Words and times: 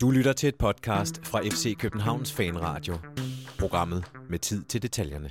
Du 0.00 0.10
lytter 0.10 0.32
til 0.32 0.48
et 0.48 0.56
podcast 0.56 1.26
fra 1.26 1.40
FC 1.40 1.78
Københavns 1.78 2.32
Fanradio. 2.32 2.94
Programmet 3.58 4.04
med 4.30 4.38
tid 4.38 4.64
til 4.64 4.82
detaljerne. 4.82 5.30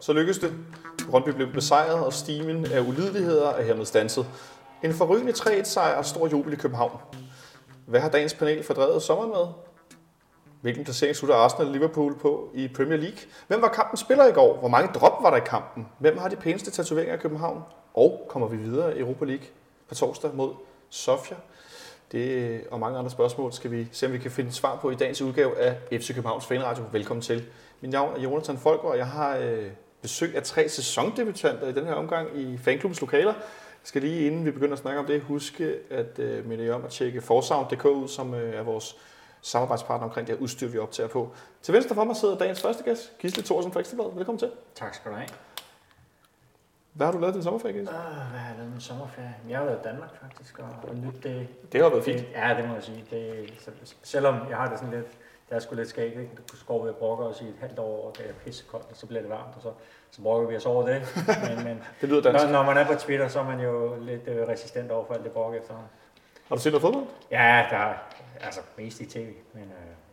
Så 0.00 0.12
lykkedes 0.12 0.38
det. 0.38 0.54
Brøndby 1.10 1.28
blev 1.28 1.52
besejret, 1.52 2.06
og 2.06 2.12
stimen 2.12 2.66
af 2.66 2.80
ulideligheder 2.80 3.48
er 3.48 3.62
hermed 3.62 3.84
stanset. 3.84 4.26
En 4.84 4.94
forrygende 4.94 5.32
3-1-sejr 5.32 5.96
og 5.96 6.04
stor 6.04 6.28
jubel 6.28 6.52
i 6.52 6.56
København. 6.56 7.00
Hvad 7.86 8.00
har 8.00 8.08
dagens 8.08 8.34
panel 8.34 8.62
fordrevet 8.64 9.02
sommeren 9.02 9.30
med? 9.30 9.46
Hvilken 10.60 10.84
placering 10.84 11.16
slutter 11.16 11.36
Arsenal 11.36 11.66
og 11.66 11.72
Liverpool 11.72 12.18
på 12.18 12.50
i 12.54 12.68
Premier 12.68 12.98
League? 12.98 13.18
Hvem 13.48 13.62
var 13.62 13.68
kampens 13.68 14.00
spiller 14.00 14.26
i 14.26 14.32
går? 14.32 14.58
Hvor 14.58 14.68
mange 14.68 14.92
drop 14.94 15.22
var 15.22 15.30
der 15.30 15.36
i 15.36 15.46
kampen? 15.46 15.86
Hvem 15.98 16.18
har 16.18 16.28
de 16.28 16.36
pæneste 16.36 16.70
tatoveringer 16.70 17.14
i 17.14 17.18
København? 17.18 17.62
Og 17.94 18.26
kommer 18.28 18.48
vi 18.48 18.56
videre 18.56 18.96
i 18.96 19.00
Europa 19.00 19.24
League 19.24 19.46
på 19.88 19.94
torsdag 19.94 20.34
mod 20.34 20.54
Sofia? 20.90 21.36
Det 22.12 22.60
og 22.70 22.80
mange 22.80 22.98
andre 22.98 23.10
spørgsmål 23.10 23.52
skal 23.52 23.70
vi 23.70 23.88
se, 23.92 24.06
om 24.06 24.12
vi 24.12 24.18
kan 24.18 24.30
finde 24.30 24.52
svar 24.52 24.76
på 24.76 24.90
i 24.90 24.94
dagens 24.94 25.22
udgave 25.22 25.58
af 25.58 25.76
FC 25.92 26.14
Københavns 26.14 26.46
Fanradio. 26.46 26.84
Velkommen 26.92 27.22
til. 27.22 27.44
Mit 27.80 27.90
navn 27.90 28.16
er 28.16 28.20
Jonathan 28.20 28.58
Folker, 28.58 28.88
og 28.88 28.98
jeg 28.98 29.06
har 29.06 29.36
øh, 29.36 29.70
besøg 30.02 30.36
af 30.36 30.42
tre 30.42 30.68
sæsondebutanter 30.68 31.68
i 31.68 31.72
den 31.72 31.84
her 31.84 31.94
omgang 31.94 32.40
i 32.40 32.58
fanklubbens 32.58 33.00
lokaler. 33.00 33.32
Jeg 33.32 33.88
skal 33.88 34.02
lige 34.02 34.26
inden 34.26 34.44
vi 34.44 34.50
begynder 34.50 34.72
at 34.72 34.78
snakke 34.78 35.00
om 35.00 35.06
det, 35.06 35.20
huske 35.20 35.74
at 35.90 36.18
øh, 36.18 36.46
minde 36.46 36.64
jer 36.64 36.74
om 36.74 36.84
at 36.84 36.90
tjekke 36.90 37.20
forsound.dk 37.20 37.84
ud, 37.84 38.08
som 38.08 38.34
øh, 38.34 38.54
er 38.54 38.62
vores 38.62 38.96
samarbejdspartner 39.40 40.06
omkring 40.06 40.26
det 40.26 40.36
her 40.36 40.42
udstyr, 40.42 40.68
vi 40.68 40.78
optager 40.78 41.08
på. 41.08 41.30
Til 41.62 41.74
venstre 41.74 41.94
for 41.94 42.04
mig 42.04 42.16
sidder 42.16 42.38
dagens 42.38 42.62
første 42.62 42.84
gæst, 42.84 43.12
Gisle 43.18 43.42
Thorsen 43.42 43.72
fra 43.72 43.80
Ekstrabladet. 43.80 44.16
Velkommen 44.16 44.38
til. 44.38 44.50
Tak 44.74 44.94
skal 44.94 45.10
du 45.10 45.16
have. 45.16 45.28
Hvad 46.94 47.06
har 47.06 47.12
du 47.12 47.18
lavet 47.18 47.34
din 47.34 47.42
sommerferie, 47.42 47.74
Gisle? 47.74 47.94
Uh, 47.94 48.30
hvad 48.30 48.40
har 48.40 48.48
jeg 48.48 48.56
lavet 48.56 48.72
min 48.72 48.80
sommerferie? 48.80 49.34
Jeg 49.48 49.58
har 49.58 49.64
været 49.64 49.78
i 49.78 49.82
Danmark 49.84 50.20
faktisk, 50.20 50.58
og, 50.58 50.68
og 50.88 50.94
nyt 50.94 51.22
det. 51.22 51.48
Det 51.72 51.82
har 51.82 51.88
været 51.88 52.04
fint. 52.04 52.18
Det, 52.18 52.28
ja, 52.34 52.54
det 52.58 52.68
må 52.68 52.74
jeg 52.74 52.82
sige. 52.82 53.04
Det, 53.10 53.70
selvom 54.02 54.34
jeg 54.48 54.56
har 54.56 54.68
det 54.68 54.78
sådan 54.78 54.94
lidt, 54.94 55.06
det 55.48 55.56
er 55.56 55.58
sgu 55.58 55.74
lidt 55.74 55.88
skægt, 55.88 56.18
ikke? 56.18 56.30
Går 56.66 56.82
vi 56.82 56.88
og 56.88 56.96
brokker 56.96 57.24
os 57.24 57.40
i 57.40 57.44
et 57.44 57.54
halvt 57.60 57.78
år, 57.78 58.06
og 58.06 58.16
det 58.18 58.28
er 58.28 58.32
pissekoldt, 58.44 58.86
og 58.90 58.96
så 58.96 59.06
bliver 59.06 59.20
det 59.20 59.30
varmt, 59.30 59.56
og 59.56 59.62
så, 59.62 59.72
så 60.10 60.22
brokker 60.22 60.48
vi 60.48 60.56
os 60.56 60.66
over 60.66 60.86
det. 60.86 61.02
Men, 61.48 61.64
men 61.64 61.82
Det 62.00 62.08
lyder 62.08 62.22
dansk. 62.22 62.44
når, 62.44 62.52
når, 62.52 62.62
man 62.62 62.76
er 62.76 62.86
på 62.86 62.94
Twitter, 62.94 63.28
så 63.28 63.40
er 63.40 63.44
man 63.44 63.60
jo 63.60 63.96
lidt 64.00 64.28
øh, 64.28 64.48
resistent 64.48 64.90
over 64.90 65.06
for 65.06 65.14
alt 65.14 65.24
det 65.24 65.32
brok 65.32 65.54
efterhånden. 65.54 65.90
Har 66.48 66.56
du 66.56 66.62
set 66.62 66.72
noget 66.72 66.82
fodbold? 66.82 67.04
Ja, 67.30 67.66
der 67.70 67.76
er 67.76 67.94
altså 68.40 68.60
mest 68.76 69.00
i 69.00 69.06
tv, 69.06 69.32
men 69.52 69.62
øh, 69.62 69.68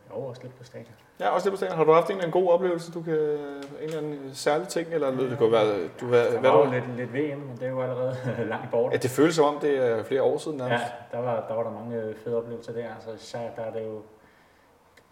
jeg 0.08 0.10
er 0.10 0.14
også 0.14 0.42
lidt 0.42 0.58
på 0.58 0.64
stadion. 0.64 0.94
Ja, 1.22 1.28
også 1.28 1.44
det 1.44 1.52
på 1.52 1.56
stadion. 1.56 1.76
Har 1.76 1.84
du 1.84 1.92
haft 1.92 2.06
en 2.06 2.12
eller 2.12 2.24
anden 2.24 2.42
god 2.42 2.52
oplevelse, 2.52 2.92
du 2.92 3.02
kan, 3.02 3.14
en 3.14 3.64
eller 3.80 3.98
anden 3.98 4.30
særlig 4.34 4.68
ting, 4.68 4.88
eller 4.94 5.10
det 5.10 5.38
kan 5.38 5.52
være, 5.52 5.88
du 6.00 6.06
har, 6.06 6.16
Der 6.16 6.40
hvad 6.40 6.50
var 6.50 6.64
du, 6.64 6.70
lidt, 6.70 6.96
lidt 6.96 7.12
VM, 7.14 7.38
men 7.38 7.56
det 7.56 7.62
er 7.62 7.70
jo 7.70 7.82
allerede 7.82 8.16
langt 8.52 8.70
borte. 8.70 8.92
ja, 8.92 8.98
det 8.98 9.10
føles 9.10 9.34
som 9.34 9.44
om, 9.44 9.58
det 9.60 9.76
er 9.76 10.02
flere 10.04 10.22
år 10.22 10.38
siden 10.38 10.56
nærmest. 10.58 10.84
Ja, 10.84 11.16
der 11.16 11.22
var, 11.24 11.44
der 11.48 11.54
var 11.54 11.62
der 11.62 11.70
mange 11.70 12.14
fede 12.24 12.36
oplevelser 12.36 12.72
der. 12.72 12.94
Altså, 12.94 13.12
især 13.12 13.50
der 13.56 13.62
er 13.62 13.72
det 13.72 13.84
jo... 13.86 14.02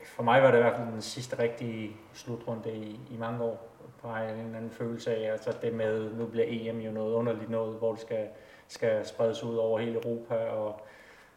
For 0.04 0.22
mig 0.22 0.42
var 0.42 0.50
det 0.50 0.58
i 0.58 0.60
hvert 0.60 0.76
fald 0.76 0.86
den 0.92 1.02
sidste 1.02 1.38
rigtige 1.38 1.96
slutrunde 2.14 2.72
i, 2.72 3.00
i 3.10 3.16
mange 3.18 3.44
år. 3.44 3.66
På 4.02 4.08
en 4.08 4.14
eller 4.14 4.56
anden 4.56 4.70
følelse 4.70 5.14
af, 5.16 5.32
altså 5.32 5.52
det 5.62 5.74
med, 5.74 6.10
nu 6.14 6.26
bliver 6.26 6.46
EM 6.48 6.78
jo 6.78 6.90
noget 6.90 7.12
underligt 7.14 7.50
noget, 7.50 7.74
hvor 7.78 7.92
det 7.92 8.00
skal, 8.00 8.26
skal 8.68 9.06
spredes 9.06 9.42
ud 9.42 9.56
over 9.56 9.78
hele 9.78 9.94
Europa, 9.94 10.34
og 10.34 10.80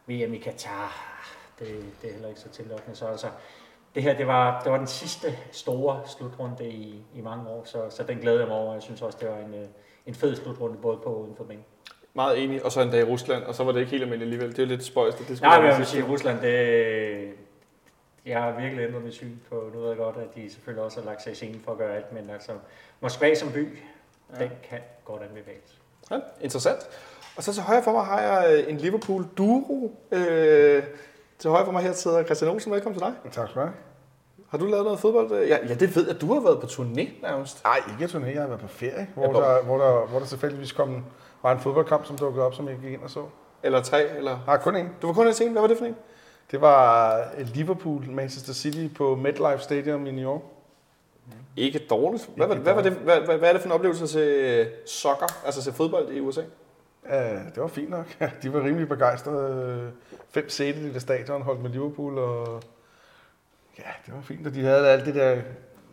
VM 0.06 0.34
i 0.34 0.38
Katar, 0.38 0.92
det, 1.58 1.68
det 2.02 2.08
er 2.08 2.12
heller 2.12 2.28
ikke 2.28 2.40
så 2.40 2.48
tillokkende. 2.48 2.96
Så 2.96 3.06
altså, 3.06 3.26
det 3.94 4.02
her, 4.02 4.16
det 4.16 4.26
var, 4.26 4.62
det 4.62 4.72
var 4.72 4.78
den 4.78 4.86
sidste 4.86 5.38
store 5.52 6.00
slutrunde 6.06 6.68
i, 6.68 7.02
i 7.14 7.20
mange 7.20 7.48
år, 7.48 7.64
så, 7.64 7.82
så 7.90 8.02
den 8.02 8.18
glæder 8.18 8.38
jeg 8.38 8.48
mig 8.48 8.56
over. 8.56 8.72
Jeg 8.72 8.82
synes 8.82 9.02
også, 9.02 9.18
det 9.20 9.28
var 9.28 9.36
en, 9.36 9.54
øh, 9.54 9.66
en 10.06 10.14
fed 10.14 10.36
slutrunde, 10.36 10.76
både 10.76 10.96
på 10.96 11.10
og 11.10 11.22
uden 11.22 11.36
for 11.36 11.44
bænken. 11.44 11.66
Meget 12.14 12.44
enig, 12.44 12.64
og 12.64 12.72
så 12.72 12.80
en 12.80 12.90
dag 12.90 13.00
i 13.00 13.04
Rusland, 13.04 13.42
og 13.42 13.54
så 13.54 13.64
var 13.64 13.72
det 13.72 13.80
ikke 13.80 13.90
helt 13.90 14.02
almindeligt 14.02 14.26
alligevel. 14.26 14.50
Det 14.50 14.58
er 14.58 14.62
jo 14.62 14.68
lidt 14.68 14.84
spøjst, 14.84 15.18
det 15.18 15.26
skulle 15.26 15.40
Nej, 15.40 15.60
men 15.60 15.70
jeg 15.70 15.78
vil 15.78 15.86
sige, 15.86 16.04
Rusland, 16.04 16.40
det, 16.40 17.32
jeg 18.26 18.42
har 18.42 18.60
virkelig 18.60 18.84
ændret 18.84 19.04
mit 19.04 19.14
syn 19.14 19.36
på, 19.48 19.70
nu 19.74 19.80
ved 19.80 19.88
jeg 19.88 19.96
godt, 19.96 20.16
at 20.16 20.34
de 20.34 20.50
selvfølgelig 20.50 20.84
også 20.84 21.00
har 21.00 21.06
lagt 21.06 21.22
sig 21.22 21.32
i 21.32 21.34
scenen 21.34 21.60
for 21.64 21.72
at 21.72 21.78
gøre 21.78 21.96
alt, 21.96 22.12
men 22.12 22.30
altså, 22.30 22.52
Moskva 23.00 23.34
som 23.34 23.52
by, 23.52 23.78
ja. 24.38 24.44
den 24.44 24.50
kan 24.68 24.78
godt 25.04 25.22
anbefales. 25.22 25.80
Ja, 26.10 26.18
interessant. 26.40 26.88
Og 27.36 27.42
så 27.42 27.52
til 27.52 27.62
højre 27.62 27.82
for 27.82 27.92
mig 27.92 28.04
har 28.04 28.20
jeg 28.20 28.58
øh, 28.58 28.70
en 28.70 28.76
Liverpool 28.76 29.26
Duro. 29.36 30.00
Øh, 30.12 30.82
til 31.44 31.50
højre 31.50 31.64
for 31.64 31.72
mig 31.72 31.82
her 31.82 31.92
sidder 31.92 32.24
Christian 32.24 32.50
Olsen. 32.50 32.72
Velkommen 32.72 33.00
til 33.00 33.06
dig. 33.06 33.32
Tak 33.32 33.48
skal 33.48 33.60
du 33.60 33.66
have. 33.66 33.72
Har 34.48 34.58
du 34.58 34.66
lavet 34.66 34.84
noget 34.84 34.98
fodbold? 34.98 35.32
Ja, 35.32 35.58
ja 35.68 35.74
det 35.74 35.96
ved 35.96 36.06
jeg. 36.06 36.20
Du 36.20 36.32
har 36.34 36.40
været 36.40 36.60
på 36.60 36.66
turné 36.66 37.22
nærmest. 37.22 37.64
Nej, 37.64 37.80
ikke 38.00 38.12
turné. 38.12 38.26
Jeg 38.26 38.40
har 38.40 38.48
været 38.48 38.60
på 38.60 38.68
ferie, 38.68 39.08
hvor, 39.14 39.22
Ja, 39.22 39.28
der, 39.28 39.62
hvor, 39.62 39.78
der, 39.78 40.06
hvor 40.06 40.18
der 40.18 40.26
tilfældigvis 40.26 40.72
kom, 40.72 41.04
var 41.42 41.52
en 41.52 41.60
fodboldkamp, 41.60 42.06
som 42.06 42.18
dukkede 42.18 42.46
op, 42.46 42.54
som 42.54 42.68
jeg 42.68 42.76
gik 42.82 42.92
ind 42.92 43.02
og 43.02 43.10
så. 43.10 43.24
Eller 43.62 43.82
tre, 43.82 44.16
eller... 44.16 44.38
Nej, 44.46 44.58
kun 44.58 44.76
en. 44.76 44.88
Du 45.02 45.06
var 45.06 45.14
kun 45.14 45.26
en 45.26 45.32
scene. 45.32 45.52
Hvad 45.52 45.60
var 45.60 45.68
det 45.68 45.78
for 45.78 45.84
en? 45.84 45.96
Det 46.50 46.60
var 46.60 47.20
Liverpool, 47.38 48.10
Manchester 48.10 48.52
City 48.52 48.94
på 48.96 49.16
MetLife 49.16 49.58
Stadium 49.58 50.06
i 50.06 50.10
New 50.10 50.32
York. 50.32 50.40
Ikke 51.56 51.78
dårligt. 51.90 52.30
Hvad, 52.36 52.46
var, 52.46 52.54
Ikke 52.54 52.62
hvad, 52.62 52.74
var 52.74 52.82
det, 52.82 52.92
hvad, 52.92 53.20
hvad, 53.20 53.38
hvad 53.38 53.48
er 53.48 53.52
det 53.52 53.62
for 53.62 53.68
en 53.68 53.72
oplevelse 53.72 54.02
at 54.02 54.10
se 54.10 54.20
øh, 54.20 54.66
soccer, 54.86 55.46
altså 55.46 55.62
se 55.62 55.72
fodbold 55.72 56.12
i 56.12 56.20
USA? 56.20 56.42
Uh, 57.04 57.10
det 57.54 57.56
var 57.56 57.66
fint 57.66 57.90
nok. 57.90 58.06
De 58.42 58.52
var 58.52 58.64
rimelig 58.64 58.88
begejstrede. 58.88 59.92
Fem 60.30 60.48
sæt 60.48 60.74
i 60.76 61.00
stadion 61.00 61.42
holdt 61.42 61.62
med 61.62 61.70
Liverpool, 61.70 62.18
og 62.18 62.62
ja, 63.78 63.90
det 64.06 64.14
var 64.14 64.20
fint. 64.20 64.46
Og 64.46 64.54
de 64.54 64.64
havde 64.64 64.88
alt 64.88 65.06
det 65.06 65.14
der, 65.14 65.40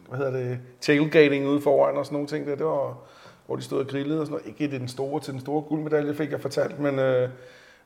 hvad 0.09 0.17
hedder 0.17 0.31
det, 0.31 0.59
tailgating 0.81 1.47
ude 1.47 1.61
foran 1.61 1.97
og 1.97 2.05
sådan 2.05 2.15
nogle 2.15 2.27
ting 2.27 2.47
der. 2.47 2.55
Det 2.55 2.65
var, 2.65 2.97
hvor 3.45 3.55
de 3.55 3.61
stod 3.61 3.79
og 3.79 3.87
grillede 3.87 4.19
og 4.19 4.25
sådan 4.27 4.41
noget. 4.43 4.59
Ikke 4.59 4.79
den 4.79 4.87
store, 4.87 5.19
til 5.21 5.33
den 5.33 5.41
store 5.41 5.61
guldmedalje, 5.61 6.13
fik 6.15 6.31
jeg 6.31 6.41
fortalt, 6.41 6.79
men, 6.79 6.99
uh, 6.99 7.29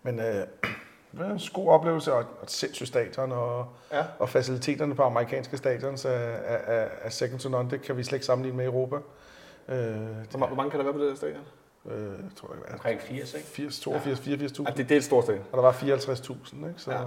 men 0.04 0.20
uh, 0.20 0.26
det 0.26 1.20
var 1.20 1.26
en 1.26 1.40
god 1.54 1.68
oplevelse 1.70 2.14
og 2.14 2.20
et, 2.22 2.52
sindssygt 2.52 2.88
stadion, 2.88 3.32
og, 3.32 3.66
Ja. 3.92 4.04
og 4.20 4.30
faciliteterne 4.30 4.96
på 4.96 5.04
amerikanske 5.04 5.58
stadions 5.58 6.06
er, 6.06 6.10
er, 6.10 6.58
er, 6.82 6.88
er 7.02 7.10
second 7.10 7.40
to 7.40 7.50
none. 7.50 7.70
Det 7.70 7.82
kan 7.82 7.98
vi 7.98 8.04
slet 8.04 8.16
ikke 8.16 8.26
sammenligne 8.26 8.58
med 8.58 8.66
Europa. 8.66 8.96
Uh, 8.96 9.74
Hvor, 9.74 10.48
hvor 10.48 10.56
mange 10.56 10.72
kan 10.72 10.80
der 10.80 10.84
være 10.84 10.94
på 10.94 11.00
det 11.00 11.10
der 11.10 11.16
stadion? 11.16 11.42
Jeg 11.90 12.30
tror, 12.36 12.48
var 12.48 12.74
Omkring 12.74 13.02
80, 13.02 13.34
ikke? 13.34 13.48
80, 13.48 13.80
82, 13.80 14.20
84.000. 14.20 14.64
Ja, 14.64 14.70
det, 14.78 14.78
det 14.78 14.92
er 14.92 14.98
et 14.98 15.04
stort 15.04 15.24
stadion. 15.24 15.44
Og 15.52 15.58
der 15.58 15.62
var 15.64 15.72
54.000, 15.72 16.68
ikke? 16.68 16.74
Så, 16.78 16.92
Ja. 16.92 16.98
ja. 16.98 17.06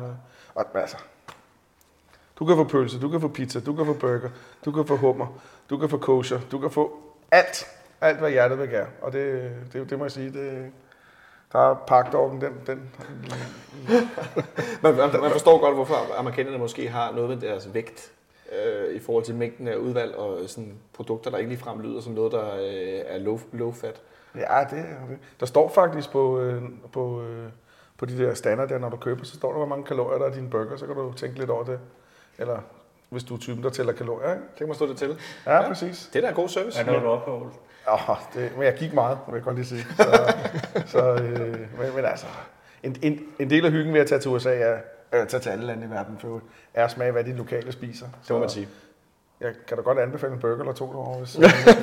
og, 0.55 0.65
altså, 0.75 0.97
du 2.39 2.45
kan 2.45 2.57
få 2.57 2.65
pølse, 2.65 3.01
du 3.01 3.09
kan 3.09 3.21
få 3.21 3.29
pizza, 3.29 3.61
du 3.61 3.75
kan 3.75 3.87
få 3.87 3.93
burger, 3.93 4.29
du 4.65 4.73
kan 4.73 4.87
få 4.87 4.97
hummer, 4.97 5.27
du 5.71 5.79
kan 5.79 5.89
få 5.89 5.99
kosher, 5.99 6.41
du 6.53 6.59
kan 6.59 6.71
få 6.71 7.01
alt, 7.31 7.67
alt 8.01 8.19
hvad 8.19 8.31
hjertet 8.31 8.59
vil 8.59 8.69
gøre. 8.69 8.87
Og 9.03 9.13
det, 9.13 9.53
det, 9.73 9.91
det 9.91 9.99
må 9.99 10.05
jeg 10.05 10.13
sige, 10.13 10.33
det, 10.33 10.73
der 11.53 11.71
er 11.71 11.75
pakdoggen, 11.75 12.41
den, 12.41 12.53
den, 12.67 12.91
Man, 14.83 14.97
man, 14.97 15.21
man 15.21 15.31
forstår 15.31 15.61
godt, 15.61 15.75
hvorfor 15.75 16.19
amerikanerne 16.19 16.59
måske 16.59 16.89
har 16.89 17.13
noget 17.13 17.29
med 17.29 17.37
deres 17.49 17.75
vægt 17.75 18.13
øh, 18.59 18.95
i 18.95 18.99
forhold 18.99 19.25
til 19.25 19.35
mængden 19.35 19.69
af 19.69 19.77
udvalg 19.77 20.15
og 20.15 20.49
sådan 20.49 20.75
produkter, 20.93 21.31
der 21.31 21.39
ikke 21.39 21.49
ligefrem 21.49 21.81
lyder 21.81 22.01
som 22.01 22.13
noget, 22.13 22.33
der 22.33 22.55
øh, 22.55 23.03
er 23.07 23.19
low, 23.19 23.41
low 23.53 23.73
fat. 23.73 24.01
Ja, 24.35 24.41
det 24.71 24.79
er 24.79 25.07
det. 25.09 25.19
Der 25.41 25.47
står 25.47 25.69
faktisk 25.69 26.11
på, 26.11 26.41
øh, 26.41 26.63
på, 26.93 27.23
øh, 27.23 27.49
på 27.99 28.07
de 28.07 28.19
der 28.19 28.35
standard 28.35 28.69
der, 28.69 28.79
når 28.79 28.89
du 28.89 28.97
køber, 28.97 29.25
så 29.25 29.35
står 29.35 29.49
der, 29.51 29.57
hvor 29.57 29.67
mange 29.67 29.85
kalorier 29.85 30.19
der 30.19 30.27
er 30.27 30.31
i 30.33 30.35
din 30.35 30.51
burger, 30.51 30.77
så 30.77 30.87
kan 30.87 30.95
du 30.95 31.13
tænke 31.13 31.39
lidt 31.39 31.51
over 31.51 31.65
det. 31.65 31.81
Eller 32.39 32.59
hvis 33.09 33.25
du 33.25 33.35
er 33.35 33.39
typen, 33.39 33.63
der 33.65 33.71
tæller 33.71 33.93
kalorier, 33.93 34.31
ikke? 34.31 34.43
Det 34.51 34.57
kan 34.59 34.67
man 34.67 34.75
stå 34.75 34.87
det 34.89 34.97
til. 34.97 35.09
Ja, 35.47 35.53
Ja. 35.53 35.63
ja. 35.63 35.69
præcis. 35.69 36.11
Det 36.13 36.19
er 36.19 36.23
da 36.23 36.29
en 36.29 36.35
god 36.35 36.49
service. 36.49 36.85
Hvad 36.85 36.93
nåede 36.93 37.07
du 37.07 37.11
op 37.13 37.25
på, 37.25 37.37
Ole? 37.37 37.51
Oh, 37.87 38.17
det, 38.35 38.51
men 38.57 38.65
jeg 38.65 38.75
gik 38.75 38.95
meget, 38.95 39.19
vil 39.27 39.35
jeg 39.35 39.43
godt 39.45 39.57
lige 39.57 39.67
sige. 39.67 39.87
Så, 39.97 40.35
så, 40.99 41.13
øh, 41.15 41.59
men, 41.79 41.95
men 41.97 42.05
altså, 42.05 42.27
en, 42.83 42.97
en, 43.03 43.21
en 43.39 43.51
del 43.51 43.65
af 43.67 43.73
hyggen 43.73 43.95
ved 43.95 44.01
at 44.01 44.07
tage 44.07 44.21
til 44.21 44.31
USA 44.31 44.59
er, 44.59 44.79
øh, 45.13 45.27
tage 45.27 45.41
til 45.41 45.51
alle 45.51 45.67
lande 45.67 45.87
i 45.87 45.91
verden, 45.91 46.17
for 46.21 46.41
er 46.75 46.85
at 46.85 46.91
smage, 46.91 47.13
hvad 47.13 47.25
de 47.25 47.33
lokale 47.33 47.73
spiser. 47.73 48.07
Det 48.23 48.31
må 48.31 48.39
man 48.39 48.49
sige. 48.49 48.69
Jeg 49.41 49.51
kan 49.69 49.77
da 49.77 49.83
godt 49.83 49.99
anbefale 49.99 50.33
en 50.33 50.39
burger 50.41 50.59
eller 50.59 50.73
to 50.73 50.87
derovre, 50.93 51.19
hvis... 51.19 51.35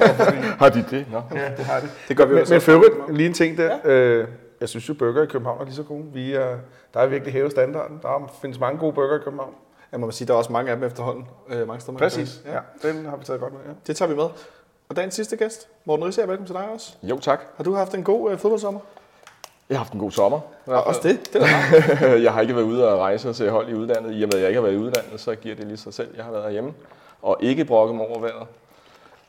Har 0.62 0.70
de 0.70 0.86
det? 0.90 1.06
Nå. 1.12 1.22
ja, 1.38 1.50
det 1.58 1.66
har 1.66 1.80
de. 1.80 1.88
Det 2.08 2.18
gør 2.18 2.26
vi 2.26 2.40
også. 2.42 2.54
men 2.54 2.62
for 2.62 2.72
øvrigt, 2.72 2.94
lige 3.16 3.28
en 3.28 3.34
ting 3.34 3.58
der. 3.58 3.78
Ja. 3.86 3.90
Øh, 3.92 4.28
jeg 4.62 4.70
synes 4.70 4.90
jo, 4.90 4.94
burger 4.94 5.24
i 5.24 5.26
København 5.26 5.62
er 5.62 5.66
lige 5.66 5.76
så 5.76 5.84
gode. 5.84 6.04
Vi 6.14 6.34
er, 6.34 6.56
der 6.94 7.00
er 7.00 7.08
virkelig 7.08 7.34
hævet 7.34 7.52
standarden. 7.52 8.00
Der 8.02 8.08
er- 8.10 8.34
findes 8.42 8.60
mange 8.60 8.80
gode 8.80 8.94
burger 8.94 9.16
i 9.16 9.20
København. 9.24 9.54
Ja, 9.94 9.98
må 9.98 10.06
man 10.06 10.14
sige, 10.14 10.28
der 10.28 10.34
er 10.34 10.38
også 10.38 10.52
mange 10.52 10.72
af 10.72 10.78
dem 10.78 10.86
efterhånden. 10.88 11.28
Øh, 11.50 11.68
mange 11.68 11.82
steder, 11.82 11.98
Præcis. 11.98 12.42
tage. 12.46 12.56
Ja. 12.84 12.90
Den 12.92 13.06
har 13.06 13.16
vi 13.18 13.26
taget 13.26 13.42
godt 13.42 13.54
med, 13.54 13.60
ja. 13.68 13.72
Det 13.88 13.96
tager 13.96 14.10
vi 14.10 14.16
med. 14.16 14.26
Og 14.90 14.96
dagens 14.96 15.14
sidste 15.14 15.36
gæst, 15.38 15.68
Morten 15.86 16.06
Risser, 16.06 16.22
velkommen 16.26 16.48
til 16.48 16.56
dig 16.56 16.70
også. 16.74 16.94
Jo, 17.04 17.20
tak. 17.20 17.40
Har 17.58 17.64
du 17.64 17.74
haft 17.74 17.94
en 17.96 18.04
god 18.04 18.32
øh, 18.32 18.38
fodboldsommer? 18.38 18.80
Jeg 19.70 19.78
har 19.78 19.84
haft 19.84 19.94
en 19.94 20.00
god 20.00 20.12
sommer. 20.12 20.40
Og 20.66 20.84
også 20.84 21.00
det. 21.04 21.34
det 21.34 21.42
er 21.44 22.16
jeg 22.26 22.34
har 22.34 22.42
ikke 22.42 22.56
været 22.56 22.66
ude 22.66 22.88
og 22.94 23.00
rejse 23.00 23.30
og 23.30 23.36
se 23.36 23.50
hold 23.50 23.70
i 23.70 23.74
udlandet. 23.74 24.14
I 24.20 24.24
og 24.24 24.30
med, 24.34 24.34
at 24.34 24.40
jeg 24.42 24.48
ikke 24.50 24.58
har 24.62 24.68
været 24.68 24.74
i 24.76 24.80
udlandet, 24.80 25.20
så 25.20 25.36
giver 25.36 25.56
det 25.56 25.68
lige 25.68 25.78
sig 25.78 25.94
selv. 25.94 26.08
Jeg 26.16 26.24
har 26.26 26.32
været 26.32 26.52
hjemme 26.52 26.74
og 27.26 27.38
ikke 27.42 27.66
brokket 27.66 27.96
mig 27.96 28.08
over 28.08 28.20
vejret. 28.20 28.48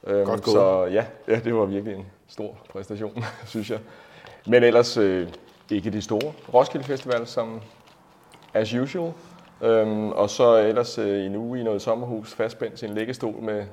Øhm, 0.06 0.24
Godt 0.26 0.42
gået. 0.42 0.54
Så 0.54 0.84
ja, 0.84 1.06
ja, 1.34 1.40
det 1.44 1.54
var 1.54 1.64
virkelig 1.64 1.94
en 1.96 2.06
stor 2.28 2.58
præstation, 2.70 3.24
synes 3.46 3.70
jeg. 3.70 3.78
Men 4.46 4.62
ellers 4.62 4.96
øh, 4.96 5.28
ikke 5.70 5.90
det 5.90 6.04
store. 6.04 6.32
Roskilde 6.54 6.84
Festival 6.84 7.26
som 7.26 7.60
as 8.54 8.74
usual. 8.74 9.12
Øhm, 9.62 10.08
og 10.08 10.30
så 10.30 10.56
ellers 10.56 10.98
øh, 10.98 11.26
en 11.26 11.36
uge 11.36 11.60
i 11.60 11.62
noget 11.62 11.82
sommerhus 11.82 12.34
fastspændt 12.34 12.78
til 12.78 12.88
en 12.88 12.94
læggestol 12.94 13.42
med 13.42 13.64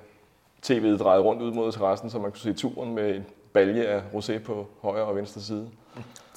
tv'et 0.66 0.98
drejet 0.98 1.24
rundt 1.24 1.42
ud 1.42 1.52
mod 1.52 1.72
terrassen, 1.72 2.10
så 2.10 2.20
man 2.20 2.31
kunne 2.31 2.40
se 2.40 2.54
turen 2.54 2.96
med 2.96 3.16
en 3.16 3.25
balje 3.54 3.84
af 3.84 4.02
rosé 4.14 4.38
på 4.38 4.68
højre 4.81 5.06
og 5.06 5.16
venstre 5.16 5.42
side. 5.42 5.70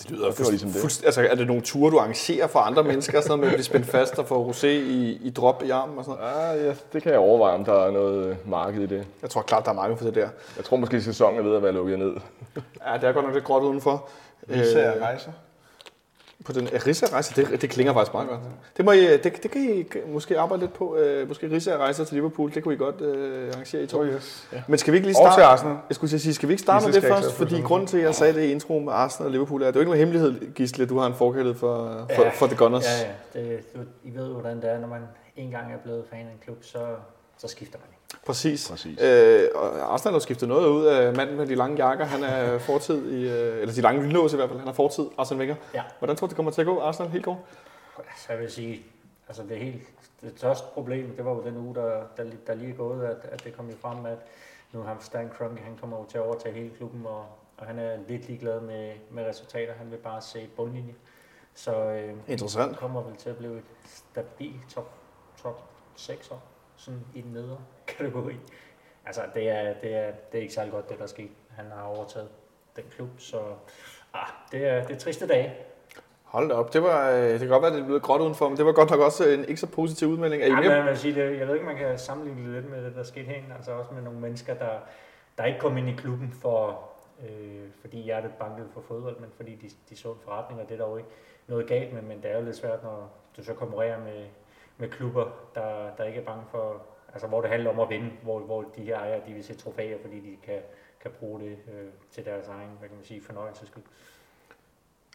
Det 0.02 0.10
lyder 0.10 0.30
Det 0.30 0.38
var 0.44 0.50
ligesom 0.50 0.70
det. 0.70 0.80
fuldst- 0.80 1.04
Altså, 1.04 1.26
er 1.30 1.34
det 1.34 1.46
nogle 1.46 1.62
ture, 1.62 1.90
du 1.90 1.98
arrangerer 1.98 2.46
for 2.46 2.58
andre 2.58 2.82
mennesker, 2.84 3.20
sådan 3.20 3.28
noget 3.28 3.40
med 3.40 3.48
at 3.48 3.54
blive 3.54 3.64
spændt 3.64 3.86
fast 3.86 4.18
og 4.18 4.26
få 4.26 4.50
rosé 4.50 4.66
i, 4.66 5.18
i 5.22 5.30
drop 5.30 5.62
i 5.66 5.70
armen 5.70 5.98
og 5.98 6.04
sådan 6.04 6.20
noget? 6.20 6.58
Ah, 6.60 6.64
ja, 6.66 6.74
det 6.92 7.02
kan 7.02 7.12
jeg 7.12 7.20
overveje, 7.20 7.54
om 7.54 7.64
der 7.64 7.86
er 7.86 7.90
noget 7.90 8.26
øh, 8.26 8.36
marked 8.50 8.82
i 8.82 8.86
det. 8.86 9.06
Jeg 9.22 9.30
tror 9.30 9.42
klart, 9.42 9.64
der 9.64 9.70
er 9.70 9.74
mange 9.74 9.96
for 9.96 10.04
det 10.04 10.14
der. 10.14 10.28
Jeg 10.56 10.64
tror 10.64 10.76
måske, 10.76 11.02
sæsonen 11.02 11.38
er 11.38 11.42
ved 11.42 11.56
at 11.56 11.62
være 11.62 11.72
lukket 11.72 11.98
ned. 11.98 12.12
Ja, 12.86 12.94
det 13.00 13.04
er 13.04 13.12
godt 13.12 13.24
nok 13.24 13.34
lidt 13.34 13.44
gråt 13.44 13.62
udenfor. 13.62 14.08
Især 14.48 14.94
Øh, 14.96 15.02
rejser. 15.02 15.30
På 16.44 16.52
den 16.52 16.68
ja, 16.72 16.78
rejse 17.12 17.34
det, 17.42 17.62
det 17.62 17.70
klinger 17.70 17.92
faktisk 17.92 18.12
meget 18.14 18.28
godt. 18.28 18.40
Det, 18.76 18.84
må 18.84 18.92
I, 18.92 19.00
det, 19.16 19.24
det 19.42 19.50
kan 19.50 19.62
I 19.62 19.84
måske 20.12 20.38
arbejde 20.38 20.60
lidt 20.62 20.72
på. 20.72 20.96
Øh, 20.96 21.28
måske 21.28 21.48
rejser 21.78 22.04
til 22.04 22.14
Liverpool, 22.14 22.54
det 22.54 22.62
kunne 22.62 22.74
I 22.74 22.76
godt 22.76 23.00
øh, 23.00 23.48
arrangere 23.52 23.82
i 23.82 23.86
to. 23.86 23.98
Oh, 24.00 24.06
yes. 24.08 24.48
Men 24.68 24.78
skal 24.78 24.92
vi 24.92 24.96
ikke 24.96 25.08
lige 25.08 25.16
Og 25.18 25.22
starte? 25.22 25.36
til 25.36 25.42
Arsenal. 25.42 25.76
Jeg 25.88 25.94
skulle 25.94 26.14
at 26.14 26.20
sige, 26.20 26.34
skal 26.34 26.48
vi 26.48 26.52
ikke 26.52 26.62
starte 26.62 26.86
med 26.86 26.94
det 26.94 27.02
først? 27.02 27.28
på 27.30 27.34
Fordi 27.36 27.50
sådan. 27.50 27.64
grunden 27.64 27.86
til, 27.86 27.96
at 27.98 28.02
jeg 28.04 28.14
sagde 28.14 28.32
det 28.34 28.42
i 28.42 28.50
introen 28.52 28.84
med 28.84 28.92
Arsenal 28.92 29.26
og 29.26 29.32
Liverpool, 29.32 29.62
er, 29.62 29.66
det 29.66 29.76
er 29.76 29.80
jo 29.80 29.80
ikke 29.80 29.90
nogen 29.90 29.98
hemmelighed, 30.12 30.54
Gisle, 30.54 30.82
at 30.82 30.88
du 30.88 30.98
har 30.98 31.06
en 31.06 31.14
forkærlighed 31.14 31.54
for, 31.58 32.06
for, 32.16 32.22
Ja. 32.22 32.28
for 32.30 32.46
The 32.46 32.56
Gunners. 32.56 32.84
Ja, 33.34 33.40
ja. 33.40 33.40
Det, 33.50 33.74
du, 33.74 33.80
I 34.04 34.10
ved 34.16 34.26
jo, 34.26 34.32
hvordan 34.32 34.56
det 34.56 34.70
er, 34.70 34.80
når 34.80 34.88
man 34.88 35.00
en 35.36 35.50
gang 35.50 35.72
er 35.72 35.76
blevet 35.84 36.04
fan 36.10 36.18
af 36.18 36.22
en 36.32 36.38
klub, 36.44 36.64
så, 36.64 36.78
så 37.38 37.48
skifter 37.48 37.78
man 37.78 37.86
ikke. 37.90 37.95
Præcis. 38.26 38.70
Præcis. 38.70 39.00
Øh, 39.02 39.48
og 39.54 39.92
Arsenal 39.92 40.12
har 40.12 40.20
skiftet 40.20 40.48
noget 40.48 40.68
ud 40.68 40.84
af 40.84 41.14
manden 41.14 41.36
med 41.36 41.46
de 41.46 41.54
lange 41.54 41.86
jakker. 41.86 42.04
Han 42.04 42.24
er 42.24 42.58
fortid 42.58 43.12
i, 43.12 43.30
øh, 43.30 43.60
eller 43.60 43.74
de 43.74 43.80
lange 43.80 44.02
lynlås 44.02 44.32
i 44.32 44.36
hvert 44.36 44.48
fald. 44.48 44.58
Han 44.58 44.68
er 44.68 44.72
fortid, 44.72 45.04
Arsene 45.18 45.38
Wenger. 45.38 45.56
Ja. 45.74 45.82
Hvordan 45.98 46.16
tror 46.16 46.26
du, 46.26 46.28
det 46.28 46.36
kommer 46.36 46.52
til 46.52 46.60
at 46.60 46.66
gå, 46.66 46.80
Arsenal 46.80 47.10
helt 47.10 47.24
går? 47.24 47.46
Så 47.96 48.26
jeg 48.32 48.40
vil 48.40 48.50
sige, 48.50 48.82
altså 49.28 49.42
det 49.48 49.58
helt 49.58 49.82
det 50.20 50.32
største 50.36 50.66
problem, 50.74 51.16
det 51.16 51.24
var 51.24 51.30
jo 51.30 51.42
den 51.44 51.56
uge, 51.56 51.74
der, 51.74 52.02
der, 52.16 52.24
der 52.46 52.54
lige 52.54 52.70
er 52.70 52.76
gået, 52.76 53.04
at, 53.04 53.16
at 53.22 53.44
det 53.44 53.56
kom 53.56 53.68
jo 53.70 53.76
frem, 53.80 54.06
at 54.06 54.18
nu 54.72 54.82
har 54.82 54.96
Stan 55.00 55.30
Kroenke, 55.38 55.62
han 55.62 55.76
kommer 55.80 55.98
jo 55.98 56.04
til 56.04 56.18
at 56.18 56.24
overtage 56.24 56.54
hele 56.54 56.70
klubben, 56.76 57.06
og, 57.06 57.26
og 57.56 57.66
han 57.66 57.78
er 57.78 57.96
lidt 58.08 58.26
ligeglad 58.28 58.60
med, 58.60 58.92
med 59.10 59.24
resultater. 59.24 59.72
Han 59.72 59.90
vil 59.90 59.96
bare 59.96 60.22
se 60.22 60.48
bundlinje. 60.56 60.94
Så 61.54 61.90
øh, 61.90 62.14
Interessant. 62.28 62.70
det 62.70 62.78
kommer 62.78 63.02
vel 63.02 63.16
til 63.16 63.30
at 63.30 63.36
blive 63.36 63.58
et 63.58 63.64
stabilt 63.84 64.70
top, 64.70 64.90
top 65.42 65.62
6 65.96 66.30
år, 66.30 66.42
sådan 66.76 67.00
i 67.14 67.20
den 67.20 67.32
nedre 67.32 67.58
kategori. 67.98 68.34
Altså, 69.06 69.20
det 69.34 69.48
er, 69.48 69.74
det, 69.82 69.94
er, 69.96 70.10
det 70.32 70.38
er 70.38 70.42
ikke 70.42 70.54
særlig 70.54 70.72
godt, 70.72 70.88
det 70.88 70.98
der 70.98 71.02
er 71.04 71.08
sket. 71.08 71.30
Han 71.56 71.64
har 71.74 71.82
overtaget 71.82 72.28
den 72.76 72.84
klub, 72.96 73.08
så 73.18 73.38
ah, 74.14 74.26
det, 74.52 74.66
er, 74.66 74.84
det 74.84 74.96
er 74.96 74.98
triste 75.00 75.26
dage. 75.26 75.54
Hold 76.24 76.48
da 76.48 76.54
op. 76.54 76.72
Det, 76.72 76.82
var, 76.82 77.10
øh, 77.10 77.22
det 77.30 77.38
kan 77.40 77.48
godt 77.48 77.62
være, 77.62 77.70
at 77.72 77.76
det 77.78 77.86
blev 77.86 78.00
gråt 78.00 78.20
udenfor, 78.20 78.48
men 78.48 78.58
det 78.58 78.66
var 78.66 78.72
godt 78.72 78.90
nok 78.90 79.00
også 79.00 79.28
en 79.28 79.44
ikke 79.44 79.60
så 79.60 79.66
positiv 79.66 80.08
udmelding. 80.08 80.42
Er 80.42 80.46
I 80.46 80.50
Ja, 80.50 80.60
mere? 80.60 80.78
men 80.78 80.88
jeg, 80.88 80.98
sige, 80.98 81.14
det, 81.14 81.38
jeg 81.38 81.46
ved 81.46 81.54
ikke, 81.54 81.66
man 81.66 81.76
kan 81.76 81.98
sammenligne 81.98 82.44
det 82.44 82.62
lidt 82.62 82.70
med 82.70 82.84
det, 82.84 82.94
der 82.94 83.02
skete 83.02 83.26
herinde. 83.26 83.54
Altså 83.56 83.72
også 83.72 83.94
med 83.94 84.02
nogle 84.02 84.20
mennesker, 84.20 84.54
der, 84.54 84.78
der 85.38 85.44
ikke 85.44 85.60
kom 85.60 85.76
ind 85.76 85.88
i 85.88 85.92
klubben, 85.92 86.32
for, 86.42 86.82
øh, 87.22 87.64
fordi 87.80 87.96
hjertet 88.02 88.30
bankede 88.38 88.68
for 88.74 88.80
fodbold, 88.80 89.18
men 89.20 89.30
fordi 89.36 89.54
de, 89.54 89.68
de 89.90 89.96
så 89.96 90.08
en 90.08 90.18
forretning, 90.24 90.60
og 90.60 90.68
det 90.68 90.74
er 90.74 90.84
der 90.84 90.90
jo 90.90 90.96
ikke 90.96 91.08
noget 91.46 91.66
galt 91.66 91.92
med, 91.92 92.02
men 92.02 92.22
det 92.22 92.30
er 92.30 92.38
jo 92.38 92.44
lidt 92.44 92.56
svært, 92.56 92.82
når 92.82 93.10
du 93.36 93.44
så 93.44 93.54
konkurrerer 93.54 93.98
med, 93.98 94.24
med 94.76 94.88
klubber, 94.88 95.24
der, 95.54 95.90
der 95.98 96.04
ikke 96.04 96.20
er 96.20 96.24
bange 96.24 96.44
for, 96.50 96.82
altså 97.16 97.26
hvor 97.26 97.40
det 97.40 97.50
handler 97.50 97.70
om 97.70 97.80
at 97.80 97.90
vinde, 97.90 98.10
hvor, 98.22 98.38
hvor 98.38 98.64
de 98.76 98.82
her 98.82 98.98
ejere, 98.98 99.20
de 99.28 99.32
vil 99.32 99.44
se 99.44 99.54
trofæer, 99.54 99.96
fordi 100.04 100.16
de 100.16 100.36
kan, 100.44 100.58
kan 101.02 101.10
bruge 101.20 101.40
det 101.40 101.48
øh, 101.50 101.88
til 102.10 102.24
deres 102.24 102.48
egen, 102.48 102.68
hvad 102.78 102.88
kan 102.88 102.96
man 102.96 103.04
sige, 103.04 103.22
fornøjelses 103.22 103.68
skyld. 103.68 103.82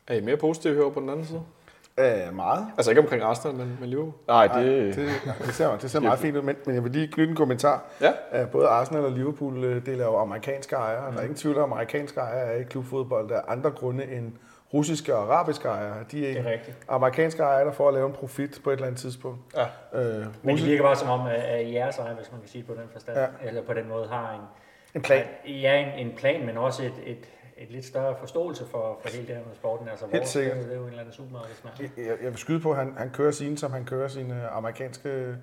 Er 0.07 0.15
I 0.15 0.21
mere 0.21 0.37
positive 0.37 0.73
herovre 0.73 0.93
på 0.93 0.99
den 0.99 1.09
anden 1.09 1.25
side? 1.25 1.43
Øh, 1.97 2.35
meget. 2.35 2.67
Altså 2.77 2.91
ikke 2.91 3.01
omkring 3.01 3.23
Arsenal, 3.23 3.55
men, 3.55 3.77
men 3.79 3.89
Liverpool. 3.89 4.13
Nej, 4.27 4.47
det, 4.47 4.95
det, 4.95 5.09
det, 5.45 5.53
ser, 5.53 5.77
det 5.77 5.91
ser 5.91 5.99
meget 5.99 6.19
fint 6.19 6.37
ud, 6.37 6.41
men, 6.41 6.55
men 6.65 6.75
jeg 6.75 6.83
vil 6.83 6.91
lige 6.91 7.07
knytte 7.07 7.29
en 7.29 7.35
kommentar. 7.35 7.83
Ja. 8.01 8.13
at 8.31 8.51
Både 8.51 8.67
Arsenal 8.67 9.05
og 9.05 9.11
Liverpool 9.11 9.63
øh, 9.63 9.85
deler 9.85 10.05
jo 10.05 10.17
amerikanske 10.17 10.75
ejere. 10.75 11.07
Mm. 11.07 11.13
Der 11.13 11.19
er 11.19 11.23
ingen 11.23 11.37
tvivl 11.37 11.57
om, 11.57 11.73
at 11.73 11.77
amerikanske 11.77 12.19
ejere 12.19 12.53
er 12.53 12.59
i 12.59 12.63
klubfodbold. 12.63 13.29
Der 13.29 13.35
er 13.35 13.41
andre 13.47 13.71
grunde 13.71 14.03
end 14.05 14.31
russiske 14.73 15.15
og 15.15 15.23
arabiske 15.23 15.67
ejere. 15.67 15.95
De 16.11 16.27
er, 16.29 16.33
Det 16.33 16.47
er 16.47 16.51
rigtigt. 16.51 16.77
amerikanske 16.89 17.43
ejere, 17.43 17.65
der 17.65 17.71
får 17.71 17.87
at 17.87 17.93
lave 17.93 18.07
en 18.07 18.13
profit 18.13 18.59
på 18.63 18.69
et 18.69 18.73
eller 18.73 18.87
andet 18.87 18.99
tidspunkt. 19.01 19.39
Ja. 19.55 19.65
Øh, 20.01 20.25
Men 20.43 20.57
det 20.57 20.65
virker 20.65 20.83
bare 20.83 20.95
som 20.95 21.09
om, 21.09 21.27
at, 21.27 21.73
jeres 21.73 21.97
ejer, 21.97 22.15
hvis 22.15 22.31
man 22.31 22.41
kan 22.41 22.49
sige 22.49 22.63
på 22.63 22.73
den 22.73 22.89
forstand, 22.91 23.17
Ja. 23.17 23.27
eller 23.47 23.61
på 23.63 23.73
den 23.73 23.89
måde, 23.89 24.07
har 24.07 24.33
en, 24.33 24.41
en 24.95 25.01
plan. 25.01 25.25
Ja, 25.47 25.75
en, 25.97 26.07
en 26.07 26.15
plan, 26.17 26.45
men 26.45 26.57
også 26.57 26.83
et, 26.83 26.93
et, 27.05 27.25
et 27.57 27.71
lidt 27.71 27.85
større 27.85 28.15
forståelse 28.19 28.65
for, 28.71 28.99
for 29.01 29.09
hele 29.09 29.27
det 29.27 29.35
her 29.35 29.43
med 29.47 29.55
sporten. 29.55 29.87
Altså, 29.87 30.05
Helt 30.11 30.27
sikkert. 30.27 30.57
Det 30.57 30.71
er 30.71 30.75
jo 30.75 30.81
en 30.81 30.87
eller 30.87 30.99
anden 30.99 31.13
supermarkedsmand. 31.13 31.75
Jeg, 31.79 31.89
jeg, 31.97 32.15
jeg 32.23 32.29
vil 32.31 32.37
skyde 32.37 32.59
på, 32.59 32.71
at 32.71 32.77
han, 32.77 32.93
han 32.97 33.09
kører 33.09 33.31
sine, 33.31 33.57
som 33.57 33.71
han 33.71 33.85
kører 33.85 34.07
sine 34.07 34.47
amerikanske 34.47 35.35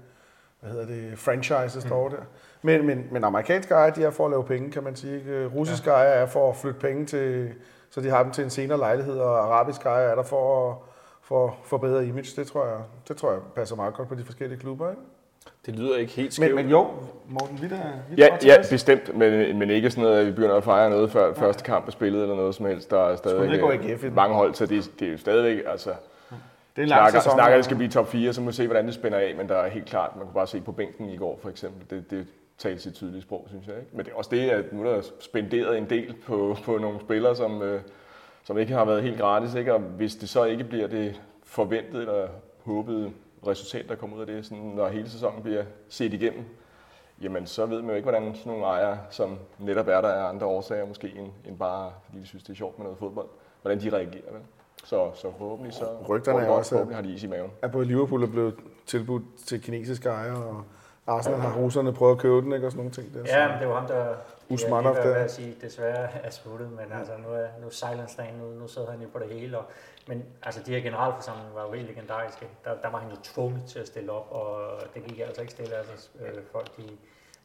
hvad 0.61 0.71
hedder 0.71 0.87
det, 0.87 1.19
franchises 1.19 1.85
mm. 1.85 1.91
der. 1.91 2.27
Men, 2.63 2.87
men, 2.87 3.09
men 3.11 3.25
amerikanske 3.25 3.75
ejere, 3.75 3.95
de 3.97 4.05
er 4.05 4.11
for 4.11 4.25
at 4.25 4.31
lave 4.31 4.45
penge, 4.45 4.71
kan 4.71 4.83
man 4.83 4.97
sige. 4.97 5.17
ikke? 5.19 5.47
Russiske 5.47 5.91
ja. 5.91 5.97
ejere 5.97 6.15
er 6.15 6.27
for 6.27 6.51
at 6.51 6.57
flytte 6.57 6.81
penge 6.81 7.07
til, 7.07 7.53
så 7.91 8.01
de 8.01 8.11
har 8.11 8.23
dem 8.23 8.33
til 8.33 8.45
en 8.45 8.51
senere 8.51 8.79
lejlighed, 8.79 9.19
og 9.19 9.39
arabiske 9.39 9.89
ejere 9.89 10.11
er 10.11 10.15
der 10.15 10.23
for 10.23 10.71
at 10.71 10.77
for 11.23 11.57
forbedre 11.65 12.07
image. 12.07 12.41
Det 12.41 12.47
tror, 12.47 12.67
jeg, 12.67 12.77
det 13.09 13.17
tror 13.17 13.31
jeg 13.31 13.41
passer 13.57 13.77
meget 13.77 13.95
godt 13.95 14.09
på 14.09 14.15
de 14.15 14.25
forskellige 14.25 14.59
klubber. 14.61 14.91
Ikke? 14.91 15.03
Det 15.67 15.77
lyder 15.77 15.97
ikke 15.97 16.13
helt 16.13 16.27
Men, 16.41 16.49
skævt. 16.49 16.55
men 16.55 16.69
jo, 16.69 16.87
Morten, 17.29 17.59
vi 17.61 17.67
er 17.67 17.69
da, 17.69 17.77
vi 18.11 18.23
Ja, 18.23 18.29
ja, 18.45 18.57
bestemt, 18.71 19.17
men, 19.17 19.59
men 19.59 19.71
ikke 19.71 19.91
sådan 19.91 20.05
noget, 20.05 20.21
at 20.21 20.27
vi 20.27 20.33
begynder 20.33 20.57
at 20.57 20.65
fejre 20.65 20.91
noget 20.91 21.11
før 21.11 21.35
første 21.35 21.65
kamp 21.65 21.87
er 21.87 21.91
spillet 21.91 22.23
eller 22.23 22.37
noget 22.37 22.55
som 22.55 22.67
helst. 22.67 22.91
Der 22.91 22.99
er 22.99 23.17
stadig 23.17 23.53
ikke 23.53 23.59
gå 23.59 23.71
AGF 23.71 24.03
i 24.03 24.07
den. 24.07 24.15
mange 24.15 24.35
hold, 24.35 24.55
så 24.55 24.67
det, 24.67 24.91
det 25.01 25.09
er 25.09 25.13
jo 25.13 25.19
stadigvæk, 25.19 25.63
altså, 25.67 25.91
det 25.91 25.97
er 26.77 26.83
en 26.83 26.89
lang 26.89 27.01
snakker, 27.01 27.21
sæson. 27.21 27.37
snakker, 27.37 27.55
at 27.55 27.57
det 27.57 27.65
skal 27.65 27.77
blive 27.77 27.91
top 27.91 28.09
4, 28.09 28.33
så 28.33 28.41
må 28.41 28.47
vi 28.47 28.53
se, 28.53 28.67
hvordan 28.67 28.87
det 28.87 28.95
spænder 28.95 29.19
af, 29.19 29.35
men 29.37 29.49
der 29.49 29.57
er 29.57 29.69
helt 29.69 29.87
klart, 29.87 30.17
man 30.17 30.25
kunne 30.25 30.35
bare 30.35 30.47
se 30.47 30.61
på 30.61 30.73
bænken 30.73 31.09
i 31.09 31.17
går 31.17 31.39
for 31.43 31.49
eksempel, 31.49 31.91
det, 31.91 32.11
det 32.11 32.27
talte 32.59 32.83
sit 32.83 32.95
tydelige 32.95 33.23
sprog, 33.23 33.45
synes 33.49 33.67
jeg. 33.67 33.77
Ikke? 33.79 33.89
Men 33.93 34.05
det 34.07 34.13
er 34.13 34.17
også 34.17 34.31
det, 34.31 34.51
at 34.51 34.73
nu 34.73 34.87
er 34.87 34.95
der 34.95 35.03
spenderet 35.21 35.79
en 35.79 35.91
del 35.91 36.15
på, 36.27 36.57
på 36.65 36.79
nogle 36.79 37.01
spillere, 37.01 37.37
som, 37.37 37.63
øh, 37.63 37.81
som 38.45 38.59
ikke 38.59 38.73
har 38.73 38.85
været 38.85 39.03
helt 39.03 39.19
gratis, 39.19 39.55
ikke? 39.55 39.75
og 39.75 39.81
hvis 39.81 40.17
det 40.17 40.29
så 40.29 40.45
ikke 40.45 40.65
bliver 40.65 40.87
det 40.87 41.21
forventede 41.45 42.03
eller 42.03 42.29
håbede 42.65 43.11
resultat, 43.47 43.89
der 43.89 43.95
kommer 43.95 44.17
ud 44.17 44.21
af 44.21 44.27
det, 44.27 44.47
sådan, 44.47 44.65
når 44.65 44.89
hele 44.89 45.11
sæsonen 45.11 45.43
bliver 45.43 45.65
set 45.89 46.13
igennem, 46.15 46.45
jamen 47.23 47.47
så 47.47 47.67
ved 47.67 47.81
man 47.81 47.91
jo 47.91 47.95
ikke, 47.97 48.11
hvordan 48.11 48.35
sådan 48.35 48.53
nogle 48.53 48.65
ejere, 48.67 48.99
som 49.11 49.39
netop 49.59 49.89
er 49.89 50.01
der 50.01 50.09
af 50.09 50.29
andre 50.29 50.47
årsager 50.47 50.87
måske, 50.87 51.13
end, 51.17 51.29
end 51.49 51.59
bare 51.59 51.93
fordi 52.07 52.21
de 52.21 52.27
synes, 52.27 52.43
det 52.45 52.51
er 52.51 52.57
sjovt 52.57 52.79
med 52.79 52.85
noget 52.85 52.99
fodbold, 52.99 53.27
hvordan 53.63 53.81
de 53.81 53.91
reagerer. 53.91 54.33
Vel? 54.33 54.41
Så, 54.85 55.11
så 55.15 55.33
forhåbentlig 55.39 55.75
så 55.75 55.85
Rygterne 56.09 56.39
er 56.41 56.49
også, 56.49 56.75
at- 56.75 56.79
forhåbentlig 56.79 56.97
har 56.97 57.03
de 57.03 57.15
is 57.15 57.23
i 57.23 57.27
maven. 57.27 57.51
at 57.63 57.73
både 57.73 57.85
Liverpool 57.87 58.23
er 58.23 58.27
blevet 58.27 58.55
tilbudt 58.87 59.23
til 59.47 59.63
kinesiske 59.63 60.09
ejere, 60.09 60.45
og 60.45 60.63
Arsenal 61.09 61.41
har 61.41 61.59
russerne 61.59 61.93
prøvet 61.93 62.13
at 62.13 62.19
købe 62.19 62.41
den, 62.41 62.53
ikke? 62.53 62.67
og 62.67 62.73
sådan 62.73 62.79
nogle 62.79 62.93
ting. 62.93 63.15
Der. 63.15 63.41
Ja, 63.41 63.49
men 63.49 63.59
det 63.59 63.65
jo 63.65 63.75
ham, 63.75 63.87
der... 63.87 64.15
Usmanov 64.51 64.95
jeg 64.95 65.05
der. 65.05 65.15
at 65.15 65.31
sige, 65.31 65.57
desværre 65.61 66.09
er 66.27 66.31
smuttet, 66.31 66.71
men 66.71 66.93
altså, 66.99 67.13
nu 67.17 67.29
er, 67.29 67.47
nu 67.63 67.71
Silence 67.71 68.17
dagen, 68.17 68.35
nu, 68.35 68.47
nu 68.61 68.69
sidder 68.69 68.91
han 68.91 69.01
jo 69.01 69.09
på 69.13 69.19
det 69.19 69.29
hele. 69.29 69.59
Og, 69.59 69.65
men 70.09 70.25
altså, 70.43 70.63
de 70.67 70.71
her 70.71 70.81
generalforsamlinger 70.81 71.55
var 71.55 71.67
jo 71.67 71.73
helt 71.73 71.89
legendariske. 71.89 72.49
Der, 72.65 72.71
der 72.83 72.91
var 72.91 72.99
han 72.99 73.11
jo 73.11 73.17
tvunget 73.23 73.63
til 73.65 73.79
at 73.79 73.87
stille 73.87 74.13
op, 74.13 74.27
og 74.31 74.71
det 74.95 75.05
gik 75.05 75.19
altså 75.19 75.41
ikke 75.41 75.53
stille. 75.53 75.75
Altså, 75.75 76.09
øh, 76.21 76.43
folk 76.53 76.77
de 76.77 76.83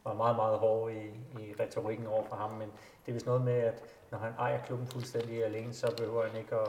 var 0.04 0.14
meget, 0.14 0.36
meget 0.36 0.58
hårde 0.58 0.94
i, 0.94 1.06
i 1.40 1.54
retorikken 1.60 2.06
over 2.06 2.24
for 2.28 2.36
ham, 2.36 2.50
men 2.50 2.68
det 3.06 3.08
er 3.08 3.12
vist 3.12 3.26
noget 3.26 3.42
med, 3.42 3.54
at 3.54 3.82
når 4.10 4.18
han 4.18 4.32
ejer 4.38 4.58
klubben 4.66 4.86
fuldstændig 4.86 5.44
alene, 5.44 5.72
så 5.74 5.94
behøver 5.96 6.26
han 6.26 6.36
ikke 6.38 6.54
at, 6.54 6.68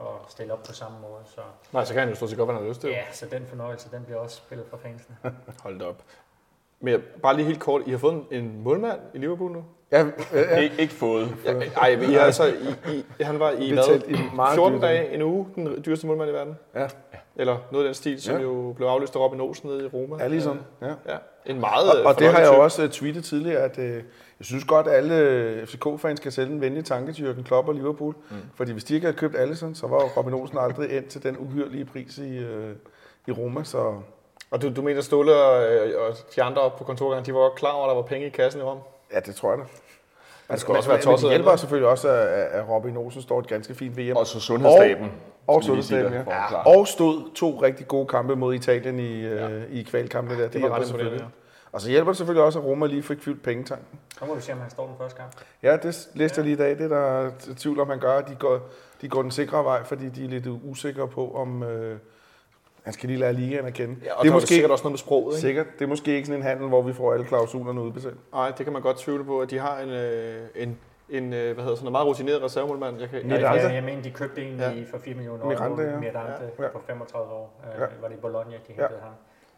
at 0.00 0.06
stille 0.28 0.52
op 0.52 0.62
på 0.62 0.72
samme 0.72 1.00
måde. 1.00 1.22
Så, 1.24 1.40
Nej, 1.72 1.84
så 1.84 1.92
kan 1.92 2.00
han 2.00 2.08
jo 2.08 2.14
stå 2.14 2.26
sig 2.26 2.38
godt, 2.38 2.46
hvad 2.46 2.54
han 2.54 2.62
har 2.62 2.68
lyst 2.68 2.80
til. 2.80 2.90
ja, 2.90 3.04
så 3.12 3.26
den 3.26 3.46
fornøjelse, 3.46 3.90
den 3.90 4.04
bliver 4.04 4.20
også 4.20 4.36
spillet 4.36 4.66
for 4.66 4.76
fansene. 4.76 5.16
Hold 5.62 5.78
da 5.78 5.84
op. 5.84 6.02
Men 6.80 6.92
jeg- 6.92 7.00
bare 7.22 7.36
lige 7.36 7.46
helt 7.46 7.60
kort, 7.60 7.82
I 7.86 7.90
har 7.90 7.98
fået 7.98 8.14
en, 8.14 8.26
en 8.30 8.60
målmand 8.64 8.98
i 9.14 9.18
Liverpool 9.18 9.52
nu? 9.52 9.64
Ja, 9.92 9.98
ja, 10.32 10.40
ja. 10.40 10.68
Ik- 10.68 10.80
ikke 10.80 10.94
fået. 10.94 11.36
Ja, 11.44 11.52
ej, 11.76 11.96
men 11.96 12.10
I 12.10 12.14
har 12.14 12.20
altså, 12.20 12.44
I, 12.46 12.94
I, 13.20 13.22
han 13.22 13.38
var 13.40 13.50
i 13.50 13.72
hvad? 13.72 14.00
i 14.08 14.16
meget 14.34 14.54
14 14.54 14.78
dyre 14.80 14.88
dage, 14.88 15.14
en 15.14 15.22
uge, 15.22 15.46
den 15.54 15.82
dyreste 15.86 16.06
målmand 16.06 16.30
i 16.30 16.32
verden. 16.32 16.54
Ja. 16.74 16.86
Eller 17.36 17.56
noget 17.72 17.84
af 17.84 17.88
den 17.88 17.94
stil, 17.94 18.22
som 18.22 18.36
Ja. 18.36 18.42
jo 18.42 18.72
blev 18.76 18.86
afløst 18.86 19.16
af 19.16 19.20
Robin 19.20 19.40
Olsen 19.40 19.68
nede 19.70 19.84
i 19.84 19.86
Roma. 19.86 20.16
ja 20.22 20.28
lige 20.28 20.42
sådan. 20.42 20.60
Ja. 20.82 20.86
Ja, 20.86 21.16
en 21.46 21.60
meget 21.60 22.00
Og, 22.00 22.06
og 22.06 22.18
det 22.18 22.28
har 22.28 22.38
jeg 22.40 22.48
jo 22.56 22.62
også 22.62 22.82
uh, 22.84 22.88
tweetet 22.88 23.24
tidligere, 23.24 23.58
at 23.60 23.78
uh, 23.78 23.84
jeg 23.84 24.02
synes 24.40 24.64
godt, 24.64 24.86
at 24.86 24.92
alle 24.94 25.66
FCK-fans 25.66 26.18
skal 26.20 26.32
sælge 26.32 26.52
en 26.52 26.60
venlig 26.60 26.84
tanke 26.84 27.12
til 27.12 27.22
Jürgen 27.32 27.42
Klopp 27.42 27.68
og 27.68 27.74
Liverpool. 27.74 28.14
Mm. 28.30 28.36
Fordi 28.54 28.72
hvis 28.72 28.84
de 28.84 28.94
ikke 28.94 29.06
havde 29.06 29.16
købt 29.16 29.36
Allison, 29.36 29.74
så 29.74 29.86
var 29.86 29.96
jo 29.96 30.08
Robin 30.16 30.34
Olsen 30.34 30.58
aldrig 30.58 30.96
endt 30.96 31.08
til 31.08 31.22
den 31.22 31.36
uhyrlige 31.38 31.84
pris 31.84 32.18
i, 32.18 32.38
uh, 32.38 32.70
i 33.26 33.32
Roma. 33.32 33.64
Så. 33.64 33.92
Og 34.50 34.62
du, 34.62 34.74
du 34.76 34.82
mener, 34.82 35.00
Ståle 35.00 35.34
og, 35.34 35.72
øh, 35.72 36.02
og 36.02 36.16
de 36.36 36.42
andre 36.42 36.62
oppe 36.62 36.78
på 36.78 36.84
kontorgangen, 36.84 37.26
de 37.26 37.34
var 37.34 37.40
godt 37.40 37.54
klar 37.54 37.72
over, 37.72 37.84
at 37.84 37.88
der 37.88 37.94
var 37.94 38.02
penge 38.02 38.26
i 38.26 38.30
kassen 38.30 38.60
i 38.60 38.64
Rom? 38.64 38.78
ja, 39.12 39.20
det 39.20 39.34
tror 39.34 39.50
jeg 39.50 39.58
da. 39.58 39.64
Det 40.52 40.60
skulle 40.60 40.78
også 40.78 40.88
være 40.88 40.98
men 40.98 41.04
tosset. 41.04 41.24
det 41.24 41.30
hjælper 41.30 41.50
eller? 41.50 41.56
selvfølgelig 41.56 41.88
også, 41.88 42.08
at, 42.08 42.26
at 42.26 42.68
Robin 42.68 42.96
Olsen 42.96 43.22
står 43.22 43.38
et 43.38 43.46
ganske 43.46 43.74
fint 43.74 43.98
VM. 43.98 44.16
Og 44.16 44.26
så 44.26 44.40
sundhedsstaben. 44.40 45.12
Og 45.46 45.62
skal 45.62 45.82
sige 45.82 45.88
sundhedsstaben, 45.88 46.32
ja. 46.32 46.76
Og 46.76 46.88
stod 46.88 47.34
to 47.34 47.62
rigtig 47.62 47.88
gode 47.88 48.06
kampe 48.06 48.36
mod 48.36 48.54
Italien 48.54 48.98
i, 48.98 49.22
ja. 49.22 49.48
i 49.70 49.82
kvalkampene 49.82 50.42
der. 50.42 50.48
Det, 50.48 50.54
var 50.54 50.60
hjælper 50.60 50.76
ret 50.76 50.86
selvfølgelig. 50.86 51.12
imponerende, 51.12 51.34
Og 51.72 51.80
så 51.80 51.90
hjælper 51.90 52.10
det 52.10 52.16
selvfølgelig 52.16 52.44
også, 52.44 52.58
at 52.58 52.64
Roma 52.64 52.86
lige 52.86 53.02
fik 53.02 53.22
fyldt 53.22 53.42
pengetanken. 53.42 53.98
Så 54.18 54.24
må 54.24 54.34
vi 54.34 54.40
se, 54.40 54.52
om 54.52 54.58
han 54.58 54.70
står 54.70 54.86
den 54.86 54.94
første 54.98 55.16
kamp. 55.16 55.32
Ja, 55.62 55.76
det 55.76 56.08
læste 56.14 56.38
jeg 56.38 56.44
lige 56.44 56.54
i 56.54 56.56
dag. 56.56 56.78
Det 56.78 56.92
er 56.92 56.96
der 56.96 57.30
tvivl 57.56 57.80
om, 57.80 57.88
han 57.88 57.98
gør. 57.98 58.20
De 58.20 58.34
går, 58.34 58.60
de 59.00 59.08
går 59.08 59.22
den 59.22 59.30
sikre 59.30 59.64
vej, 59.64 59.84
fordi 59.84 60.08
de 60.08 60.24
er 60.24 60.28
lidt 60.28 60.46
usikre 60.46 61.08
på, 61.08 61.34
om 61.34 61.62
øh, 61.62 61.98
han 62.84 62.92
skal 62.92 63.08
lige 63.08 63.18
lære 63.18 63.32
ligaen 63.32 63.66
at 63.66 63.74
kende. 63.74 63.96
Ja, 64.04 64.14
og 64.14 64.24
det 64.24 64.30
er 64.30 64.34
måske 64.34 64.48
sikkert 64.48 64.70
også 64.70 64.84
noget 64.84 64.92
med 64.92 64.98
sproget, 64.98 65.32
ikke? 65.34 65.40
sikkert. 65.40 65.66
Det 65.78 65.84
er 65.84 65.88
måske 65.88 66.14
ikke 66.14 66.26
sådan 66.26 66.40
en 66.40 66.46
handel, 66.46 66.68
hvor 66.68 66.82
vi 66.82 66.92
får 66.92 67.12
alle 67.12 67.24
klausulerne 67.26 67.80
udbetalt. 67.80 68.32
Nej, 68.32 68.50
det 68.58 68.66
kan 68.66 68.72
man 68.72 68.82
godt 68.82 68.98
tvivle 68.98 69.24
på, 69.24 69.40
at 69.40 69.50
de 69.50 69.58
har 69.58 69.78
en, 69.80 69.88
øh, 69.90 70.46
en 70.56 70.78
en 71.08 71.32
øh, 71.32 71.54
hvad 71.54 71.64
hedder 71.64 71.76
sådan 71.76 71.88
en 71.88 71.92
meget 71.92 72.06
rutineret 72.06 72.42
reservemålmand. 72.42 73.00
Jeg 73.00 73.08
kan, 73.10 73.18
Ja, 73.20 73.26
Miranda. 73.26 73.48
jeg, 73.66 73.74
jeg 73.74 73.82
mener, 73.84 74.02
de 74.02 74.10
købte 74.10 74.42
en 74.44 74.56
Ja. 74.58 74.70
ja. 74.70 74.82
for 74.90 74.98
4 74.98 75.14
millioner 75.14 75.44
Miranda, 75.46 75.82
ja. 75.82 75.96
Miranda 76.00 76.44
Ja. 76.58 76.68
på 76.68 76.80
35 76.86 77.32
år. 77.32 77.60
Uh, 77.62 77.80
Ja. 77.80 77.86
Var 78.00 78.08
det 78.08 78.14
i 78.16 78.18
Bologna, 78.20 78.50
de 78.52 78.72
hentede 78.72 78.88
ham. 79.02 79.12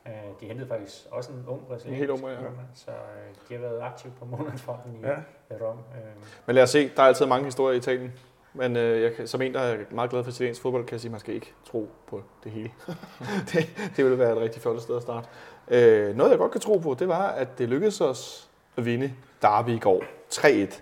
Uh, 0.06 0.40
de 0.40 0.46
hentede 0.46 0.68
faktisk 0.68 0.96
også 1.10 1.32
en 1.32 1.44
ung 1.48 1.66
brasiliansk 1.68 1.98
helt 1.98 2.10
ung, 2.10 2.22
ja. 2.22 2.36
så 2.74 2.90
uh, 2.90 3.48
de 3.48 3.54
har 3.54 3.60
været 3.60 3.80
aktive 3.82 4.12
på 4.18 4.24
månedsfronten 4.24 4.92
i, 5.02 5.06
Ja. 5.06 5.12
i 5.56 5.58
Rom. 5.62 5.76
Uh, 5.76 5.84
Men 6.46 6.54
lad 6.54 6.62
os 6.62 6.70
se, 6.70 6.90
der 6.96 7.02
er 7.02 7.06
altid 7.06 7.26
mange 7.26 7.44
historier 7.44 7.74
i 7.74 7.78
Italien. 7.78 8.12
Men 8.54 8.76
øh, 8.76 9.02
jeg 9.02 9.28
som 9.28 9.42
en, 9.42 9.54
der 9.54 9.60
er 9.60 9.76
meget 9.90 10.10
glad 10.10 10.24
for 10.24 10.30
italiensk 10.30 10.62
fodbold, 10.62 10.84
kan 10.84 10.92
jeg 10.92 11.00
sige, 11.00 11.08
at 11.08 11.12
man 11.12 11.20
skal 11.20 11.34
ikke 11.34 11.52
tro 11.70 11.88
på 12.06 12.22
det 12.44 12.52
hele. 12.52 12.70
det, 13.52 13.68
det 13.96 14.04
ville 14.04 14.18
være 14.18 14.32
et 14.32 14.38
rigtig 14.38 14.62
flot 14.62 14.82
sted 14.82 14.96
at 14.96 15.02
starte. 15.02 15.28
Øh, 15.70 16.16
noget, 16.16 16.30
jeg 16.30 16.38
godt 16.38 16.52
kan 16.52 16.60
tro 16.60 16.78
på, 16.78 16.96
det 16.98 17.08
var, 17.08 17.28
at 17.28 17.58
det 17.58 17.68
lykkedes 17.68 18.00
os 18.00 18.48
at 18.76 18.84
vinde 18.84 19.12
Derby 19.42 19.70
i 19.70 19.78
går. 19.78 20.04
3-1. 20.34 20.80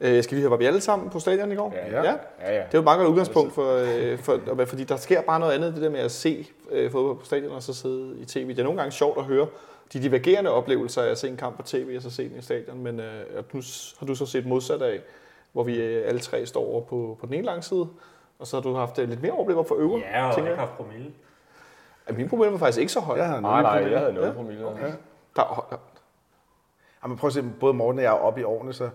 Øh, 0.00 0.22
skal 0.22 0.36
vi 0.36 0.40
høre, 0.40 0.50
var 0.50 0.56
vi 0.56 0.64
alle 0.64 0.80
sammen 0.80 1.10
på 1.10 1.18
stadion 1.18 1.52
i 1.52 1.54
går? 1.54 1.74
Ja, 1.76 2.02
ja. 2.02 2.02
ja. 2.02 2.14
ja. 2.40 2.52
Det 2.52 2.58
er 2.58 2.68
jo 2.74 2.78
et 2.78 2.84
meget 2.84 2.98
godt 2.98 3.08
udgangspunkt, 3.08 3.54
for, 3.54 3.74
øh, 3.76 4.18
for, 4.18 4.64
fordi 4.66 4.84
der 4.84 4.96
sker 4.96 5.22
bare 5.22 5.40
noget 5.40 5.52
andet, 5.52 5.74
det 5.74 5.82
der 5.82 5.90
med 5.90 6.00
at 6.00 6.10
se 6.10 6.46
øh, 6.70 6.90
fodbold 6.90 7.18
på 7.18 7.24
stadion 7.24 7.52
og 7.52 7.62
så 7.62 7.74
sidde 7.74 8.16
i 8.18 8.24
tv. 8.24 8.48
Det 8.48 8.58
er 8.58 8.62
nogle 8.62 8.78
gange 8.78 8.92
sjovt 8.92 9.18
at 9.18 9.24
høre 9.24 9.46
de 9.92 10.02
divergerende 10.02 10.50
oplevelser 10.50 11.02
af 11.02 11.10
at 11.10 11.18
se 11.18 11.28
en 11.28 11.36
kamp 11.36 11.56
på 11.56 11.62
tv 11.62 11.92
og 11.96 12.02
så 12.02 12.10
se 12.10 12.28
den 12.28 12.38
i 12.38 12.42
stadion, 12.42 12.82
men 12.82 13.00
øh, 13.00 13.24
nu 13.52 13.62
har 13.98 14.06
du 14.06 14.14
så 14.14 14.26
set 14.26 14.46
modsat 14.46 14.82
af, 14.82 15.00
hvor 15.58 15.64
vi 15.64 15.80
øh, 15.80 16.08
alle 16.08 16.20
tre 16.20 16.46
står 16.46 16.60
over 16.60 16.80
på, 16.80 17.16
på 17.20 17.26
den 17.26 17.34
ene 17.34 17.44
lang 17.44 17.64
side, 17.64 17.88
og 18.38 18.46
så 18.46 18.56
har 18.56 18.62
du 18.62 18.74
haft 18.74 18.98
øh, 18.98 19.08
lidt 19.08 19.22
mere 19.22 19.32
overblik 19.32 19.56
op 19.56 19.68
for 19.68 19.74
øvre, 19.74 19.98
ja, 20.14 20.30
og 20.30 20.38
ikke 20.38 20.50
jeg. 20.50 20.58
haft 20.58 20.76
promille. 20.76 21.12
At 22.06 22.16
mine 22.16 22.28
problemer 22.28 22.50
var 22.50 22.58
faktisk 22.58 22.78
ikke 22.80 22.92
så 22.92 23.00
høje. 23.00 23.18
Jeg 23.20 23.28
havde 23.28 23.42
Nej, 23.42 23.62
nej, 23.62 23.70
promille. 23.72 23.90
jeg 23.92 24.00
havde 24.00 24.12
noget 24.12 24.26
Ja. 24.28 24.32
promille. 24.32 24.66
Ja. 24.68 24.92
Der, 25.36 25.78
Jamen, 27.04 27.16
prøv 27.18 27.28
at 27.28 27.34
se, 27.34 27.44
både 27.60 27.74
Morten 27.74 27.98
og 27.98 28.02
jeg 28.04 28.10
er 28.10 28.18
oppe 28.18 28.40
i 28.40 28.44
årene, 28.44 28.72
så 28.72 28.88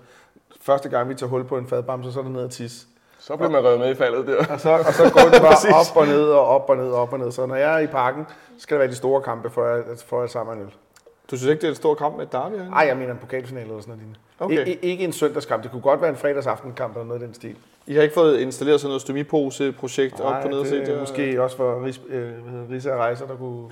første 0.61 0.89
gang 0.89 1.09
vi 1.09 1.15
tager 1.15 1.29
hul 1.29 1.43
på 1.43 1.57
en 1.57 1.67
fadbamse, 1.67 2.13
så 2.13 2.19
er 2.19 2.23
det 2.23 2.31
ned 2.31 2.43
at 2.43 2.51
tisse. 2.51 2.87
Så 3.19 3.35
blev 3.37 3.51
man 3.51 3.63
revet 3.65 3.79
med 3.79 3.91
i 3.91 3.95
faldet 3.95 4.27
der. 4.27 4.53
Og 4.53 4.59
så, 4.59 4.71
og 4.73 4.93
så 4.93 5.03
går 5.13 5.21
det 5.31 5.41
bare 5.41 5.75
op 5.91 5.97
og 5.97 6.05
ned 6.07 6.23
og 6.29 6.45
op 6.47 6.69
og 6.69 6.77
ned 6.77 6.91
og 6.91 7.01
op 7.01 7.13
og 7.13 7.19
ned. 7.19 7.31
Så 7.31 7.45
når 7.45 7.55
jeg 7.55 7.73
er 7.75 7.79
i 7.79 7.87
parken, 7.87 8.25
skal 8.57 8.75
det 8.75 8.79
være 8.79 8.89
de 8.91 8.95
store 8.95 9.21
kampe, 9.21 9.49
for 9.49 9.65
jeg, 9.65 9.83
for 10.05 10.19
jeg 10.21 10.29
sammen 10.29 10.57
en 10.57 10.63
øl. 10.63 10.73
du 11.31 11.37
synes 11.37 11.43
ikke, 11.51 11.61
det 11.61 11.67
er 11.67 11.71
et 11.71 11.77
stort 11.77 11.97
kamp 11.97 12.15
med 12.17 12.25
et 12.25 12.31
derby? 12.31 12.53
herinde? 12.55 12.71
Ej, 12.75 12.85
jeg 12.87 12.97
mener 12.97 13.11
en 13.11 13.17
pokalfinale 13.19 13.65
eller 13.67 13.81
sådan 13.81 13.89
noget 13.91 13.99
lignende. 14.01 14.19
Okay. 14.43 14.67
I, 14.67 14.79
ikke 14.81 15.03
en 15.03 15.13
søndagskamp. 15.13 15.63
Det 15.63 15.71
kunne 15.71 15.81
godt 15.81 16.01
være 16.01 16.09
en 16.09 16.15
fredagsaftenkamp 16.15 16.95
eller 16.95 17.07
noget 17.07 17.21
i 17.21 17.25
den 17.25 17.33
stil. 17.33 17.55
I 17.87 17.93
har 17.93 18.01
ikke 18.01 18.13
fået 18.13 18.39
installeret 18.39 18.79
sådan 18.79 18.89
noget 18.89 19.01
stomipose-projekt 19.01 20.19
op 20.19 20.41
på 20.41 20.47
Nej, 20.47 20.63
nede 20.63 20.63
det 20.63 20.89
er 20.89 20.99
måske 20.99 21.41
også 21.41 21.57
for 21.57 21.85
Ris, 21.85 22.01
øh, 22.09 22.31
Risa 22.71 22.95
Rejser, 22.95 23.27
der 23.27 23.35
kunne... 23.35 23.69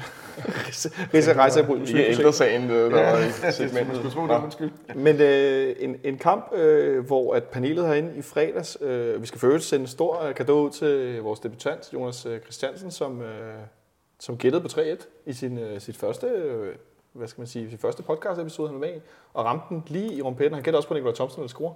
Jeg 1.28 1.38
rejser 1.38 1.64
på 1.64 1.76
Ikke 1.76 2.08
ældresagen, 2.08 2.70
der 2.70 2.90
der 2.90 3.12
var 3.12 3.50
i 3.50 3.52
segmentet. 3.54 3.88
Man 3.88 3.96
skulle 3.96 4.12
tro 4.12 4.22
det, 4.22 4.44
undskyld. 4.44 4.72
Men 4.96 5.22
øh, 5.22 5.76
en, 5.80 5.96
en 6.04 6.18
kamp, 6.18 6.54
øh, 6.56 7.06
hvor 7.06 7.34
at 7.34 7.44
panelet 7.44 7.88
herinde 7.88 8.14
i 8.16 8.22
fredags, 8.22 8.78
øh, 8.82 9.22
vi 9.22 9.28
skal 9.28 9.46
øvrigt 9.46 9.64
sende 9.64 9.84
en 9.84 9.88
stor 9.88 10.24
øh, 10.24 10.36
gave 10.36 10.54
ud 10.54 10.70
til 10.70 11.22
vores 11.22 11.40
debutant, 11.40 11.94
Jonas 11.94 12.26
øh, 12.26 12.40
Christiansen, 12.40 12.92
som, 12.92 13.22
øh, 13.22 13.54
som 14.20 14.38
gættede 14.38 14.62
på 14.64 14.68
3-1 14.68 15.08
i 15.26 15.34
sin, 15.34 15.58
øh, 15.58 15.82
sit 15.82 15.98
første, 15.98 16.28
øh, 16.28 16.76
hvad 17.14 17.28
skal 17.28 17.42
man 17.42 17.48
sige, 17.48 17.70
sit 17.70 17.82
første 17.82 18.04
podcast 18.04 18.40
episode, 18.42 18.68
han 18.68 18.82
var 18.82 18.88
med 18.88 18.96
i, 18.96 19.00
og 19.34 19.46
ramte 19.46 19.66
den 19.70 19.84
lige 19.88 20.14
i 20.14 20.22
rumpetten. 20.22 20.54
Han 20.54 20.64
gættede 20.64 20.80
også 20.80 20.88
på, 20.88 20.94
Nikolaj 20.94 21.14
Thompson 21.16 21.42
ville 21.42 21.50
score. 21.50 21.74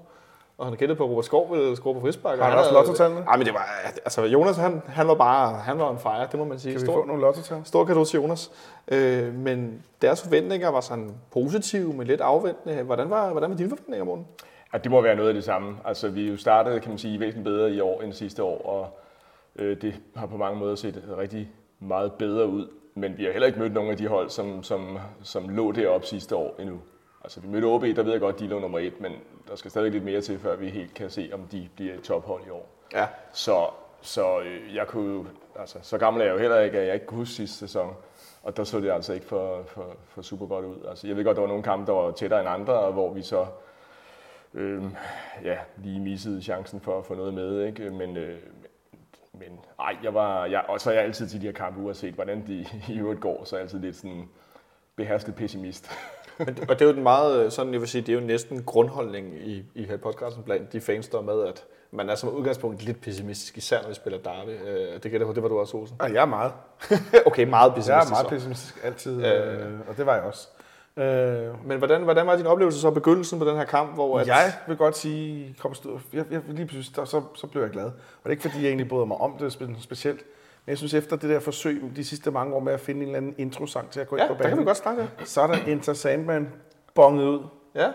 Og 0.58 0.66
han 0.66 0.76
gættede 0.76 0.98
på, 0.98 1.04
at 1.04 1.10
Robert 1.10 1.26
Skov 1.26 1.52
ville 1.52 1.76
score 1.76 1.94
på 1.94 2.00
frispark. 2.00 2.40
Har 2.40 2.50
han 2.50 2.60
også 2.60 2.74
lotto-tallene? 2.74 3.22
Nej, 3.22 3.38
men 3.38 3.46
det 3.46 3.54
var, 3.54 3.68
altså 4.06 4.22
Jonas, 4.24 4.58
han, 4.58 4.82
han 4.88 5.08
var 5.08 5.16
bare, 5.16 5.56
han 5.58 5.80
var 5.80 5.92
en 5.92 6.00
fejre, 6.00 6.28
det 6.32 6.40
må 6.40 6.46
man 6.46 6.60
sige. 6.60 6.72
Kan 6.74 6.82
vi 6.82 6.86
Stor- 6.86 6.94
få 6.94 7.06
nogle 7.06 7.22
lottotal? 7.22 7.62
Stor 7.66 7.86
kado 7.86 8.06
til 8.06 8.20
Jonas. 8.20 8.52
Øh, 8.88 9.34
men 9.34 9.84
deres 10.02 10.22
forventninger 10.24 10.70
var 10.70 10.82
sådan 10.82 11.12
positive, 11.32 11.94
men 11.94 12.08
lidt 12.08 12.22
afventende. 12.22 12.84
Hvordan 12.84 13.10
var, 13.10 13.32
hvordan 13.32 13.50
var 13.50 13.58
dine 13.58 13.70
forventninger, 13.70 14.06
Morten? 14.06 14.28
Ja, 14.74 14.78
det 14.78 14.92
må 14.92 15.02
være 15.02 15.16
noget 15.16 15.28
af 15.30 15.34
det 15.34 15.44
samme. 15.44 15.78
Altså, 15.86 16.10
vi 16.10 16.30
jo 16.30 16.38
startede, 16.38 16.80
kan 16.80 16.90
man 16.90 16.98
sige, 16.98 17.20
væsentligt 17.20 17.44
bedre 17.44 17.72
i 17.72 17.80
år 17.80 18.02
end 18.02 18.14
sidste 18.14 18.44
år, 18.44 18.66
og 18.66 19.00
øh, 19.56 19.82
det 19.82 19.96
har 20.16 20.26
på 20.26 20.38
mange 20.38 20.60
måder 20.60 20.76
set 20.76 21.04
rigtig 21.18 21.50
meget 21.80 22.14
bedre 22.14 22.48
ud. 22.48 22.68
Men 22.96 23.18
vi 23.18 23.26
har 23.26 23.32
heller 23.32 23.48
ikke 23.48 23.60
mødt 23.60 23.74
nogen 23.74 23.92
af 23.92 23.98
de 23.98 24.08
hold, 24.08 24.30
som, 24.30 24.64
som, 24.64 24.98
som 25.24 25.50
lå 25.50 25.72
deroppe 25.72 26.08
sidste 26.08 26.36
år 26.36 26.56
endnu. 26.60 26.82
Altså, 27.24 27.42
vi 27.42 27.48
mødte 27.48 27.66
OB, 27.66 27.82
der 27.84 28.04
ved 28.04 28.12
jeg 28.12 28.22
godt, 28.22 28.40
de 28.40 28.48
lå 28.48 28.60
nummer 28.60 28.80
et, 28.80 29.02
men 29.02 29.12
der 29.48 29.56
skal 29.56 29.72
stadig 29.72 29.92
lidt 29.92 30.04
mere 30.04 30.22
til, 30.22 30.40
før 30.40 30.56
vi 30.56 30.70
helt 30.70 30.94
kan 30.94 31.10
se, 31.10 31.30
om 31.34 31.42
de 31.52 31.70
bliver 31.76 31.94
et 31.94 32.02
tophold 32.02 32.42
i 32.48 32.50
år. 32.50 32.70
Ja. 32.94 33.08
Så, 33.34 33.68
så 34.02 34.40
øh, 34.40 34.76
jeg 34.76 34.88
kunne 34.88 35.26
altså, 35.60 35.80
så 35.82 35.98
gammel 35.98 36.22
er 36.22 36.26
jeg 36.26 36.34
jo 36.34 36.40
heller 36.40 36.60
ikke, 36.60 36.80
at 36.80 36.88
jeg 36.88 36.94
ikke 36.94 37.06
kunne 37.06 37.18
huske 37.18 37.34
sidste 37.34 37.58
sæson. 37.58 37.94
Og 38.44 38.58
der 38.58 38.64
så 38.64 38.80
det 38.80 38.92
altså 38.92 39.14
ikke 39.14 39.26
for, 39.26 39.64
for, 39.68 39.96
for 40.08 40.22
super 40.22 40.46
godt 40.46 40.66
ud. 40.66 40.86
Altså, 40.90 41.08
jeg 41.08 41.18
ved 41.18 41.24
godt, 41.24 41.36
der 41.36 41.42
var 41.42 41.48
nogle 41.48 41.64
kampe, 41.64 41.92
der 41.92 41.98
var 41.98 42.12
tættere 42.12 42.40
end 42.40 42.50
andre, 42.50 42.74
og 42.74 42.94
hvor 42.94 43.14
vi 43.14 43.22
så 43.22 43.46
øh, 44.54 44.84
ja, 45.44 45.58
lige 45.78 46.00
missede 46.00 46.42
chancen 46.42 46.82
for 46.82 47.00
at 47.00 47.06
få 47.06 47.16
noget 47.16 47.34
med. 47.34 47.66
Ikke? 47.66 47.90
Men, 47.90 48.18
øh, 48.18 48.40
men 49.40 49.60
ej, 49.80 49.98
jeg 50.04 50.14
var, 50.14 50.46
jeg, 50.46 50.66
og 50.70 50.82
så 50.82 50.90
er 50.90 50.94
jeg 50.94 51.04
altid 51.04 51.28
til 51.28 51.42
de 51.42 51.46
her 51.46 51.54
kampe, 51.54 51.82
uanset 51.82 52.14
hvordan 52.14 52.48
de 52.48 52.66
i 52.94 53.00
øvrigt 53.00 53.22
går, 53.22 53.44
så 53.46 53.56
er 53.56 53.60
jeg 53.60 53.64
altid 53.64 53.80
lidt 53.80 53.96
sådan 53.96 54.30
behersket 54.96 55.36
pessimist. 55.36 55.92
Men, 56.38 56.58
og 56.70 56.80
det 56.80 56.82
er 56.82 56.86
jo 56.86 56.94
den 56.94 57.04
meget, 57.04 57.54
sådan 57.54 57.74
jeg 57.74 57.82
vil 57.82 57.90
sige, 57.90 58.02
det 58.02 58.16
er 58.16 58.20
jo 58.20 58.26
næsten 58.26 58.64
grundholdning 58.64 59.34
i, 59.48 59.64
i 59.76 59.84
her 59.84 59.98
podcasten 59.98 60.44
blandt 60.44 60.74
de 60.74 60.82
fans, 60.82 61.08
der 61.08 61.18
er 61.18 61.22
med, 61.22 61.44
at 61.48 61.66
man 61.92 62.10
er 62.10 62.16
som 62.16 62.30
udgangspunkt 62.30 62.84
lidt 62.84 63.02
pessimistisk, 63.02 63.58
især 63.58 63.82
når 63.82 63.90
vi 63.90 63.94
spiller 63.96 64.20
derby. 64.20 64.50
Øh, 64.68 65.04
det 65.04 65.12
gætter 65.12 65.28
på, 65.28 65.34
det 65.34 65.44
var 65.44 65.50
du 65.50 65.60
også, 65.60 65.78
Olsen. 65.78 65.98
Ej, 66.00 66.12
jeg 66.14 66.22
er 66.22 66.26
meget. 66.26 66.52
okay, 67.26 67.44
meget 67.44 67.74
pessimistisk. 67.76 67.90
Jeg 67.90 68.06
er 68.06 68.10
meget 68.10 68.26
så. 68.26 68.30
pessimistisk 68.30 68.80
altid, 68.84 69.26
Øh. 69.26 69.74
øh, 69.74 69.80
og 69.88 69.98
det 69.98 70.06
var 70.06 70.16
jeg 70.16 70.24
også. 70.24 70.48
Øh, 70.98 71.68
Men 71.68 71.78
hvordan, 71.78 72.04
hvordan 72.04 72.28
var 72.28 72.36
din 72.36 72.46
oplevelse 72.46 72.82
så 72.82 72.92
begyndelsen 72.92 73.40
på 73.40 73.46
den 73.46 73.56
her 73.58 73.64
kamp, 73.66 73.94
hvor 73.94 74.20
at, 74.20 74.28
Jeg 74.28 74.54
vil 74.68 74.78
godt 74.78 74.98
sige, 74.98 75.56
kom 75.60 75.74
stå, 75.74 76.00
jeg, 76.14 76.26
jeg, 76.32 76.42
lige 76.48 76.66
pludselig, 76.66 76.96
der, 76.96 77.06
så, 77.06 77.22
så 77.36 77.48
blev 77.48 77.62
jeg 77.62 77.72
glad. 77.72 77.86
Og 77.86 77.94
det 78.24 78.26
er 78.26 78.30
ikke 78.30 78.42
fordi, 78.42 78.58
jeg 78.62 78.68
egentlig 78.68 78.88
bryder 78.90 79.06
mig 79.06 79.18
om 79.18 79.38
det 79.40 79.56
spe- 79.56 79.82
specielt. 79.82 80.18
Men 80.66 80.70
jeg 80.70 80.78
synes, 80.78 80.94
efter 80.94 81.16
det 81.16 81.30
der 81.30 81.40
forsøg 81.40 81.82
de 81.96 82.04
sidste 82.04 82.32
mange 82.32 82.56
år 82.56 82.60
med 82.60 82.74
at 82.74 82.80
finde 82.80 83.02
en 83.02 83.08
eller 83.08 83.18
anden 83.18 83.36
introsang 83.38 83.90
til 83.92 84.00
at 84.00 84.08
gå 84.08 84.18
ja, 84.18 84.24
ind 84.24 84.28
på 84.30 84.34
der 84.34 84.40
kan 84.42 84.50
banen, 84.50 84.60
vi 84.60 84.66
godt 84.66 84.78
snakke. 84.78 85.10
så 85.24 85.42
er 85.42 85.48
der 85.48 85.58
Enter 85.68 85.94
Sandman 85.94 86.50
bonget 86.94 87.26
ud. 87.28 87.40
Ja, 87.76 87.92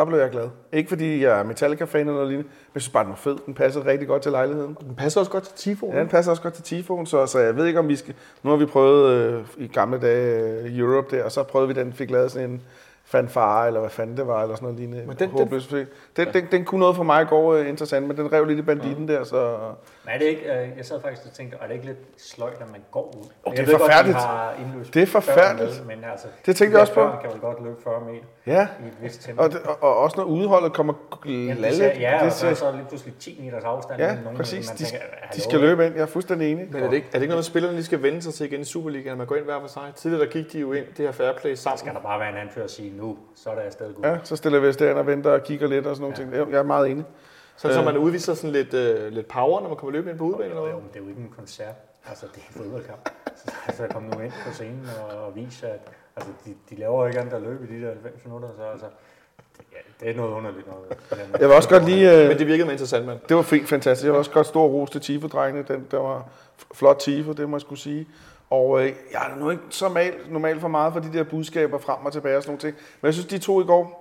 Der 0.00 0.06
blev 0.06 0.18
jeg 0.18 0.30
glad. 0.30 0.48
Ikke 0.72 0.88
fordi 0.88 1.22
jeg 1.24 1.38
er 1.40 1.42
Metallica-fan 1.44 2.00
eller 2.00 2.12
noget 2.12 2.28
lignende, 2.28 2.48
men 2.48 2.70
jeg 2.74 2.82
synes 2.82 2.92
bare, 2.92 3.02
den 3.04 3.10
var 3.10 3.16
fed. 3.16 3.36
Den 3.46 3.54
passede 3.54 3.86
rigtig 3.86 4.08
godt 4.08 4.22
til 4.22 4.32
lejligheden. 4.32 4.76
den 4.80 4.94
passer 4.94 5.20
også 5.20 5.32
godt 5.32 5.44
til 5.44 5.54
Tifo. 5.56 5.92
Ja, 5.94 6.00
den 6.00 6.08
passer 6.08 6.30
også 6.32 6.42
godt 6.42 6.54
til 6.54 6.64
Tifon, 6.64 7.06
så, 7.06 7.26
så 7.26 7.38
jeg 7.38 7.56
ved 7.56 7.66
ikke, 7.66 7.78
om 7.78 7.88
vi 7.88 7.96
skal... 7.96 8.14
Nu 8.42 8.50
har 8.50 8.56
vi 8.56 8.66
prøvet 8.66 9.10
øh, 9.12 9.42
i 9.58 9.66
gamle 9.66 10.00
dage 10.00 10.42
øh, 10.62 10.78
Europe 10.78 11.16
der, 11.16 11.24
og 11.24 11.32
så 11.32 11.42
prøvede 11.42 11.68
vi 11.68 11.80
den, 11.80 11.92
fik 11.92 12.10
lavet 12.10 12.30
sådan 12.30 12.50
en 12.50 12.62
fanfare, 13.04 13.66
eller 13.66 13.80
hvad 13.80 13.90
fanden 13.90 14.16
det 14.16 14.26
var, 14.26 14.42
eller 14.42 14.54
sådan 14.56 14.66
noget 14.66 14.78
lignende. 14.78 15.06
Men 15.06 15.16
den- 15.16 15.30
den- 15.44 15.48
den, 16.16 16.28
den, 16.34 16.44
den, 16.52 16.64
kunne 16.64 16.78
noget 16.80 16.96
for 16.96 17.02
mig 17.02 17.22
i 17.22 17.26
går 17.26 17.54
øh, 17.54 17.68
interessant, 17.68 18.06
men 18.08 18.16
den 18.16 18.32
rev 18.32 18.44
lidt 18.44 18.58
i 18.58 18.62
banditten 18.62 19.08
der, 19.08 19.24
så... 19.24 19.56
Men 20.04 20.14
er 20.14 20.18
det 20.18 20.24
ikke, 20.26 20.42
øh, 20.42 20.68
jeg 20.76 20.84
sad 20.86 21.00
faktisk 21.02 21.26
og 21.26 21.32
tænkte, 21.32 21.56
er 21.60 21.66
det 21.66 21.74
ikke 21.74 21.86
lidt 21.86 21.98
sløjt, 22.16 22.52
at 22.60 22.70
man 22.72 22.80
går 22.90 23.14
ud? 23.18 23.24
Oh, 23.44 23.52
det 23.56 23.60
er 23.60 23.66
godt, 23.70 23.80
forfærdeligt. 23.82 24.18
indløst 24.66 24.94
Det 24.94 25.02
er 25.02 25.06
forfærdeligt. 25.06 25.86
Med, 25.86 25.96
men 25.96 26.04
altså, 26.04 26.26
Det 26.46 26.56
tænkte 26.56 26.74
jeg 26.74 26.80
også 26.80 26.94
på. 26.94 27.10
kan 27.22 27.30
vel 27.32 27.40
godt 27.40 27.62
løbe 27.64 27.76
40 27.84 28.00
meter 28.00 28.24
Ja, 28.46 28.68
i 28.84 28.86
et 28.86 28.92
vist 29.02 29.22
tempo. 29.24 29.42
og, 29.42 29.50
det, 29.50 29.60
og, 29.62 29.76
og 29.82 29.96
også 29.96 30.16
når 30.16 30.24
udholdet 30.24 30.72
kommer 30.72 30.94
Ja, 31.26 31.30
lalle. 31.30 31.66
det 31.66 31.74
ser, 31.76 32.00
ja, 32.00 32.18
og 32.18 32.24
det 32.24 32.32
så 32.32 32.46
er 32.46 32.54
ser, 32.54 32.64
så 32.66 32.72
lige 32.72 32.84
pludselig 32.88 33.14
10 33.20 33.40
meters 33.44 33.64
afstand. 33.64 34.00
ja 34.00 34.14
nogen, 34.24 34.36
præcis. 34.36 34.68
man 34.68 34.76
De, 34.76 34.84
tænker, 34.84 35.06
de 35.34 35.40
skal 35.40 35.60
løbe 35.60 35.86
ind. 35.86 35.94
Jeg 35.94 36.02
er 36.02 36.06
fuldstændig 36.06 36.52
enig. 36.52 36.68
Men 36.72 36.82
er 36.82 36.88
det, 36.88 36.96
ikke, 36.96 37.06
er 37.08 37.12
det 37.12 37.22
ikke 37.22 37.30
noget, 37.30 37.42
at 37.42 37.44
spillerne 37.46 37.74
lige 37.76 37.84
skal 37.84 38.02
vende 38.02 38.22
sig 38.22 38.34
til 38.34 38.46
igen 38.46 38.60
i 38.60 38.64
Superligaen, 38.64 39.12
at 39.12 39.18
man 39.18 39.26
går 39.26 39.36
ind 39.36 39.44
hver 39.44 39.60
for 39.60 39.66
sig? 39.68 39.82
Tidligere 39.96 40.24
der 40.24 40.30
gik 40.30 40.52
de 40.52 40.58
jo 40.60 40.72
ind, 40.72 40.84
det 40.96 41.04
her 41.04 41.12
fair 41.12 41.32
play 41.40 41.54
sammen. 41.54 41.78
Skal 41.78 41.94
der 41.94 42.00
bare 42.00 42.20
være 42.20 42.28
en 42.30 42.36
anfører 42.36 42.64
og 42.64 42.70
sige, 42.70 42.96
nu, 42.96 43.18
så 43.36 43.50
er 43.50 43.54
der 43.54 43.62
afsted 43.62 43.94
gud. 43.94 44.04
Ja, 44.04 44.16
så 44.22 44.36
stiller 44.36 44.58
vi 44.60 44.68
os 44.68 44.76
derind 44.76 44.98
og 44.98 45.06
venter 45.06 45.30
og 45.30 45.42
kigger 45.42 45.68
lidt 45.68 45.86
og 45.86 45.96
sådan 45.96 46.10
nogle 46.20 46.36
ting. 46.40 46.52
Jeg 46.52 46.58
er 46.58 46.62
meget 46.62 46.90
enig. 46.90 47.04
Så, 47.60 47.72
så 47.74 47.82
man 47.82 47.96
udviser 47.96 48.34
sådan 48.34 48.50
lidt, 48.50 48.74
øh, 48.74 49.12
lidt 49.12 49.28
power, 49.28 49.60
når 49.60 49.68
man 49.68 49.76
kommer 49.76 49.92
løbende 49.92 50.10
ind 50.10 50.18
på 50.18 50.24
udbanen 50.24 50.44
eller 50.50 50.56
Jo, 50.62 50.68
noget? 50.68 50.82
jo, 50.82 50.88
det 50.88 50.96
er 51.00 51.04
jo 51.04 51.08
ikke 51.08 51.20
en 51.20 51.32
koncert. 51.36 51.74
Altså, 52.08 52.26
det 52.34 52.42
er 52.42 52.46
en 52.48 52.62
fodboldkamp. 52.62 53.10
Så 53.36 53.52
altså, 53.66 53.86
kom 53.90 54.02
nu 54.02 54.20
ind 54.20 54.32
på 54.46 54.52
scenen 54.52 54.88
og, 55.10 55.18
og 55.26 55.36
vise, 55.36 55.68
at 55.68 55.80
altså, 56.16 56.32
de, 56.44 56.54
de 56.70 56.80
laver 56.80 57.00
jo 57.00 57.06
ikke 57.06 57.20
andet 57.20 57.32
at 57.32 57.42
løbe 57.42 57.64
i 57.70 57.76
de 57.76 57.82
der 57.82 57.88
90 57.88 58.24
minutter, 58.24 58.48
så 58.56 58.62
altså, 58.62 58.86
det, 59.56 59.64
ja, 59.72 60.04
det 60.04 60.10
er 60.10 60.16
noget 60.16 60.32
underligt 60.32 60.66
noget. 60.66 60.98
Jeg 61.40 61.48
vil 61.48 61.56
også 61.56 61.68
godt 61.68 61.84
lige... 61.84 62.22
Øh, 62.22 62.28
Men 62.28 62.38
det 62.38 62.46
virkede 62.46 62.64
med 62.64 62.72
interessant, 62.72 63.06
mand. 63.06 63.18
Det 63.28 63.36
var 63.36 63.42
fint, 63.42 63.68
fantastisk. 63.68 64.04
Jeg 64.04 64.12
vil 64.12 64.18
også 64.18 64.30
godt 64.30 64.46
stor 64.46 64.66
ros 64.66 64.90
til 64.90 65.00
Tifo-drengene. 65.00 65.64
Den, 65.68 65.86
der 65.90 65.98
var 65.98 66.28
flot 66.74 66.96
Tifo, 66.98 67.32
det 67.32 67.48
må 67.48 67.56
jeg 67.56 67.60
skulle 67.60 67.80
sige. 67.80 68.08
Og 68.50 68.80
øh, 68.80 68.92
jeg 69.12 69.30
er 69.32 69.38
nu 69.40 69.50
ikke 69.50 69.62
så 69.70 69.88
mal, 69.88 70.14
normalt 70.28 70.60
for 70.60 70.68
meget 70.68 70.92
for 70.92 71.00
de 71.00 71.12
der 71.12 71.22
budskaber 71.24 71.78
frem 71.78 72.06
og 72.06 72.12
tilbage 72.12 72.36
og 72.36 72.42
sådan 72.42 72.50
nogle 72.50 72.60
ting. 72.60 72.76
Men 73.00 73.06
jeg 73.06 73.14
synes, 73.14 73.26
de 73.26 73.38
to 73.38 73.60
i 73.60 73.64
går, 73.64 74.00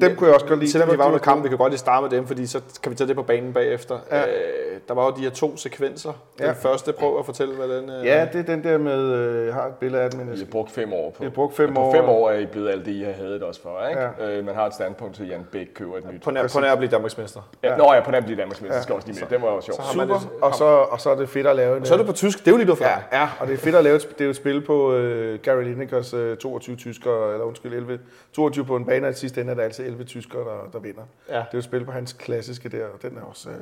Dem 0.00 0.16
kunne 0.16 0.26
jeg 0.26 0.34
også 0.34 0.46
godt 0.46 0.58
lide. 0.60 0.70
Selvom 0.72 0.88
De 0.88 0.98
var- 0.98 1.04
var 1.04 1.10
de 1.10 1.14
under 1.14 1.24
kamp, 1.24 1.44
vi 1.44 1.48
kan 1.48 1.58
godt 1.58 1.70
lige 1.72 1.78
starte 1.78 2.02
med 2.02 2.10
dem, 2.10 2.26
fordi 2.26 2.46
så 2.46 2.60
kan 2.82 2.90
vi 2.92 2.96
tage 2.96 3.08
det 3.08 3.16
på 3.16 3.22
banen 3.22 3.52
bagefter. 3.52 3.98
Ja. 4.10 4.18
Ja. 4.18 4.26
Øh, 4.26 4.80
der 4.88 4.94
var 4.94 5.04
jo 5.04 5.10
de 5.16 5.20
her 5.20 5.30
to 5.30 5.56
sekvenser. 5.56 6.12
Den 6.38 6.46
Ja. 6.46 6.52
første, 6.52 6.92
prøv 6.92 7.18
at 7.18 7.24
fortælle, 7.26 7.54
hvad 7.54 7.68
den... 7.68 7.90
Øh, 7.90 8.06
ja, 8.06 8.28
det 8.32 8.40
er 8.40 8.42
den 8.54 8.64
der 8.64 8.78
med, 8.78 9.02
øh, 9.12 9.46
jeg 9.46 9.54
har 9.54 9.66
et 9.66 9.74
billede 9.74 10.02
af 10.02 10.10
den, 10.10 10.18
men 10.26 10.34
I 10.34 10.38
har 10.38 10.44
brugt 10.52 10.70
fem 10.70 10.92
år 10.92 11.10
på. 11.10 11.16
jeg 11.20 11.26
har 11.30 11.34
brugt 11.34 11.56
fem 11.56 11.74
på 11.74 11.80
år. 11.80 11.94
fem 11.94 12.04
år 12.04 12.30
er 12.30 12.38
I 12.38 12.46
blevet 12.46 12.70
alt 12.70 12.86
det, 12.86 12.92
I 12.92 13.02
har 13.02 13.12
hadet 13.12 13.42
også 13.42 13.62
for, 13.62 13.86
ikke? 13.88 14.00
Ja. 14.00 14.38
Øh, 14.38 14.44
man 14.46 14.54
har 14.54 14.66
et 14.66 14.74
standpunkt 14.74 15.16
til, 15.16 15.22
at 15.22 15.28
Jan 15.28 15.46
Bæk 15.52 15.66
køber 15.74 15.96
et 15.96 16.12
nyt. 16.12 16.22
På 16.22 16.30
nær, 16.30 16.48
på 16.54 16.60
nær 16.60 16.72
at 16.72 16.78
blive 16.78 16.90
Danmarksmester. 16.90 17.40
Ja. 17.62 17.76
Nå 17.76 17.92
ja, 17.92 18.00
på 18.00 18.10
den 18.10 18.24
bliver 18.24 18.36
Danmarksmester, 18.36 18.74
Ja. 18.74 18.78
ja. 18.78 18.82
skal 18.82 18.94
også 18.94 19.08
lige 19.08 19.20
med. 19.20 19.28
Det 19.38 19.42
var 19.42 19.54
jo 19.54 19.60
sjovt. 19.60 19.76
Så 19.76 19.92
Super, 19.92 20.04
det- 20.18 20.28
og 20.42 20.54
så, 20.54 20.64
og 20.64 21.00
så 21.00 21.10
er 21.10 21.14
det 21.16 21.28
fedt 21.28 21.46
at 21.46 21.56
lave 21.56 21.76
en... 21.76 21.84
Så 21.84 21.94
er 21.94 21.98
det 21.98 22.06
på 22.06 22.12
tysk, 22.12 22.38
det 22.38 22.46
er 22.48 22.50
jo 22.50 22.56
lige 22.56 22.76
for 22.76 22.84
Ja, 22.84 22.96
ja, 23.20 23.28
og 23.40 23.46
det 23.46 23.54
er 23.54 23.58
fedt 23.58 23.74
at 23.74 23.84
lave 23.84 23.96
et, 23.96 24.08
det 24.10 24.20
er 24.20 24.24
jo 24.24 24.30
et 24.30 24.36
spil 24.36 24.60
på 24.60 24.92
øh, 24.94 25.38
Gary 25.42 25.62
Linekers 25.62 26.14
øh, 26.14 26.36
22 26.36 26.76
tyskere, 26.76 27.32
eller 27.32 27.44
undskyld 27.44 27.74
11, 27.74 27.98
22 28.32 28.64
på 28.64 28.76
en 28.76 28.84
bane, 28.86 29.06
og 29.06 29.10
i 29.10 29.14
sidste 29.14 29.40
ende 29.40 29.52
er 29.64 29.68
altid 29.68 29.84
11 29.86 30.04
tyskere, 30.04 30.40
der, 30.44 30.70
der 30.72 30.78
vinder. 30.78 31.02
Ja. 31.28 31.34
Det 31.34 31.40
er 31.40 31.46
jo 31.54 31.58
et 31.58 31.64
spil 31.64 31.84
på 31.84 31.92
hans 31.92 32.12
klassiske 32.12 32.68
der, 32.68 32.84
og 32.86 33.02
den 33.02 33.18
er 33.18 33.22
også, 33.22 33.50
øh, 33.50 33.56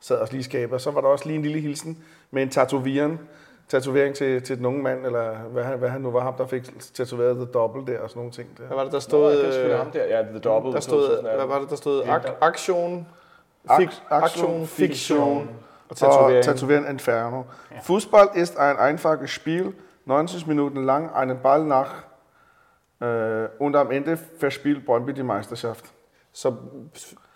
sad 0.00 0.16
også 0.18 0.32
lige 0.32 0.40
i 0.40 0.42
skabet. 0.42 0.74
Og 0.74 0.80
så 0.80 0.90
var 0.90 1.00
der 1.00 1.08
også 1.08 1.26
lige 1.26 1.36
en 1.36 1.42
lille 1.42 1.60
hilsen 1.60 1.98
med 2.30 2.42
en 2.42 2.48
tatovering, 2.50 3.20
tatovering 3.68 4.14
til, 4.14 4.42
til 4.42 4.58
den 4.58 4.66
unge 4.66 4.82
mand, 4.82 5.06
eller 5.06 5.32
hvad 5.38 5.64
han, 5.64 5.78
hvad 5.78 5.88
han 5.88 6.00
nu 6.00 6.10
var, 6.10 6.20
ham 6.20 6.34
der 6.34 6.46
fik 6.46 6.92
tatoveret 6.94 7.36
The 7.36 7.44
Double 7.46 7.92
der 7.94 8.00
og 8.00 8.08
sådan 8.10 8.18
nogle 8.20 8.32
ting. 8.32 8.48
Der. 8.58 8.64
Hvad 8.66 8.76
var 8.76 8.82
det, 8.84 8.92
der 8.92 8.96
Nå, 8.96 9.00
stod? 9.00 9.32
ja, 9.34 9.48
det 9.62 9.72
er 9.72 9.76
ham 9.76 9.90
der. 9.90 10.04
Ja, 10.04 10.22
The 10.22 10.38
Double. 10.38 10.72
der 10.72 10.80
stod, 10.80 11.00
2018. 11.08 11.38
hvad 11.38 11.46
var 11.54 11.60
det, 11.60 11.70
der 11.70 11.76
stod? 11.76 12.02
Ak- 12.02 12.32
aktion, 12.40 13.06
Ak- 13.68 13.76
fik, 13.80 13.88
aktion, 14.10 14.66
fiktion 14.66 15.48
og 15.48 15.54
Og 15.88 15.96
tatovering. 15.96 16.44
Tatovering 16.44 16.88
Inferno. 16.90 17.42
Fußball 17.82 18.28
ist 18.42 18.56
ein 18.58 18.76
einfaches 18.76 19.30
Spiel, 19.30 19.72
90 20.06 20.46
Minuten 20.46 20.84
lang, 20.86 21.10
einen 21.22 21.38
Ball 21.42 21.64
nach 21.64 22.04
äh, 23.02 23.48
und 23.58 23.76
am 23.76 23.90
Ende 23.90 24.18
verspielt 24.38 24.86
Brøndby 24.86 25.12
die 25.12 25.22
Meisterschaft. 25.22 25.84
Så 26.32 26.54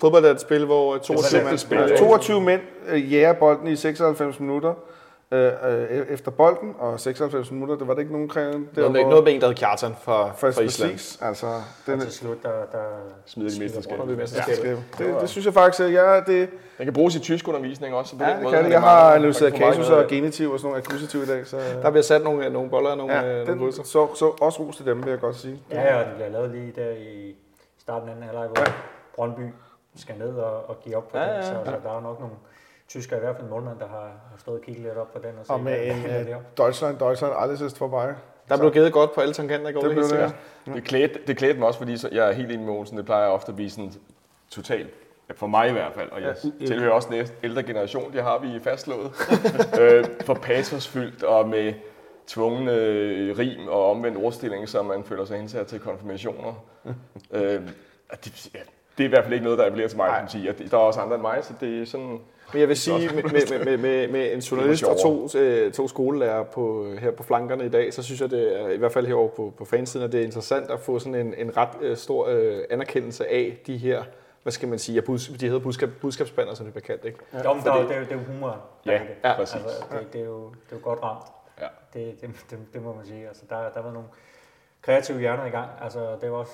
fodbold 0.00 0.25
er 0.25 0.30
et 0.30 0.40
spil, 0.40 0.64
hvor 0.64 0.99
22 0.99 1.23
simpelt 1.23 1.44
mand 1.44 1.58
spil, 1.58 1.68
spiller. 1.68 1.87
ikke? 1.87 1.99
22 1.99 2.40
mænd 2.40 2.61
øh, 2.88 3.12
jager 3.12 3.32
bolden 3.32 3.66
i 3.66 3.76
96 3.76 4.40
minutter 4.40 4.75
øh, 5.30 5.52
øh, 5.64 6.06
efter 6.09 6.30
bolden, 6.30 6.75
og 6.78 7.00
96 7.00 7.50
minutter, 7.50 7.76
det 7.76 7.88
var 7.88 7.95
det 7.95 8.00
ikke 8.00 8.12
nogen 8.12 8.28
krævende. 8.28 8.59
Det 8.68 8.76
Noget 8.76 8.92
med, 8.92 9.04
noget 9.04 9.25
med 9.25 9.35
en, 9.35 9.40
der 9.40 9.47
hed 9.47 9.54
Kjartan 9.54 9.95
fra, 10.02 10.26
fra 10.33 10.50
for 10.50 10.62
Island. 10.62 10.90
præcis, 10.92 11.18
altså, 11.23 11.47
den, 11.87 11.95
Og 11.95 12.00
til 12.00 12.12
slut, 12.12 12.42
der, 12.42 12.50
der 12.73 12.78
Smider 13.26 13.50
de 13.50 13.61
mesterskab. 13.61 13.99
Brøndby 13.99 14.12
Ja. 14.21 15.04
det, 15.04 15.21
det, 15.21 15.28
synes 15.28 15.45
jeg 15.45 15.54
faktisk, 15.54 15.80
at 15.85 15.92
jeg, 15.92 16.23
det, 16.26 16.49
Den 16.78 16.87
kan 16.87 16.92
bruges 16.92 17.14
i 17.14 17.18
tysk 17.21 17.49
undervisning 17.49 17.95
også. 17.95 18.16
På 18.16 18.25
ja, 18.25 18.28
den 18.28 18.37
det 18.37 18.42
måde. 18.45 18.54
kan 18.56 18.64
det. 18.64 18.71
Jeg 18.71 18.80
har 18.80 19.14
analyseret 19.14 19.54
kasus 19.54 19.90
og 19.90 20.06
genitiv 20.09 20.50
og 20.52 20.59
sådan 20.59 20.66
nogle 20.71 20.78
akkusativ 20.85 21.23
i 21.23 21.26
dag, 21.26 21.47
så 21.47 21.56
Der 21.83 21.90
bliver 21.90 22.02
sat 22.02 22.23
nogle, 22.23 22.50
nogle 22.50 22.71
boller 22.71 22.90
og 22.90 22.97
nogle, 22.97 23.12
ja, 23.14 23.40
øh, 23.40 23.47
nogle 23.49 23.62
den, 23.73 23.73
så, 23.73 24.09
så 24.14 24.33
også 24.40 24.62
ros 24.62 24.76
til 24.76 24.87
dem, 24.87 25.04
vil 25.04 25.11
jeg 25.11 25.21
godt 25.21 25.37
sige. 25.37 25.62
Ja, 25.71 25.83
ja, 25.83 26.00
og 26.00 26.04
det 26.06 26.14
bliver 26.14 26.28
lavet 26.30 26.50
lige 26.50 26.73
der 26.76 26.90
i 26.90 27.35
starten 27.78 28.09
af 28.09 28.12
anden 28.12 28.25
halvleg, 28.26 28.47
hvor 28.49 28.64
Brøndby 29.16 29.52
skal 29.97 30.14
ned 30.18 30.35
og, 30.35 30.68
og 30.71 30.76
give 30.85 30.97
op 30.97 31.09
på 31.09 31.18
Ja, 31.18 31.25
den. 31.25 31.30
ja, 31.35 31.42
Så, 31.42 31.52
ja. 31.52 31.64
så 31.64 31.71
der 31.85 31.97
er 31.97 32.00
nok 32.00 32.21
nogle 32.21 32.35
tyskere, 32.88 33.19
i 33.19 33.21
hvert 33.21 33.37
fald 33.37 33.45
en 33.45 33.50
målmand, 33.50 33.78
der 33.78 33.88
har, 33.88 34.07
har 34.31 34.37
stået 34.38 34.59
og 34.59 34.64
kigget 34.64 34.85
lidt 34.85 34.97
op 34.97 35.12
på 35.12 35.19
den. 35.19 35.31
Og, 35.38 35.55
Og 35.55 35.61
med 35.61 35.87
en 35.87 36.02
det 36.02 36.26
uh, 36.26 36.31
er. 36.31 36.37
Deutschland, 36.57 36.99
Deutschland, 36.99 37.35
alles 37.38 37.61
ist 37.61 37.81
vorbei. 37.81 38.12
Der 38.49 38.59
blev 38.59 38.73
givet 38.73 38.93
godt 38.93 39.14
på 39.14 39.21
alle 39.21 39.35
tangenter 39.35 39.69
i 39.69 39.73
går. 39.73 39.81
Det 39.81 39.88
jeg 39.88 39.95
blev 39.95 40.19
det, 40.66 40.75
Det 40.75 40.85
klædte, 40.85 41.21
det 41.26 41.37
klædte 41.37 41.59
mig 41.59 41.69
også, 41.69 41.78
fordi 41.78 41.97
så, 41.97 42.09
jeg 42.12 42.28
er 42.28 42.33
helt 42.33 42.52
enig 42.52 42.66
med 42.66 42.75
Olsen. 42.75 42.99
Det 42.99 43.05
plejer 43.05 43.28
ofte 43.28 43.49
at 43.49 43.57
blive 43.57 43.71
sådan 43.71 43.93
totalt, 44.50 44.90
ja, 45.28 45.35
for 45.35 45.47
mig 45.47 45.69
i 45.69 45.73
hvert 45.73 45.93
fald, 45.95 46.11
og 46.11 46.23
jeg 46.23 46.37
tilhører 46.66 46.93
også 46.93 47.09
den 47.12 47.26
ældre 47.43 47.62
generation, 47.62 48.12
det 48.12 48.23
har 48.23 48.38
vi 48.38 48.61
fastslået, 48.61 49.12
øh, 49.81 50.05
for 50.25 50.35
patosfyldt 50.35 51.23
og 51.23 51.49
med 51.49 51.75
tvungne 52.26 52.75
øh, 52.75 53.38
rim 53.38 53.69
og 53.69 53.90
omvendt 53.90 54.19
ordstilling, 54.19 54.69
så 54.69 54.83
man 54.83 55.05
føler 55.05 55.25
sig 55.25 55.38
indsat 55.38 55.66
til 55.66 55.81
konfirmationer. 55.81 56.64
øh, 57.33 57.61
det, 58.25 58.50
ja, 58.55 58.59
det 58.99 59.05
er 59.05 59.09
i 59.09 59.09
hvert 59.09 59.23
fald 59.25 59.33
ikke 59.35 59.45
noget, 59.45 59.59
der 59.59 59.67
appellerer 59.67 59.88
til 59.88 59.97
mig, 59.97 60.17
kan 60.21 60.29
sige. 60.29 60.53
Der 60.71 60.76
er 60.76 60.81
også 60.81 61.00
andre 61.00 61.15
end 61.15 61.23
mig, 61.23 61.38
så 61.43 61.55
det 61.61 61.83
er 61.83 61.87
sådan... 61.87 62.21
Men 62.53 62.61
jeg 62.61 62.69
vil 62.69 62.76
sige, 62.76 63.11
med, 63.15 63.23
med, 63.23 63.65
med, 63.65 63.76
med, 63.76 64.09
med 64.09 64.33
en 64.33 64.38
journalist 64.41 64.85
og 64.85 65.00
to, 65.03 65.38
øh, 65.38 65.73
to 65.73 65.88
skolelærer 65.88 66.43
på, 66.43 66.87
her 67.00 67.11
på 67.11 67.23
flankerne 67.23 67.67
i 67.67 67.69
dag, 67.69 67.95
så 67.95 68.03
synes 68.03 68.21
jeg, 68.21 68.31
det 68.31 68.61
er, 68.61 68.69
i 68.69 68.76
hvert 68.76 68.93
fald 68.93 69.07
herovre 69.07 69.29
på, 69.37 69.53
på 69.59 69.65
fansiden, 69.65 70.07
at 70.07 70.12
det 70.12 70.21
er 70.21 70.25
interessant 70.25 70.71
at 70.71 70.81
få 70.81 70.99
sådan 70.99 71.15
en, 71.15 71.35
en 71.38 71.57
ret 71.57 71.69
øh, 71.81 71.97
stor 71.97 72.26
øh, 72.29 72.59
anerkendelse 72.71 73.26
af 73.29 73.59
de 73.67 73.76
her, 73.76 74.03
hvad 74.43 74.53
skal 74.53 74.69
man 74.69 74.79
sige, 74.79 74.95
ja, 74.95 75.00
bus, 75.00 75.29
de 75.29 75.47
hedder 75.47 75.61
budskab, 75.61 75.91
budskabsbander, 76.00 76.55
som 76.55 76.67
det 76.67 76.75
bliver 76.75 76.87
kaldt, 76.87 77.05
ikke? 77.05 77.19
Jo, 77.45 77.53
men 77.55 77.67
er 77.67 77.73
det, 77.83 77.91
er 77.91 77.99
jo- 77.99 78.05
det 78.05 78.12
er 78.12 78.17
jo 78.17 78.21
humor. 78.33 78.61
Ja, 78.87 78.93
det. 78.93 79.00
ja, 79.25 79.35
præcis. 79.37 79.55
Altså, 79.62 79.85
det, 79.93 80.12
det, 80.12 80.21
er 80.21 80.25
jo, 80.25 80.45
det 80.49 80.73
er 80.73 80.76
jo 80.76 80.81
godt 80.83 80.99
ramt. 81.03 81.25
Ja. 81.61 81.67
Det, 81.95 82.21
det, 82.21 82.31
det, 82.50 82.59
det, 82.75 82.83
må 82.83 82.95
man 82.95 83.07
sige. 83.07 83.26
Altså, 83.29 83.43
der, 83.50 83.57
der 83.75 83.83
var 83.83 83.93
nogle 83.93 84.09
kreative 84.83 85.19
hjerner 85.19 85.47
i 85.47 85.50
gang. 85.50 85.69
Altså, 85.83 86.00
det 86.21 86.31
var 86.31 86.37
også, 86.37 86.53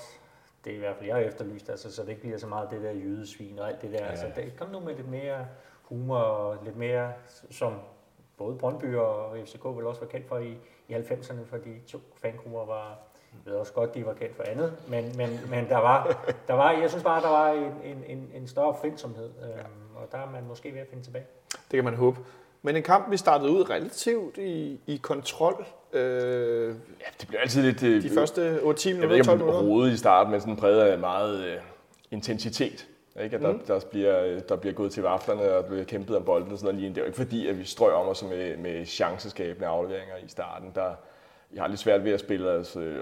det 0.65 0.71
er 0.71 0.75
i 0.75 0.79
hvert 0.79 0.95
fald 0.95 1.07
jeg 1.07 1.15
har 1.15 1.23
efterlyst, 1.23 1.69
altså, 1.69 1.95
så 1.95 2.01
det 2.01 2.09
ikke 2.09 2.21
bliver 2.21 2.37
så 2.37 2.47
meget 2.47 2.71
det 2.71 2.81
der 2.81 2.91
jydesvin 2.91 3.59
og 3.59 3.67
alt 3.67 3.81
det 3.81 3.91
der. 3.91 4.03
Ja. 4.03 4.09
Altså, 4.09 4.25
det, 4.35 4.53
kom 4.57 4.69
nu 4.69 4.79
med 4.79 4.95
lidt 4.95 5.09
mere 5.09 5.45
humor 5.81 6.17
og 6.17 6.57
lidt 6.63 6.77
mere, 6.77 7.13
som 7.51 7.73
både 8.37 8.55
Brøndby 8.55 8.95
og 8.95 9.37
FCK 9.45 9.65
vel 9.65 9.85
også 9.85 10.01
var 10.01 10.07
kendt 10.07 10.27
for 10.27 10.37
i, 10.37 10.57
i 10.87 10.93
90'erne, 10.93 11.45
for 11.45 11.57
de 11.57 11.79
to 11.87 11.99
fangrupper 12.15 12.65
var, 12.65 12.99
jeg 13.45 13.51
ved 13.51 13.53
også 13.53 13.73
godt, 13.73 13.95
de 13.95 14.05
var 14.05 14.13
kendt 14.13 14.35
for 14.35 14.43
andet, 14.43 14.73
men, 14.87 15.17
men, 15.17 15.39
men 15.49 15.69
der, 15.69 15.77
var, 15.77 16.25
der 16.47 16.53
var, 16.53 16.71
jeg 16.71 16.89
synes 16.89 17.03
bare, 17.03 17.21
der 17.21 17.29
var 17.29 17.49
en, 17.83 18.03
en, 18.07 18.31
en, 18.33 18.47
større 18.47 18.65
opfindsomhed, 18.65 19.29
øhm, 19.43 19.95
og 19.95 20.11
der 20.11 20.17
er 20.17 20.29
man 20.29 20.43
måske 20.47 20.73
ved 20.73 20.81
at 20.81 20.87
finde 20.87 21.03
tilbage. 21.03 21.25
Det 21.51 21.77
kan 21.77 21.83
man 21.83 21.95
håbe. 21.95 22.19
Men 22.65 22.75
en 22.75 22.83
kamp, 22.83 23.11
vi 23.11 23.17
startede 23.17 23.51
ud 23.51 23.69
relativt 23.69 24.37
i, 24.37 24.79
i 24.87 24.97
kontrol 24.97 25.65
øh, 25.93 26.67
Ja, 26.67 27.05
det 27.19 27.27
bliver 27.27 27.41
altid 27.41 27.61
lidt... 27.63 27.83
Øh, 27.83 28.03
de 28.03 28.09
første 28.09 28.41
8-10 28.41 28.41
Jeg 28.49 28.61
ved 28.65 28.93
minutter, 28.93 29.15
ikke, 29.15 29.25
12 29.25 29.41
om 29.41 29.47
minutter. 29.47 29.69
rodet 29.69 29.91
i 29.93 29.97
starten, 29.97 30.31
men 30.31 30.41
sådan 30.41 30.55
præget 30.55 30.81
af 30.81 30.97
meget 30.99 31.43
øh, 31.45 31.57
intensitet. 32.11 32.87
Ikke? 33.23 33.35
At 33.35 33.41
der, 33.41 33.51
Mm. 33.51 33.59
der, 33.59 33.79
bliver, 33.91 34.23
øh, 34.25 34.41
der 34.49 34.55
bliver 34.55 34.73
gået 34.73 34.91
til 34.91 35.03
vaflerne 35.03 35.51
og 35.51 35.65
bliver 35.65 35.83
kæmpet 35.83 36.17
om 36.17 36.23
bolden 36.23 36.51
og 36.51 36.57
sådan 36.57 36.65
noget 36.75 36.79
lige. 36.81 36.89
Det 36.89 36.97
er 36.97 37.01
jo 37.01 37.05
ikke 37.05 37.17
fordi, 37.17 37.47
at 37.47 37.59
vi 37.59 37.63
strøger 37.65 37.95
om 37.95 38.07
os 38.07 38.23
med, 38.23 38.57
med 38.57 38.85
chanceskabende 38.85 39.67
afleveringer 39.67 40.15
i 40.25 40.27
starten. 40.27 40.71
Der, 40.75 40.91
jeg 41.53 41.61
har 41.63 41.67
lidt 41.67 41.79
svært 41.79 42.03
ved 42.03 42.11
at 42.11 42.19
spille 42.19 42.49
os 42.49 42.75
øh, 42.75 42.95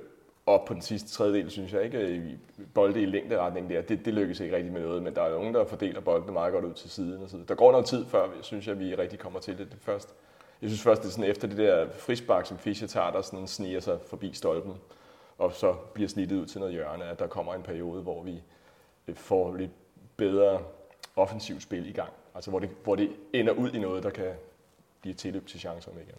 op 0.45 0.65
på 0.65 0.73
den 0.73 0.82
sidste 0.82 1.10
tredjedel, 1.10 1.51
synes 1.51 1.73
jeg. 1.73 1.84
ikke. 1.84 2.39
Bolde 2.73 3.01
i 3.01 3.06
længderetning 3.06 3.69
der, 3.69 3.82
det, 3.82 4.06
det 4.06 4.13
lykkes 4.13 4.39
ikke 4.39 4.56
rigtig 4.56 4.73
med 4.73 4.82
noget, 4.82 5.04
men 5.04 5.15
der 5.15 5.21
er 5.21 5.30
nogen, 5.30 5.54
der 5.54 5.65
fordeler 5.65 6.01
boldene 6.01 6.32
meget 6.32 6.54
godt 6.54 6.65
ud 6.65 6.73
til 6.73 6.89
siden. 6.89 7.23
Og 7.23 7.30
så. 7.30 7.38
Der 7.47 7.56
går 7.56 7.71
noget 7.71 7.86
tid, 7.86 8.06
før 8.06 8.27
synes, 8.41 8.67
jeg, 8.67 8.80
vi 8.80 8.95
rigtig 8.95 9.19
kommer 9.19 9.39
til 9.39 9.58
det, 9.58 9.71
det 9.71 9.77
først. 9.82 10.15
Jeg 10.62 10.69
synes 10.69 10.84
først, 10.84 11.01
det 11.01 11.08
er 11.08 11.12
sådan 11.12 11.30
efter 11.30 11.47
det 11.47 11.58
der 11.58 11.89
frispark, 11.89 12.45
som 12.45 12.58
Fischer 12.58 12.88
tager, 12.88 13.12
der 13.12 13.21
sådan 13.21 13.47
sniger 13.47 13.80
sig 13.80 13.99
forbi 14.06 14.34
stolpen, 14.34 14.73
og 15.38 15.54
så 15.54 15.73
bliver 15.73 16.10
snittet 16.10 16.41
ud 16.41 16.45
til 16.45 16.60
noget 16.60 16.73
hjørne, 16.73 17.06
at 17.06 17.19
der 17.19 17.27
kommer 17.27 17.54
en 17.54 17.63
periode, 17.63 18.01
hvor 18.01 18.23
vi 18.23 18.43
øh, 19.08 19.15
får 19.15 19.56
lidt 19.56 19.71
bedre 20.17 20.62
offensivt 21.15 21.63
spil 21.63 21.89
i 21.89 21.91
gang. 21.91 22.10
Altså 22.36 22.49
hvor 22.49 22.60
det, 22.60 22.69
hvor 22.84 22.95
det 22.95 23.10
ender 23.34 23.54
ud 23.54 23.71
i 23.71 23.80
noget, 23.80 24.04
der 24.04 24.10
kan 24.10 24.34
blive 25.01 25.13
tilløb 25.13 25.47
til 25.47 25.60
chancer 25.60 25.91
med 25.93 26.01
igen. 26.01 26.15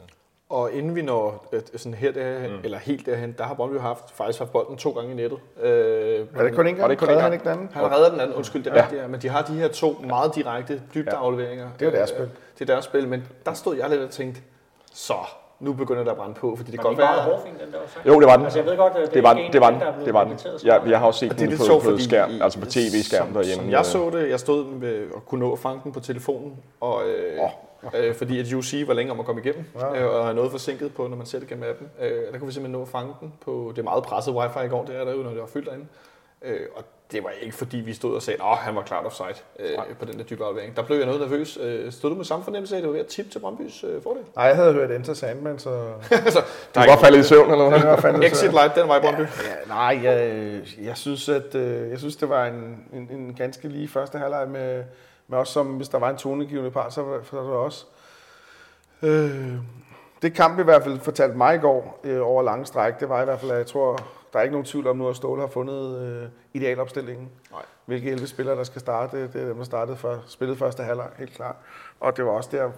Og 0.53 0.73
inden 0.73 0.95
vi 0.95 1.03
når 1.03 1.47
øh, 1.53 1.61
sådan 1.77 1.95
her 1.95 2.13
derhen, 2.13 2.51
mm. 2.51 2.59
eller 2.65 2.79
helt 2.79 3.07
derhen, 3.07 3.35
der 3.39 3.45
har 3.45 3.55
Brøndby 3.55 3.81
haft, 3.81 4.05
faktisk 4.15 4.39
haft 4.39 4.53
bolden 4.53 4.77
to 4.77 4.91
gange 4.91 5.13
i 5.13 5.15
nettet. 5.15 5.39
Øh, 5.63 6.27
Er 6.37 6.43
det 6.43 6.55
kun 6.55 6.67
en 6.67 6.75
Var 6.75 6.81
gang? 6.81 6.91
det 6.91 6.99
kun 6.99 7.09
Redder 7.09 7.21
han 7.23 7.33
ikke 7.33 7.43
den 7.43 7.53
anden? 7.53 7.69
Han 7.73 7.93
redder 7.93 8.11
den 8.11 8.21
anden, 8.21 8.37
undskyld, 8.37 8.65
det 8.65 8.71
er 8.73 8.77
ja. 8.77 8.83
rigtigt, 8.83 9.03
ja. 9.03 9.07
men 9.09 9.21
de 9.23 9.29
har 9.29 9.43
de 9.43 9.53
her 9.53 9.69
to 9.69 9.97
meget 10.09 10.35
direkte 10.35 10.83
dybdeafleveringer. 10.95 11.69
Det 11.81 11.87
er 11.87 11.91
deres 11.91 12.11
Øh, 12.11 12.17
spil. 12.17 12.29
Det 12.59 12.71
er 12.71 12.73
deres 12.75 12.85
spil, 12.85 13.09
men 13.09 13.29
der 13.47 13.53
stod 13.53 13.77
jeg 13.77 13.91
lidt 13.91 14.01
og 14.03 14.11
tænkte, 14.11 14.41
så, 14.93 15.15
nu 15.61 15.73
begynder 15.73 16.05
der 16.05 16.11
at 16.11 16.17
brænde 16.17 16.35
på, 16.35 16.57
fordi 16.57 16.71
det 16.71 16.79
Var 16.79 16.83
kan 16.83 16.91
det 16.91 16.99
godt 16.99 17.09
ikke 17.09 17.17
meget 17.17 17.27
være... 17.27 17.37
hårfin, 17.37 17.53
den 17.67 17.73
der 17.73 17.79
var 17.79 17.87
sagt? 17.87 18.07
Jo, 18.07 18.21
det 18.21 18.27
var 18.29 18.37
den. 18.37 18.45
Altså, 18.45 18.59
jeg 18.59 18.67
ved 18.67 18.77
godt, 18.77 18.93
det, 18.97 19.15
Det 19.15 19.23
var 19.23 19.35
den, 19.35 19.53
det 19.53 19.61
var 19.61 19.71
den, 19.71 19.81
det 20.05 20.15
var 20.15 20.25
den. 20.25 20.39
Ja, 20.65 20.79
jeg 20.89 20.99
har 20.99 21.07
også 21.07 21.21
set 21.21 21.31
Og 21.33 21.39
det 21.39 21.49
den 21.49 21.59
på, 21.59 21.65
sjovt, 21.65 21.85
på 21.85 21.99
skærm, 21.99 22.31
altså 22.43 22.59
på 22.61 22.67
tv-skærm 22.67 23.27
som, 23.27 23.35
derhjemme. 23.35 23.63
Som 23.65 23.71
jeg 23.71 23.85
så 23.87 24.11
det, 24.13 24.31
jeg 24.31 24.41
stod 24.41 24.65
med, 24.65 25.07
og 25.15 25.27
kunne 25.27 25.41
nå 25.41 25.53
at 25.53 25.59
fange 25.59 25.81
den 25.85 25.93
på 25.93 26.01
telefonen, 26.01 26.57
og, 26.81 27.03
øh, 27.09 27.39
øh, 27.95 28.15
fordi 28.15 28.41
at 28.41 28.53
UC 28.53 28.85
var 28.87 28.95
længere 28.95 29.15
om 29.15 29.21
at 29.21 29.27
komme 29.27 29.41
igennem, 29.41 29.65
øh, 29.97 30.07
og 30.07 30.29
er 30.29 30.33
noget 30.33 30.51
forsinket 30.51 30.95
på, 30.95 31.07
når 31.07 31.17
man 31.17 31.27
det 31.27 31.49
gennem 31.49 31.71
appen. 31.71 31.91
Øh, 32.01 32.33
der 32.33 32.39
kunne 32.39 32.47
vi 32.47 32.53
simpelthen 32.53 32.73
nå 32.73 32.83
at 32.83 32.89
fange 32.89 33.15
den 33.21 33.33
på 33.45 33.73
det 33.77 33.85
meget 33.85 34.05
pressede 34.05 34.37
wifi 34.37 34.67
i 34.67 34.69
går, 34.69 34.85
det 34.85 34.97
er 34.97 35.05
der 35.05 35.13
jo, 35.13 35.23
når 35.23 35.31
det 35.31 35.41
var 35.41 35.47
fyldt 35.47 35.67
derinde. 35.67 35.87
Øh, 36.45 36.67
og 36.77 36.85
det 37.13 37.25
var 37.25 37.31
ikke 37.43 37.57
fordi, 37.57 37.77
vi 37.77 37.93
stod 37.95 38.15
og 38.15 38.23
sagde, 38.23 38.43
at 38.43 38.57
han 38.57 38.75
var 38.77 38.83
klart 38.83 39.07
offside 39.07 39.35
øh, 39.59 39.79
på 39.99 40.05
den 40.05 40.19
der 40.19 40.25
dybe 40.25 40.45
aflevering. 40.45 40.77
Der 40.77 40.83
blev 40.83 40.97
jeg 40.97 41.07
noget 41.07 41.21
nervøs. 41.21 41.59
Øh, 41.63 41.93
stod 41.93 42.11
du 42.11 42.17
med 42.17 42.25
samme 42.25 42.45
fornemmelse 42.45 42.75
af, 42.75 42.79
at 42.79 42.83
det 42.83 42.89
var 42.89 42.93
ved 42.93 43.01
at 43.01 43.07
tippe 43.07 43.31
til 43.31 43.39
Brøndbys 43.39 43.85
øh, 43.85 44.03
fordel? 44.03 44.23
Nej, 44.37 44.45
jeg 44.45 44.57
havde 44.57 44.73
hørt 44.73 44.91
Enter 44.91 45.15
Sandman, 45.15 45.59
så... 45.59 45.71
altså, 46.11 46.41
Du 46.75 46.81
var 46.91 46.99
faldet 47.05 47.19
i 47.19 47.23
søvn, 47.23 47.51
eller 47.51 47.69
hvad? 47.69 48.23
Exit 48.23 48.51
light, 48.51 48.75
den 48.75 48.89
var 48.89 48.99
i 48.99 49.01
Brøndby. 49.01 49.21
Ja, 49.21 49.27
nej, 49.69 50.01
jeg, 50.03 50.61
jeg, 50.83 50.97
synes, 50.97 51.29
at, 51.29 51.55
øh, 51.55 51.91
jeg 51.91 51.99
synes, 51.99 52.17
det 52.17 52.29
var 52.29 52.47
en, 52.47 52.85
en, 52.93 53.09
en 53.11 53.35
ganske 53.35 53.69
lige 53.69 53.89
første 53.89 54.19
halvleg 54.19 54.49
med, 54.49 54.85
med 55.29 55.39
os, 55.39 55.49
som 55.49 55.67
hvis 55.77 55.89
der 55.89 55.99
var 55.99 56.11
en 56.11 56.17
tonegivende 56.17 56.71
part, 56.71 56.93
så 56.95 57.03
var 57.03 57.21
så 57.31 57.37
var 57.37 57.43
det 57.43 57.53
også. 57.53 57.87
Øh, 59.03 59.55
det 60.23 60.35
kamp 60.35 60.59
i 60.59 60.63
hvert 60.63 60.83
fald 60.83 61.01
fortalte 61.01 61.37
mig 61.37 61.55
i 61.55 61.59
går 61.59 62.01
øh, 62.05 62.27
over 62.27 62.43
lange 62.43 62.67
stræk, 62.67 63.01
det 63.01 63.09
var 63.09 63.23
i 63.23 63.25
hvert 63.25 63.41
fald, 63.41 63.51
at 63.51 63.59
jeg 63.59 63.67
tror, 63.67 63.99
der 64.33 64.39
er 64.39 64.43
ikke 64.43 64.53
nogen 64.53 64.65
tvivl 64.67 64.87
om 64.87 64.97
nu, 64.97 65.09
at 65.09 65.17
Ståle 65.17 65.41
har 65.41 65.49
fundet 65.49 66.03
øh, 66.03 66.29
idealopstillingen. 66.53 67.29
Nej. 67.51 67.63
Hvilke 67.87 68.11
11 68.11 68.27
spillere, 68.27 68.57
der 68.57 68.65
skal 68.65 68.81
starte, 68.81 69.23
det 69.23 69.41
er 69.43 69.47
dem, 69.47 69.57
der 69.57 69.65
startede 69.65 69.97
for, 69.97 70.23
spillede 70.27 70.59
første 70.59 70.83
halvleg, 70.83 71.09
helt 71.19 71.33
klart. 71.35 71.57
Og 72.01 72.17
det 72.17 72.25
var 72.25 72.31
også 72.31 72.49
der, 72.53 72.71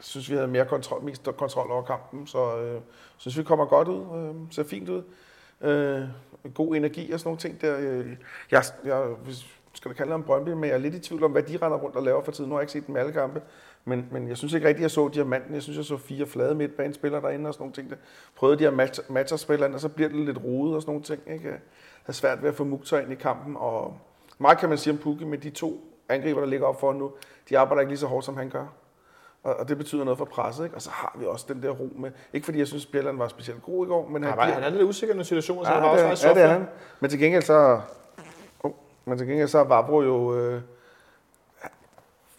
synes, 0.00 0.30
vi 0.30 0.34
havde 0.34 0.48
mere 0.48 0.64
kontrol, 0.66 1.02
mest 1.02 1.28
kontrol 1.36 1.70
over 1.70 1.82
kampen, 1.82 2.26
så 2.26 2.58
øh, 2.58 2.80
synes, 3.16 3.38
vi 3.38 3.42
kommer 3.42 3.64
godt 3.66 3.88
ud, 3.88 4.18
øh, 4.18 4.34
ser 4.52 4.64
fint 4.64 4.88
ud. 4.88 5.02
Øh, 5.60 6.02
god 6.54 6.74
energi 6.76 7.12
og 7.12 7.20
sådan 7.20 7.28
nogle 7.28 7.38
ting 7.38 7.60
der. 7.60 7.76
Øh, 7.78 8.16
Jeg, 8.50 8.64
jeg 8.84 8.98
hvis- 9.24 9.46
skal 9.82 9.90
du 9.90 9.96
kalde 9.96 10.10
ham 10.12 10.22
Brøndby, 10.22 10.48
men 10.48 10.64
jeg 10.64 10.70
er 10.70 10.78
lidt 10.78 10.94
i 10.94 10.98
tvivl 10.98 11.24
om, 11.24 11.30
hvad 11.32 11.42
de 11.42 11.56
render 11.62 11.78
rundt 11.78 11.96
og 11.96 12.02
laver 12.02 12.22
for 12.24 12.32
tiden. 12.32 12.50
Nu 12.50 12.54
har 12.54 12.60
jeg 12.60 12.62
ikke 12.62 12.72
set 12.72 12.86
dem 12.86 12.96
alle 12.96 13.12
kampe, 13.12 13.42
men, 13.84 14.08
men 14.10 14.28
jeg 14.28 14.36
synes 14.36 14.52
ikke 14.52 14.68
rigtigt, 14.68 14.82
jeg 14.82 14.90
så 14.90 15.08
diamanten. 15.08 15.54
Jeg 15.54 15.62
synes, 15.62 15.76
jeg 15.76 15.84
så 15.84 15.96
fire 15.96 16.26
flade 16.26 16.54
midtbanespillere 16.54 17.22
derinde 17.22 17.48
og 17.48 17.54
sådan 17.54 17.62
nogle 17.62 17.74
ting. 17.74 17.90
Der. 17.90 17.96
Prøvede 18.36 18.58
de 18.58 18.66
at 18.66 18.74
match, 18.74 19.00
matche 19.08 19.38
spillerne, 19.38 19.74
og 19.74 19.80
så 19.80 19.88
bliver 19.88 20.08
det 20.08 20.18
lidt 20.18 20.38
rodet 20.44 20.74
og 20.74 20.82
sådan 20.82 20.90
nogle 20.90 21.04
ting. 21.04 21.20
Ikke? 21.26 21.48
Jeg 21.48 21.58
har 22.04 22.12
svært 22.12 22.42
ved 22.42 22.48
at 22.48 22.54
få 22.54 22.64
Mukta 22.64 22.98
ind 22.98 23.12
i 23.12 23.14
kampen, 23.14 23.56
og 23.58 23.98
meget 24.38 24.58
kan 24.58 24.68
man 24.68 24.78
sige 24.78 24.92
om 24.92 24.98
Pukki, 24.98 25.24
med 25.24 25.38
de 25.38 25.50
to 25.50 25.80
angriber, 26.08 26.40
der 26.40 26.46
ligger 26.46 26.66
op 26.66 26.80
for 26.80 26.92
nu, 26.92 27.12
de 27.48 27.58
arbejder 27.58 27.80
ikke 27.80 27.90
lige 27.90 27.98
så 27.98 28.06
hårdt, 28.06 28.24
som 28.24 28.36
han 28.36 28.50
gør. 28.50 28.66
Og, 29.42 29.56
og 29.56 29.68
det 29.68 29.78
betyder 29.78 30.04
noget 30.04 30.18
for 30.18 30.24
presset, 30.24 30.64
ikke? 30.64 30.76
Og 30.76 30.82
så 30.82 30.90
har 30.90 31.16
vi 31.18 31.26
også 31.26 31.46
den 31.48 31.62
der 31.62 31.70
ro 31.70 31.88
med. 31.96 32.10
Ikke 32.32 32.44
fordi 32.44 32.58
jeg 32.58 32.66
synes, 32.66 32.86
Bjelland 32.86 33.18
var 33.18 33.28
specielt 33.28 33.62
god 33.62 33.86
i 33.86 33.88
går, 33.88 34.08
men 34.08 34.22
han, 34.22 34.30
Han, 34.30 34.38
var, 34.38 34.44
han 34.44 34.62
er 34.62 34.70
lidt 34.70 34.82
usikker 34.82 35.14
i 35.14 35.16
nogle 35.16 35.24
situationer, 35.24 35.64
så 35.64 35.70
Ja, 35.70 35.74
han 35.74 35.82
var 35.82 35.88
også 35.88 36.04
meget 36.04 36.24
ja, 36.24 36.34
det 36.34 36.42
er 36.42 36.46
han. 36.52 36.66
Men 37.00 37.10
til 37.10 37.18
gengæld 37.18 37.42
så... 37.42 37.80
Men 39.04 39.18
til 39.18 39.26
gengæld 39.26 39.48
så 39.48 39.58
er 39.58 39.64
Vavro 39.64 40.02
jo... 40.02 40.36
Øh, 40.36 40.60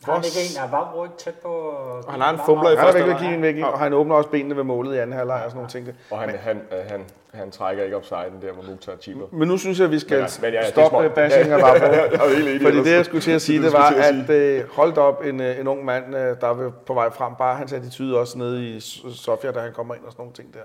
Har 0.05 0.13
han 0.13 0.23
ikke 0.23 0.37
en, 0.59 0.63
er 0.67 0.71
Vavro 0.71 1.03
ikke 1.03 1.17
tæt 1.17 1.33
på? 1.33 1.47
Og 1.47 2.11
han 2.11 2.21
har 2.21 2.29
en 2.33 2.39
fumler 2.45 2.69
i 2.69 2.75
han 2.75 2.77
er 2.79 2.83
første 2.83 3.03
ved 3.03 3.09
at 3.09 3.15
halvleg. 3.15 3.39
give 3.41 3.51
en 3.51 3.57
væk, 3.57 3.63
og 3.73 3.79
han 3.79 3.93
åbner 3.93 4.15
også 4.15 4.29
benene 4.29 4.55
ved 4.55 4.63
målet 4.63 4.95
i 4.95 4.97
anden 4.97 5.15
halvleg 5.17 5.35
og 5.45 5.51
sådan 5.51 5.55
nogle 5.55 5.69
ting. 5.69 5.87
Og 6.11 6.19
han, 6.19 6.29
han, 6.29 6.61
han, 6.89 7.05
han 7.33 7.51
trækker 7.51 7.83
ikke 7.83 7.97
offsiden 7.97 8.41
der, 8.41 8.51
hvor 8.51 8.63
Mukhtar 8.69 8.95
chipper. 9.01 9.25
Men 9.31 9.47
nu 9.47 9.57
synes 9.57 9.79
jeg, 9.79 9.85
at 9.85 9.91
vi 9.91 9.99
skal 9.99 10.17
Men 10.19 10.27
ja, 10.41 10.41
men 10.41 10.53
ja, 10.53 10.59
det 10.59 10.65
er 10.67 10.71
stoppe 10.71 10.97
smart. 10.97 11.13
bashing 11.13 11.51
af 11.51 11.61
Vavro. 11.61 12.59
Fordi 12.63 12.77
det, 12.77 12.91
jeg 12.91 13.05
skulle 13.05 13.21
til 13.21 13.31
at 13.31 13.41
sige, 13.47 13.61
Det, 13.63 13.73
var, 13.73 13.89
at 13.97 14.29
øh, 14.29 14.69
holdt 14.69 14.97
op 14.97 15.23
en, 15.25 15.41
øh, 15.41 15.59
en 15.59 15.67
ung 15.67 15.85
mand, 15.85 16.15
øh, 16.15 16.21
der 16.41 16.47
var 16.47 16.69
på 16.85 16.93
vej 16.93 17.09
frem. 17.09 17.35
Bare 17.35 17.55
hans 17.55 17.73
attitude 17.73 18.19
også 18.19 18.37
nede 18.37 18.69
i 18.69 18.79
Sofia, 19.15 19.51
da 19.51 19.59
han 19.59 19.73
kommer 19.73 19.95
ind 19.95 20.03
og 20.05 20.11
sådan 20.11 20.21
nogle 20.23 20.33
ting 20.33 20.53
der. 20.53 20.59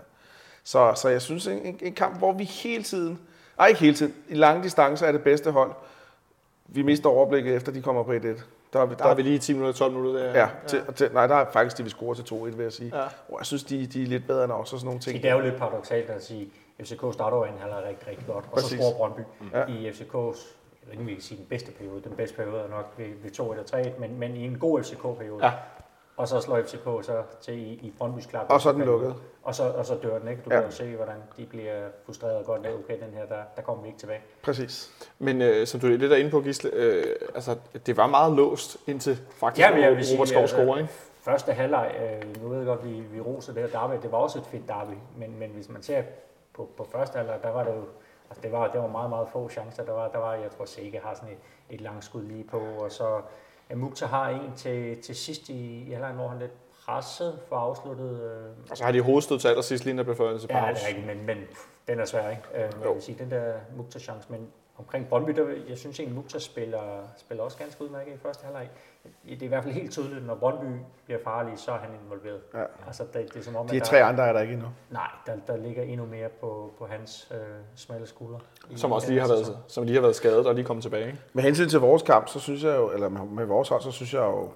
Så, 0.65 0.93
så 0.95 1.09
jeg 1.09 1.23
synes, 1.23 1.47
en, 1.47 1.59
en, 1.65 1.79
en 1.83 1.93
kamp, 1.95 2.19
hvor 2.19 2.33
vi 2.33 2.45
hele 2.45 2.83
tiden, 2.83 3.19
nej 3.59 3.68
ikke 3.68 3.81
hele 3.81 3.94
tiden, 3.97 4.14
i 4.29 4.35
lange 4.35 4.62
distancer 4.62 5.07
er 5.07 5.12
det 5.12 5.23
bedste 5.23 5.51
hold. 5.51 5.73
Vi 6.66 6.83
mister 6.83 7.09
overblikket 7.09 7.55
efter, 7.57 7.73
de 7.73 7.83
kommer 7.83 8.03
på 8.03 8.12
1-1. 8.12 8.16
Der, 8.73 8.81
er 8.81 8.87
vi- 8.87 8.94
Der 8.99 9.05
har 9.05 9.14
vi 9.14 9.23
lige 9.23 9.38
10 9.38 9.53
minutter, 9.53 9.73
12 9.79 9.92
minutter 9.92 10.23
der. 10.23 10.38
Ja, 10.40 10.49
til, 10.66 10.83
til, 10.97 11.11
nej, 11.12 11.27
der 11.27 11.35
er 11.35 11.47
faktisk 11.53 11.79
de, 11.79 11.83
vi 11.83 11.90
scorer 11.90 12.14
til 12.14 12.23
2-1, 12.35 12.57
vil 12.57 12.62
jeg 12.62 12.73
sige. 12.73 12.97
Ja. 12.97 13.03
Og 13.03 13.38
jeg 13.38 13.47
synes, 13.47 13.64
de, 13.64 13.87
de 13.87 14.03
er 14.03 14.07
lidt 14.07 14.27
bedre 14.27 14.44
end 14.44 14.53
os 14.53 14.73
og 14.73 14.79
sådan 14.79 14.87
nogle 14.87 15.01
ting. 15.01 15.23
Det 15.23 15.31
er 15.31 15.35
jo 15.35 15.40
lidt 15.40 15.57
paradoxalt 15.57 16.11
at 16.11 16.25
sige, 16.25 16.51
at 16.79 16.87
FCK 16.87 17.01
starter 17.12 17.37
jo 17.37 17.44
anden 17.44 17.61
halvleg 17.61 17.85
rigtig, 17.88 18.09
rigtig 18.09 18.27
godt, 18.27 18.44
og 18.53 18.61
så 18.61 18.64
Præcis. 18.66 18.79
scorer 18.79 18.97
Brøndby 18.97 19.21
Ja. 19.55 19.66
i 19.66 19.88
FCK's, 19.90 20.47
jeg 20.83 20.87
ved 20.87 20.92
ikke, 20.92 21.01
om 21.01 21.07
vi 21.07 21.12
kan 21.14 21.23
sige 21.23 21.38
den 21.38 21.47
bedste 21.47 21.71
periode, 21.73 22.03
den 22.05 22.12
bedste 22.16 22.37
periode 22.37 22.61
er 22.61 22.68
nok 22.68 22.92
ved, 22.97 23.07
ved 23.23 23.31
2 23.31 23.51
eller 23.53 23.64
3, 23.64 23.92
men, 23.99 24.18
men 24.18 24.37
i 24.37 24.44
en 24.44 24.59
god 24.59 24.83
FCK-periode. 24.83 25.44
Ja. 25.47 25.53
Og 26.19 26.29
så 26.29 26.41
slår 26.41 26.63
FCK 26.63 26.85
så 27.07 27.23
til 27.41 27.55
i, 27.59 27.73
i 27.73 27.95
Brøndby's 28.01 28.29
klap. 28.31 28.47
Og 28.51 28.61
så 28.61 28.69
er 28.69 28.73
den 28.73 28.83
lukket. 28.83 29.15
Og 29.43 29.55
så, 29.55 29.69
og 29.71 29.87
så 29.87 29.95
dør 30.03 30.19
den, 30.19 30.29
ikke? 30.29 30.43
Du 30.45 30.51
Ja. 30.51 30.57
kan 30.61 30.65
jo 30.71 30.77
se, 30.77 30.97
hvordan 30.97 31.17
de 31.37 31.47
bliver 31.47 31.81
frustreret 32.07 32.37
og 32.37 32.45
godt, 32.45 32.67
okay, 32.67 33.01
den 33.01 33.15
her, 33.15 33.27
der, 33.27 33.43
der 33.57 33.63
kommer 33.63 33.83
vi 33.83 33.89
ikke 33.89 34.01
tilbage. 34.01 34.21
Præcis. 34.43 34.91
Men 35.19 35.43
øh, 35.43 35.67
som 35.67 35.81
du 35.81 35.87
er 35.87 35.97
lidt 35.97 36.13
inde 36.13 36.31
på, 36.31 36.41
Gisle, 36.41 36.71
øh, 36.75 37.05
altså, 37.35 37.57
det 37.87 37.97
var 37.97 38.07
meget 38.07 38.33
låst 38.33 38.77
indtil 38.87 39.17
faktisk 39.17 39.67
Ja, 39.67 39.75
men 39.75 39.83
jeg 39.83 39.97
vil 39.97 40.05
sige, 40.07 40.17
Robert 40.17 40.29
Skov 40.29 40.41
altså, 40.41 40.57
scorer, 40.57 40.79
ikke? 40.79 40.91
Første 41.21 41.53
halvleg, 41.53 41.95
øh, 42.03 42.43
nu 42.43 42.49
ved 42.49 42.57
jeg 42.59 42.67
godt, 42.67 42.85
vi, 42.85 42.91
vi 43.01 43.21
roser 43.21 43.53
det 43.53 43.63
her 43.63 43.81
derby, 43.81 44.03
det 44.03 44.13
var 44.13 44.19
også 44.19 44.39
et 44.39 44.47
fedt 44.47 44.69
derby, 44.69 44.95
men, 45.17 45.39
men 45.39 45.51
hvis 45.51 45.69
man 45.69 45.83
ser 45.83 46.03
på, 46.55 46.69
på 46.77 46.87
første 46.93 47.17
halvleg, 47.17 47.39
der 47.43 47.51
var 47.51 47.65
det 47.65 47.71
jo, 47.71 47.83
altså 48.31 48.43
det 48.43 48.53
var, 48.53 48.69
det 48.71 48.81
var 48.81 48.87
meget, 48.87 49.11
meget 49.11 49.29
få 49.33 49.49
chancer, 49.49 49.85
der 49.85 49.93
var, 49.93 50.09
der 50.09 50.19
var 50.19 50.35
jeg 50.35 50.51
tror 50.57 50.65
Sega 50.65 50.99
har 51.05 51.15
sådan 51.15 51.29
et, 51.29 51.75
et 51.75 51.81
langt 51.81 52.05
skud 52.05 52.23
lige 52.23 52.45
på, 52.45 52.61
og 52.81 52.93
så 52.93 53.21
ja, 53.71 53.75
Mukta 53.75 54.07
har 54.07 54.29
en 54.29 54.53
til, 54.57 55.03
til 55.03 55.15
sidst 55.17 55.49
i, 55.49 55.83
i 55.89 55.91
halvleg, 55.93 56.13
hvor 56.13 56.29
han 56.29 56.39
lidt 56.39 56.53
presset 56.85 57.39
for 57.49 57.57
afsluttet, 57.57 58.23
øh, 58.23 58.71
Og 58.71 58.77
så 58.77 58.85
har 58.85 58.93
de 58.93 59.01
hovedstød 59.01 59.39
til 59.39 59.49
allersidst, 59.49 59.85
lige 59.85 59.91
inden 59.93 60.07
der 60.07 60.15
blev 60.15 60.17
Ja, 60.21 60.35
det 60.35 60.83
er 60.83 60.89
rigtigt, 60.89 61.07
men, 61.07 61.27
men 61.27 61.37
pff, 61.53 61.67
den 61.89 62.01
er 62.01 62.05
svær, 62.05 62.31
ikke? 62.31 62.43
Øh, 62.55 62.61
Jo. 62.61 62.85
jeg 62.87 62.95
vil 62.95 63.03
sige, 63.03 63.19
den 63.19 63.31
der 63.31 63.53
Mukta-chance, 63.77 64.27
men 64.33 64.49
omkring 64.79 65.09
Brøndby, 65.09 65.31
der, 65.31 65.45
jeg 65.69 65.79
synes 65.79 66.01
egentlig, 66.01 66.17
Mukta 66.17 66.39
spiller, 66.39 67.09
spiller 67.17 67.45
også 67.45 67.59
ganske 67.59 67.85
udmærket 67.85 68.15
i 68.15 68.19
første 68.19 68.45
halvleg. 68.45 68.69
Det 69.25 69.42
er 69.42 69.47
i 69.47 69.49
hvert 69.49 69.64
fald 69.64 69.75
helt 69.75 69.92
tydeligt, 69.92 70.27
når 70.27 70.35
Brøndby 70.35 70.66
bliver 71.05 71.18
farlig, 71.25 71.53
så 71.59 71.71
er 71.71 71.79
han 71.79 71.90
involveret. 72.05 72.40
Ja. 72.55 72.62
Altså, 72.87 73.05
det, 73.12 73.35
det 73.35 73.40
er 73.40 73.44
som 73.44 73.57
om, 73.57 73.68
De 73.68 73.77
at 73.77 73.83
tre 73.83 73.97
der, 73.97 74.05
andre 74.05 74.29
er 74.29 74.33
der 74.33 74.40
ikke 74.40 74.55
endnu. 74.55 74.68
nej, 74.90 75.09
der, 75.27 75.33
der 75.47 75.57
ligger 75.57 75.83
endnu 75.83 76.07
mere 76.07 76.29
på, 76.40 76.73
på 76.79 76.87
hans 76.87 77.29
øh, 77.31 77.38
smalle 77.77 78.07
skuldre. 78.07 78.40
Som 78.77 78.92
også 78.92 79.09
lige 79.09 79.21
har 79.21 79.29
været, 79.29 79.47
sæson. 79.47 79.57
som 79.68 79.85
lige 79.85 79.94
har 79.94 80.03
været 80.03 80.16
skadet 80.16 80.47
og 80.47 80.55
lige 80.55 80.64
kommet 80.64 80.83
tilbage. 80.83 81.07
Ikke? 81.07 81.18
Med 81.33 81.42
hensyn 81.42 81.68
til 81.68 81.81
vores 81.81 82.03
kamp, 82.03 82.29
så 82.29 82.40
synes 82.40 82.64
jeg 82.64 82.77
jo, 82.77 82.90
eller 82.90 83.09
med, 83.09 83.44
vores 83.44 83.68
hold, 83.68 83.83
så 83.83 83.90
synes 83.90 84.14
jeg 84.14 84.21
jo, 84.23 84.51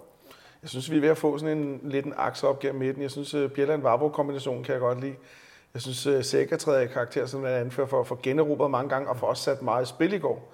jeg 0.62 0.70
synes, 0.70 0.90
vi 0.90 0.96
er 0.96 1.00
ved 1.00 1.08
at 1.08 1.18
få 1.18 1.38
sådan 1.38 1.58
en 1.58 1.80
lidt 1.82 2.06
en 2.06 2.14
akse 2.16 2.48
op 2.48 2.60
gennem 2.60 2.78
midten. 2.78 3.02
Jeg 3.02 3.10
synes, 3.10 3.34
uh, 3.34 3.50
Bjelland 3.50 3.82
Vavro 3.82 4.08
kombinationen 4.08 4.64
kan 4.64 4.72
jeg 4.72 4.80
godt 4.80 5.00
lide. 5.00 5.14
Jeg 5.74 5.82
synes, 5.82 6.06
uh, 6.06 6.22
Sækker 6.22 6.56
træder 6.56 6.80
i 6.80 6.86
karakter 6.86 7.26
som 7.26 7.40
en 7.40 7.46
anfører 7.46 7.86
for 7.86 8.00
at 8.00 8.06
få 8.06 8.18
generobret 8.22 8.70
mange 8.70 8.88
gange 8.88 9.08
og 9.08 9.16
for 9.16 9.26
også 9.26 9.42
sat 9.42 9.62
meget 9.62 9.84
i 9.84 9.88
spil 9.88 10.12
i 10.12 10.18
går. 10.18 10.52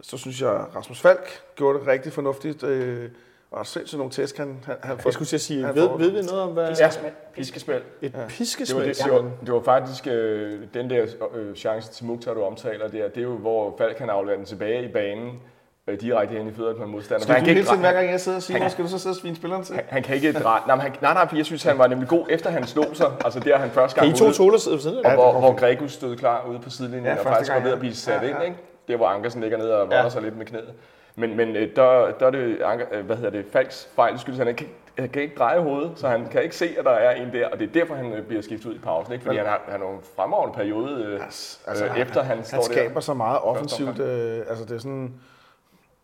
Så 0.00 0.18
synes 0.18 0.42
jeg, 0.42 0.64
Rasmus 0.74 1.00
Falk 1.00 1.42
gjorde 1.54 1.78
det 1.78 1.86
rigtig 1.86 2.12
fornuftigt. 2.12 2.62
Øh, 2.62 3.10
og 3.50 3.66
sindssygt 3.66 3.98
nogle 3.98 4.10
tæsk, 4.12 4.36
han, 4.38 4.58
han, 4.66 4.74
han 4.82 4.98
Jeg 5.04 5.12
skulle 5.12 5.26
til 5.28 5.36
at 5.36 5.40
sige, 5.40 5.64
ved, 5.74 5.88
får- 5.88 5.96
ved 5.96 6.10
vi 6.10 6.20
noget 6.22 6.40
om, 6.42 6.50
hvad 6.50 6.68
Ja, 6.78 6.88
piskespil. 7.34 7.74
et 7.74 7.82
Ja. 8.02 8.06
Det 8.08 8.14
var, 8.18 8.28
piskesmæld? 8.28 8.86
det, 8.88 8.98
det, 9.04 9.12
var, 9.12 9.30
det 9.46 9.52
var 9.54 9.60
faktisk 9.62 10.06
øh, 10.06 10.60
den 10.74 10.90
der 10.90 11.06
øh, 11.34 11.54
chance 11.54 11.92
til 11.92 12.04
Mukhtar, 12.06 12.34
du 12.34 12.42
omtaler 12.42 12.88
der. 12.88 13.08
Det 13.08 13.18
er 13.18 13.22
jo, 13.22 13.36
hvor 13.36 13.74
Falk 13.78 13.96
kan 13.96 14.10
aflevere 14.10 14.36
den 14.38 14.46
tilbage 14.46 14.84
i 14.84 14.92
banen, 14.92 15.40
øh, 15.86 16.00
direkte 16.00 16.34
hen 16.34 16.48
i 16.48 16.52
fødderne 16.52 16.78
på 16.78 16.84
en 16.84 16.90
modstander. 16.90 17.22
Skal 17.22 17.34
han, 17.34 17.42
du 17.42 17.44
kan 17.44 17.48
hele 17.48 17.60
ikke, 17.60 17.68
tiden, 17.68 17.80
hver 17.80 17.92
gang 17.92 18.10
jeg 18.10 18.20
sidder 18.20 18.36
og 18.38 18.42
siger 18.42 18.58
han- 18.60 18.70
skal 18.70 18.84
du 18.84 18.90
så 18.90 18.98
sidde 18.98 19.12
og 19.12 19.16
svine 19.16 19.36
spilleren 19.36 19.64
til? 19.64 19.74
han, 19.74 19.84
han 19.88 20.02
kan 20.02 20.14
ikke 20.16 20.32
dreje... 20.32 20.60
Nej, 20.66 20.76
men 20.76 20.82
han, 20.82 20.92
nej, 21.02 21.14
nej, 21.14 21.28
for 21.28 21.36
jeg 21.36 21.46
synes, 21.46 21.62
han 21.62 21.78
var 21.78 21.86
nemlig 21.86 22.08
god, 22.08 22.26
efter 22.30 22.50
han 22.50 22.66
slog 22.66 22.86
sig. 22.92 23.12
Altså 23.24 23.40
der 23.40 23.56
han 23.58 23.70
første 23.70 23.94
Kan 23.98 24.04
gang 24.06 24.16
I 24.16 24.18
to 24.18 24.24
ude, 24.24 24.34
tole 24.34 24.58
sidde 24.60 24.74
ved 24.76 24.82
siden 24.82 24.96
af? 24.98 25.00
og 25.04 25.10
Ja, 25.10 25.14
hvor, 25.14 25.32
hvor. 25.40 25.56
Gregus 25.56 25.92
stod 25.92 26.16
klar 26.16 26.46
ude 26.50 26.58
på 26.58 26.70
sidelinjen, 26.70 27.04
Ja, 27.04 27.10
ja, 27.10 27.16
og 27.18 27.22
første 27.22 27.34
faktisk 27.34 27.52
var 27.52 27.58
ved 27.60 27.66
ja. 27.68 27.72
at 27.72 27.78
blive 27.80 27.94
sat 27.94 28.22
Ja, 28.22 28.28
ind, 28.28 28.36
ja. 28.38 28.42
ikke? 28.44 28.56
Det 28.88 28.96
hvor 28.96 29.06
Ankersen 29.06 29.40
ligger 29.40 29.58
ned 29.58 29.68
og 29.68 29.88
Ja. 29.90 29.96
volder 29.96 30.10
sig 30.10 30.22
lidt 30.22 30.36
med 30.38 30.46
knæet. 30.46 30.72
Men, 31.16 31.36
men 31.36 31.56
øh, 31.56 31.76
der, 31.76 32.12
der 32.20 32.26
er 32.26 32.30
det, 32.30 32.58
øh, 32.92 33.06
hvad 33.06 33.16
hedder 33.16 33.30
det, 33.30 33.44
Falks 33.52 33.88
fejl, 33.96 34.18
skyldes, 34.18 34.38
han 34.38 34.48
ikke, 34.48 34.68
han 34.98 35.08
kan 35.08 35.22
ikke 35.22 35.34
dreje 35.34 35.60
hovedet, 35.60 35.92
så 35.96 36.08
han 36.08 36.26
kan 36.28 36.42
ikke 36.42 36.56
se, 36.56 36.74
at 36.78 36.84
der 36.84 36.90
er 36.90 37.10
en 37.10 37.32
der, 37.32 37.48
og 37.48 37.58
det 37.58 37.68
er 37.68 37.72
derfor, 37.72 37.94
han 37.94 38.12
øh, 38.12 38.22
bliver 38.26 38.42
skiftet 38.42 38.66
ud 38.70 38.74
i 38.74 38.78
pausen, 38.78 39.12
ikke? 39.12 39.24
Fordi 39.24 39.36
han 39.38 39.46
har, 39.46 39.62
han 39.68 39.80
har 39.80 39.88
en 39.88 39.98
fremragende 40.16 40.54
periode, 40.56 41.04
øh, 41.04 41.20
Altså, 41.22 41.84
øh, 41.86 41.98
efter 41.98 42.22
han, 42.22 42.44
står 42.44 42.56
Han 42.56 42.64
skaber 42.64 42.94
der. 42.94 43.00
så 43.00 43.14
meget 43.14 43.38
offensivt. 43.42 43.98
Øh, 44.00 44.38
altså, 44.48 44.64
det 44.64 44.70
er 44.74 44.78
sådan 44.78 45.12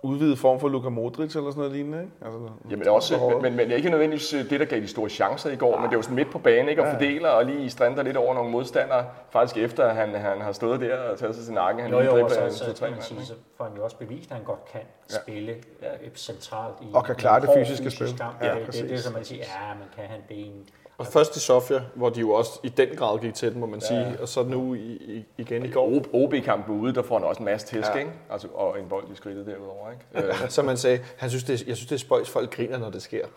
udvidet 0.02 0.38
form 0.38 0.60
for 0.60 0.68
Luka 0.68 0.88
Modric 0.88 1.36
eller 1.36 1.50
sådan 1.50 1.58
noget 1.60 1.72
lignende, 1.72 1.98
ikke? 2.00 2.12
Altså, 2.24 2.38
Jamen 2.70 2.88
også, 2.88 3.18
men, 3.32 3.42
men, 3.42 3.56
men 3.56 3.70
ikke 3.70 3.90
nødvendigvis 3.90 4.32
øh, 4.32 4.50
det, 4.50 4.60
der 4.60 4.66
gav 4.66 4.80
de 4.80 4.88
store 4.88 5.08
chancer 5.08 5.50
i 5.50 5.56
går, 5.56 5.78
men 5.80 5.90
det 5.90 5.96
var 5.96 6.02
sådan 6.02 6.16
midt 6.16 6.30
på 6.30 6.38
banen, 6.38 6.68
ikke? 6.68 6.82
Og 6.82 6.88
Ja. 6.88 6.94
fordeler 6.94 7.28
og 7.28 7.44
lige 7.44 7.70
strænder 7.70 8.02
lidt 8.02 8.16
over 8.16 8.34
nogle 8.34 8.50
modstandere. 8.50 9.04
Faktisk 9.30 9.56
efter, 9.56 9.84
at 9.84 9.96
han, 9.96 10.14
han 10.14 10.40
har 10.40 10.52
stået 10.52 10.80
der 10.80 10.98
og 10.98 11.18
taget 11.18 11.34
sig 11.34 11.44
til 11.44 11.54
nakken. 11.54 11.82
Han 11.82 11.92
Jo, 11.92 12.00
jo, 12.00 12.24
og 12.24 12.30
så, 12.30 12.36
så, 12.36 12.84
man 12.84 12.90
ikke? 12.92 13.24
så 13.26 13.34
får 13.56 13.64
han 13.64 13.76
jo 13.76 13.84
også 13.84 13.96
bevist, 13.96 14.30
at 14.30 14.36
han 14.36 14.44
godt 14.46 14.64
kan 14.72 14.80
Ja. 15.10 15.16
spille 15.22 15.54
ja, 15.82 15.88
centralt 16.14 16.74
i 16.82 16.86
Og 16.94 17.04
kan 17.04 17.14
klare 17.14 17.40
det 17.40 17.50
fysiske 17.56 17.84
fysisk 17.84 17.96
spil. 17.96 18.20
Ja, 18.40 18.46
Ja, 18.48 18.54
det, 18.58 18.66
det, 18.66 18.74
det, 18.82 18.92
er 18.92 18.98
som 18.98 19.12
man 19.12 19.24
siger, 19.24 19.44
ja, 19.44 19.74
men 19.74 19.84
kan 19.96 20.04
han 20.04 20.20
en 20.30 20.66
Og 21.02 21.08
først 21.12 21.36
i 21.36 21.40
Sofia, 21.40 21.82
hvor 21.94 22.08
de 22.08 22.20
jo 22.20 22.30
også 22.30 22.60
i 22.62 22.68
den 22.68 22.88
grad 22.96 23.18
gik 23.18 23.34
til 23.34 23.52
den, 23.52 23.60
må 23.60 23.66
man 23.66 23.80
Ja. 23.80 23.86
sige. 23.86 24.16
Og 24.20 24.28
så 24.28 24.42
nu 24.42 24.74
i, 24.74 24.78
i, 24.78 25.24
igen 25.38 25.64
i 25.64 25.70
går. 25.70 26.02
OB-kampen 26.12 26.80
ude, 26.80 26.94
der 26.94 27.02
får 27.02 27.18
han 27.18 27.26
også 27.28 27.38
en 27.38 27.44
masse 27.44 27.66
tæsk, 27.66 27.88
Ja. 27.94 27.98
ikke? 27.98 28.10
Altså, 28.30 28.48
og 28.54 28.80
en 28.80 28.88
bold 28.88 29.04
i 29.12 29.14
skridtet 29.16 29.46
derudover, 29.46 29.90
ikke? 29.90 30.34
Som 30.48 30.64
man 30.64 30.76
sagde, 30.76 31.00
han 31.16 31.30
synes, 31.30 31.44
det, 31.44 31.66
jeg 31.66 31.76
synes, 31.76 31.88
det 31.88 31.94
er 31.94 31.98
spøjs, 31.98 32.30
folk 32.30 32.54
griner, 32.56 32.78
når 32.78 32.90
det 32.90 33.02
sker. 33.02 33.24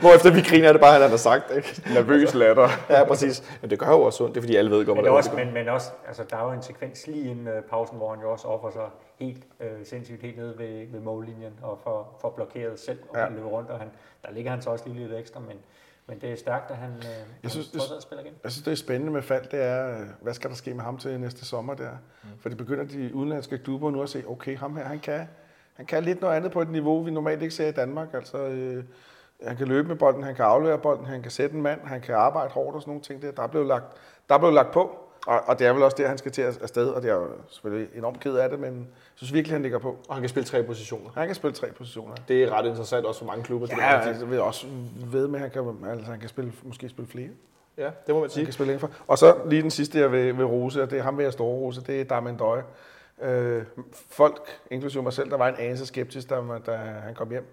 Hvorefter 0.00 0.30
vi 0.34 0.40
griner, 0.40 0.68
er 0.68 0.72
det 0.72 0.80
bare, 0.80 1.00
han 1.00 1.10
har 1.10 1.16
sagt. 1.16 1.52
Ikke? 1.56 1.82
nervøs 1.94 2.34
latter. 2.34 2.68
Ja, 2.90 3.04
præcis. 3.04 3.58
Men 3.60 3.70
det 3.70 3.78
gør 3.78 3.88
jo 3.88 4.02
også 4.02 4.24
ondt, 4.24 4.34
det 4.34 4.40
er 4.40 4.42
fordi 4.42 4.56
alle 4.56 4.70
ved 4.70 4.86
godt, 4.86 4.96
hvad 4.98 5.04
det 5.04 5.10
er 5.10 5.14
også, 5.14 5.30
men, 5.34 5.54
men 5.54 5.68
også, 5.68 5.90
altså, 6.06 6.22
der 6.30 6.36
er 6.36 6.44
jo 6.44 6.50
en 6.52 6.62
sekvens 6.62 7.06
lige 7.06 7.30
inden 7.30 7.48
uh, 7.48 7.54
pausen, 7.70 7.96
hvor 7.96 8.10
han 8.10 8.20
jo 8.20 8.32
også 8.32 8.48
offer 8.48 8.70
sig 8.70 8.82
helt 9.18 9.42
øh, 9.60 9.68
sindssygt 9.84 10.22
helt 10.22 10.36
nede 10.38 10.54
ved, 10.58 10.86
ved 10.92 11.00
mållinjen 11.00 11.52
og 11.62 11.78
får, 11.84 12.18
får 12.20 12.30
blokeret 12.30 12.80
selv 12.80 12.98
og 13.08 13.16
ja. 13.18 13.28
løber 13.28 13.48
rundt. 13.48 13.70
Og 13.70 13.78
han, 13.78 13.88
der 14.26 14.32
ligger 14.32 14.50
han 14.50 14.62
så 14.62 14.70
også 14.70 14.88
lige 14.88 14.98
lidt 15.08 15.18
ekstra, 15.20 15.40
men, 15.40 15.56
men 16.06 16.20
det 16.20 16.30
er 16.32 16.36
stærkt, 16.36 16.70
at 16.70 16.76
han, 16.76 16.90
øh, 16.90 17.04
jeg 17.04 17.50
synes, 17.50 17.52
synes, 17.52 17.70
det- 17.70 17.82
han 17.82 17.94
alt 17.94 18.02
spiller 18.02 18.24
igen. 18.24 18.34
Jeg 18.44 18.52
synes, 18.52 18.64
det 18.64 18.72
er 18.72 18.76
spændende 18.76 19.12
med 19.12 19.22
fald, 19.22 19.46
det 19.50 19.62
er, 19.62 20.04
hvad 20.20 20.34
skal 20.34 20.50
der 20.50 20.56
ske 20.56 20.74
med 20.74 20.82
ham 20.84 20.98
til 20.98 21.20
næste 21.20 21.44
sommer 21.44 21.74
der? 21.74 21.90
Mm. 22.22 22.28
For 22.40 22.48
det 22.48 22.58
begynder 22.58 22.84
de 22.84 23.14
udenlandske 23.14 23.58
klubber 23.58 23.90
nu 23.90 24.02
at 24.02 24.08
se, 24.08 24.24
okay, 24.28 24.56
ham 24.58 24.76
her, 24.76 24.84
han 24.84 24.98
kan, 25.00 25.28
han 25.74 25.86
kan 25.86 26.02
lidt 26.04 26.20
noget 26.20 26.34
andet 26.36 26.52
på 26.52 26.62
et 26.62 26.70
niveau, 26.70 27.02
vi 27.02 27.10
normalt 27.10 27.42
ikke 27.42 27.54
ser 27.54 27.68
i 27.68 27.72
Danmark. 27.72 28.08
Altså, 28.14 28.38
øh, 28.38 28.84
han 29.42 29.56
kan 29.56 29.68
løbe 29.68 29.88
med 29.88 29.96
bolden, 29.96 30.22
han 30.22 30.34
kan 30.34 30.44
aflevere 30.44 30.78
bolden, 30.78 31.06
han 31.06 31.22
kan 31.22 31.30
sætte 31.30 31.56
en 31.56 31.62
mand, 31.62 31.80
han 31.84 32.00
kan 32.00 32.14
arbejde 32.14 32.50
hårdt 32.50 32.74
og 32.76 32.82
sådan 32.82 32.90
nogle 32.90 33.02
ting 33.02 33.22
der. 33.22 33.30
Der 33.30 33.42
er 33.42 33.46
blevet 33.46 33.66
lagt, 33.66 33.84
der 34.28 34.34
er 34.34 34.38
blevet 34.38 34.54
lagt 34.54 34.72
på, 34.72 34.98
og, 35.26 35.40
og 35.46 35.58
det 35.58 35.66
er 35.66 35.72
vel 35.72 35.82
også 35.82 35.96
der, 35.96 36.08
han 36.08 36.18
skal 36.18 36.32
til 36.32 36.42
at- 36.42 36.62
afsted, 36.62 36.88
og 36.88 37.02
det 37.02 37.10
er 37.10 37.14
jo 37.14 37.28
selvfølgelig 37.48 37.88
enormt 37.96 38.20
ked 38.20 38.34
af 38.36 38.50
det, 38.50 38.58
men 38.60 38.74
jeg 38.78 38.86
synes 39.14 39.32
virkelig, 39.32 39.54
han 39.54 39.62
ligger 39.62 39.78
på. 39.78 39.96
Og 40.08 40.14
han 40.14 40.22
kan 40.22 40.28
spille 40.28 40.46
tre 40.46 40.62
positioner. 40.62 41.10
Han 41.14 41.26
kan 41.28 41.34
spille 41.34 41.54
tre 41.54 41.66
positioner. 41.72 42.14
Det 42.28 42.42
er 42.44 42.50
ret 42.50 42.66
interessant 42.66 43.06
også 43.06 43.18
for 43.20 43.26
mange 43.26 43.44
klubber. 43.44 43.66
det 43.66 43.76
Ja, 43.76 43.82
der. 43.82 43.88
altså, 43.88 44.22
jeg 44.24 44.30
vil 44.30 44.40
også 44.40 44.66
ved 45.10 45.28
med, 45.28 45.34
at 45.34 45.40
han 45.40 45.50
kan, 45.50 45.90
altså, 45.90 46.06
han 46.10 46.20
kan 46.20 46.28
spille, 46.28 46.52
måske 46.62 46.88
spille 46.88 47.10
flere. 47.10 47.28
ja, 47.78 47.84
det 47.84 47.92
må 48.08 48.14
man 48.14 48.22
Han 48.22 48.30
sige. 48.30 48.44
kan 48.44 48.52
spille 48.52 48.72
indenfor. 48.72 48.90
Og 49.06 49.18
så 49.18 49.36
lige 49.50 49.62
den 49.62 49.70
sidste, 49.70 49.98
jeg 49.98 50.12
vil, 50.12 50.36
vil 50.38 50.44
rose, 50.46 50.82
og 50.82 50.90
det 50.90 50.98
er 50.98 51.02
ham, 51.02 51.16
vil 51.18 51.22
jeg 51.24 51.32
store 51.32 51.48
rose, 51.56 51.80
det 51.80 52.00
er 52.00 52.04
Darmen 52.04 52.36
Døje. 52.36 52.62
Øh, 53.22 53.62
folk, 54.10 54.60
inklusive 54.70 55.02
mig 55.02 55.12
selv, 55.12 55.30
der 55.30 55.36
var 55.36 55.48
en 55.48 55.54
anelse 55.58 55.86
skeptisk, 55.86 56.30
da, 56.30 56.40
man- 56.40 56.62
da 56.62 56.76
han 56.76 57.14
kom 57.14 57.30
hjem. 57.30 57.46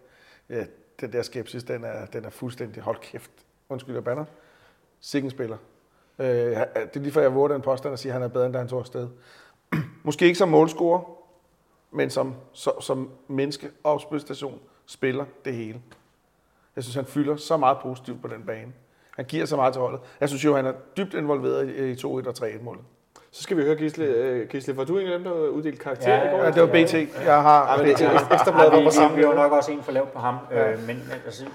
Ja, 0.50 0.66
den 1.02 1.14
der 1.14 1.22
skepsis, 1.22 1.64
den 1.64 1.84
er, 1.84 2.06
den 2.06 2.26
er 2.26 2.30
fuldstændig, 2.30 2.84
hold 2.84 2.98
kæft, 3.02 3.32
undskyld, 3.70 3.96
jeg 3.96 4.04
banner. 4.04 4.26
Sikken 5.02 5.32
spiller. 5.32 5.58
Øh, 6.20 6.26
det 6.28 6.60
er 6.96 7.00
lige 7.00 7.12
før, 7.12 7.22
jeg 7.22 7.34
vurderer 7.36 7.58
den 7.58 7.64
påstand 7.64 7.94
at 7.94 8.00
sige, 8.00 8.10
at 8.10 8.14
han 8.14 8.24
er 8.24 8.28
bedre, 8.28 8.46
end 8.46 8.54
da 8.54 8.60
han 8.60 8.68
tog 8.68 8.80
afsted. 8.80 9.08
Måske 10.04 10.26
ikke 10.26 10.38
som 10.38 10.50
målscorer, 10.50 11.02
men 11.92 12.10
som, 12.10 12.36
som, 12.54 12.82
som 12.82 13.10
menneske, 13.28 13.70
opspilstation, 13.84 14.60
spiller 14.86 15.26
det 15.46 15.54
hele. 15.54 15.82
Jeg 16.76 16.84
synes, 16.84 16.96
han 16.96 17.06
fylder 17.06 17.36
så 17.36 17.58
meget 17.58 17.78
positivt 17.82 18.22
på 18.22 18.28
den 18.28 18.44
bane. 18.48 18.74
Han 19.16 19.26
giver 19.26 19.46
så 19.46 19.56
meget 19.56 19.74
til 19.74 19.82
holdet. 19.82 20.00
Jeg 20.20 20.30
synes 20.30 20.46
jo, 20.46 20.56
han 20.56 20.66
er 20.66 20.74
dybt 20.98 21.14
involveret 21.14 21.70
i 21.70 21.92
i 21.92 21.94
2-1 21.94 22.06
og 22.06 22.34
3-1-målet. 22.38 22.82
Så 23.32 23.44
skal 23.44 23.58
vi 23.58 23.62
høre 23.64 23.76
Gisle. 23.76 24.06
Øh, 24.06 24.48
Gisle, 24.50 24.78
var 24.78 24.84
du 24.84 24.98
en 24.98 25.08
af 25.08 25.14
dem, 25.14 25.24
der 25.24 25.32
uddelte 25.32 25.78
karakter 25.80 26.14
Ja, 26.14 26.28
i 26.28 26.32
går? 26.32 26.38
Ja, 26.44 26.52
det 26.52 26.62
var 26.62 26.68
BT. 26.68 26.94
Jeg 27.26 27.42
har... 27.42 27.80
Ja, 27.82 27.88
Ja, 27.88 28.34
ekstrabladet 28.34 28.72
vi, 28.72 28.76
var 28.78 28.84
på 28.84 28.90
vi, 28.90 28.92
samme 28.92 29.18
vi 29.18 29.26
var 29.28 29.34
nok 29.36 29.52
også 29.52 29.72
en 29.72 29.84
for 29.84 29.92
lavt 29.92 30.12
på 30.14 30.20
ham, 30.20 30.36
Ja. 30.52 30.72
øh, 30.72 30.88
men, 30.88 31.04
altså, 31.26 31.46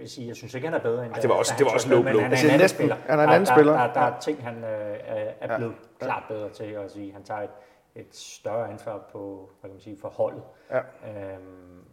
vil 0.00 0.10
sige, 0.10 0.28
jeg 0.28 0.36
synes 0.36 0.54
ikke, 0.54 0.66
han 0.66 0.74
er 0.74 0.82
bedre 0.82 1.04
end 1.06 1.14
Ej, 1.14 1.20
det 1.20 1.30
var 1.30 1.34
også- 1.36 1.54
det 1.58 1.66
var 1.66 1.72
også 1.72 1.88
low 1.88 2.02
blow. 2.02 2.12
Han 2.20 2.24
er 2.26 2.30
Altså, 2.30 2.46
en 2.46 2.50
anden 2.50 2.64
næsten. 2.64 2.76
spiller. 2.78 2.96
Han 2.96 3.18
er 3.18 3.22
en 3.22 3.28
Der- 3.28 3.34
anden 3.34 3.46
der, 3.46 3.54
spiller. 3.54 3.72
Der, 3.72 3.86
der, 3.86 3.92
der 3.92 4.00
er 4.00 4.18
ting, 4.20 4.42
han 4.44 4.56
øh, 4.56 4.70
er, 5.04 5.14
er 5.40 5.52
Ja. 5.52 5.56
blevet 5.56 5.74
klart 5.98 6.22
bedre 6.28 6.48
til 6.50 6.64
at 6.64 6.90
sige. 6.92 7.12
Han 7.12 7.22
tager 7.22 7.40
et, 7.40 7.50
et 7.94 8.14
større 8.16 8.70
ansvar 8.70 9.08
på, 9.12 9.50
hvad 9.60 9.68
kan 9.70 9.74
man 9.74 9.80
sige, 9.80 9.98
for 10.00 10.08
holdet. 10.08 10.42
Ja. 10.70 10.78
Øhm, 10.78 11.84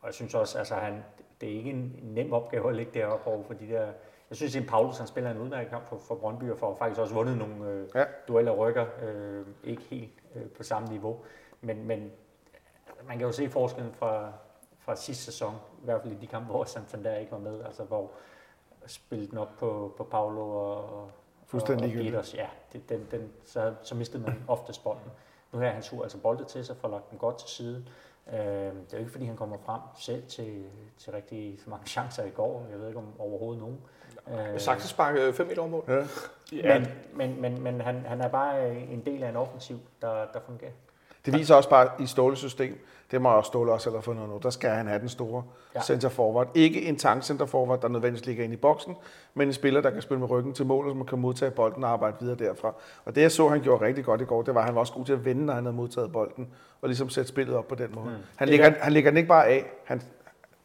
og 0.00 0.06
jeg 0.06 0.14
synes 0.14 0.34
også, 0.34 0.58
altså 0.58 0.74
han, 0.74 1.04
det 1.40 1.48
er 1.52 1.56
ikke 1.56 1.70
en 1.70 2.00
nem 2.02 2.32
opgave 2.32 2.68
at 2.68 2.74
ligge 2.76 2.92
deroppe 3.00 3.26
over 3.26 3.42
for 3.44 3.54
de 3.54 3.68
der... 3.68 3.86
Jeg 4.30 4.36
synes, 4.36 4.56
at 4.56 4.66
Paulus 4.68 4.98
han 4.98 5.06
spiller 5.06 5.30
en 5.30 5.38
udmærket 5.38 5.70
kamp 5.70 5.88
for, 5.88 5.98
for 6.08 6.14
Brøndby, 6.14 6.50
og 6.50 6.58
får 6.58 6.74
faktisk 6.74 7.00
også 7.00 7.14
vundet 7.14 7.36
nogle 7.38 7.66
øh, 7.70 7.88
ja. 7.94 8.04
dueller 8.28 8.52
rykker. 8.52 8.86
Øh, 9.02 9.46
ikke 9.64 9.82
helt 9.82 10.12
øh, 10.34 10.42
på 10.56 10.62
samme 10.62 10.88
niveau. 10.88 11.16
Men, 11.60 11.86
men 11.86 12.10
man 13.08 13.18
kan 13.18 13.26
jo 13.26 13.32
se 13.32 13.48
forskellen 13.48 13.92
fra, 13.94 14.32
fra 14.88 14.96
sidste 14.96 15.24
sæson, 15.24 15.54
i 15.54 15.84
hvert 15.84 16.02
fald 16.02 16.12
i 16.12 16.16
de 16.16 16.26
kampe, 16.26 16.50
hvor 16.50 16.64
Santander 16.64 17.16
ikke 17.16 17.32
var 17.32 17.38
med, 17.38 17.64
altså 17.64 17.84
hvor 17.84 18.10
spillede 18.86 19.30
den 19.30 19.38
op 19.38 19.48
på, 19.58 19.94
på 19.96 20.04
Paulo 20.04 20.50
og, 20.50 21.10
Fuldstændig 21.46 21.84
og, 21.84 21.88
og 21.88 21.88
ligegyldigt. 21.88 22.12
Peters. 22.12 22.34
Ja, 22.34 22.46
det, 22.72 22.88
den, 22.88 23.06
den, 23.10 23.32
så, 23.44 23.74
så 23.82 23.94
mistede 23.94 24.22
man 24.22 24.44
oftest 24.48 24.84
bolden. 24.84 25.10
Nu 25.52 25.58
her 25.58 25.70
han 25.70 25.82
tog 25.82 26.02
altså 26.02 26.18
boldet 26.18 26.46
til 26.46 26.64
sig, 26.66 26.76
får 26.76 26.88
lagt 26.88 27.10
den 27.10 27.18
godt 27.18 27.38
til 27.38 27.48
side. 27.48 27.84
Øh, 28.32 28.36
det 28.36 28.42
er 28.68 28.72
jo 28.92 28.98
ikke 28.98 29.10
fordi, 29.10 29.24
han 29.24 29.36
kommer 29.36 29.56
frem 29.66 29.80
selv 29.98 30.26
til, 30.26 30.64
til 30.98 31.12
rigtig 31.12 31.60
så 31.64 31.70
mange 31.70 31.86
chancer 31.86 32.24
i 32.24 32.30
går. 32.30 32.66
Jeg 32.70 32.80
ved 32.80 32.86
ikke 32.86 32.98
om 32.98 33.20
overhovedet 33.20 33.62
nogen. 33.62 33.80
Øh, 34.52 34.60
Saxe 34.60 34.88
sparkede 34.88 35.32
5 35.32 35.46
meter 35.46 35.60
over 35.60 35.70
mål. 35.70 35.84
Ja. 36.52 36.78
men, 36.78 36.88
men, 37.12 37.40
men, 37.40 37.62
men 37.62 37.80
han, 37.80 38.06
han 38.06 38.20
er 38.20 38.28
bare 38.28 38.74
en 38.74 39.06
del 39.06 39.22
af 39.22 39.28
en 39.28 39.36
offensiv, 39.36 39.80
der, 40.02 40.26
der 40.32 40.40
fungerer. 40.40 40.72
Det 41.32 41.40
viser 41.40 41.54
også 41.54 41.68
bare 41.70 41.88
i 41.98 42.06
Ståles 42.06 42.38
system, 42.38 42.78
det 43.10 43.22
må 43.22 43.28
også 43.28 43.48
Ståle 43.48 43.72
også 43.72 43.90
have 43.90 44.02
fundet 44.02 44.28
nu, 44.28 44.40
der 44.42 44.50
skal 44.50 44.70
han 44.70 44.86
have 44.86 45.00
den 45.00 45.08
store 45.08 45.42
ja. 45.74 45.82
Center 45.82 46.08
forward. 46.08 46.48
Ikke 46.54 46.82
en 46.82 46.96
tank 46.96 47.22
center 47.22 47.46
forward, 47.46 47.80
der 47.80 47.88
nødvendigvis 47.88 48.26
ligger 48.26 48.44
inde 48.44 48.54
i 48.54 48.58
boksen, 48.58 48.96
men 49.34 49.48
en 49.48 49.52
spiller, 49.54 49.80
der 49.80 49.90
kan 49.90 50.02
spille 50.02 50.20
med 50.20 50.30
ryggen 50.30 50.52
til 50.52 50.66
mål, 50.66 50.84
og 50.86 50.90
som 50.90 51.06
kan 51.06 51.18
modtage 51.18 51.50
bolden 51.50 51.84
og 51.84 51.90
arbejde 51.90 52.16
videre 52.20 52.36
derfra. 52.36 52.74
Og 53.04 53.14
det 53.14 53.22
jeg 53.22 53.32
så, 53.32 53.48
han 53.48 53.60
gjorde 53.60 53.84
rigtig 53.86 54.04
godt 54.04 54.20
i 54.20 54.24
går, 54.24 54.42
det 54.42 54.54
var, 54.54 54.60
at 54.60 54.66
han 54.66 54.74
var 54.74 54.80
også 54.80 54.92
god 54.92 55.04
til 55.04 55.12
at 55.12 55.24
vende, 55.24 55.46
når 55.46 55.52
han 55.54 55.64
havde 55.64 55.76
modtaget 55.76 56.12
bolden, 56.12 56.48
og 56.82 56.88
ligesom 56.88 57.08
sætte 57.08 57.28
spillet 57.28 57.56
op 57.56 57.68
på 57.68 57.74
den 57.74 57.88
måde. 57.94 58.06
Mm. 58.06 58.12
Han, 58.36 58.48
gør- 58.58 58.70
han 58.80 58.92
lægger 58.92 59.10
den 59.10 59.16
ikke 59.16 59.28
bare 59.28 59.46
af. 59.46 59.64
Han, 59.84 59.98
det, 59.98 60.06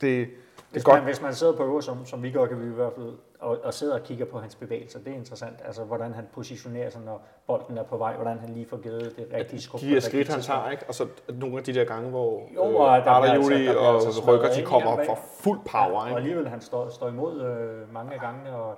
det 0.01 0.27
Hvis 0.71 0.81
er 0.83 0.85
godt. 0.85 0.95
man, 0.95 1.03
hvis 1.03 1.21
man 1.21 1.33
sidder 1.33 1.53
på 1.53 1.63
øver, 1.65 1.81
som, 1.81 2.05
som 2.05 2.23
vi 2.23 2.31
gør, 2.31 2.45
kan 2.45 2.59
vi 2.61 2.65
i 2.65 2.69
hvert 2.75 2.93
fald, 2.95 3.13
og, 3.43 3.57
og 3.63 3.73
sidder 3.73 3.93
og 3.93 4.03
kigger 4.03 4.25
på 4.25 4.39
hans 4.39 4.55
bevægelser, 4.55 4.99
det 4.99 5.07
er 5.07 5.15
interessant. 5.17 5.55
Altså, 5.65 5.83
hvordan 5.83 6.13
han 6.13 6.27
positionerer 6.33 6.89
sig, 6.89 7.01
når 7.01 7.25
bolden 7.47 7.77
er 7.77 7.83
på 7.83 7.97
vej, 7.97 8.15
hvordan 8.15 8.39
han 8.39 8.49
lige 8.49 8.65
får 8.65 8.77
givet 8.77 9.13
det 9.17 9.27
rigtige 9.33 9.61
skub. 9.61 9.79
De 9.81 9.89
det 9.89 10.03
skridt, 10.03 10.27
han 10.27 10.41
tager, 10.41 10.69
ikke? 10.69 10.83
Og 10.87 10.93
så 10.95 11.07
nogle 11.33 11.57
af 11.57 11.63
de 11.63 11.73
der 11.73 11.83
gange, 11.85 12.09
hvor 12.09 12.41
Jo, 12.55 12.69
øh, 12.69 12.75
og 12.75 12.87
der 13.05 13.11
Arda 13.11 13.33
Juli 13.33 13.55
altså- 13.55 13.73
der 13.73 13.79
og 13.79 13.95
altså 13.95 14.21
Rykker, 14.31 14.49
de 14.53 14.63
kommer 14.65 14.91
op 14.91 15.05
for 15.05 15.19
fuld 15.39 15.59
power, 15.71 15.89
Ja, 15.91 15.99
og 15.99 16.07
ikke? 16.07 16.17
alligevel 16.17 16.47
han 16.47 16.61
står, 16.61 16.89
står 16.89 17.07
imod 17.07 17.41
øh, 17.41 17.93
mange 17.93 18.13
af 18.13 18.19
gangene, 18.19 18.55
og, 18.55 18.69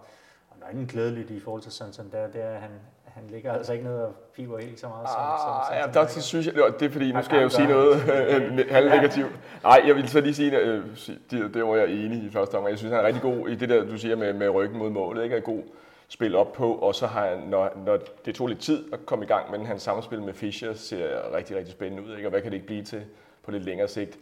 og 0.49 0.55
der 0.59 0.65
er 0.65 0.69
ingen 0.71 0.87
glædeligt 0.87 1.29
i 1.31 1.39
forhold 1.39 1.61
til 1.61 1.71
Santander, 1.71 2.27
det 2.27 2.41
er, 2.43 2.49
at 2.49 2.61
han, 2.61 2.71
han 3.15 3.23
ligger 3.29 3.53
altså 3.53 3.73
ikke 3.73 3.85
ned 3.85 3.97
og 3.97 4.13
piver 4.35 4.59
helt 4.59 4.79
så 4.79 4.87
meget 4.87 5.07
som, 5.07 5.15
som 5.15 5.21
Ah, 5.21 5.77
ja, 5.77 5.81
Santander 5.83 6.13
der 6.13 6.21
synes 6.21 6.45
jeg, 6.45 6.53
det 6.79 6.85
er 6.85 6.89
fordi, 6.89 7.11
nu 7.11 7.21
skal 7.21 7.35
jeg 7.35 7.43
jo 7.43 7.49
sige 7.49 7.67
noget 7.67 7.95
øh, 8.15 8.65
halvnegativt. 8.75 9.31
Nej, 9.63 9.81
jeg 9.87 9.95
vil 9.95 10.09
så 10.09 10.21
lige 10.21 10.33
sige, 10.33 10.59
øh, 10.59 10.83
det, 11.31 11.53
det 11.53 11.65
var 11.65 11.75
jeg 11.75 11.89
enig 11.89 12.23
i 12.23 12.29
første 12.31 12.55
omgang. 12.55 12.69
Jeg 12.69 12.77
synes, 12.77 12.93
han 12.93 13.01
er 13.01 13.07
rigtig 13.07 13.21
god 13.21 13.49
i 13.49 13.55
det 13.55 13.69
der, 13.69 13.85
du 13.85 13.97
siger 13.97 14.15
med, 14.15 14.33
med 14.33 14.49
ryggen 14.49 14.77
mod 14.77 14.89
målet. 14.89 15.23
Ikke? 15.23 15.35
Er 15.35 15.39
god 15.39 15.61
spil 16.07 16.35
op 16.35 16.53
på, 16.53 16.73
og 16.73 16.95
så 16.95 17.07
har 17.07 17.27
han, 17.27 17.39
når, 17.39 17.69
når 17.85 17.99
det 18.25 18.35
tog 18.35 18.47
lidt 18.47 18.59
tid 18.59 18.93
at 18.93 19.05
komme 19.05 19.25
i 19.25 19.27
gang, 19.27 19.51
men 19.51 19.65
hans 19.65 19.81
samspil 19.81 20.21
med 20.21 20.33
Fischer 20.33 20.73
ser 20.73 21.35
rigtig, 21.35 21.57
rigtig 21.57 21.73
spændende 21.73 22.03
ud. 22.03 22.15
Ikke? 22.15 22.27
Og 22.27 22.31
hvad 22.31 22.41
kan 22.41 22.51
det 22.51 22.55
ikke 22.55 22.67
blive 22.67 22.83
til 22.83 23.01
på 23.43 23.51
lidt 23.51 23.63
længere 23.63 23.87
sigt? 23.87 24.19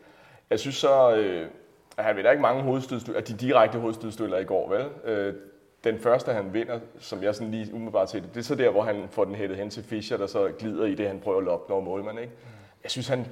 Jeg 0.49 0.59
synes 0.59 0.75
så, 0.75 1.15
øh, 1.15 1.47
at 1.97 2.03
han 2.03 2.15
ved 2.15 2.23
der 2.23 2.31
ikke 2.31 2.41
mange 2.41 2.63
hovedstødstykker, 2.63 3.21
de 3.21 3.33
direkte 3.33 3.79
hovedstødstykker 3.79 4.37
i 4.37 4.43
går, 4.43 4.69
vel? 4.69 4.85
Øh, 5.05 5.33
den 5.83 5.99
første, 5.99 6.33
han 6.33 6.53
vinder, 6.53 6.79
som 6.99 7.23
jeg 7.23 7.35
sådan 7.35 7.51
lige 7.51 7.73
umiddelbart 7.73 8.07
til 8.09 8.21
det, 8.23 8.29
det 8.33 8.39
er 8.39 8.43
så 8.43 8.55
der, 8.55 8.69
hvor 8.69 8.81
han 8.81 9.03
får 9.09 9.25
den 9.25 9.35
hættet 9.35 9.57
hen 9.57 9.69
til 9.69 9.83
Fischer, 9.83 10.17
der 10.17 10.27
så 10.27 10.51
glider 10.59 10.85
i 10.85 10.95
det, 10.95 11.07
han 11.07 11.19
prøver 11.19 11.37
at 11.37 11.43
loppe 11.43 11.73
over 11.73 11.83
målmanden. 11.83 12.23
Ikke? 12.23 12.33
Jeg 12.83 12.91
synes, 12.91 13.07
han, 13.07 13.19
det 13.19 13.25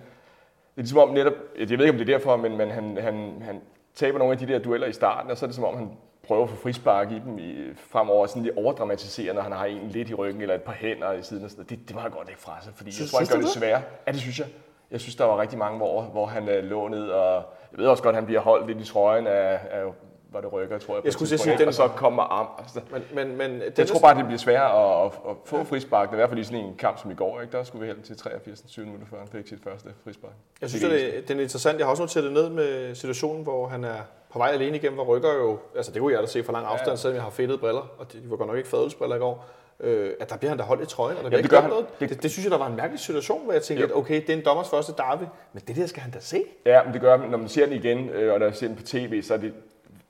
er 0.77 0.81
ligesom 0.81 0.97
om 0.97 1.09
netop, 1.09 1.33
jeg 1.59 1.69
ved 1.69 1.79
ikke, 1.79 1.89
om 1.89 1.97
det 1.97 2.09
er 2.09 2.17
derfor, 2.17 2.37
men, 2.37 2.57
men 2.57 2.71
han, 2.71 2.97
han, 2.97 3.41
han 3.45 3.61
taber 3.95 4.17
nogle 4.19 4.31
af 4.33 4.37
de 4.39 4.47
der 4.47 4.59
dueller 4.59 4.87
i 4.87 4.93
starten, 4.93 5.31
og 5.31 5.37
så 5.37 5.45
er 5.45 5.47
det 5.47 5.55
som 5.55 5.63
om, 5.63 5.77
han 5.77 5.91
prøver 6.27 6.43
at 6.43 6.49
få 6.49 6.55
frispark 6.55 7.11
i 7.11 7.19
dem 7.25 7.37
i, 7.39 7.55
fremover, 7.75 8.27
sådan 8.27 8.43
lidt 8.43 8.57
overdramatisere, 8.57 9.33
når 9.33 9.41
han 9.41 9.51
har 9.51 9.65
en 9.65 9.87
lidt 9.89 10.09
i 10.09 10.13
ryggen, 10.13 10.41
eller 10.41 10.55
et 10.55 10.61
par 10.61 10.73
hænder 10.73 11.11
i 11.11 11.23
siden. 11.23 11.43
Og 11.43 11.49
sådan 11.51 11.65
det, 11.65 11.79
det 11.87 11.95
var 11.95 12.09
godt 12.09 12.29
ikke 12.29 12.41
fra 12.41 12.57
sig, 12.61 12.73
fordi 12.75 12.91
Synes- 12.91 13.13
jeg 13.13 13.17
tror, 13.17 13.19
han 13.19 13.27
gør 13.27 13.35
du 13.35 13.41
det 13.41 13.61
sværere. 13.61 13.81
Ja, 14.07 14.11
det 14.11 14.19
synes 14.21 14.39
jeg. 14.39 14.47
Jeg 14.91 15.01
synes, 15.01 15.15
der 15.15 15.25
var 15.25 15.41
rigtig 15.41 15.59
mange, 15.59 15.77
hvor, 15.77 16.01
hvor 16.01 16.25
han 16.25 16.49
øh, 16.49 16.63
lå 16.63 16.87
ned, 16.87 17.07
og 17.07 17.33
jeg 17.71 17.79
ved 17.79 17.85
også 17.87 18.03
godt, 18.03 18.13
at 18.13 18.17
han 18.17 18.25
bliver 18.25 18.41
holdt 18.41 18.67
lidt 18.67 18.81
i 18.81 18.91
trøjen 18.91 19.27
af, 19.27 19.59
af 19.71 19.83
var 20.31 20.41
det 20.41 20.53
rykker, 20.53 20.77
tror 20.79 20.95
jeg. 20.95 21.05
Jeg 21.05 21.13
skulle 21.13 21.37
sige, 21.37 21.51
ikke? 21.51 21.67
Og 21.67 21.73
så 21.73 21.87
kommer 21.87 22.23
arm. 22.23 22.47
Altså, 22.59 22.81
Men, 22.91 23.03
men, 23.13 23.37
men 23.37 23.61
jeg 23.77 23.87
tror 23.87 23.99
bare, 23.99 24.17
det 24.17 24.25
bliver 24.25 24.37
sværere 24.39 25.05
at, 25.05 25.11
at, 25.29 25.35
få 25.45 25.63
frispark. 25.63 26.09
I 26.11 26.15
hvert 26.15 26.29
fald 26.29 26.39
i 26.39 26.43
sådan 26.43 26.59
en 26.65 26.75
kamp 26.75 26.99
som 27.01 27.11
i 27.11 27.13
går. 27.13 27.41
Ikke? 27.41 27.57
Der 27.57 27.63
skulle 27.63 27.81
vi 27.81 27.93
helt 27.93 28.05
til 28.05 28.17
83. 28.17 28.61
20 28.61 28.85
minutter 28.85 29.07
før 29.09 29.17
han 29.19 29.27
fik 29.27 29.47
sit 29.47 29.59
første 29.63 29.89
frispark. 30.03 30.31
Jeg 30.61 30.69
synes, 30.69 30.85
det, 30.85 31.27
den 31.27 31.37
er 31.37 31.41
interessant. 31.43 31.77
Jeg 31.77 31.85
har 31.85 31.91
også 31.91 32.03
noteret 32.03 32.23
det 32.23 32.33
ned 32.33 32.49
med 32.49 32.95
situationen, 32.95 33.43
hvor 33.43 33.67
han 33.67 33.83
er 33.83 33.97
på 34.31 34.39
vej 34.39 34.49
alene 34.53 34.77
igennem, 34.77 34.95
hvor 34.95 35.15
rykker 35.15 35.33
jo, 35.33 35.59
altså 35.75 35.91
det 35.91 36.01
kunne 36.01 36.13
jeg 36.13 36.21
da 36.21 36.27
se 36.27 36.43
for 36.43 36.51
lang 36.53 36.65
afstand, 36.65 36.89
Ja. 36.91 36.95
selvom 36.95 37.15
jeg 37.15 37.23
har 37.23 37.29
fedtede 37.29 37.57
briller, 37.57 37.87
og 37.97 38.13
de 38.13 38.21
var 38.25 38.35
godt 38.35 38.47
nok 38.49 38.57
ikke 38.57 38.69
fadelsbriller 38.69 39.15
i 39.15 39.19
går, 39.19 39.45
øh, 39.79 40.11
at 40.19 40.29
der 40.29 40.37
bliver 40.37 40.49
han 40.49 40.57
da 40.57 40.63
holdt 40.63 40.83
i 40.83 40.85
trøjen, 40.85 41.17
og 41.17 41.23
der 41.23 41.29
bliver 41.29 41.41
det 41.41 41.53
ikke 41.53 41.67
noget. 41.69 41.85
Det- 41.99 42.09
Det, 42.09 42.23
det, 42.23 42.31
synes 42.31 42.45
jeg, 42.45 42.51
der 42.51 42.57
var 42.57 42.67
en 42.67 42.75
mærkelig 42.75 42.99
situation, 42.99 43.43
hvor 43.43 43.53
jeg 43.53 43.61
tænkte, 43.61 43.85
at 43.85 43.95
okay, 43.95 44.21
det 44.21 44.29
er 44.29 44.33
en 44.37 44.45
dommers 44.45 44.69
første 44.69 44.93
derby, 44.97 45.23
men 45.53 45.63
det 45.67 45.75
der 45.75 45.85
skal 45.85 46.01
han 46.01 46.11
da 46.11 46.19
se. 46.19 46.43
Ja, 46.65 46.83
men 46.83 46.93
det 46.93 47.01
gør, 47.01 47.17
når 47.17 47.37
man 47.37 47.49
ser 47.49 47.65
den 47.65 47.75
igen, 47.75 48.09
øh, 48.09 48.33
og 48.33 48.39
når 48.39 48.45
man 48.47 48.55
ser 48.55 48.67
den 48.67 48.75
på 48.75 48.83
tv, 48.83 49.21
så 49.23 49.33
er 49.33 49.37
det 49.37 49.53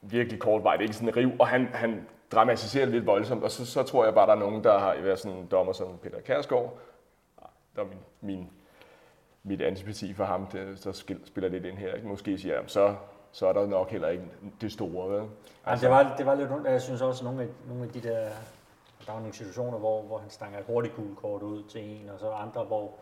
virkelig 0.02 0.40
kort 0.40 0.64
vej. 0.64 0.74
Det 0.74 0.80
er 0.80 0.84
ikke 0.84 0.96
sådan 0.96 1.10
en 1.10 1.16
riv, 1.16 1.32
og 1.40 1.48
han, 1.48 1.68
han 1.74 2.08
dramatiserer 2.32 2.86
det 2.86 2.94
lidt 2.94 3.06
voldsomt. 3.06 3.44
Og 3.44 3.52
så, 3.52 3.66
så 3.66 3.84
tror 3.84 4.06
jeg 4.06 4.14
bare, 4.14 4.28
der 4.28 4.34
er 4.34 4.40
nogen, 4.40 4.64
der 4.64 4.80
har 4.80 4.96
været 5.02 5.20
sådan 5.20 5.38
en 5.38 5.48
dommer 5.52 5.74
som 5.74 5.98
Peter 6.04 6.22
Kærsgaard. 6.22 6.78
Ah, 7.42 7.48
der 7.76 7.82
er 7.82 7.86
min, 7.86 8.00
min, 8.22 8.50
mit 9.44 9.62
antipati 9.62 10.14
for 10.14 10.24
ham, 10.24 10.46
det, 10.46 10.80
så 10.80 10.92
spiller 11.26 11.50
lidt 11.50 11.66
ind 11.66 11.78
her. 11.78 11.94
Ikke? 11.94 12.08
Måske 12.08 12.38
siger 12.38 12.56
jeg, 12.56 12.64
så, 12.68 12.96
så 13.32 13.48
er 13.48 13.54
der 13.54 13.68
nok 13.68 13.90
heller 13.90 14.08
ikke 14.08 14.24
det 14.62 14.72
store. 14.72 15.10
Vel? 15.10 15.30
Altså, 15.66 15.86
det, 15.86 15.96
var, 15.96 16.16
det 16.18 16.26
var 16.26 16.36
lidt 16.36 16.52
ondt. 16.52 16.68
Jeg 16.68 16.82
synes 16.82 17.02
også, 17.02 17.22
at 17.22 17.32
nogle 17.32 17.42
af, 17.42 17.48
nogle 17.68 17.84
af 17.84 17.90
de 17.90 18.02
der... 18.02 18.30
Der 19.06 19.12
var 19.12 19.20
nogle 19.20 19.34
situationer, 19.34 19.78
hvor, 19.78 20.02
hvor 20.02 20.18
han 20.18 20.30
stanger 20.30 20.60
et 20.60 20.66
hurtigt 20.66 20.96
gult 20.96 21.18
kort 21.18 21.42
ud 21.42 21.64
til 21.64 21.82
en, 21.84 22.10
og 22.10 22.20
så 22.20 22.30
andre, 22.30 22.64
hvor, 22.64 22.94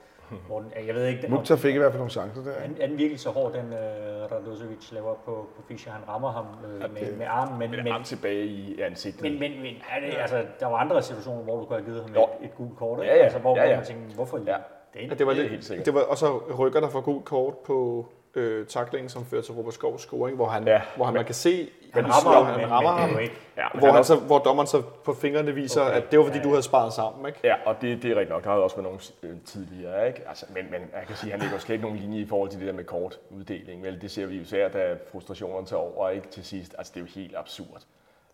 hvor 0.47 0.59
den, 0.59 0.71
jeg 0.87 0.95
ved 0.95 1.05
ikke... 1.05 1.21
den- 1.21 1.31
Mukhtar 1.31 1.55
fik 1.55 1.75
i 1.75 1.77
hvert 1.77 1.91
fald 1.91 1.99
nogle 1.99 2.11
chancer 2.11 2.43
der. 2.43 2.51
Er, 2.51 2.67
er 2.79 2.87
den 2.87 2.97
virkelig 2.97 3.19
så 3.19 3.29
hård, 3.29 3.53
den 3.53 3.65
uh, 3.65 4.31
Radosevic 4.31 4.91
laver 4.91 5.13
på, 5.25 5.31
på 5.55 5.61
Fischer? 5.67 5.91
Han 5.91 6.01
rammer 6.09 6.31
ham 6.31 6.45
øh, 6.65 6.93
med, 6.93 7.15
med 7.17 7.25
armen, 7.29 7.59
men, 7.59 7.71
Men 7.71 7.83
men, 7.83 7.93
arm 7.93 8.03
tilbage 8.03 8.45
i 8.45 8.81
ansigtet. 8.81 9.21
men, 9.21 9.39
men, 9.39 9.51
men 9.61 9.73
er 9.95 9.99
det, 10.05 10.17
altså, 10.17 10.45
der 10.59 10.65
var 10.65 10.77
andre 10.77 11.01
situationer, 11.03 11.43
hvor 11.43 11.59
du 11.59 11.65
kunne 11.65 11.77
have 11.79 11.85
givet 11.85 12.01
ham 12.01 12.11
et, 12.41 12.45
et 12.45 12.55
gult 12.55 12.77
kort, 12.77 12.99
ikke? 12.99 13.11
Ja, 13.11 13.17
ja. 13.17 13.23
Altså, 13.23 13.39
hvor, 13.39 13.55
Ja, 13.57 13.69
ja. 13.69 13.75
man 13.75 13.85
tænkte, 13.85 14.15
hvorfor 14.15 14.37
Ja. 14.37 14.55
den? 14.93 15.09
Ja, 15.09 15.13
det 15.15 15.27
var 15.27 15.33
Det 15.33 15.49
helt 15.49 15.65
sikkert. 15.65 15.85
Det 15.85 15.93
var 15.93 16.01
også 16.01 16.37
rykker, 16.59 16.79
der 16.79 16.89
får 16.89 17.01
gult 17.01 17.25
kort 17.25 17.57
på 17.57 18.05
øh, 18.35 18.67
taklingen, 18.67 19.09
som 19.09 19.25
fører 19.25 19.41
til 19.41 19.53
Robert 19.53 19.73
Skovs 19.73 20.01
scoring, 20.01 20.35
hvor 20.35 20.47
han, 20.47 20.67
Ja. 20.67 20.81
hvor 20.95 21.05
han 21.05 21.13
man 21.13 21.25
kan 21.25 21.35
se, 21.35 21.69
Han 21.93 22.03
rammer 22.13 22.31
ham, 22.31 22.45
han 22.45 22.57
men, 22.59 22.71
rammer 22.71 22.91
men, 22.91 23.09
ham, 23.09 23.19
ikke. 23.19 23.35
ja, 23.57 23.63
hvor, 23.73 23.79
han 23.79 23.85
han 23.89 23.95
har- 23.95 24.01
så, 24.03 24.15
hvor 24.15 24.39
dommeren 24.39 24.67
så 24.67 24.81
på 25.03 25.13
fingrene 25.13 25.51
viser, 25.53 25.81
Okay. 25.81 25.93
at 25.97 26.11
det 26.11 26.19
var 26.19 26.25
fordi, 26.25 26.37
Ja, 26.37 26.43
du 26.43 26.49
havde 26.49 26.61
sparet 26.63 26.93
sammen. 26.93 27.25
Ikke? 27.27 27.39
Ja, 27.43 27.55
og 27.65 27.75
det, 27.81 28.03
det 28.03 28.11
er 28.11 28.15
rigtigt 28.15 28.29
nok. 28.29 28.43
Der 28.43 28.49
har 28.49 28.57
også 28.57 28.75
været 28.75 28.83
nogle 28.83 28.99
øh, 29.23 29.41
tidligere, 29.45 30.07
ikke? 30.07 30.21
Altså, 30.29 30.45
men, 30.53 30.65
men 30.71 30.81
jeg 30.81 31.03
kan 31.07 31.15
sige, 31.15 31.33
at 31.33 31.39
han 31.39 31.47
lægger 31.49 31.59
slet 31.59 31.73
ikke 31.75 31.85
nogen 31.85 31.97
linje 31.99 32.19
i 32.19 32.25
forhold 32.25 32.49
til 32.49 32.59
det 32.59 32.67
der 32.67 32.73
med 32.73 32.83
kort 32.83 33.19
uddeling. 33.29 33.83
Vel, 33.83 34.01
det 34.01 34.11
ser 34.11 34.25
vi 34.25 34.35
jo 34.35 34.41
især, 34.41 34.67
da 34.69 34.95
frustrationen 35.11 35.65
tager 35.65 35.81
over 35.97 36.09
ikke 36.09 36.27
til 36.27 36.45
sidst. 36.45 36.75
Altså, 36.77 36.91
det 36.95 36.99
er 37.01 37.05
jo 37.05 37.11
helt 37.21 37.35
absurd. 37.37 37.81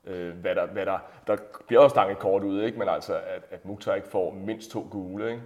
Øh, 0.07 0.33
hvad 0.35 0.55
der, 0.55 0.65
hvad 0.65 0.85
der, 0.85 0.97
der 1.27 1.37
bliver 1.67 1.81
også 1.81 1.93
stanget 1.93 2.19
kort 2.19 2.43
ud, 2.43 2.61
ikke? 2.63 2.79
men 2.79 2.89
altså, 2.89 3.13
at, 3.13 3.41
at 3.51 3.65
Mukhtar 3.65 3.95
ikke 3.95 4.07
får 4.07 4.31
mindst 4.31 4.71
to 4.71 4.87
gule. 4.91 5.29
Ikke? 5.29 5.41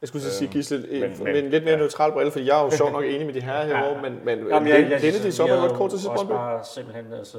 Jeg 0.00 0.08
skulle 0.08 0.22
så 0.22 0.30
sige, 0.38 0.48
Gisle, 0.50 0.78
men- 1.00 1.24
men, 1.24 1.50
lidt 1.50 1.64
mere 1.64 1.72
ja. 1.72 1.78
neutral 1.78 2.12
brille, 2.12 2.32
fordi 2.32 2.46
jeg 2.46 2.60
er 2.60 2.64
jo 2.64 2.70
sjovt 2.70 2.92
nok 2.92 3.04
enig 3.04 3.26
med 3.26 3.34
de 3.34 3.40
her 3.40 3.64
herovre, 3.64 4.02
men, 4.02 4.24
men 4.24 4.48
Jamen, 4.48 4.68
jeg, 4.68 4.90
jeg, 4.90 5.02
denne 5.02 5.18
de 5.18 5.32
så 5.32 5.46
jeg 5.46 5.54
var 5.54 5.60
godt 5.68 5.72
kort 5.78 5.90
til 5.90 5.98
sidst, 5.98 6.14
Brøndby. 6.14 6.30
bare 6.32 6.64
simpelthen 6.64 7.12
altså, 7.12 7.38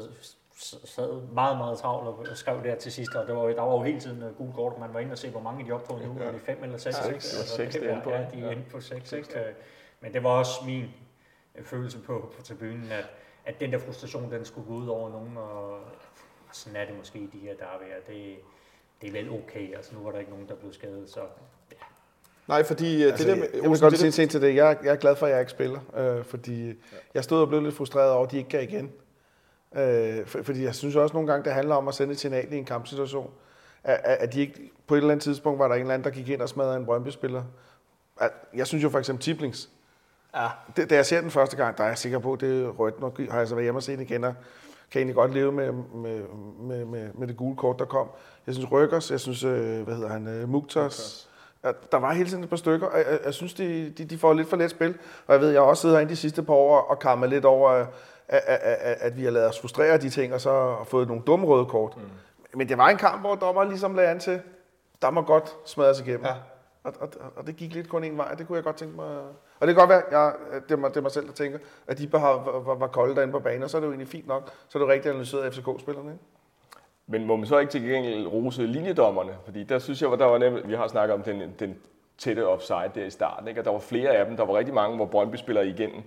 sad 0.86 1.22
meget, 1.34 1.58
meget 1.58 1.78
travlt 1.80 2.08
og 2.08 2.38
skrev 2.38 2.64
der 2.64 2.76
til 2.76 2.92
sidst, 2.92 3.16
og 3.16 3.28
det 3.28 3.36
var, 3.36 3.42
der 3.48 3.62
var 3.62 3.74
jo 3.74 3.82
hele 3.82 4.00
tiden 4.00 4.24
uh, 4.24 4.36
gul 4.38 4.54
kort, 4.54 4.80
man 4.80 4.94
var 4.94 5.00
inde 5.00 5.12
og 5.12 5.18
se, 5.18 5.30
hvor 5.30 5.42
mange 5.42 5.66
de 5.68 5.72
optog 5.72 6.00
nu, 6.06 6.14
var 6.26 6.32
det 6.32 6.42
fem 6.42 6.64
eller 6.64 6.78
seks? 6.78 6.98
Ja, 6.98 7.06
det 7.08 7.14
var 7.14 7.20
seks, 7.20 7.74
det 7.74 7.82
det 7.82 7.90
er 7.90 7.92
inde 7.94 8.04
på, 8.04 8.10
Ja, 8.12 8.18
de 8.34 8.40
Ja. 8.46 8.52
inde 8.52 8.64
på 8.72 8.82
seks, 8.82 9.14
Men 10.02 10.14
det 10.14 10.24
var 10.24 10.30
også 10.30 10.52
min 10.66 10.86
øh, 11.56 11.66
følelse 11.66 12.00
på, 12.00 12.34
på 12.38 12.42
tribunen, 12.44 12.92
at, 12.92 13.06
at 13.46 13.60
den 13.60 13.72
der 13.72 13.78
frustration, 13.80 14.32
den 14.32 14.46
skulle 14.46 14.68
gå 14.68 14.74
ud 14.74 14.88
over 14.88 15.10
nogen, 15.10 15.38
og, 15.38 15.80
sådan 16.52 16.76
er 16.82 16.86
det 16.86 16.98
måske 16.98 17.20
i 17.20 17.30
de 17.34 17.38
her 17.40 17.54
dervær. 17.54 17.96
Det, 18.08 18.36
det 19.02 19.08
er 19.10 19.12
vel 19.12 19.30
okay, 19.32 19.76
altså 19.76 19.96
nu 19.96 20.04
var 20.04 20.12
der 20.12 20.20
ikke 20.20 20.32
nogen, 20.32 20.48
der 20.48 20.56
blev 20.56 20.74
skadet, 20.74 21.10
så 21.10 21.20
Nej, 22.52 22.64
fordi 22.64 23.04
altså, 23.04 23.08
Altså, 23.08 23.28
det 23.28 23.36
der 23.36 23.42
med... 23.42 23.48
jeg, 23.54 23.64
jeg 23.64 23.72
vil 23.72 23.80
godt 23.80 24.00
det 24.00 24.14
sige 24.14 24.28
til 24.28 24.42
det. 24.42 24.56
Jeg, 24.56 24.78
jeg 24.84 24.92
er 24.92 24.96
glad 24.96 25.16
for, 25.16 25.26
at 25.26 25.32
jeg 25.32 25.40
ikke 25.40 25.52
spiller, 25.52 25.80
øh, 25.98 26.26
fordi 26.26 26.68
ja. 26.68 26.74
jeg 27.14 27.24
stod 27.24 27.42
og 27.42 27.48
blev 27.48 27.62
lidt 27.62 27.76
frustreret 27.76 28.12
over, 28.12 28.26
at 28.26 28.32
de 28.32 28.38
ikke 28.38 28.50
gav 28.50 28.64
igen. 28.64 28.92
Øh, 29.76 30.26
for, 30.26 30.44
fordi 30.44 30.64
jeg 30.64 30.76
synes 30.76 30.96
også 30.96 31.14
nogle 31.14 31.32
gange, 31.32 31.44
det 31.44 31.54
handler 31.54 31.76
om 31.76 31.88
at 31.88 31.94
sende 31.94 32.14
et 32.14 32.20
signal 32.20 32.54
i 32.54 32.58
en 32.58 32.66
kampsituation. 32.66 33.32
At, 33.84 34.02
at 34.04 34.18
at 34.18 34.34
de 34.34 34.40
ikke, 34.40 34.72
på 34.88 34.96
et 34.96 34.98
eller 34.98 35.12
andet 35.12 35.24
tidspunkt 35.24 35.60
var 35.60 35.68
der 35.68 35.76
en 35.76 35.82
eller 35.82 35.94
anden, 35.94 36.04
der 36.04 36.10
gik 36.10 36.30
ind 36.30 36.42
og 36.42 36.50
smadrede 36.50 36.78
en 36.78 36.86
Brøndby-spiller. 36.86 37.44
Jeg 38.54 38.68
synes 38.68 38.84
jo 38.84 38.90
for 38.90 39.00
eksempel 39.00 39.24
Tiblings. 39.24 39.70
Ja. 40.36 40.48
Det, 40.78 40.90
da 40.90 40.96
jeg 40.96 41.06
ser 41.06 41.22
den 41.22 41.32
første 41.32 41.58
gang, 41.58 41.78
der 41.78 41.84
er 41.84 41.88
jeg 41.88 41.98
sikker 41.98 42.20
på, 42.20 42.34
at 42.34 42.42
det 42.42 42.64
er 42.64 42.70
rødt. 42.70 43.00
Nu 43.00 43.14
har 43.30 43.38
jeg 43.38 43.48
så 43.48 43.56
været 43.56 43.66
hjemme 43.66 43.80
og 43.80 43.84
set 43.84 43.98
den 43.98 44.06
igen, 44.08 44.24
og 44.24 44.34
kan 44.92 45.00
egentlig 45.00 45.16
godt 45.16 45.34
leve 45.34 45.52
med, 45.52 45.72
med, 45.72 46.22
med, 46.60 46.86
med, 46.86 47.10
med 47.14 47.28
det 47.28 47.38
gule 47.38 47.56
kort, 47.56 47.80
der 47.80 47.86
kom. 47.86 48.08
Jeg 48.48 48.56
synes 48.56 48.72
Rykkers, 48.72 49.12
jeg 49.12 49.20
synes, 49.20 49.44
øh, 49.44 49.82
hvad 49.82 49.96
hedder 49.96 50.10
han, 50.10 50.28
øh, 50.28 50.50
Muktars, 50.50 51.00
at 51.00 51.31
der 51.64 51.98
var 51.98 52.14
hele 52.14 52.30
tiden 52.30 52.44
et 52.44 52.50
par 52.50 52.58
stykker, 52.58 52.88
og 52.88 52.98
jeg, 52.98 53.20
jeg 53.26 53.34
synes, 53.34 53.54
de, 53.54 53.90
de, 53.90 54.06
de 54.06 54.18
får 54.18 54.34
lidt 54.34 54.50
for 54.50 54.58
let 54.58 54.72
spil. 54.72 54.98
Og 55.28 55.34
jeg 55.34 55.42
ved, 55.42 55.50
jeg 55.50 55.62
har 55.62 55.68
også 55.68 55.82
siddet 55.82 55.98
herinde 55.98 56.12
de 56.12 56.16
sidste 56.16 56.44
par 56.44 56.54
år 56.54 56.78
og 56.78 57.00
kammet 57.00 57.30
lidt 57.30 57.46
over, 57.46 57.70
at, 57.70 57.88
at, 58.28 58.60
at, 58.62 58.98
at 59.00 59.18
vi 59.18 59.24
har 59.24 59.32
lavet 59.32 59.50
os 59.50 59.60
frustrere 59.60 59.94
af 59.94 60.00
de 60.00 60.10
ting, 60.10 60.34
og 60.34 60.42
så 60.42 60.52
har 60.52 60.84
fået 60.84 61.08
nogle 61.08 61.24
dumme 61.28 61.48
røde 61.48 61.66
kort. 61.66 61.98
Mm. 61.98 62.04
Men 62.54 62.70
det 62.70 62.78
var 62.78 62.90
en 62.90 62.98
kamp, 62.98 63.22
hvor 63.22 63.36
dommeren 63.36 63.70
ligesom 63.70 63.96
lagde 63.96 64.10
an 64.10 64.20
til, 64.20 64.42
der 65.02 65.10
må 65.10 65.22
godt 65.22 65.58
smadres 65.66 66.00
igennem. 66.00 66.26
Ja. 66.26 66.34
Og, 66.84 66.94
og, 67.00 67.10
og 67.36 67.48
det 67.48 67.56
gik 67.56 67.74
lidt 67.74 67.90
kun 67.90 68.04
en 68.04 68.18
vej, 68.18 68.34
det 68.34 68.48
kunne 68.48 68.56
jeg 68.56 68.64
godt 68.64 68.76
tænke 68.76 68.96
mig. 68.96 69.06
Og 69.60 69.68
det 69.68 69.76
kan 69.76 69.76
godt 69.76 69.90
være, 69.90 70.04
jeg, 70.12 70.34
det, 70.70 70.72
er 70.72 70.78
mig, 70.78 70.90
det 70.90 70.98
er 70.98 71.02
mig 71.02 71.12
selv, 71.12 71.28
der 71.28 71.34
tænker, 71.34 71.60
at 71.88 71.98
de 71.98 72.08
bare 72.08 72.46
var, 72.46 72.60
var, 72.60 72.76
var 72.76 72.88
kolde 72.88 73.16
derinde 73.16 73.32
på 73.32 73.40
banen, 73.40 73.64
og 73.64 73.70
så 73.70 73.78
er 73.78 73.82
det 73.82 73.88
jo 73.88 73.92
egentlig 73.92 74.08
fint 74.08 74.28
nok. 74.28 74.50
Så 74.68 74.78
er 74.78 74.82
det 74.82 74.88
jo 74.88 74.92
rigtig 74.94 75.10
analyseret 75.10 75.44
af 75.44 75.54
FCK-spillerne. 75.54 76.12
Ikke? 76.12 76.24
Men 77.12 77.26
må 77.26 77.36
man 77.36 77.46
så 77.46 77.60
ikke 77.60 77.72
til 77.72 77.82
gengæld 77.82 78.28
rose 78.28 78.66
linjedommerne? 78.66 79.32
Fordi 79.46 79.64
der 79.64 79.80
synes 79.80 80.02
jeg, 80.02 80.14
at 80.14 80.20
der 80.20 80.26
var 80.26 80.38
nemt, 80.38 80.68
vi 80.68 80.74
har 80.74 80.88
snakket 80.88 81.14
om 81.14 81.24
den, 81.24 81.56
den 81.60 81.78
tætte 82.18 82.48
offside 82.48 82.92
der 82.96 83.06
i 83.06 83.10
starten, 83.10 83.48
ikke? 83.48 83.62
og 83.62 83.66
der 83.66 83.72
var 83.72 83.80
flere 83.80 84.10
af 84.10 84.26
dem. 84.26 84.38
Der 84.38 84.46
var 84.46 84.58
rigtig 84.58 84.74
mange, 84.74 84.96
hvor 84.96 85.06
Brøndby 85.06 85.36
spiller 85.36 85.62
igennem 85.62 86.02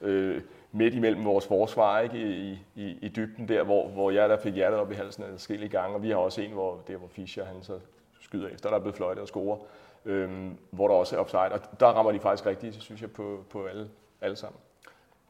øh, 0.00 0.42
midt 0.72 0.94
imellem 0.94 1.24
vores 1.24 1.46
forsvar 1.46 2.00
ikke? 2.00 2.18
I, 2.18 2.58
i, 2.74 2.98
i 3.02 3.08
dybden 3.08 3.48
der, 3.48 3.62
hvor, 3.62 3.88
hvor 3.88 4.10
jeg 4.10 4.28
der 4.28 4.38
fik 4.38 4.54
hjertet 4.54 4.80
op 4.80 4.92
i 4.92 4.94
halsen 4.94 5.22
af 5.22 5.30
forskellige 5.30 5.68
gange. 5.68 5.96
Og 5.96 6.02
vi 6.02 6.10
har 6.10 6.16
også 6.16 6.40
en, 6.40 6.52
hvor 6.52 6.80
det 6.86 6.96
hvor 6.96 7.08
Fischer 7.08 7.44
han 7.44 7.62
så 7.62 7.78
skyder 8.20 8.48
efter, 8.48 8.68
der 8.68 8.76
er 8.76 8.80
blevet 8.80 8.96
fløjtet 8.96 9.22
og 9.22 9.28
scorer, 9.28 9.58
øh, 10.04 10.30
hvor 10.70 10.88
der 10.88 10.94
også 10.94 11.16
er 11.16 11.20
offside. 11.20 11.52
Og 11.52 11.80
der 11.80 11.86
rammer 11.86 12.12
de 12.12 12.20
faktisk 12.20 12.46
rigtigt, 12.46 12.82
synes 12.82 13.00
jeg, 13.00 13.10
på, 13.10 13.44
på 13.50 13.66
alle, 13.66 13.88
alle 14.20 14.36
sammen. 14.36 14.60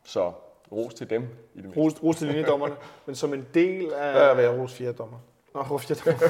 Så 0.05 0.33
ros 0.73 0.95
til 0.95 1.11
dem 1.11 1.23
i 1.23 1.27
det 1.57 1.65
mindste. 1.65 1.81
Ros, 1.81 2.03
ros 2.03 2.17
til 2.17 2.27
linjedommerne, 2.27 2.75
men 3.07 3.15
som 3.15 3.35
en 3.35 3.47
del 3.55 3.93
af... 3.93 4.15
Der 4.15 4.35
vil 4.35 4.43
jeg 4.43 4.59
rose 4.59 4.77
fire 4.77 4.93
dommer. 4.93 5.19
Nå, 5.55 5.63
ros 5.63 5.87
fjerdommer. 5.87 6.21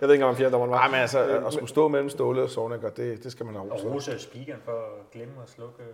jeg 0.00 0.08
ved 0.08 0.10
ikke 0.10 0.14
engang, 0.14 0.30
om 0.30 0.36
fjerdommeren 0.36 0.70
var. 0.70 0.76
Nej, 0.76 0.88
men 0.88 1.00
altså, 1.00 1.18
at 1.46 1.52
skulle 1.52 1.68
stå 1.68 1.88
mellem 1.88 2.08
Ståle 2.08 2.42
og 2.42 2.50
Sovnik, 2.50 2.80
det, 2.96 3.24
det 3.24 3.32
skal 3.32 3.46
man 3.46 3.54
have 3.54 3.72
ros 3.72 3.82
Og 3.82 3.94
rose 3.94 4.18
speakeren 4.18 4.60
for 4.64 4.72
at 4.72 5.10
glemme 5.12 5.34
at 5.42 5.50
slukke 5.50 5.82
øh, 5.82 5.88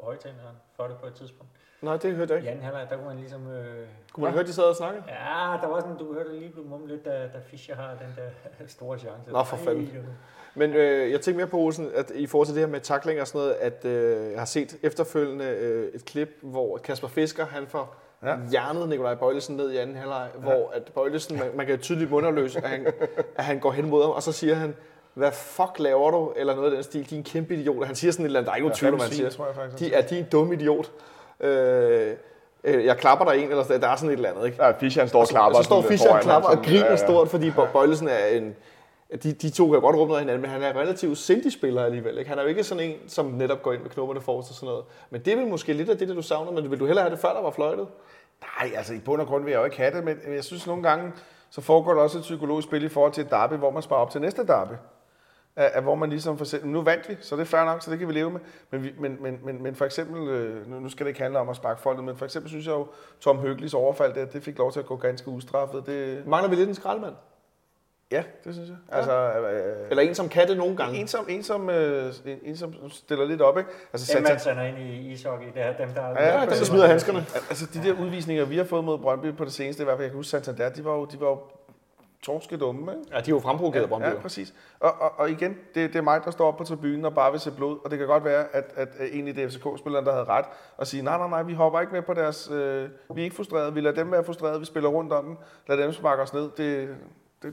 højtaleren 0.00 0.56
for 0.76 0.84
det 0.86 0.96
på 1.00 1.06
et 1.06 1.14
tidspunkt. 1.14 1.52
Nej, 1.82 1.96
det 1.96 2.14
hørte 2.14 2.34
jeg 2.34 2.40
I 2.40 2.42
ikke. 2.42 2.50
anden 2.50 2.64
halvleg, 2.64 2.86
der 2.90 2.96
kunne 2.96 3.06
man 3.08 3.16
ligesom... 3.16 3.46
Øh, 3.52 3.86
Kunne 4.12 4.24
man 4.24 4.32
høre, 4.32 4.42
de 4.42 4.52
sad 4.52 4.64
og 4.64 4.76
snakkede? 4.76 5.04
Ja, 5.08 5.56
der 5.62 5.66
var 5.68 5.80
sådan, 5.80 5.96
du 5.96 6.14
hørte 6.14 6.38
lige 6.38 6.50
blive 6.50 6.66
mumlet 6.66 6.90
lidt, 6.90 7.04
da, 7.04 7.10
da 7.10 7.38
Fischer 7.50 7.74
har 7.76 7.90
den 7.90 8.14
der 8.16 8.66
store 8.76 8.98
chance. 8.98 9.30
Nå, 9.30 9.42
for 9.44 9.56
fanden. 9.56 10.06
Men 10.54 10.72
øh, 10.74 11.10
jeg 11.10 11.20
tænker 11.20 11.36
mere 11.38 11.46
på, 11.46 11.58
Olsen, 11.58 11.90
at 11.94 12.10
i 12.10 12.26
forhold 12.26 12.46
til 12.46 12.54
det 12.54 12.62
her 12.62 12.70
med 12.70 12.80
takling 12.80 13.20
og 13.20 13.26
sådan 13.26 13.38
noget, 13.38 13.54
at 13.54 13.84
øh, 13.84 14.30
jeg 14.32 14.38
har 14.40 14.46
set 14.46 14.76
efterfølgende 14.82 15.44
øh, 15.44 15.94
et 15.94 16.04
klip, 16.04 16.28
hvor 16.42 16.76
Kasper 16.78 17.08
Fisker, 17.08 17.46
han 17.46 17.66
får 17.66 17.96
ja. 18.22 18.28
Ja. 18.30 18.36
hjernet 18.50 18.88
Nikolaj 18.88 19.14
Bøjlesen 19.14 19.56
ned 19.56 19.70
i 19.70 19.76
anden 19.76 19.96
halvleg, 19.96 20.30
ja. 20.34 20.40
hvor 20.40 20.70
at 20.74 20.82
Bøjlesen, 20.94 21.38
man, 21.38 21.50
man 21.56 21.66
kan 21.66 21.78
tydeligt 21.78 22.10
munderløs, 22.10 22.56
at 22.56 22.62
han, 22.68 22.86
at 23.36 23.44
han 23.44 23.60
går 23.60 23.72
hen 23.72 23.90
mod 23.90 24.02
ham, 24.02 24.10
og 24.12 24.22
så 24.22 24.32
siger 24.32 24.54
han, 24.54 24.76
hvad 25.14 25.32
fuck 25.32 25.78
laver 25.78 26.10
du? 26.10 26.32
Eller 26.36 26.54
noget 26.54 26.70
af 26.70 26.74
den 26.74 26.82
stil, 26.82 27.10
de 27.10 27.14
er 27.14 27.18
en 27.18 27.24
kæmpe 27.24 27.54
idiot. 27.54 27.76
Og 27.76 27.86
Han 27.86 27.96
siger 27.96 28.12
sådan 28.12 28.24
et 28.24 28.28
eller 28.28 28.40
andet, 28.40 28.46
der 28.46 28.52
er 28.52 28.56
ikke 28.56 28.68
nogen 28.68 28.78
tvivl 28.78 29.00
han 29.00 29.10
siger. 29.10 29.30
tror 29.30 29.46
jeg 29.46 29.54
faktisk. 29.54 29.78
De 29.78 29.94
er, 29.94 30.02
de 30.02 30.18
en 30.18 30.26
dum 30.32 30.52
idiot. 30.52 30.92
Øh, 31.40 32.12
øh, 32.64 32.84
jeg 32.84 32.96
klapper 32.96 33.24
der 33.24 33.32
en, 33.32 33.50
eller 33.50 33.62
sådan, 33.62 33.80
der 33.80 33.88
er 33.88 33.96
sådan 33.96 34.10
et 34.10 34.14
eller 34.14 34.30
andet, 34.30 34.46
ikke? 34.46 34.64
Ja, 34.64 34.70
Fischer 34.70 35.02
han 35.02 35.08
står 35.08 35.20
og 35.20 35.28
klapper. 35.28 35.58
Og 35.58 35.64
så 35.64 35.68
står 35.68 35.82
sådan 35.82 35.90
Fischer 35.90 36.14
og 36.14 36.20
klapper 36.20 36.48
og 36.48 36.56
griner 36.64 36.84
ja, 36.84 36.90
ja. 36.90 36.96
stort, 36.96 37.28
fordi. 37.28 37.52
Bøjlesen 37.72 38.08
er 38.08 38.26
en... 38.26 38.56
De, 39.22 39.32
de 39.32 39.50
to 39.50 39.70
kan 39.70 39.80
godt 39.80 39.96
rumme 39.96 40.08
noget 40.08 40.20
af 40.20 40.24
hinanden, 40.24 40.42
men 40.42 40.50
han 40.50 40.62
er 40.62 40.80
relativt 40.80 41.18
sindig 41.18 41.52
spiller 41.52 41.84
alligevel. 41.84 42.18
Ikke? 42.18 42.28
Han 42.28 42.38
er 42.38 42.42
jo 42.42 42.48
ikke 42.48 42.64
sådan 42.64 42.84
en, 42.84 42.96
som 43.08 43.26
netop 43.26 43.62
går 43.62 43.72
ind 43.72 43.82
med 43.82 43.90
knopperne 43.90 44.20
forrest 44.20 44.50
og 44.50 44.54
sådan 44.54 44.66
noget. 44.66 44.84
Men 45.10 45.20
det 45.24 45.32
er 45.32 45.36
vel 45.36 45.46
måske 45.46 45.72
lidt 45.72 45.90
af 45.90 45.98
det, 45.98 46.08
der 46.08 46.14
du 46.14 46.22
savner, 46.22 46.52
men 46.52 46.70
vil 46.70 46.80
du 46.80 46.86
hellere 46.86 47.02
have 47.02 47.12
det 47.12 47.20
før, 47.20 47.32
der 47.32 47.42
var 47.42 47.50
fløjtet? 47.50 47.86
Nej, 48.60 48.72
altså 48.76 48.94
i 48.94 48.98
bund 48.98 49.20
og 49.20 49.26
grund 49.26 49.44
vil 49.44 49.50
jeg 49.50 49.58
jo 49.58 49.64
ikke 49.64 49.76
have 49.76 49.96
det, 49.96 50.04
men 50.04 50.34
jeg 50.34 50.44
synes 50.44 50.66
nogle 50.66 50.82
gange, 50.82 51.12
så 51.50 51.60
foregår 51.60 51.94
der 51.94 52.00
også 52.00 52.18
et 52.18 52.22
psykologisk 52.22 52.68
spil 52.68 52.84
i 52.84 52.88
forhold 52.88 53.12
til 53.12 53.24
et 53.24 53.30
derby, 53.30 53.54
hvor 53.54 53.70
man 53.70 53.82
sparer 53.82 54.00
op 54.00 54.10
til 54.10 54.20
næste 54.20 54.46
derby. 54.46 54.72
At, 55.56 55.70
at 55.74 55.82
hvor 55.82 55.94
man 55.94 56.10
ligesom 56.10 56.38
for 56.38 56.44
eksempel, 56.44 56.70
nu 56.70 56.82
vandt 56.82 57.08
vi, 57.08 57.16
så 57.20 57.36
det 57.36 57.40
er 57.42 57.46
fair 57.46 57.64
nok, 57.64 57.82
så 57.82 57.90
det 57.90 57.98
kan 57.98 58.08
vi 58.08 58.12
leve 58.12 58.30
med. 58.30 58.40
Men, 58.70 58.82
vi, 58.82 58.92
men, 58.98 59.16
men, 59.20 59.38
men, 59.42 59.62
men 59.62 59.74
for 59.74 59.84
eksempel, 59.84 60.28
øh, 60.28 60.70
nu, 60.70 60.80
nu 60.80 60.88
skal 60.88 61.06
det 61.06 61.10
ikke 61.10 61.20
handle 61.22 61.38
om 61.38 61.48
at 61.48 61.56
sparke 61.56 61.80
foldet, 61.80 62.04
men 62.04 62.16
for 62.16 62.24
eksempel 62.24 62.50
synes 62.50 62.66
jeg 62.66 62.72
jo, 62.72 62.86
Tom 63.20 63.38
Høglis 63.38 63.74
overfald 63.74 64.14
der, 64.14 64.24
det 64.24 64.42
fik 64.42 64.58
lov 64.58 64.72
til 64.72 64.80
at 64.80 64.86
gå 64.86 64.96
ganske 64.96 65.28
ustraffet. 65.28 65.86
Det, 65.86 66.26
Mangler 66.26 66.50
vi 66.50 66.56
lidt 66.56 66.68
en 66.68 66.74
skraldemand? 66.74 67.14
ja, 68.12 68.22
det 68.44 68.54
synes 68.54 68.68
jeg. 68.68 68.76
Altså, 68.92 69.32
øh, 69.32 69.90
Eller 69.90 70.02
en, 70.02 70.14
som 70.14 70.28
kan 70.28 70.48
det 70.48 70.56
nogle 70.56 70.76
gange? 70.76 70.98
en, 70.98 71.08
som, 71.08 71.26
en, 71.28 71.42
som, 71.42 71.70
øh, 71.70 72.12
en, 72.26 72.38
en, 72.42 72.56
som 72.56 72.74
stiller 72.90 73.24
lidt 73.24 73.40
op, 73.42 73.58
ikke? 73.58 73.70
Altså, 73.92 74.14
Dem, 74.16 74.22
man 74.22 74.38
sender 74.40 74.62
ind 74.62 74.78
i 74.78 75.12
ishockey, 75.12 75.46
det 75.54 75.62
er 75.62 75.76
dem, 75.76 75.88
der... 75.88 76.08
Ja, 76.08 76.34
Ja, 76.34 76.40
den, 76.40 76.48
der 76.48 76.54
smider 76.54 76.86
handskerne. 76.86 77.26
altså 77.34 77.66
de 77.74 77.88
der 77.88 77.92
udvisninger, 78.00 78.44
vi 78.44 78.56
har 78.56 78.64
fået 78.64 78.84
mod 78.84 78.98
Brøndby 78.98 79.36
på 79.36 79.44
det 79.44 79.52
seneste, 79.52 79.82
i 79.82 79.84
hvert 79.84 79.96
fald, 79.96 80.04
jeg 80.04 80.10
kan 80.10 80.16
huske 80.16 80.30
Santander, 80.30 80.68
de 80.68 80.84
var 80.84 80.94
jo, 80.94 81.04
de 81.04 81.20
var 81.20 81.26
jo 81.28 81.38
torske 82.24 82.56
dumme, 82.56 82.92
ikke? 82.92 83.04
Ja, 83.12 83.20
de 83.20 83.30
er 83.30 83.34
jo 83.34 83.40
fremprovokeret. 83.40 83.90
Ja, 83.90 84.10
jo. 84.10 84.18
præcis. 84.22 84.54
Og, 84.80 84.92
og, 85.00 85.12
og 85.18 85.30
igen, 85.30 85.56
det, 85.74 85.92
det 85.92 85.96
er 85.96 86.02
mig, 86.02 86.20
der 86.24 86.30
står 86.30 86.48
op 86.48 86.56
på 86.56 86.64
tribunen 86.64 87.04
og 87.04 87.14
bare 87.14 87.30
vil 87.30 87.40
se 87.40 87.50
blod, 87.50 87.78
og 87.84 87.90
det 87.90 87.98
kan 87.98 88.08
godt 88.08 88.24
være, 88.24 88.44
at, 88.52 88.64
at, 88.74 88.88
at 88.98 89.08
egentlig 89.12 89.36
det 89.36 89.44
er 89.44 89.48
FCK-spilleren, 89.48 90.06
der 90.06 90.12
havde 90.12 90.24
ret, 90.24 90.44
og 90.76 90.86
sige, 90.86 91.02
nej, 91.02 91.18
nej, 91.18 91.28
nej, 91.28 91.42
vi 91.42 91.54
hopper 91.54 91.80
ikke 91.80 91.92
med 91.92 92.02
på 92.02 92.14
deres, 92.14 92.50
øh, 92.50 92.88
vi 93.14 93.20
er 93.20 93.24
ikke 93.24 93.36
frustrerede, 93.36 93.74
vi 93.74 93.80
lader 93.80 93.94
dem 93.94 94.12
være 94.12 94.24
frustrerede, 94.24 94.58
vi 94.58 94.66
spiller 94.66 94.88
rundt 94.88 95.12
om 95.12 95.24
dem, 95.24 95.36
lad 95.68 95.78
dem 95.78 95.92
sparke 95.92 96.22
os 96.22 96.34
ned. 96.34 96.50
Det, 96.56 96.96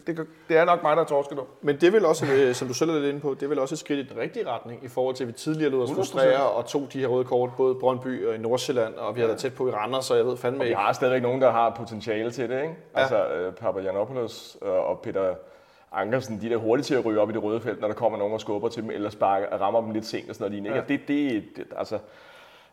det, 0.08 0.18
det, 0.18 0.28
det 0.50 0.58
er 0.58 0.66
nok 0.66 0.84
mig, 0.84 0.96
der 0.96 1.02
er 1.02 1.08
torsket 1.08 1.40
om. 1.40 1.46
Men 1.62 1.82
det 1.82 1.94
vel 1.94 2.06
også, 2.06 2.26
øh, 2.26 2.54
som 2.56 2.68
du 2.68 2.74
selv 2.74 2.90
er 2.90 2.94
lidt 2.94 3.06
inde 3.06 3.20
på, 3.20 3.36
det 3.40 3.50
vel 3.50 3.60
også 3.60 3.76
et 3.76 3.80
skridt 3.80 4.00
i 4.00 4.10
den 4.14 4.22
rigtige 4.22 4.48
retning, 4.48 4.86
i 4.86 4.88
forhold 4.88 5.16
til, 5.16 5.24
at 5.24 5.28
vi 5.28 5.34
tidligere 5.34 5.72
lod 5.72 5.84
os 5.84 5.90
100%. 5.90 5.96
frustrere 5.96 6.50
og 6.50 6.66
tog 6.66 6.88
de 6.94 7.00
her 7.00 7.08
røde 7.08 7.24
kort, 7.26 7.50
både 7.58 7.76
Brøndby 7.76 8.28
og 8.28 8.36
i 8.36 8.38
Nordsjælland, 8.38 8.96
og 8.96 9.16
vi 9.16 9.20
har 9.22 9.28
været 9.28 9.40
tæt 9.40 9.54
på 9.54 9.68
i 9.68 9.72
Randers, 9.72 10.06
så 10.06 10.16
jeg 10.16 10.26
ved 10.26 10.38
fandme 10.38 10.60
Og 10.60 10.64
vi 10.64 10.70
ikke. 10.70 10.80
har 10.82 10.94
stadigvæk 10.94 11.22
nogen, 11.22 11.42
der 11.42 11.52
har 11.52 11.70
potentiale 11.78 12.32
til 12.32 12.50
det, 12.50 12.62
ikke? 12.62 12.76
Ja. 12.96 13.02
Altså 13.02 13.28
øh, 13.28 13.54
Papagiannopoulos 13.54 14.58
øh, 14.62 14.70
og 14.70 15.00
Peter 15.00 15.34
Ankersen, 15.92 16.42
de 16.42 16.46
er 16.46 16.50
der 16.50 16.58
hurtigt 16.58 16.88
til 16.88 16.96
at 16.96 17.06
ryge 17.06 17.20
op 17.20 17.30
i 17.30 17.34
det 17.34 17.44
røde 17.44 17.62
felt, 17.62 17.82
når 17.82 17.88
der 17.88 17.96
kommer 17.96 18.18
nogen 18.18 18.34
og 18.34 18.42
skubber 18.42 18.70
til 18.70 18.84
dem, 18.84 18.92
eller 18.92 19.10
sparker, 19.10 19.48
rammer 19.58 19.82
dem 19.82 19.92
lidt 19.92 20.06
sent 20.06 20.30
og 20.30 20.36
sådan 20.36 20.52
noget. 20.52 20.66
Ikke? 20.66 20.78
Ja. 20.78 20.84
Det, 20.88 21.08
det, 21.08 21.44
det, 21.56 21.66
altså, 21.78 22.00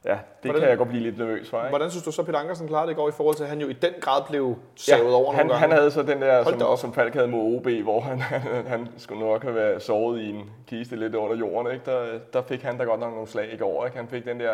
ja, 0.05 0.11
det 0.11 0.19
Hvordan- 0.43 0.61
kan 0.61 0.69
jeg 0.71 0.79
godt 0.79 0.89
blive 0.89 1.03
lidt 1.03 1.19
nervøs 1.19 1.51
for. 1.51 1.59
Ikke? 1.59 1.69
Hvordan 1.69 1.91
synes 1.91 2.05
du 2.05 2.13
så, 2.13 2.23
Peter 2.23 2.39
Ankersen 2.39 2.69
klarede 2.69 2.87
det 2.87 2.93
i 2.93 2.97
går, 2.97 3.09
i 3.09 3.13
forhold 3.13 3.37
til, 3.37 3.43
at 3.43 3.49
han 3.49 3.61
jo 3.61 3.69
i 3.69 3.73
den 3.73 3.93
grad 4.01 4.23
blev 4.29 4.57
savet 4.77 5.15
over 5.15 5.33
han, 5.33 5.47
nogle 5.47 5.59
han 5.61 5.69
gange? 5.69 5.81
havde 5.81 5.91
så 5.91 6.03
den 6.03 6.23
der, 6.23 6.43
Hold 6.45 6.59
som, 6.61 6.77
som 6.77 6.93
Falk 6.95 7.15
havde 7.15 7.29
mod 7.29 7.57
OB, 7.57 7.67
hvor 7.83 8.01
han, 8.01 8.21
han, 8.21 8.67
han 8.67 8.89
skulle 8.97 9.21
nok 9.21 9.43
have 9.43 9.55
været 9.55 9.83
sovet 9.83 10.21
i 10.21 10.31
en 10.31 10.51
kiste 10.67 10.97
lidt 10.97 11.15
under 11.15 11.37
jorden. 11.37 11.73
Ikke? 11.73 11.85
Der, 11.91 12.07
der 12.33 12.43
fik 12.43 12.63
han 12.63 12.79
da 12.79 12.85
godt 12.85 13.01
nok 13.01 13.13
nogle 13.13 13.29
slag 13.29 13.53
i 13.53 13.57
går. 13.57 13.85
Ikke? 13.87 13.97
Han 13.97 14.09
fik 14.09 14.25
den 14.25 14.41
der, 14.41 14.53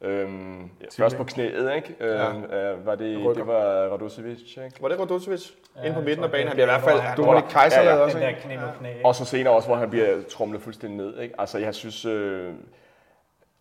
øhm, 0.00 0.60
ja, 0.62 0.86
først 1.02 1.16
på 1.16 1.24
knæet, 1.24 1.74
ikke? 1.76 1.96
Ja. 2.00 2.28
Øhm, 2.30 2.44
øh, 2.44 2.86
var 2.86 2.94
det, 2.94 3.18
Rykker. 3.18 3.32
det 3.32 3.46
var 3.46 3.62
Radosevic, 3.92 4.56
ikke? 4.64 4.82
Var 4.82 4.88
det 4.88 5.00
Radosevic? 5.00 5.50
Ja, 5.76 5.82
Inde 5.82 5.94
på 5.94 6.00
midten 6.00 6.24
af 6.24 6.30
banen. 6.30 6.46
det 6.46 6.48
Han 6.48 6.56
bliver 6.56 6.66
i 6.66 6.70
er 6.70 6.78
hvert 6.80 6.90
fald... 6.90 7.00
han- 7.00 7.16
Dominik 7.16 7.44
Kaiser 7.50 7.82
Ja, 7.82 7.88
ja. 7.94 7.96
også, 7.96 8.16
Den 8.16 8.22
der 8.22 8.28
ikke? 8.28 8.40
knæ 8.40 8.56
mod 8.56 8.68
knæ. 8.78 8.88
ikke? 8.88 9.06
Og 9.06 9.14
så 9.14 9.24
senere 9.24 9.54
også, 9.54 9.68
hvor 9.68 9.76
han 9.76 9.90
bliver 9.90 10.16
trumlet 10.30 10.62
fuldstændig 10.62 10.96
ned. 11.06 11.18
Ikke? 11.20 11.34
Altså, 11.38 11.58
jeg 11.58 11.74
synes... 11.74 12.04
Øh, 12.04 12.52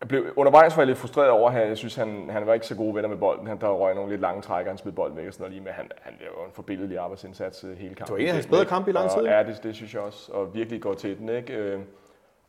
jeg 0.05 0.09
blev, 0.09 0.33
undervejs 0.35 0.77
var 0.77 0.81
jeg 0.81 0.87
lidt 0.87 0.97
frustreret 0.97 1.29
over, 1.29 1.51
at 1.51 1.67
jeg 1.67 1.77
synes, 1.77 1.95
han, 1.95 2.29
han 2.29 2.45
var 2.47 2.53
ikke 2.53 2.65
så 2.65 2.75
gode 2.75 2.95
venner 2.95 3.09
med 3.09 3.17
bolden. 3.17 3.47
Han 3.47 3.61
der 3.61 3.67
røg 3.67 3.95
nogle 3.95 4.09
lidt 4.09 4.21
lange 4.21 4.41
trækker, 4.41 4.71
han 4.71 4.77
smed 4.77 4.91
bolden 4.91 5.17
væk 5.17 5.27
og 5.27 5.33
sådan 5.33 5.43
noget 5.43 5.53
lige, 5.53 5.63
men 5.63 5.73
han, 5.73 5.91
han 6.01 6.13
jo 6.21 6.45
en 6.45 6.51
forbilledelig 6.51 6.97
arbejdsindsats 6.97 7.63
øh, 7.63 7.77
hele 7.77 7.95
kampen. 7.95 8.05
Det 8.05 8.11
var 8.13 8.17
en 8.19 8.27
af 8.27 8.33
hans 8.33 8.47
bedre 8.47 8.65
kampe 8.65 8.89
i 8.89 8.93
lang 8.93 9.09
tid, 9.09 9.21
Og, 9.21 9.27
ja, 9.27 9.43
det, 9.43 9.63
det, 9.63 9.75
synes 9.75 9.93
jeg 9.93 10.01
også. 10.01 10.31
Og 10.31 10.53
virkelig 10.53 10.81
går 10.81 10.93
til 10.93 11.17
den, 11.17 11.29
ikke? 11.29 11.53
Øh, 11.53 11.79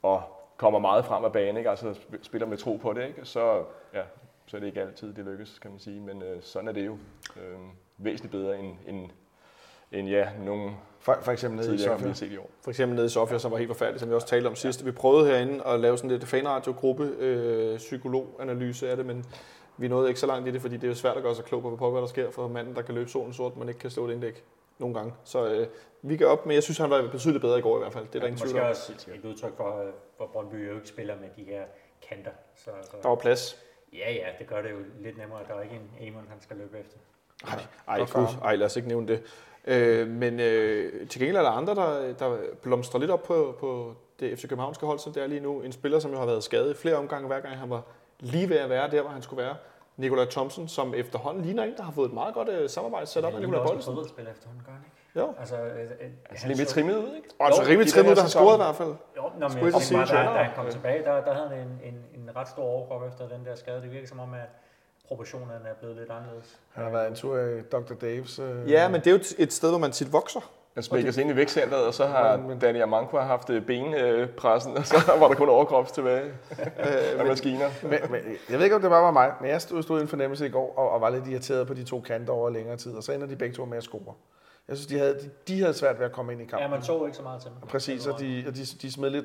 og 0.02 0.22
kommer 0.56 0.78
meget 0.78 1.04
frem 1.04 1.24
af 1.24 1.32
banen, 1.32 1.56
ikke? 1.56 1.70
Altså 1.70 1.90
sp- 1.90 2.22
spiller 2.22 2.46
med 2.46 2.56
tro 2.56 2.76
på 2.76 2.92
det, 2.92 3.06
ikke? 3.06 3.24
Så, 3.24 3.62
ja, 3.94 4.02
så 4.46 4.56
er 4.56 4.60
det 4.60 4.66
ikke 4.66 4.80
altid, 4.80 5.14
det 5.14 5.24
lykkes, 5.24 5.58
kan 5.58 5.70
man 5.70 5.80
sige. 5.80 6.00
Men 6.00 6.22
øh, 6.22 6.42
sådan 6.42 6.68
er 6.68 6.72
det 6.72 6.86
jo. 6.86 6.92
Øh, 7.36 7.58
væsentligt 7.98 8.32
bedre 8.32 8.58
end, 8.58 8.76
end, 8.86 9.10
end 9.92 10.08
ja, 10.08 10.28
nogle 10.44 10.70
For, 11.00 11.18
for 11.22 11.32
eksempel 11.32 11.60
nede 11.60 11.74
i 11.74 11.78
Sofia. 11.78 12.12
set 12.12 12.32
i 12.32 12.36
år. 12.36 12.50
For 12.62 12.70
eksempel 12.70 12.96
nede 12.96 13.06
i 13.06 13.10
Sofia, 13.10 13.38
som 13.38 13.50
var 13.52 13.58
helt 13.58 13.68
forfærdeligt, 13.70 14.00
som 14.00 14.08
vi 14.10 14.14
også 14.14 14.26
talte 14.26 14.46
om 14.46 14.54
sidst. 14.56 14.86
Vi 14.86 14.90
prøvede 14.92 15.26
herinde 15.26 15.64
at 15.66 15.80
lave 15.80 15.96
sådan 15.98 16.10
lidt 16.10 16.24
fanradio-gruppe, 16.24 17.04
øh, 17.18 17.76
psykologanalyse 17.76 18.90
af 18.90 18.96
det, 18.96 19.06
men 19.06 19.24
vi 19.76 19.88
nåede 19.88 20.08
ikke 20.08 20.20
så 20.20 20.26
langt 20.26 20.48
i 20.48 20.52
det, 20.52 20.60
fordi 20.60 20.74
det 20.76 20.84
er 20.84 20.88
jo 20.88 20.94
svært 20.94 21.16
at 21.16 21.22
gøre 21.22 21.34
sig 21.34 21.44
klog 21.44 21.62
på, 21.62 21.68
hvad 21.68 21.78
pokker 21.78 22.00
der 22.00 22.06
sker 22.06 22.30
for 22.30 22.48
manden, 22.48 22.74
der 22.74 22.82
kan 22.82 22.94
løbe 22.94 23.10
solen 23.10 23.32
sort, 23.32 23.56
men 23.56 23.68
ikke 23.68 23.80
kan 23.80 23.90
slå 23.90 24.08
et 24.08 24.12
indlæg 24.12 24.42
nogle 24.78 24.94
gange. 24.94 25.12
Så 25.24 25.46
øh, 25.48 25.66
vi 26.02 26.16
kan 26.16 26.26
op, 26.26 26.46
men 26.46 26.54
jeg 26.54 26.62
synes, 26.62 26.78
han 26.78 26.90
var 26.90 27.08
betydeligt 27.12 27.42
bedre 27.42 27.58
i 27.58 27.62
går 27.62 27.76
i 27.76 27.80
hvert 27.80 27.92
fald. 27.92 28.06
Det 28.06 28.14
er 28.14 28.18
der 28.20 28.26
ingen 28.26 28.38
tvivl 28.40 28.54
Måske 28.54 28.62
om. 28.62 28.68
også 28.70 28.92
et 29.14 29.24
udtryk 29.24 29.56
for, 29.56 29.80
øh, 29.82 29.88
hvor 30.16 30.26
Brøndby 30.26 30.68
jo 30.68 30.74
ikke 30.74 30.88
spiller 30.88 31.14
med 31.20 31.28
de 31.36 31.50
her 31.50 31.62
kanter. 32.08 32.30
Så, 32.56 32.70
så 32.82 32.96
Der 33.02 33.08
var 33.08 33.14
plads. 33.16 33.56
ja, 33.92 34.12
ja, 34.12 34.26
det 34.38 34.46
gør 34.46 34.62
det 34.62 34.70
jo 34.70 34.76
lidt 35.00 35.18
nemmere. 35.18 35.40
Der 35.48 35.54
er 35.54 35.62
ikke 35.62 35.74
en 36.00 36.08
Amon, 36.08 36.24
han 36.28 36.40
skal 36.40 36.56
løbe 36.56 36.78
efter. 36.78 36.96
Ej, 37.48 37.58
ej, 37.88 38.06
ham. 38.14 38.26
ej, 38.42 38.56
lad 38.56 38.66
os 38.66 38.76
ikke 38.76 38.88
nævne 38.88 39.08
det. 39.08 39.22
Øh, 39.66 40.08
men 40.08 40.40
øh, 40.40 41.08
til 41.08 41.20
gengæld 41.20 41.36
er 41.36 41.42
der 41.42 41.50
andre, 41.50 41.74
der, 41.74 42.12
der 42.12 42.36
blomstrer 42.62 43.00
lidt 43.00 43.10
op 43.10 43.22
på, 43.22 43.54
på 43.60 43.94
det 44.20 44.38
FC 44.38 44.42
Københavnske 44.48 44.86
hold, 44.86 44.98
som 44.98 45.12
det 45.12 45.22
er 45.22 45.26
lige 45.26 45.40
nu. 45.40 45.60
En 45.60 45.72
spiller, 45.72 45.98
som 45.98 46.12
jo 46.12 46.18
har 46.18 46.26
været 46.26 46.44
skadet 46.44 46.70
i 46.70 46.74
flere 46.74 46.94
omgange, 46.96 47.26
hver 47.26 47.40
gang 47.40 47.56
han 47.56 47.70
var 47.70 47.82
lige 48.20 48.48
ved 48.48 48.56
at 48.56 48.70
være 48.70 48.90
der, 48.90 49.00
hvor 49.02 49.10
han 49.10 49.22
skulle 49.22 49.42
være. 49.44 49.54
Nikolaj 49.96 50.24
Thomsen, 50.24 50.68
som 50.68 50.94
efterhånden 50.94 51.44
ligner 51.44 51.62
en, 51.64 51.74
der 51.76 51.82
har 51.82 51.92
fået 51.92 52.06
et 52.08 52.14
meget 52.14 52.34
godt 52.34 52.48
øh, 52.48 52.68
samarbejde 52.70 53.06
sat 53.06 53.24
op 53.24 53.32
med 53.32 53.40
Nikolaj 53.40 53.66
Bøjlesen. 53.66 53.94
Han 53.94 54.08
spiller 54.08 54.30
efterhånden, 54.32 54.62
gør 54.66 54.72
han 54.72 54.82
ikke? 54.84 54.96
Jo. 55.20 55.34
Altså, 55.40 55.56
øh, 55.56 55.80
øh, 55.80 56.10
Altså 56.30 56.64
så- 56.66 56.74
trimmet 56.74 56.96
ud, 56.96 57.14
ikke? 57.16 57.28
Og 57.38 57.46
altså 57.46 57.62
rimelig 57.62 57.92
trimmet, 57.92 58.08
den 58.10 58.16
der 58.16 58.22
her 58.22 58.22
har 58.22 58.28
scoret 58.28 58.54
i 58.56 58.62
hvert 58.64 58.76
fald. 58.76 58.88
Jo, 59.16 59.22
nå, 59.22 59.48
men 59.48 59.58
jeg 59.58 59.64
jeg 59.64 59.72
tænker 59.82 60.06
bare, 60.06 60.26
da, 60.32 60.38
da 60.38 60.42
han 60.44 60.52
kom 60.56 60.66
tilbage, 60.70 61.04
der, 61.04 61.24
der 61.24 61.34
havde 61.34 61.48
han 61.48 61.58
en, 61.58 61.80
en, 61.88 61.96
en 62.20 62.36
ret 62.36 62.48
stor 62.48 62.62
overkrop 62.62 63.02
efter 63.08 63.28
den 63.28 63.44
der 63.44 63.54
skade. 63.54 63.82
Det 63.82 63.90
virker 63.92 64.08
som 64.08 64.20
om, 64.20 64.34
at 64.34 64.48
proportionerne 65.08 65.68
er 65.68 65.74
blevet 65.74 65.96
lidt 65.96 66.10
anderledes. 66.10 66.58
Han 66.72 66.84
har 66.84 66.90
været 66.90 67.08
en 67.08 67.14
tur 67.14 67.38
i 67.38 67.60
Dr. 67.62 67.94
Daves. 68.00 68.38
Øh, 68.38 68.70
Ja, 68.70 68.88
men 68.88 69.00
det 69.00 69.06
er 69.06 69.10
jo 69.10 69.18
et 69.38 69.52
sted, 69.52 69.68
hvor 69.70 69.78
man 69.78 69.92
tit 69.92 70.12
vokser. 70.12 70.50
Han 70.74 70.82
smækker 70.82 71.10
sig 71.12 71.20
ind 71.22 71.30
i 71.30 71.36
vækstcenteret, 71.36 71.84
og 71.86 71.94
så 71.94 72.06
har 72.06 72.56
Danny 72.60 72.82
Amanko 72.82 73.18
haft 73.18 73.50
øh, 73.50 73.66
benpressen, 73.66 74.76
og 74.76 74.86
så 74.86 74.96
var 75.18 75.28
der 75.28 75.34
kun 75.34 75.48
overkrops 75.48 75.92
tilbage 75.92 76.32
af 77.18 77.26
maskiner. 77.26 77.68
Men, 77.82 77.98
men, 78.10 78.20
jeg 78.50 78.58
ved 78.58 78.64
ikke, 78.64 78.76
om 78.76 78.82
det 78.82 78.90
bare 78.90 79.02
var 79.02 79.10
mig, 79.10 79.32
men 79.40 79.50
jeg 79.50 79.60
stod, 79.60 79.82
stod 79.82 79.98
i 79.98 80.02
en 80.02 80.08
fornemmelse 80.08 80.46
i 80.46 80.48
går 80.48 80.74
og, 80.78 80.90
og 80.90 81.00
var 81.00 81.10
lidt 81.10 81.26
irriteret 81.28 81.66
på 81.66 81.74
de 81.74 81.84
to 81.84 82.00
kanter 82.00 82.32
over 82.32 82.50
længere 82.50 82.76
tid, 82.76 82.92
og 82.94 83.02
så 83.02 83.12
ender 83.12 83.26
de 83.26 83.36
begge 83.36 83.54
to 83.56 83.64
med 83.64 83.76
at 83.78 83.82
score. 83.84 84.14
Jeg 84.68 84.76
synes, 84.76 84.86
de 84.86 84.98
havde, 84.98 85.14
de, 85.14 85.30
de 85.48 85.60
havde 85.60 85.74
svært 85.74 85.98
ved 85.98 86.06
at 86.06 86.12
komme 86.12 86.32
ind 86.32 86.40
i 86.40 86.44
Ja, 86.44 86.50
kampen. 86.50 86.70
man 86.70 86.82
så 86.82 87.04
ikke 87.04 87.16
så 87.16 87.22
meget 87.22 87.42
til 87.42 87.50
dem. 87.50 87.68
Præcis, 87.68 88.06
og 88.06 88.20
de, 88.20 88.44
og 88.48 88.54
de, 88.56 88.60
de 88.82 88.92
smed 88.92 89.10
lidt, 89.10 89.24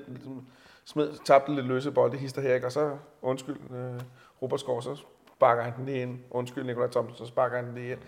smed, 0.85 1.09
tabte 1.25 1.55
lidt 1.55 1.67
løse 1.67 1.91
bolde, 1.91 2.17
hister 2.17 2.41
her, 2.41 2.53
ikke? 2.55 2.67
og 2.67 2.71
så, 2.71 2.91
undskyld, 3.21 3.57
øh, 3.75 4.01
Robert 4.41 4.59
Skov, 4.59 4.81
så 4.81 5.01
sparker 5.41 5.63
han 5.63 5.73
den 5.77 5.85
lige 5.85 6.01
ind. 6.01 6.19
Undskyld, 6.31 6.63
Nikolaj 6.63 6.87
Thomsen, 6.87 7.17
så 7.17 7.25
sparker 7.25 7.55
han 7.55 7.65
den 7.65 7.75
lige 7.75 7.91
ind. 7.91 7.99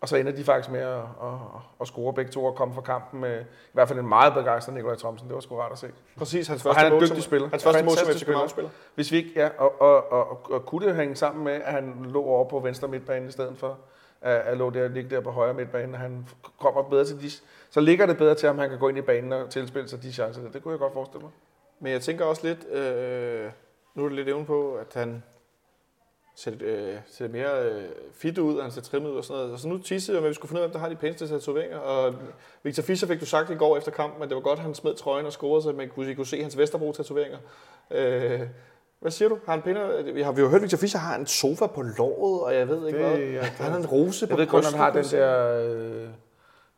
Og 0.00 0.08
så 0.08 0.16
ender 0.16 0.32
de 0.32 0.44
faktisk 0.44 0.70
med 0.70 0.80
at, 0.80 0.98
at, 0.98 1.38
at 1.80 1.86
score 1.86 2.12
begge 2.12 2.30
to 2.30 2.44
og 2.44 2.54
komme 2.54 2.74
fra 2.74 2.80
kampen 2.80 3.20
med 3.20 3.40
i 3.40 3.44
hvert 3.72 3.88
fald 3.88 3.98
en 3.98 4.08
meget 4.08 4.34
begejstret 4.34 4.74
Nikolaj 4.74 4.96
Thomsen. 4.96 5.28
Det 5.28 5.34
var 5.34 5.40
sgu 5.40 5.56
rart 5.56 5.72
at 5.72 5.78
se. 5.78 5.86
Præcis, 6.16 6.48
hans 6.48 6.66
Og 6.66 6.74
første 6.74 6.82
han 6.82 6.92
er 6.92 6.96
en 6.96 7.02
dygtig 7.02 7.22
spiller. 7.22 7.48
Hans 7.48 7.64
første 7.64 7.84
mål 7.84 7.96
som 7.96 8.06
FC 8.06 8.20
spiller. 8.20 8.70
Hvis 8.94 9.12
vi 9.12 9.16
ikke, 9.16 9.30
ja, 9.36 9.48
og, 9.58 9.80
og, 9.80 10.12
og, 10.12 10.50
og, 10.50 10.66
kunne 10.66 10.86
det 10.86 10.96
hænge 10.96 11.16
sammen 11.16 11.44
med, 11.44 11.52
at 11.52 11.72
han 11.72 12.06
lå 12.08 12.22
over 12.24 12.48
på 12.48 12.58
venstre 12.60 12.88
midtbane 12.88 13.28
i 13.28 13.30
stedet 13.30 13.58
for 13.58 13.78
at, 14.20 14.36
at 14.36 14.56
lå 14.56 14.70
der, 14.70 14.88
ligge 14.88 15.10
der 15.10 15.20
på 15.20 15.30
højre 15.30 15.54
midtbane, 15.54 15.94
og 15.94 16.00
han 16.00 16.28
kommer 16.60 16.82
bedre 16.82 17.04
til 17.04 17.20
de, 17.20 17.30
så 17.70 17.80
ligger 17.80 18.06
det 18.06 18.16
bedre 18.16 18.34
til, 18.34 18.48
om 18.48 18.58
han 18.58 18.70
kan 18.70 18.78
gå 18.78 18.88
ind 18.88 18.98
i 18.98 19.02
banen 19.02 19.32
og 19.32 19.50
tilspille 19.50 19.88
sig 19.88 20.02
de 20.02 20.12
chancer. 20.12 20.42
Det 20.52 20.62
kunne 20.62 20.72
jeg 20.72 20.78
godt 20.78 20.92
forestille 20.92 21.22
mig. 21.22 21.32
Men 21.80 21.92
jeg 21.92 22.00
tænker 22.00 22.24
også 22.24 22.46
lidt, 22.46 22.68
øh, 22.68 23.50
nu 23.94 24.04
er 24.04 24.08
det 24.08 24.16
lidt 24.16 24.28
evne 24.28 24.46
på, 24.46 24.74
at 24.74 24.94
han 24.94 25.22
ser, 26.36 26.52
øh, 26.60 26.94
ser 27.10 27.28
mere 27.28 27.62
øh, 27.64 27.82
fit 28.14 28.38
ud, 28.38 28.56
og 28.56 28.62
han 28.64 28.72
ser 28.72 28.80
trimmet 28.80 29.10
ud 29.10 29.16
og 29.16 29.24
sådan 29.24 29.38
noget. 29.40 29.52
Og 29.52 29.58
så 29.60 29.68
nu 29.68 29.78
tissede 29.78 30.16
jeg 30.16 30.22
med, 30.22 30.28
at 30.28 30.30
vi 30.30 30.34
skulle 30.34 30.48
finde 30.48 30.60
ud 30.60 30.64
af, 30.64 30.68
hvem 30.68 30.72
der 30.72 30.78
har 30.80 30.88
de 30.88 30.96
pæneste 30.96 31.28
tatoveringer. 31.28 31.78
Og 31.78 32.14
Victor 32.62 32.82
Fischer 32.82 33.08
fik 33.08 33.20
du 33.20 33.26
sagt 33.26 33.50
i 33.50 33.54
går 33.54 33.76
efter 33.76 33.90
kampen, 33.92 34.22
at 34.22 34.28
det 34.28 34.34
var 34.34 34.40
godt, 34.42 34.58
at 34.58 34.64
han 34.64 34.74
smed 34.74 34.94
trøjen 34.94 35.26
og 35.26 35.32
scorede, 35.32 35.62
så 35.62 35.72
man 35.72 35.88
kunne, 35.88 36.10
I 36.10 36.14
kunne 36.14 36.26
se 36.26 36.42
hans 36.42 36.58
Vesterbro-tatoveringer. 36.58 37.38
Øh, 37.90 38.40
hvad 39.00 39.10
siger 39.10 39.28
du? 39.28 39.38
Har 39.46 39.52
han 39.52 39.62
pænere? 39.62 40.02
Vi 40.04 40.22
har, 40.22 40.32
vi 40.32 40.40
har 40.40 40.48
hørt, 40.48 40.56
at 40.56 40.62
Victor 40.62 40.78
Fischer 40.78 41.00
har 41.00 41.16
en 41.16 41.26
sofa 41.26 41.66
på 41.66 41.82
låret, 41.82 42.42
og 42.42 42.54
jeg 42.54 42.68
ved 42.68 42.86
ikke 42.86 42.98
Det- 42.98 43.08
hvad. 43.08 43.18
ja, 43.18 43.26
det- 43.40 43.42
han 43.42 43.70
har 43.70 43.78
en 43.78 43.86
rose 43.86 44.26
på 44.26 44.30
Jeg 44.32 44.38
ved 44.38 44.46
kun, 44.46 44.64
han 44.64 44.74
har 44.74 44.90
den 44.92 45.04
der, 45.04 45.60
øh, 45.64 46.08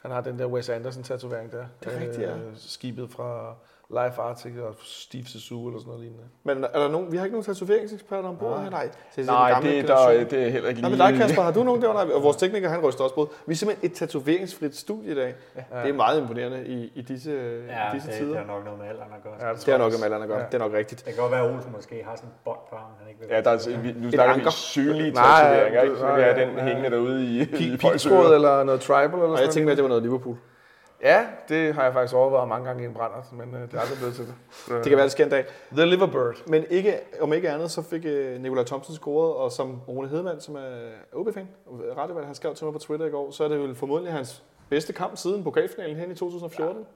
han 0.02 0.10
har 0.10 0.20
den 0.20 0.38
der 0.38 0.46
Wes 0.46 0.68
Anderson 0.68 1.02
tatovering 1.02 1.52
der. 1.52 1.64
Det 1.84 1.92
er 1.94 2.00
rigtigt, 2.00 2.22
ja. 2.28 2.34
Skibet 2.56 3.10
fra 3.10 3.54
Life 3.90 4.20
Arctic 4.20 4.52
og 4.68 4.74
Steve 4.84 5.24
Zissou 5.24 5.66
eller 5.68 5.78
sådan 5.80 5.88
noget 5.88 6.02
lignende. 6.04 6.24
Men 6.44 6.64
er 6.64 6.78
der 6.82 6.88
nogen, 6.88 7.12
vi 7.12 7.16
har 7.16 7.24
ikke 7.24 7.36
nogen 7.36 7.44
tatoveringseksperter 7.44 8.28
ombord 8.28 8.60
her? 8.62 8.70
Nej, 8.70 8.82
det 8.82 8.90
er 8.92 9.16
den 9.16 9.24
Nej, 9.26 9.60
det, 9.60 9.72
generation. 9.72 10.14
der, 10.14 10.24
det 10.24 10.46
er 10.46 10.50
heller 10.50 10.68
ikke 10.68 10.80
Nej, 10.80 10.90
men 10.90 10.98
dig, 10.98 11.14
Kasper, 11.14 11.42
har 11.42 11.52
du 11.52 11.62
nogen 11.62 11.82
der? 11.82 11.92
Nej, 11.92 12.06
og 12.14 12.22
vores 12.22 12.36
tekniker, 12.36 12.68
han 12.68 12.80
ryster 12.80 13.04
også 13.04 13.14
på. 13.14 13.30
Vi 13.46 13.52
er 13.52 13.56
simpelthen 13.56 13.90
et 13.90 13.96
tatoveringsfrit 13.96 14.76
studie 14.76 15.12
i 15.12 15.14
dag. 15.14 15.34
Ja. 15.56 15.62
Det 15.82 15.88
er 15.88 15.92
meget 15.94 16.20
imponerende 16.20 16.66
i, 16.66 16.92
i 16.94 17.02
disse, 17.02 17.30
Ja, 17.68 17.92
i 17.92 17.94
disse 17.94 18.08
det, 18.08 18.16
tider. 18.18 18.32
det 18.32 18.42
er 18.42 18.46
nok 18.46 18.64
noget 18.64 18.78
med 18.78 18.88
alderen 18.88 19.12
at 19.16 19.22
gøre. 19.22 19.48
Ja, 19.48 19.54
Det 19.54 19.68
er 19.68 19.78
nok 19.78 19.92
med 19.92 20.02
alderen 20.04 20.22
at 20.22 20.28
gøre. 20.28 20.38
Ja. 20.38 20.44
Det 20.46 20.54
er 20.54 20.58
nok 20.58 20.72
rigtigt. 20.72 21.04
Det 21.06 21.14
kan 21.14 21.22
godt 21.22 21.32
være, 21.32 21.44
at 21.48 21.54
Olsen 21.54 21.72
måske 21.72 22.04
har 22.08 22.16
sådan 22.16 22.28
en 22.28 22.34
bånd 22.44 22.58
på 22.70 22.76
ham, 22.76 22.90
han 23.00 23.08
ikke 23.08 23.20
vil. 23.20 23.28
Ja, 23.30 23.40
der 23.40 23.50
er, 23.50 23.80
vi, 23.80 23.92
nu 23.92 24.10
snakker 24.10 24.34
vi 24.34 24.42
Nej, 24.42 24.50
tatoveringer, 24.50 25.82
ikke? 25.82 25.96
Så 25.96 26.02
nej, 26.04 26.16
vi 26.16 26.22
har 26.22 26.28
ja, 26.28 26.40
den 26.46 26.56
ja. 26.56 26.64
hængende 26.64 26.90
derude 26.90 27.24
i, 27.24 27.42
i 27.42 27.72
eller 28.36 28.64
noget 28.64 28.80
tribal 28.80 29.04
eller 29.04 29.18
sådan 29.18 29.30
Og 29.30 29.40
jeg 29.40 29.50
tænkte 29.50 29.60
noget. 29.60 29.70
at 29.70 29.76
det 29.76 29.82
var 29.82 29.88
noget 29.88 30.02
Liverpool. 30.02 30.36
Ja, 31.02 31.26
det 31.48 31.74
har 31.74 31.84
jeg 31.84 31.92
faktisk 31.92 32.14
overvejet 32.14 32.48
mange 32.48 32.66
gange 32.66 32.82
i 32.82 32.86
en 32.86 32.94
brænder, 32.94 33.32
men 33.32 33.54
øh, 33.54 33.60
det 33.60 33.74
er 33.74 33.80
aldrig 33.80 33.98
blevet 33.98 34.14
til 34.14 34.26
det. 34.26 34.34
Så, 34.50 34.74
Det 34.74 34.84
kan 34.84 34.96
være, 34.96 35.04
det 35.04 35.12
sker 35.12 35.24
en 35.24 35.30
dag. 35.30 35.44
The 35.72 35.86
Liverbird. 35.86 36.48
Men 36.48 36.64
ikke, 36.70 37.00
om 37.20 37.32
ikke 37.32 37.50
andet, 37.50 37.70
så 37.70 37.82
fik 37.82 38.04
uh, 38.04 38.42
Nikolaj 38.42 38.64
Thomsen 38.64 38.94
scoret, 38.94 39.34
og 39.34 39.52
som 39.52 39.80
Rune 39.88 40.08
Hedemann, 40.08 40.40
som 40.40 40.56
er 40.56 40.90
OB-fan, 41.12 41.48
radiovalg, 41.96 42.26
han 42.26 42.34
skrev 42.34 42.54
til 42.54 42.64
mig 42.64 42.72
på 42.72 42.78
Twitter 42.78 43.06
i 43.06 43.10
går, 43.10 43.30
så 43.30 43.44
er 43.44 43.48
det 43.48 43.56
jo 43.56 43.74
formodentlig 43.74 44.12
hans 44.12 44.42
bedste 44.68 44.92
kamp 44.92 45.16
siden 45.16 45.44
pokalfinalen 45.44 45.96
hen 45.96 46.10
i 46.10 46.14
2014. 46.14 46.86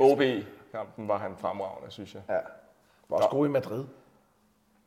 OB-kampen 0.00 1.08
var 1.08 1.18
han 1.18 1.34
fremragende, 1.38 1.90
synes 1.90 2.14
jeg. 2.14 2.22
Ja. 2.28 2.38
Var 3.08 3.16
også 3.16 3.28
god 3.28 3.46
i 3.46 3.50
Madrid. 3.50 3.84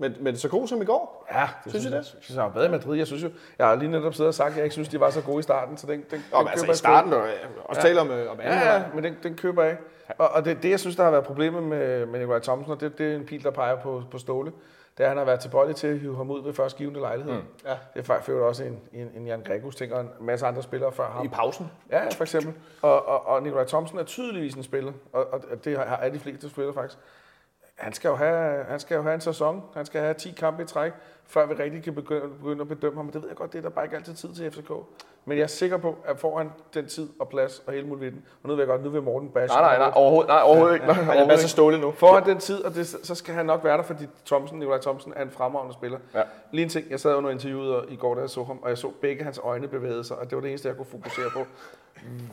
Men, 0.02 0.16
men 0.20 0.38
så 0.38 0.50
god 0.50 0.68
som 0.68 0.82
i 0.82 0.86
går. 0.86 1.28
Ja, 1.32 1.50
det 1.64 1.72
Synes 1.72 1.86
I 1.86 1.88
jeg. 1.88 1.92
det? 1.92 1.98
Jeg 2.14 2.24
synes, 2.24 2.36
han 2.38 2.44
var 2.46 2.50
bedre 2.52 2.66
i 2.66 2.70
Madrid. 2.72 2.98
Jeg 2.98 3.08
synes 3.08 3.24
jo, 3.24 3.30
jeg 3.60 3.68
har 3.68 3.76
lige 3.76 3.92
netop 3.92 4.14
siddet 4.14 4.28
og 4.28 4.34
sagt, 4.34 4.50
at 4.50 4.56
jeg 4.56 4.64
ikke 4.64 4.74
synes, 4.74 4.90
de 4.90 5.00
var 5.00 5.10
så 5.10 5.22
gode 5.22 5.40
i 5.40 5.44
starten, 5.44 5.78
så 5.78 5.88
den, 5.88 6.04
den, 6.12 6.24
Nå, 6.32 6.38
den 6.38 6.46
men 6.46 6.48
altså 6.52 6.72
i 6.72 6.76
starten, 6.76 7.14
og 7.14 7.22
også 7.66 7.82
Ja. 7.82 7.88
tale 7.88 8.02
om, 8.02 8.12
øh, 8.12 8.32
om 8.32 8.40
Ja, 8.40 8.48
ja, 8.48 8.54
halvleg. 8.56 8.90
men 8.96 9.04
den, 9.04 9.16
den 9.24 9.36
køber 9.36 9.64
jeg 9.64 9.72
ikke. 9.72 9.84
Og, 10.18 10.30
og 10.30 10.46
det, 10.46 10.64
det, 10.64 10.70
jeg 10.70 10.80
synes, 10.80 10.96
der 10.96 11.04
har 11.04 11.12
været 11.12 11.24
problemet 11.26 11.64
med, 11.64 12.06
med 12.06 12.20
Nikolaj 12.20 12.40
Thomsen, 12.40 12.72
og 12.72 12.82
det, 12.82 12.98
det 12.98 13.12
er 13.12 13.16
en 13.16 13.26
pil, 13.26 13.44
der 13.44 13.52
peger 13.52 13.76
på, 13.76 14.04
på 14.12 14.18
Ståle, 14.18 14.52
det 14.98 15.04
er, 15.04 15.08
at 15.08 15.10
han 15.10 15.18
har 15.18 15.26
været 15.26 15.40
tilbøjelig 15.40 15.76
til 15.76 15.88
at 15.88 16.00
hive 16.00 16.16
ham 16.18 16.32
ud 16.32 16.44
ved 16.44 16.54
først 16.54 16.78
givende 16.78 17.00
lejlighed. 17.00 17.34
Mm. 17.34 17.42
Ja. 17.66 17.76
Det 17.94 18.00
er 18.00 18.04
faktisk 18.04 18.30
også 18.32 18.64
en, 18.64 18.80
en, 18.94 19.12
en 19.16 19.28
Jan 19.28 19.42
Gregus 19.42 19.76
ting, 19.76 19.94
og 19.94 20.02
en 20.02 20.10
masse 20.22 20.46
andre 20.46 20.64
spillere 20.64 20.92
før 20.92 21.10
ham. 21.10 21.26
I 21.26 21.28
pausen. 21.28 21.72
Ja, 21.92 22.02
for 22.10 22.22
eksempel. 22.24 22.54
Og, 22.82 23.08
og, 23.08 23.28
og 23.28 23.44
Nikolaj 23.44 23.66
Thomsen 23.66 24.00
er 24.00 24.04
tydeligvis 24.04 24.54
en 24.54 24.64
spiller, 24.64 24.92
og, 25.14 25.28
og 25.34 25.66
det 25.66 25.78
har- 25.78 25.86
er 26.02 26.10
de 26.10 26.20
fleste 26.20 26.50
spillere 26.50 26.74
faktisk. 26.74 26.98
Han 27.80 27.94
skal, 27.94 28.08
jo 28.10 28.16
have, 28.16 28.64
han 28.70 28.80
skal 28.80 28.96
jo 28.96 29.02
have 29.02 29.16
en 29.16 29.22
sæson. 29.22 29.64
Han 29.76 29.86
skal 29.86 30.02
have 30.02 30.14
10 30.14 30.32
kampe 30.32 30.64
i 30.64 30.66
træk, 30.66 30.92
før 31.28 31.46
vi 31.46 31.54
rigtig 31.54 31.84
kan 31.84 31.96
begynde, 31.96 32.28
begynde 32.42 32.62
at 32.62 32.68
bedømme 32.68 32.98
ham. 32.98 33.06
Men 33.06 33.14
det 33.14 33.22
ved 33.22 33.30
jeg 33.30 33.38
godt, 33.38 33.52
det 33.54 33.58
er 33.58 33.62
der 33.62 33.70
bare 33.70 33.86
ikke 33.86 33.96
altid 33.96 34.14
tid 34.14 34.34
til 34.36 34.52
FCK. 34.52 34.72
Men 35.26 35.38
jeg 35.38 35.44
er 35.44 35.48
sikker 35.48 35.78
på, 35.78 35.96
at 36.06 36.20
får 36.20 36.38
han 36.38 36.52
den 36.74 36.88
tid 36.88 37.10
og 37.20 37.30
plads 37.30 37.64
og 37.68 37.74
hele 37.74 37.88
muligheden. 37.88 38.24
Og 38.44 38.50
nu 38.50 38.56
ved 38.56 38.62
jeg 38.64 38.68
godt, 38.68 38.84
nu 38.84 38.90
vil 38.90 39.02
Morten 39.02 39.30
bash. 39.30 39.54
Nej, 39.54 39.62
nej, 39.62 39.78
nej, 39.78 39.92
overhovedet, 39.96 40.28
nej, 40.28 40.42
overhovedet 40.44 40.74
ikke. 40.74 40.86
Nej, 40.86 40.94
Han 40.96 41.04
er 41.04 41.08
overhovedet 41.08 41.28
masser 41.28 41.46
ikke. 41.46 41.52
ståle 41.52 41.82
nu. 41.82 41.92
Får 41.92 42.14
han 42.14 42.26
den 42.26 42.38
tid, 42.38 42.64
og 42.64 42.76
det, 42.76 42.88
så 43.04 43.16
skal 43.16 43.34
han 43.34 43.46
nok 43.46 43.64
være 43.64 43.78
der, 43.78 43.84
fordi 43.84 44.08
Thomsen, 44.26 44.60
Nikolaj 44.60 44.80
Thomsen 44.82 45.14
er 45.16 45.22
en 45.22 45.32
fremragende 45.32 45.74
spiller. 45.74 46.00
Ja. 46.16 46.22
Lige 46.52 46.64
en 46.64 46.70
ting, 46.70 46.90
jeg 46.90 47.00
sad 47.00 47.16
under 47.16 47.30
interviewet 47.30 47.76
og- 47.76 47.86
i 47.90 47.96
går, 47.96 48.16
da 48.16 48.22
jeg 48.22 48.30
så 48.30 48.44
ham, 48.44 48.60
og 48.62 48.70
jeg 48.70 48.78
så 48.78 48.92
begge 49.02 49.24
hans 49.24 49.40
øjne 49.44 49.68
bevæge 49.68 50.04
sig, 50.04 50.18
og 50.18 50.30
det 50.30 50.36
var 50.36 50.42
det 50.42 50.50
eneste, 50.50 50.68
jeg 50.68 50.78
kunne 50.78 50.86
fokusere 50.92 51.30
på. 51.34 51.40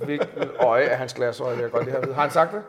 Hvilken 0.04 0.28
øje 0.60 0.84
er 0.84 0.96
hans 0.96 1.14
glasøje, 1.14 1.54
vil 1.54 1.62
jeg 1.62 1.70
godt 1.70 1.84
lige 1.84 1.92
have 1.92 2.02
vide. 2.04 2.14
Har 2.14 2.22
han 2.22 2.30
sagt 2.30 2.52
det? 2.52 2.62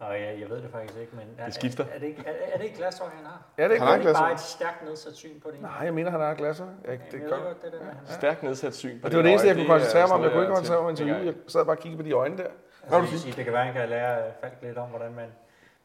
Og 0.00 0.20
jeg, 0.20 0.40
jeg 0.40 0.48
ved 0.50 0.62
det 0.62 0.70
faktisk 0.70 0.98
ikke, 1.00 1.16
men 1.16 1.26
er, 1.38 1.44
Det 1.44 1.54
skifter. 1.54 1.84
Er, 1.84 1.88
er, 1.94 1.98
det 1.98 2.06
ikke, 2.06 2.22
er, 2.26 2.32
er 2.52 2.56
det 2.56 2.64
ikke 2.64 2.76
glasøje, 2.76 3.10
han 3.10 3.24
har? 3.24 3.42
Ja, 3.58 3.62
det 3.62 3.70
er 3.70 3.74
ikke 3.74 3.84
Han 3.84 3.88
har 3.88 3.94
ikke 3.94 4.08
det 4.08 4.16
bare 4.16 4.32
et 4.32 4.40
stærkt 4.40 4.84
nedsat 4.84 5.14
syn 5.14 5.40
på 5.40 5.50
det? 5.50 5.60
Nej, 5.62 5.80
jeg 5.84 5.94
mener, 5.94 6.10
han 6.10 6.20
har 6.20 6.34
glasøje. 6.34 6.70
Jeg, 6.84 6.92
det 6.92 7.12
det, 7.12 7.20
jeg 7.20 7.28
godt, 7.28 7.62
det 7.62 7.72
der, 7.72 7.78
han 7.78 7.96
har. 8.06 8.14
Stærkt 8.14 8.42
nedsat 8.42 8.74
syn. 8.74 9.00
på 9.00 9.06
Og 9.06 9.10
det 9.10 9.16
var 9.16 9.22
det 9.22 9.30
eneste, 9.30 9.48
jeg 9.48 9.56
kunne 9.56 9.66
koncentrere 9.66 10.06
mig 10.06 10.16
om. 10.16 10.22
Jeg 10.22 10.30
kunne 10.32 10.42
ikke 10.42 10.54
koncentrere 10.54 10.80
mig 10.80 10.84
om 10.84 10.90
interviewet. 10.90 11.26
Jeg 11.26 11.34
sad 11.48 11.64
bare 11.64 11.76
og 11.76 11.82
kiggede 11.82 12.02
på 12.02 12.08
de 12.08 12.12
øjne 12.12 12.36
der. 12.36 12.50
Altså, 12.82 12.98
jeg 12.98 13.18
sige, 13.18 13.32
det 13.36 13.44
kan 13.44 13.52
være, 13.52 13.64
han 13.64 13.74
kan 13.74 13.88
lære 13.88 14.22
Falk 14.40 14.62
lidt 14.62 14.78
om, 14.78 14.88
hvordan 14.88 15.14
man, 15.14 15.28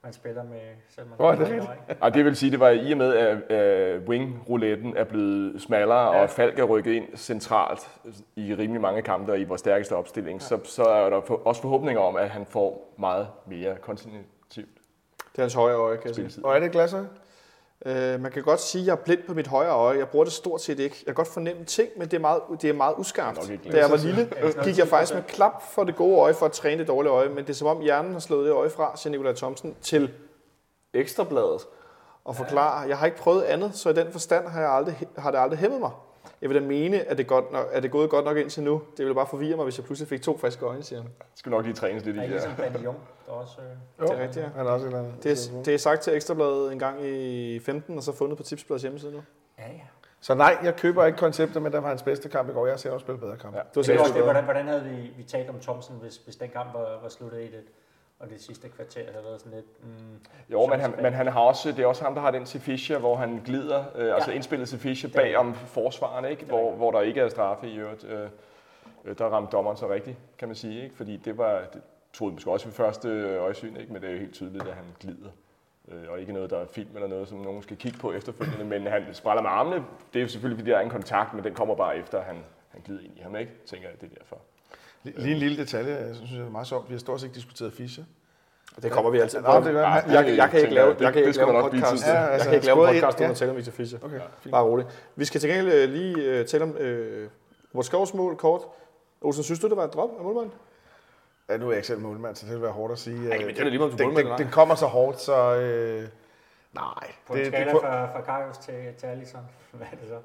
man 0.06 0.14
spiller 0.14 0.44
med 0.44 0.60
selv 0.90 1.08
man 1.08 1.16
Åh, 1.20 1.38
har 1.38 1.46
det 1.46 1.58
er. 1.88 1.96
Og 2.02 2.14
det 2.14 2.26
vil 2.26 2.36
sige, 2.36 2.52
det 2.52 2.60
var 2.60 2.70
i 2.70 2.92
og 2.92 2.98
med, 2.98 3.14
at 3.14 3.98
uh, 3.98 4.10
wing-rouletten 4.10 4.94
er 4.98 5.04
blevet 5.04 5.62
smallere, 5.62 6.16
ja. 6.16 6.22
og 6.22 6.30
Falk 6.30 6.60
er 6.60 6.64
rykket 6.64 6.92
ind 6.92 7.18
centralt 7.18 7.90
i 8.36 8.56
rimelig 8.56 8.82
mange 8.82 9.02
kampe 9.02 9.32
og 9.32 9.40
i 9.40 9.44
vores 9.44 9.60
stærkeste 9.60 9.96
opstilling, 9.96 10.40
ja. 10.40 10.46
så, 10.46 10.60
så 10.64 10.84
er 10.84 11.10
der 11.10 11.22
for, 11.22 11.42
også 11.46 11.62
forhåbninger 11.62 12.02
om, 12.02 12.16
at 12.16 12.30
han 12.30 12.46
får 12.46 12.94
meget 12.98 13.28
mere 13.48 13.76
kontinuitivt 13.82 14.30
Det 14.52 15.38
er 15.38 15.42
hans 15.42 15.54
højre 15.54 15.76
øje, 15.76 15.98
kan 15.98 16.08
jeg 16.08 16.32
sige. 16.32 16.46
Og 16.46 16.56
er 16.56 16.60
det 16.60 16.72
glasøje? 16.72 17.08
Øh, 17.86 18.22
man 18.22 18.32
kan 18.32 18.44
godt 18.44 18.62
sige, 18.62 18.82
at 18.82 18.88
jeg 18.88 18.92
er 18.92 18.96
blind 18.96 19.20
på 19.28 19.34
mit 19.34 19.48
højre 19.48 19.74
øje. 19.74 19.98
Jeg 19.98 20.08
bruger 20.08 20.26
det 20.26 20.34
stort 20.34 20.62
set 20.62 20.80
ikke. 20.80 20.96
Jeg 21.00 21.06
kan 21.06 21.16
godt 21.16 21.28
fornemme 21.28 21.66
ting, 21.66 21.90
men 21.98 22.08
det 22.08 22.14
er 22.14 22.22
meget, 22.22 22.42
det 22.62 22.70
er 22.70 22.74
meget 22.74 22.96
uskarpt. 22.98 23.52
Da 23.72 23.78
jeg 23.78 23.92
var 23.92 23.98
lille, 23.98 24.30
gik 24.66 24.78
jeg 24.78 24.88
faktisk 24.88 25.14
med 25.14 25.24
klap 25.24 25.62
for 25.72 25.84
det 25.84 25.96
gode 25.96 26.18
øje 26.20 26.34
for 26.34 26.46
at 26.46 26.52
træne 26.52 26.80
det 26.80 26.88
dårlige 26.88 27.12
øje, 27.12 27.30
men 27.30 27.38
det 27.38 27.50
er 27.50 27.54
som 27.54 27.68
om 27.68 27.82
hjernen 27.82 28.14
har 28.14 28.20
slået 28.20 28.46
det 28.46 28.54
øje 28.54 28.70
fra, 28.70 28.98
siger 28.98 29.12
Nikolaj 29.12 29.34
Thomsen, 29.34 29.76
til 29.82 30.12
ekstrabladet 30.94 31.62
og 32.24 32.36
forklare, 32.36 32.88
jeg 32.88 32.98
har 32.98 33.06
ikke 33.06 33.18
prøvet 33.18 33.44
andet, 33.44 33.76
så 33.76 33.90
i 33.90 33.94
den 33.94 34.12
forstand 34.12 34.48
har, 34.48 34.62
jeg 34.62 34.72
aldrig, 34.72 35.08
har 35.18 35.32
det 35.32 35.38
aldrig 35.40 35.60
hæmmet 35.60 35.80
mig. 35.80 35.92
Jeg 36.42 36.50
vil 36.50 36.62
da 36.62 36.68
mene, 36.68 37.00
at 37.00 37.18
det, 37.18 37.28
godt 37.28 37.52
nok, 37.52 37.68
at 37.72 37.84
det 37.84 37.90
er 37.90 37.92
gået 37.92 38.10
godt 38.10 38.26
nok 38.26 38.38
indtil 38.38 38.64
nu. 38.64 38.82
Det 38.98 39.06
ville 39.06 39.16
bare 39.16 39.28
forvirre 39.28 39.56
mig, 39.56 39.64
hvis 39.64 39.78
jeg 39.78 39.86
pludselig 39.86 40.08
fik 40.10 40.22
to 40.22 40.38
friske 40.38 40.66
øjne, 40.66 40.84
siger 40.84 41.02
han. 41.02 41.10
Det 41.20 41.26
skal 41.40 41.50
nok 41.50 41.64
lige 41.66 41.74
trænes 41.76 42.06
lidt 42.06 42.16
i. 42.16 42.20
Er 42.20 42.24
ikke 42.24 42.36
Ja. 42.36 42.42
ligesom 42.42 42.74
Bandion, 42.74 42.96
der 43.26 43.32
også... 43.32 43.58
Øh, 43.62 43.68
Jo, 44.02 44.06
Det 44.14 44.20
er 44.20 44.24
rigtigt, 44.24 44.46
ja. 44.46 44.50
Han 44.56 44.66
er 44.68 44.72
også 44.72 44.86
et 44.86 44.90
eller 44.90 45.00
andet. 45.04 45.24
Det 45.24 45.32
er, 45.32 45.64
det 45.64 45.74
er 45.74 45.78
sagt 45.78 46.02
til 46.02 46.16
Ekstrabladet 46.16 46.72
en 46.74 46.80
gang 46.80 47.06
i 47.06 47.60
15, 47.60 47.98
og 47.98 48.04
så 48.04 48.12
fundet 48.12 48.38
på 48.38 48.44
Tipsbladets 48.44 48.82
hjemmeside 48.84 49.12
nu. 49.12 49.22
ja, 49.60 49.64
ja. 49.68 49.80
Så 50.22 50.34
nej, 50.36 50.58
jeg 50.64 50.76
køber 50.76 51.06
ikke 51.06 51.18
konceptet, 51.20 51.62
men 51.62 51.72
der 51.72 51.80
var 51.80 51.88
hans 51.90 52.04
bedste 52.04 52.30
kamp 52.30 52.50
i 52.50 52.52
går. 52.54 52.68
Jeg 52.68 52.80
ser 52.80 52.92
også 52.92 53.04
spille 53.04 53.20
bedre 53.22 53.38
kamp. 53.38 53.56
Ja. 53.56 53.60
Du 53.60 53.66
Det 53.74 53.78
er 53.78 53.82
selv 53.84 54.00
også 54.00 54.14
det, 54.14 54.24
hvordan, 54.24 54.44
hvordan 54.44 54.68
havde 54.68 54.84
vi, 54.84 55.12
vi 55.18 55.24
talt 55.24 55.50
om 55.50 55.60
Thomsen, 55.60 55.96
hvis, 56.02 56.18
hvis 56.18 56.36
den 56.36 56.50
kamp 56.50 56.74
var, 56.74 57.00
var 57.02 57.10
sluttet 57.10 57.44
1 57.44 57.54
og 58.26 58.32
det 58.32 58.42
sidste 58.42 58.70
kvarter 58.70 59.12
havde 59.12 59.26
været 59.26 59.40
sådan 59.40 59.54
lidt... 59.56 59.84
Mm, 59.84 60.20
Jo, 60.52 60.66
men 60.66 60.80
han, 60.80 60.94
men 61.02 61.14
han 61.14 61.28
har 61.28 61.40
også, 61.40 61.72
det 61.72 61.80
er 61.80 61.86
også 61.86 62.04
ham, 62.04 62.14
der 62.16 62.22
har 62.22 62.32
den 62.32 62.46
til 62.46 62.62
Fischer, 62.62 62.98
hvor 63.00 63.16
han 63.16 63.42
glider, 63.46 63.84
øh, 63.96 64.08
ja. 64.08 64.16
altså 64.16 64.32
indspillet 64.32 64.70
til 64.70 64.80
Fischer 64.80 65.10
er 65.10 65.14
bag 65.14 65.38
om 65.38 65.54
forsvaren, 65.54 66.26
ikke? 66.26 66.46
Hvor, 66.46 66.72
hvor 66.76 66.92
der 66.92 67.02
ikke 67.02 67.22
er 67.22 67.30
straffe 67.30 67.68
i 67.68 67.78
øvrigt. 67.78 68.04
Øh, 68.04 68.30
øh, 69.06 69.18
der 69.18 69.26
ramte 69.26 69.52
dommeren 69.52 69.78
så 69.78 69.90
rigtigt, 69.90 70.18
kan 70.38 70.48
man 70.48 70.56
sige, 70.56 70.84
ikke? 70.84 70.96
Fordi 70.96 71.18
det 71.18 71.38
var, 71.38 71.62
det 71.74 71.82
troede 72.14 72.34
måske 72.34 72.52
også 72.52 72.66
ved 72.66 72.74
første 72.74 73.08
øjesyn, 73.38 73.76
ikke? 73.76 73.94
Men 73.94 74.02
det 74.02 74.10
er 74.10 74.14
jo 74.14 74.20
helt 74.20 74.34
tydeligt, 74.34 74.68
at 74.68 74.74
han 74.74 74.86
glider. 75.00 75.30
Øh, 75.92 76.04
og 76.10 76.20
ikke 76.20 76.34
noget, 76.34 76.50
der 76.50 76.58
er 76.58 76.66
film 76.66 76.90
eller 76.96 77.08
noget, 77.08 77.28
som 77.28 77.38
nogen 77.38 77.62
skal 77.64 77.78
kigge 77.78 77.98
på 78.00 78.12
efterfølgende. 78.14 78.66
Men 78.66 78.88
han 78.88 79.06
spræller 79.14 79.42
med 79.42 79.50
armene. 79.50 79.86
Det 80.14 80.20
er 80.20 80.24
jo 80.24 80.28
selvfølgelig, 80.30 80.60
fordi 80.60 80.72
der 80.72 80.78
er 80.78 80.82
en 80.82 80.90
kontakt, 80.90 81.34
men 81.34 81.44
den 81.44 81.54
kommer 81.54 81.76
bare 81.76 81.98
efter, 81.98 82.18
at 82.20 82.26
han, 82.26 82.38
han 82.70 82.82
glider 82.86 83.02
ind 83.04 83.18
i 83.18 83.22
ham, 83.22 83.36
ikke? 83.36 83.52
Tænker 83.66 83.90
jeg, 83.90 84.02
det 84.02 84.12
er 84.12 84.16
derfor. 84.20 84.38
Lige 85.18 85.34
en 85.34 85.38
lille 85.40 85.58
detalje, 85.58 85.96
jeg 85.96 86.16
synes, 86.16 86.32
det 86.32 86.40
er 86.40 86.50
meget 86.50 86.68
sjovt. 86.68 86.90
Vi 86.90 86.94
har 86.94 87.00
stort 87.00 87.22
set 87.22 87.36
diskuteret 87.36 87.74
Fischer. 87.74 88.04
Det 88.82 88.92
kommer 88.92 89.12
vi 89.12 89.20
altid. 89.20 89.42
Nå, 89.42 89.56
det 89.56 89.64
gør 89.64 89.82
jeg, 89.82 90.04
jeg, 90.08 90.38
jeg 90.38 90.50
kan 90.50 90.60
ikke 90.60 90.74
lave, 90.74 90.94
Det- 90.94 91.02
jeg 91.02 91.14
kan 91.14 91.22
det 91.22 91.28
ikke 91.28 91.34
skal 91.34 91.48
lave 91.48 91.66
en 91.66 91.72
podcast. 91.72 92.08
Ja, 92.08 92.14
Jeg 92.20 92.32
altså, 92.32 92.48
kan 92.50 92.56
ikke 92.56 92.66
lave 92.66 92.96
en 92.96 93.02
podcast 93.02 93.20
uden 93.20 93.32
at 93.32 93.38
tale 93.38 93.52
om 93.52 93.58
Victor 93.58 93.72
Fischer. 93.72 94.00
Okay. 94.04 94.20
Bare 94.52 94.64
roligt. 94.64 94.88
Vi 95.16 95.26
skal 95.26 95.42
til 95.42 95.50
gengæld 95.50 95.74
øh, 95.74 95.90
lige 95.90 96.40
uh, 96.40 96.46
tale 96.46 96.64
om 96.64 96.70
uh, 96.70 97.30
vores 97.74 97.88
skovsmål 97.88 98.36
kort. 98.38 98.62
Olsen, 99.22 99.44
synes 99.44 99.60
du, 99.60 99.70
det 99.70 99.78
var 99.78 99.84
et 99.84 99.94
drop 99.94 100.10
af 100.18 100.24
målmanden? 100.24 100.52
Ja, 101.50 101.58
nu 101.58 101.66
er 101.66 101.70
jeg 101.72 101.78
ikke 101.78 101.88
selv 101.88 102.00
målmand, 102.00 102.36
så 102.36 102.46
det 102.46 102.54
vil 102.54 102.62
være 102.62 102.72
hårdt 102.72 102.92
at 102.94 103.00
sige. 103.00 103.32
Ej, 103.32 103.38
men 103.38 103.48
det 103.48 103.60
er 103.60 103.64
lige 103.64 103.78
meget, 103.80 103.98
den, 103.98 104.06
målmand 104.08 104.28
den, 104.28 104.38
den 104.38 104.50
kommer 104.52 104.76
så 104.76 104.86
hårdt, 104.86 105.22
så 105.22 105.56
øh, 105.56 106.08
nej. 106.74 107.12
På 107.28 107.34
en 107.34 107.46
skala 107.46 107.74
fra, 107.74 108.06
fra 108.06 108.22
Karius 108.22 108.58
til, 108.58 108.74
til 108.98 109.08
Alisson, 109.08 109.42
hvad 109.72 109.88
er 109.92 109.96
det 109.96 110.08
så? 110.08 110.18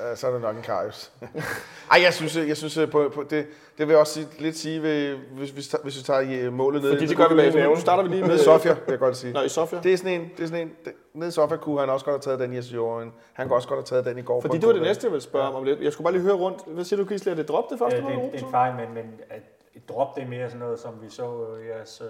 Øh, 0.00 0.16
så 0.16 0.26
er 0.26 0.30
det 0.32 0.40
nok 0.40 0.56
en 0.56 0.62
Karius. 0.62 1.12
Ej, 1.92 2.02
jeg 2.02 2.14
synes, 2.14 2.36
jeg 2.36 2.56
synes 2.56 2.76
øh, 2.76 2.90
på, 2.90 3.10
på 3.14 3.22
det, 3.22 3.46
det 3.78 3.86
vil 3.86 3.88
jeg 3.88 3.98
også 4.00 4.12
sige, 4.12 4.26
lidt 4.38 4.56
sige, 4.56 4.82
ved, 4.82 5.16
hvis, 5.16 5.50
hvis, 5.50 5.74
hvis 5.82 5.98
vi 5.98 6.02
tager 6.02 6.46
øh, 6.46 6.52
målet 6.52 6.82
ned. 6.82 6.92
Fordi 6.92 7.06
det 7.06 7.16
gør 7.16 7.28
vi 7.28 7.34
bagefter. 7.34 7.64
Nu 7.68 7.76
starter 7.76 8.02
vi 8.02 8.08
lige 8.08 8.20
med 8.20 8.28
med 8.28 8.38
Sofia, 8.38 8.72
vil 8.72 8.82
jeg 8.88 8.98
godt 8.98 9.16
sige. 9.16 9.32
Nå, 9.32 9.40
i 9.42 9.48
Sofia. 9.48 9.80
Det 9.82 9.92
er 9.92 9.96
sådan 9.96 10.20
en, 10.20 10.30
det 10.36 10.42
er 10.42 10.46
sådan 10.46 10.62
en, 10.68 10.72
det, 10.84 10.92
nede 11.14 11.28
i 11.28 11.32
Sofia 11.32 11.56
kunne 11.56 11.80
han 11.80 11.90
også 11.90 12.04
godt 12.04 12.24
have 12.24 12.36
taget 12.36 12.48
den 12.48 12.52
i 12.56 12.58
Asjoren. 12.58 13.12
Han 13.32 13.46
kunne 13.48 13.56
også 13.56 13.68
godt 13.68 13.78
have 13.78 13.84
taget 13.84 14.04
den 14.04 14.18
i 14.18 14.22
går. 14.22 14.40
Fordi 14.40 14.58
det 14.58 14.66
var 14.66 14.72
det 14.72 14.82
næste, 14.82 15.04
jeg 15.04 15.12
ville 15.12 15.22
spørge 15.22 15.48
om 15.48 15.54
om 15.54 15.64
lidt. 15.64 15.80
Jeg 15.80 15.92
skulle 15.92 16.04
bare 16.04 16.12
lige 16.12 16.22
høre 16.22 16.34
rundt. 16.34 16.58
Hvad 16.66 16.84
siger 16.84 17.02
du, 17.02 17.08
Gisle? 17.08 17.30
Er 17.32 17.36
det 17.36 17.48
drop 17.48 17.70
det 17.70 17.78
første 17.78 17.96
Øh, 17.98 18.06
det, 18.06 18.12
er- 18.14 18.30
det 18.30 18.40
er 18.40 18.44
en 18.46 18.50
fejl, 18.50 18.74
men, 18.74 18.94
men 18.94 19.20
at 19.30 19.42
et 19.74 19.88
drop 19.88 20.16
det 20.16 20.22
er 20.24 20.28
mere 20.28 20.46
sådan 20.48 20.60
noget, 20.60 20.80
som 20.80 20.92
vi 21.02 21.10
så 21.10 21.46
øh, 21.60 21.66
jeres 21.66 22.02
øh, 22.04 22.08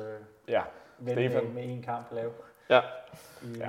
Ja, 0.49 0.61
ven 0.99 1.15
med, 1.17 1.43
med 1.55 1.63
en 1.65 1.83
kamp 1.83 2.07
lave. 2.13 2.31
Ja. 2.71 2.81
I 3.43 3.59
Ja, 3.59 3.67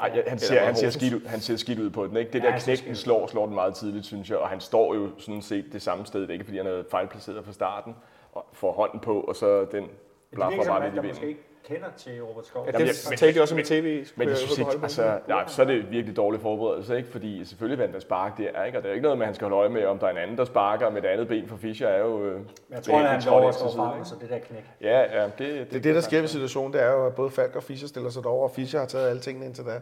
Ej, 0.00 0.12
ja, 0.14 0.22
han, 0.26 0.34
er 0.34 0.40
ser, 0.40 0.60
han, 0.64 0.76
ser 0.76 0.90
skidt 0.90 1.14
ud, 1.14 1.26
han 1.26 1.40
ser 1.40 1.56
skidt 1.56 1.78
ud 1.78 1.90
på 1.90 2.06
den. 2.06 2.16
Ikke? 2.16 2.32
Det 2.32 2.38
Ja, 2.38 2.44
der 2.44 2.50
han 2.50 2.60
ser 2.60 2.66
knæk, 2.66 2.76
den 2.76 2.82
skidt 2.84 2.90
ud. 2.90 2.94
slår, 2.96 3.26
slår 3.26 3.46
den 3.46 3.54
meget 3.54 3.74
tidligt, 3.74 4.06
synes 4.06 4.30
jeg. 4.30 4.38
Og 4.38 4.48
han 4.48 4.60
står 4.60 4.94
jo 4.94 5.08
sådan 5.18 5.42
set 5.42 5.64
det 5.72 5.82
samme 5.82 6.06
sted. 6.06 6.20
Det 6.20 6.28
er 6.28 6.32
ikke, 6.32 6.44
fordi 6.44 6.56
han 6.58 6.66
er 6.66 6.82
fejlplaceret 6.90 7.44
fra 7.44 7.52
starten. 7.52 7.96
Og 8.32 8.46
får 8.52 8.72
hånden 8.72 9.00
på, 9.00 9.20
og 9.20 9.36
så 9.36 9.64
den 9.72 9.86
blaffer 10.32 10.64
bare 10.64 10.80
mand, 10.80 10.96
i 10.96 11.00
vinden. 11.00 11.36
Kender 11.64 11.86
til 11.96 12.22
Robert 12.22 12.46
Skov. 12.46 12.66
Ja, 12.66 12.70
Jamen, 12.72 12.86
det 12.88 13.10
jeg- 13.10 13.18
talte 13.18 13.36
jeg 13.36 13.42
også 13.42 13.54
om 13.54 13.58
i 13.58 13.62
tv. 13.62 14.06
Men 14.16 14.28
jeg 14.28 14.36
synes 14.36 14.58
ikke, 14.58 14.70
altså, 14.82 15.18
nej, 15.28 15.44
så 15.46 15.62
er 15.62 15.66
det 15.66 15.90
virkelig 15.90 16.16
dårlig 16.16 16.40
forberedelse, 16.40 16.96
ikke? 16.96 17.08
Fordi 17.10 17.44
selvfølgelig 17.44 17.78
vandt 17.78 17.94
der 17.94 18.00
spark 18.00 18.38
der, 18.38 18.64
ikke? 18.64 18.78
Og 18.78 18.82
det 18.82 18.88
er 18.88 18.92
ikke 18.94 19.02
noget 19.02 19.18
med, 19.18 19.24
at 19.24 19.28
han 19.28 19.34
skal 19.34 19.44
holde 19.44 19.56
øje 19.56 19.68
med, 19.68 19.84
om 19.86 19.98
der 19.98 20.06
er 20.06 20.10
en 20.10 20.16
anden, 20.16 20.38
der 20.38 20.44
sparker 20.44 20.90
med 20.90 21.02
det 21.02 21.08
andet 21.08 21.28
ben, 21.28 21.48
for 21.48 21.56
Fischer 21.56 21.88
er 21.88 21.98
jo... 21.98 22.24
Øh, 22.24 22.40
Jeg 22.70 22.82
tror, 22.82 22.98
at 22.98 23.08
han 23.22 23.32
over 23.32 23.50
står 23.50 23.70
frem, 23.76 23.98
ikke? 23.98 24.08
så 24.08 24.14
det 24.20 24.30
der 24.30 24.38
knæk. 24.38 24.64
Ja, 24.80 25.20
ja, 25.20 25.24
det, 25.24 25.30
Det 25.38 25.76
er 25.76 25.80
det, 25.80 25.94
der 25.94 26.00
sker 26.00 26.20
ved 26.20 26.28
situationen, 26.28 26.72
det 26.72 26.82
er 26.82 26.92
jo, 26.92 27.06
at 27.06 27.14
både 27.14 27.30
Falk 27.30 27.56
og 27.56 27.62
Fischer 27.62 27.88
stiller 27.88 28.10
sig 28.10 28.22
derover, 28.22 28.48
og 28.48 28.54
Fischer 28.54 28.80
har 28.80 28.86
taget 28.86 29.08
alle 29.08 29.20
tingene 29.22 29.46
indtil 29.46 29.64
da. 29.64 29.80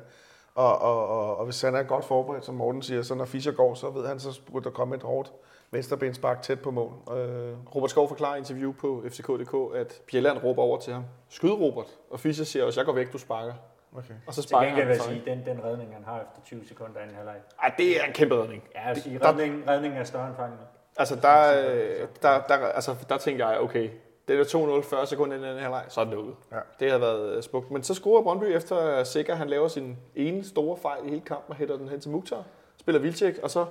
Og, 0.54 0.78
og, 0.82 1.08
og, 1.08 1.36
og 1.36 1.44
hvis 1.44 1.62
han 1.62 1.74
er 1.74 1.82
godt 1.82 2.04
forberedt, 2.04 2.44
som 2.44 2.54
Morten 2.54 2.82
siger, 2.82 3.02
så 3.02 3.14
når 3.14 3.24
Fischer 3.24 3.52
går, 3.52 3.74
så 3.74 3.90
ved 3.90 4.06
han, 4.06 4.20
så 4.20 4.40
burde 4.52 4.64
der 4.64 4.70
komme 4.70 4.96
et 4.96 5.02
hårdt 5.02 5.32
venstrebenspark 5.70 6.42
tæt 6.42 6.60
på 6.60 6.70
mål. 6.70 6.92
Øh, 7.10 7.52
Robert 7.74 7.90
Skov 7.90 8.08
forklarer 8.08 8.34
i 8.34 8.38
interview 8.38 8.72
på 8.72 9.02
FCK.dk, 9.08 9.76
at 9.76 10.02
Bjelland 10.10 10.38
råber 10.44 10.62
over 10.62 10.78
til 10.78 10.92
ham. 10.92 11.04
Skyd, 11.28 11.50
Robert. 11.50 11.86
Og 12.10 12.20
Fischer 12.20 12.44
siger 12.44 12.64
også, 12.64 12.80
jeg 12.80 12.86
går 12.86 12.92
væk, 12.92 13.12
du 13.12 13.18
sparker. 13.18 13.52
okay. 13.96 14.14
Og 14.26 14.34
så 14.34 14.40
Til 14.42 14.48
sparker 14.48 14.66
gengæld 14.66 14.86
han 14.86 14.88
vil 14.88 14.96
jeg 15.14 15.22
sige, 15.24 15.36
den, 15.46 15.56
den 15.56 15.64
redning, 15.64 15.94
han 15.94 16.04
har 16.04 16.16
efter 16.20 16.42
20 16.44 16.66
sekunder 16.68 17.00
anden 17.00 17.16
halvleg. 17.16 17.36
Ej, 17.62 17.74
det 17.78 18.00
er 18.00 18.04
en 18.04 18.12
kæmpe 18.12 18.42
redning. 18.42 18.62
Ja, 18.74 18.86
jeg 18.86 18.94
vil 18.94 19.02
sige, 19.02 19.18
Der- 19.18 19.28
redning, 19.28 19.68
redning 19.68 19.94
er 19.98 20.04
større 20.04 20.26
end 20.26 20.36
fejlen. 20.36 20.56
Altså, 20.96 21.14
der, 21.16 22.06
der, 22.22 22.40
der, 22.48 22.54
altså, 22.66 22.94
der 23.08 23.16
tænker 23.18 23.48
jeg, 23.48 23.60
okay, 23.60 23.90
det 24.28 24.40
er 24.40 24.44
2-0 24.80 24.88
40 24.90 25.06
sekunder 25.06 25.36
inden 25.36 25.50
den 25.50 25.58
her 25.62 25.68
leg, 25.70 25.84
så 25.88 26.00
er 26.00 26.04
det 26.04 26.14
lukket. 26.14 26.34
Ja. 26.52 26.56
Det 26.80 26.90
har 26.90 26.98
været 26.98 27.36
øh, 27.36 27.42
smukt. 27.42 27.70
Men 27.70 27.82
så 27.82 27.94
scorer 27.94 28.22
Brøndby 28.22 28.44
efter 28.44 28.76
at 28.76 29.06
Sikker, 29.06 29.34
han 29.34 29.48
laver 29.48 29.68
sin 29.68 29.96
ene 30.14 30.44
store 30.44 30.76
fejl 30.76 31.06
i 31.06 31.08
hele 31.08 31.20
kampen 31.20 31.50
og 31.52 31.56
hætter 31.56 31.76
den 31.76 31.88
hen 31.88 32.00
til 32.00 32.10
Mukhtar. 32.10 32.44
Spiller 32.76 33.00
Vilcek, 33.00 33.38
og 33.42 33.50
så 33.50 33.66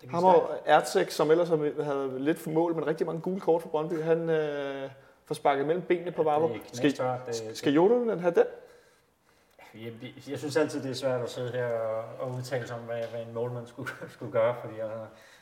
Det 0.00 0.10
ham 0.10 0.24
og 0.24 0.50
Ertzek, 0.64 1.10
som 1.10 1.30
ellers 1.30 1.48
havde- 1.48 2.14
lidt 2.18 2.38
for 2.38 2.50
mål, 2.50 2.74
men 2.74 2.86
rigtig 2.86 3.06
mange 3.06 3.20
gule 3.20 3.40
kort 3.40 3.62
for 3.62 3.68
Brøndby, 3.68 4.02
han 4.02 4.30
øh, 4.30 4.90
får 5.24 5.34
sparket 5.34 5.66
mellem 5.66 5.82
benene 5.84 6.10
på 6.10 6.22
Vavro. 6.22 6.48
Er 6.48 6.58
Skal. 6.72 6.94
Det, 7.26 7.56
skal 7.58 7.72
Jodonen 7.72 8.20
have 8.20 8.34
den? 8.34 8.44
Jeg, 9.74 9.92
jeg 10.30 10.38
synes 10.38 10.56
altid, 10.56 10.82
det 10.82 10.90
er 10.90 10.94
svært 10.94 11.20
at 11.20 11.30
sidde 11.30 11.52
her 11.52 11.66
og, 11.66 12.04
og 12.20 12.34
udtale 12.36 12.66
sig 12.66 12.76
om, 12.76 12.82
hvad, 12.82 12.96
hvad 13.10 13.20
en 13.20 13.34
målmand 13.34 13.66
skulle, 13.66 13.90
skulle 14.14 14.32
gøre, 14.32 14.54
fordi 14.60 14.74
altså, 14.80 14.98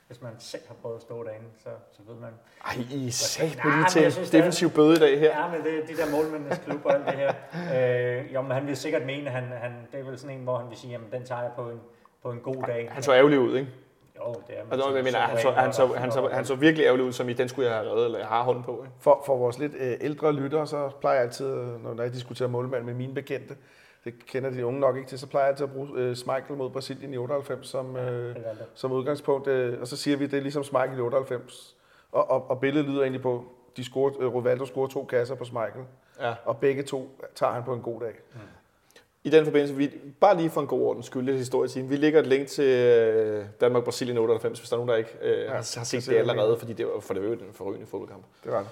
hvis 0.06 0.22
man 0.22 0.32
selv 0.38 0.62
har 0.68 0.74
prøvet 0.82 0.96
at 0.96 1.02
stå 1.02 1.24
derinde, 1.24 1.46
så, 1.62 1.68
så 1.92 2.02
ved 2.06 2.14
man. 2.20 2.30
Ej, 2.64 2.72
I 2.72 3.12
Nej, 3.40 3.62
på 3.62 3.68
lige 3.68 3.88
til 3.90 4.02
jeg 4.02 4.12
synes, 4.12 4.34
er- 4.34 4.38
defensiv 4.38 4.70
bøde 4.70 4.92
i 4.92 4.98
dag 4.98 5.20
her. 5.20 5.40
Ja, 5.40 5.48
men 5.50 5.64
det, 5.64 5.88
de 5.88 5.96
der 5.96 6.10
målmændenes 6.16 6.58
klub 6.58 6.84
og 6.84 6.94
alt 6.94 7.06
det 7.06 7.14
her. 7.14 7.32
Øh, 8.18 8.34
jo, 8.34 8.42
men 8.42 8.50
han 8.50 8.66
vil 8.66 8.76
sikkert 8.76 9.06
mene, 9.06 9.30
han, 9.30 9.44
han, 9.44 9.72
det 9.92 10.00
er 10.00 10.04
vel 10.04 10.18
sådan 10.18 10.36
en, 10.36 10.42
hvor 10.44 10.58
han 10.58 10.68
vil 10.70 10.78
sige, 10.78 10.90
jamen 10.90 11.08
den 11.12 11.24
tager 11.24 11.42
jeg 11.42 11.50
på 11.56 11.70
en, 11.70 11.80
på 12.22 12.30
en 12.30 12.38
god 12.40 12.62
dag. 12.66 12.88
Han 12.92 13.02
så 13.02 13.12
ærgerlig 13.14 13.38
ud, 13.38 13.56
ikke? 13.56 13.70
Jo, 14.20 14.34
det 14.46 14.58
er 14.58 14.64
man. 14.64 14.72
Altså, 14.72 14.94
jeg 14.94 15.04
mener, 15.04 15.18
han 15.18 15.38
så, 15.38 15.50
han, 15.50 15.72
så, 15.72 15.86
han, 15.86 16.12
så, 16.12 16.28
han 16.32 16.44
så 16.44 16.54
virkelig 16.54 16.84
ærgerlig 16.86 17.06
ud, 17.06 17.12
som 17.12 17.28
i, 17.28 17.32
den 17.32 17.48
skulle 17.48 17.68
jeg 17.68 17.76
have 17.78 17.90
reddet, 17.90 18.04
eller 18.04 18.18
jeg 18.18 18.28
har 18.28 18.42
hånden 18.42 18.64
på. 18.64 18.82
Ikke? 18.84 18.94
For, 19.00 19.22
for 19.26 19.36
vores 19.36 19.58
lidt 19.58 19.72
øh, 19.78 19.96
ældre 20.00 20.32
lyttere, 20.32 20.66
så 20.66 20.90
plejer 21.00 21.16
jeg 21.16 21.24
altid, 21.24 21.46
når 21.54 21.94
når 21.94 22.02
jeg 22.02 22.12
diskuterer 22.12 22.48
målmand 22.48 22.84
med 22.84 22.94
mine 22.94 23.14
bekendte, 23.14 23.56
det 24.04 24.26
kender 24.26 24.50
de 24.50 24.66
unge 24.66 24.80
nok 24.80 24.96
ikke 24.96 25.08
til, 25.08 25.18
så 25.18 25.26
plejer 25.26 25.46
jeg 25.46 25.50
altid 25.50 25.64
at 25.66 25.72
bruge 25.72 25.88
øh, 25.94 26.14
Schmeichel 26.16 26.56
mod 26.56 26.70
Brasilien 26.70 27.14
i 27.14 27.16
98 27.16 27.68
som, 27.68 27.96
øh, 27.96 28.36
som 28.74 28.92
udgangspunkt. 28.92 29.46
Øh, 29.48 29.80
og 29.80 29.86
så 29.86 29.96
siger 29.96 30.16
vi, 30.16 30.24
at 30.24 30.30
det 30.30 30.36
er 30.36 30.42
ligesom 30.42 30.64
Schmeichel 30.64 30.98
i 30.98 31.02
98. 31.02 31.76
Og, 32.12 32.30
og, 32.30 32.50
og 32.50 32.60
billedet 32.60 32.88
lyder 32.88 33.02
egentlig 33.02 33.22
på, 33.22 33.44
de 33.76 33.84
scorer, 33.84 34.12
øh, 34.20 34.34
Rivaldo 34.34 34.66
scorer 34.66 34.88
to 34.88 35.04
kasser 35.04 35.34
på 35.34 35.44
Schmeichel, 35.44 35.82
Ja. 36.20 36.34
og 36.44 36.58
begge 36.58 36.82
to 36.82 37.20
tager 37.34 37.52
han 37.52 37.62
på 37.64 37.72
en 37.74 37.80
god 37.82 38.00
dag. 38.00 38.12
I 39.26 39.30
den 39.30 39.44
forbindelse, 39.44 39.74
vi, 39.74 39.90
bare 40.20 40.36
lige 40.36 40.50
for 40.50 40.60
en 40.60 40.66
god 40.66 40.80
ordens 40.80 41.06
skyld, 41.06 41.24
lidt 41.24 41.36
historie 41.36 41.68
siden. 41.68 41.90
Vi 41.90 41.96
lægger 41.96 42.20
et 42.20 42.26
link 42.26 42.48
til 42.48 42.64
øh, 42.64 43.44
Danmark-Brasilien 43.60 44.18
98, 44.18 44.58
hvis 44.58 44.68
der 44.68 44.76
er 44.76 44.78
nogen, 44.78 44.88
der 44.88 44.96
ikke 44.96 45.10
øh, 45.22 45.40
ja, 45.40 45.48
har, 45.48 45.54
har 45.54 45.84
set 45.84 46.06
det 46.06 46.16
allerede, 46.16 46.56
fordi 46.58 46.72
det 46.72 46.86
var 46.86 47.00
for 47.00 47.14
det 47.14 47.22
var 47.22 47.32
en 47.32 47.40
forrygende 47.52 47.86
fodboldkamp. 47.86 48.22
Det 48.44 48.52
var 48.52 48.58
det. 48.58 48.68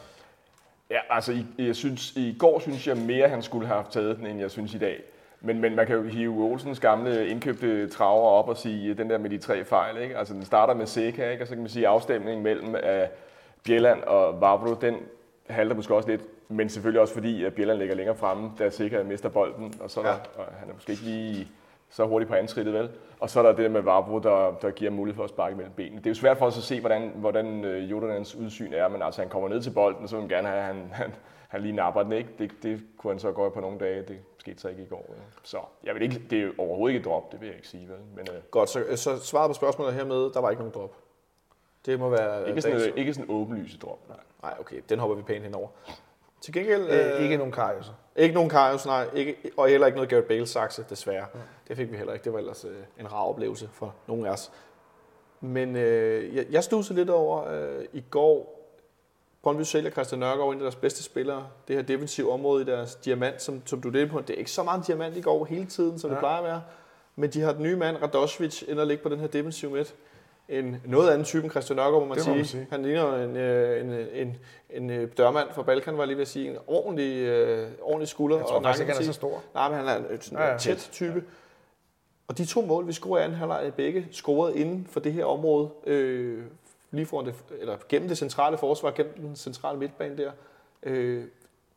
Ja, 0.90 0.98
altså 1.10 1.32
i, 1.32 1.46
jeg 1.58 1.76
synes, 1.76 2.12
i 2.16 2.36
går 2.38 2.58
synes 2.58 2.86
jeg 2.86 2.96
mere, 2.96 3.28
han 3.28 3.42
skulle 3.42 3.66
have 3.66 3.84
taget 3.90 4.16
den, 4.16 4.26
end 4.26 4.40
jeg 4.40 4.50
synes 4.50 4.74
i 4.74 4.78
dag. 4.78 5.02
Men, 5.40 5.60
men 5.60 5.76
man 5.76 5.86
kan 5.86 5.96
jo 5.96 6.02
hive 6.02 6.44
Olsens 6.44 6.80
gamle 6.80 7.28
indkøbte 7.28 7.88
traver 7.88 8.28
op 8.28 8.48
og 8.48 8.56
sige, 8.56 8.94
den 8.94 9.10
der 9.10 9.18
med 9.18 9.30
de 9.30 9.38
tre 9.38 9.64
fejl, 9.64 10.02
ikke? 10.02 10.18
Altså 10.18 10.34
den 10.34 10.44
starter 10.44 10.74
med 10.74 10.86
Seca, 10.86 11.30
ikke? 11.30 11.42
Og 11.42 11.48
så 11.48 11.54
kan 11.54 11.62
man 11.62 11.70
sige, 11.70 11.88
afstemningen 11.88 12.42
mellem 12.42 12.74
uh, 12.74 12.80
Bjelland 13.64 14.02
og 14.02 14.40
Vavro, 14.40 14.74
den 14.74 14.96
halter 15.48 15.76
måske 15.76 15.94
også 15.94 16.08
lidt. 16.08 16.22
Men 16.48 16.68
selvfølgelig 16.68 17.00
også 17.00 17.14
fordi, 17.14 17.44
at 17.44 17.54
Bjelland 17.54 17.78
ligger 17.78 17.94
længere 17.94 18.16
fremme, 18.16 18.50
da 18.58 18.70
Seca 18.70 19.02
mister 19.02 19.28
bolden. 19.28 19.74
Og 19.80 19.90
så 19.90 20.00
er 20.00 20.04
der, 20.04 20.12
og 20.36 20.44
han 20.44 20.68
er 20.68 20.72
måske 20.72 20.92
ikke 20.92 21.04
lige 21.04 21.48
så 21.90 22.06
hurtigt 22.06 22.28
på 22.28 22.34
anskridtet, 22.34 22.74
vel? 22.74 22.90
Og 23.20 23.30
så 23.30 23.38
er 23.38 23.42
der 23.42 23.52
det 23.52 23.64
der 23.64 23.70
med 23.70 23.80
Vavro, 23.80 24.18
der, 24.18 24.54
der 24.62 24.70
giver 24.70 24.90
mulighed 24.90 25.16
for 25.16 25.24
at 25.24 25.30
sparke 25.30 25.56
mellem 25.56 25.72
benene. 25.72 25.96
Det 25.96 26.06
er 26.06 26.10
jo 26.10 26.14
svært 26.14 26.38
for 26.38 26.46
os 26.46 26.58
at 26.58 26.62
se, 26.62 26.80
hvordan, 26.80 27.12
hvordan 27.14 27.64
øh, 27.64 27.90
Jordans 27.90 28.34
udsyn 28.34 28.72
er, 28.72 28.88
men 28.88 29.02
altså 29.02 29.20
han 29.20 29.30
kommer 29.30 29.48
ned 29.48 29.62
til 29.62 29.70
bolden, 29.70 30.02
og 30.02 30.08
så 30.08 30.16
vil 30.16 30.22
man 30.22 30.28
gerne 30.28 30.48
have, 30.48 30.60
at 30.60 30.66
han, 30.66 30.88
han, 30.92 31.14
han 31.48 31.60
lige 31.60 31.72
napper 31.72 32.02
den, 32.02 32.12
ikke? 32.12 32.30
Det, 32.38 32.52
det 32.62 32.80
kunne 32.98 33.12
han 33.12 33.18
så 33.18 33.32
gøre 33.32 33.50
på 33.50 33.60
nogle 33.60 33.78
dage, 33.78 34.02
det 34.02 34.18
skete 34.38 34.60
så 34.60 34.68
ikke 34.68 34.82
i 34.82 34.86
går. 34.86 35.04
Ja. 35.08 35.22
Så 35.42 35.58
jeg 35.84 35.94
vil 35.94 36.02
ikke, 36.02 36.22
det 36.30 36.42
er 36.42 36.50
overhovedet 36.58 36.94
ikke 36.94 37.00
et 37.00 37.04
drop, 37.04 37.32
det 37.32 37.40
vil 37.40 37.46
jeg 37.46 37.56
ikke 37.56 37.68
sige, 37.68 37.88
vel? 37.88 37.98
Men 38.16 38.26
øh, 38.34 38.42
Godt, 38.50 38.68
så, 38.68 38.84
så 38.96 39.24
svaret 39.24 39.48
på 39.48 39.54
spørgsmålet 39.54 39.94
hermed, 39.94 40.32
der 40.32 40.40
var 40.40 40.50
ikke 40.50 40.62
nogen 40.62 40.74
drop. 40.74 40.96
Det 41.86 41.98
må 42.00 42.08
være... 42.08 42.48
ikke, 42.48 42.62
sådan, 42.62 42.76
dagens- 42.78 42.86
øh, 42.86 42.92
ikke 42.96 43.14
sådan 43.14 43.30
åbenlyse 43.30 43.78
drop. 43.78 44.08
Nej. 44.08 44.18
Nej, 44.42 44.54
okay, 44.60 44.80
den 44.88 44.98
hopper 44.98 45.16
vi 45.16 45.22
pænt 45.22 45.44
henover. 45.44 45.68
Til 46.40 46.52
gengæld... 46.54 46.90
Øh, 46.90 47.22
ikke 47.22 47.36
nogen 47.36 47.52
Karius. 47.52 47.92
Ikke 48.16 48.34
nogen 48.34 48.50
Karius, 48.50 48.86
nej. 48.86 49.06
Ikke, 49.14 49.36
og 49.56 49.68
heller 49.68 49.86
ikke 49.86 49.96
noget 49.96 50.10
Gareth 50.10 50.26
Bale-sakse, 50.26 50.84
desværre. 50.90 51.26
Det 51.68 51.76
fik 51.76 51.92
vi 51.92 51.96
heller 51.96 52.12
ikke. 52.12 52.24
Det 52.24 52.32
var 52.32 52.38
ellers 52.38 52.64
øh, 52.64 52.76
en 53.00 53.12
rar 53.12 53.22
oplevelse 53.22 53.68
for 53.72 53.94
nogle 54.08 54.28
af 54.28 54.32
os. 54.32 54.52
Men 55.40 55.76
øh, 55.76 56.36
jeg, 56.36 56.46
jeg 56.50 56.64
stussede 56.64 56.98
lidt 56.98 57.10
over 57.10 57.48
øh, 57.48 57.84
i 57.92 58.04
går. 58.10 58.60
Brøndby 59.42 59.62
sælger 59.62 59.90
Christian 59.90 60.18
Nørgaard 60.18 60.52
ind 60.52 60.60
i 60.60 60.62
deres 60.62 60.76
bedste 60.76 61.02
spillere. 61.02 61.46
Det 61.68 61.76
her 61.76 61.82
defensive 61.82 62.32
område 62.32 62.62
i 62.62 62.64
deres 62.64 62.94
diamant, 62.94 63.42
som, 63.42 63.62
som 63.66 63.80
du 63.80 63.88
er 63.88 64.06
på. 64.06 64.20
Det 64.20 64.30
er 64.30 64.38
ikke 64.38 64.50
så 64.50 64.62
meget 64.62 64.86
diamant 64.86 65.16
i 65.16 65.20
går 65.20 65.44
hele 65.44 65.66
tiden, 65.66 65.98
som 65.98 66.10
ja. 66.10 66.14
det 66.14 66.20
plejer 66.20 66.38
at 66.38 66.44
være. 66.44 66.62
Men 67.16 67.30
de 67.30 67.40
har 67.40 67.52
den 67.52 67.62
nye 67.62 67.76
mand, 67.76 67.96
Radošvić, 67.96 68.70
ind 68.70 68.78
og 68.80 68.86
ligge 68.86 69.02
på 69.02 69.08
den 69.08 69.20
her 69.20 69.26
defensive 69.26 69.70
midt. 69.70 69.94
En 70.48 70.76
noget 70.86 71.10
anden 71.10 71.24
type 71.24 71.42
end 71.42 71.50
Christian 71.50 71.76
Nørgaard, 71.76 72.02
må 72.02 72.08
man, 72.08 72.18
Det 72.18 72.26
må 72.26 72.32
sige. 72.32 72.36
man 72.36 72.44
sige. 72.44 72.66
Han 72.70 72.82
ligner 72.82 73.24
en, 73.24 73.36
øh, 73.36 73.80
en, 73.80 73.90
en, 73.92 74.06
en, 74.12 74.36
en 74.70 74.90
øh, 74.90 75.08
dørmand 75.16 75.48
fra 75.52 75.62
Balkan, 75.62 75.94
var 75.96 76.00
jeg 76.02 76.06
lige 76.06 76.16
ved 76.16 76.22
at 76.22 76.28
sige. 76.28 76.50
En 76.50 76.56
ordentlig, 76.66 77.22
øh, 77.22 77.68
ordentlig 77.82 78.08
skulder. 78.08 78.36
Jeg 78.36 78.46
tror 78.46 78.56
og 78.56 78.62
faktisk 78.62 78.80
ikke, 78.80 78.92
han 78.92 79.02
er 79.02 79.06
så 79.06 79.12
stor. 79.12 79.42
Nej, 79.54 79.68
men 79.68 79.78
han 79.78 79.88
er 79.88 79.96
en 79.96 80.04
Ja, 80.32 80.42
ja, 80.44 80.50
ja. 80.52 80.58
tæt 80.58 80.88
type. 80.92 81.24
Og 82.28 82.38
de 82.38 82.44
to 82.44 82.60
mål, 82.60 82.86
vi 82.86 82.92
scorer 82.92 83.20
i 83.20 83.24
anden 83.24 83.38
halvleg, 83.38 83.66
er 83.66 83.70
begge 83.70 84.08
scoret 84.12 84.54
inden 84.56 84.86
for 84.90 85.00
det 85.00 85.12
her 85.12 85.24
område, 85.24 85.68
øh, 85.86 86.42
lige 86.90 87.06
foran 87.06 87.26
det, 87.26 87.34
eller 87.60 87.76
gennem 87.88 88.08
det 88.08 88.18
centrale 88.18 88.58
forsvar, 88.58 88.90
gennem 88.90 89.12
den 89.14 89.36
centrale 89.36 89.78
midtbane 89.78 90.16
der. 90.16 90.30
Øh, 90.82 91.24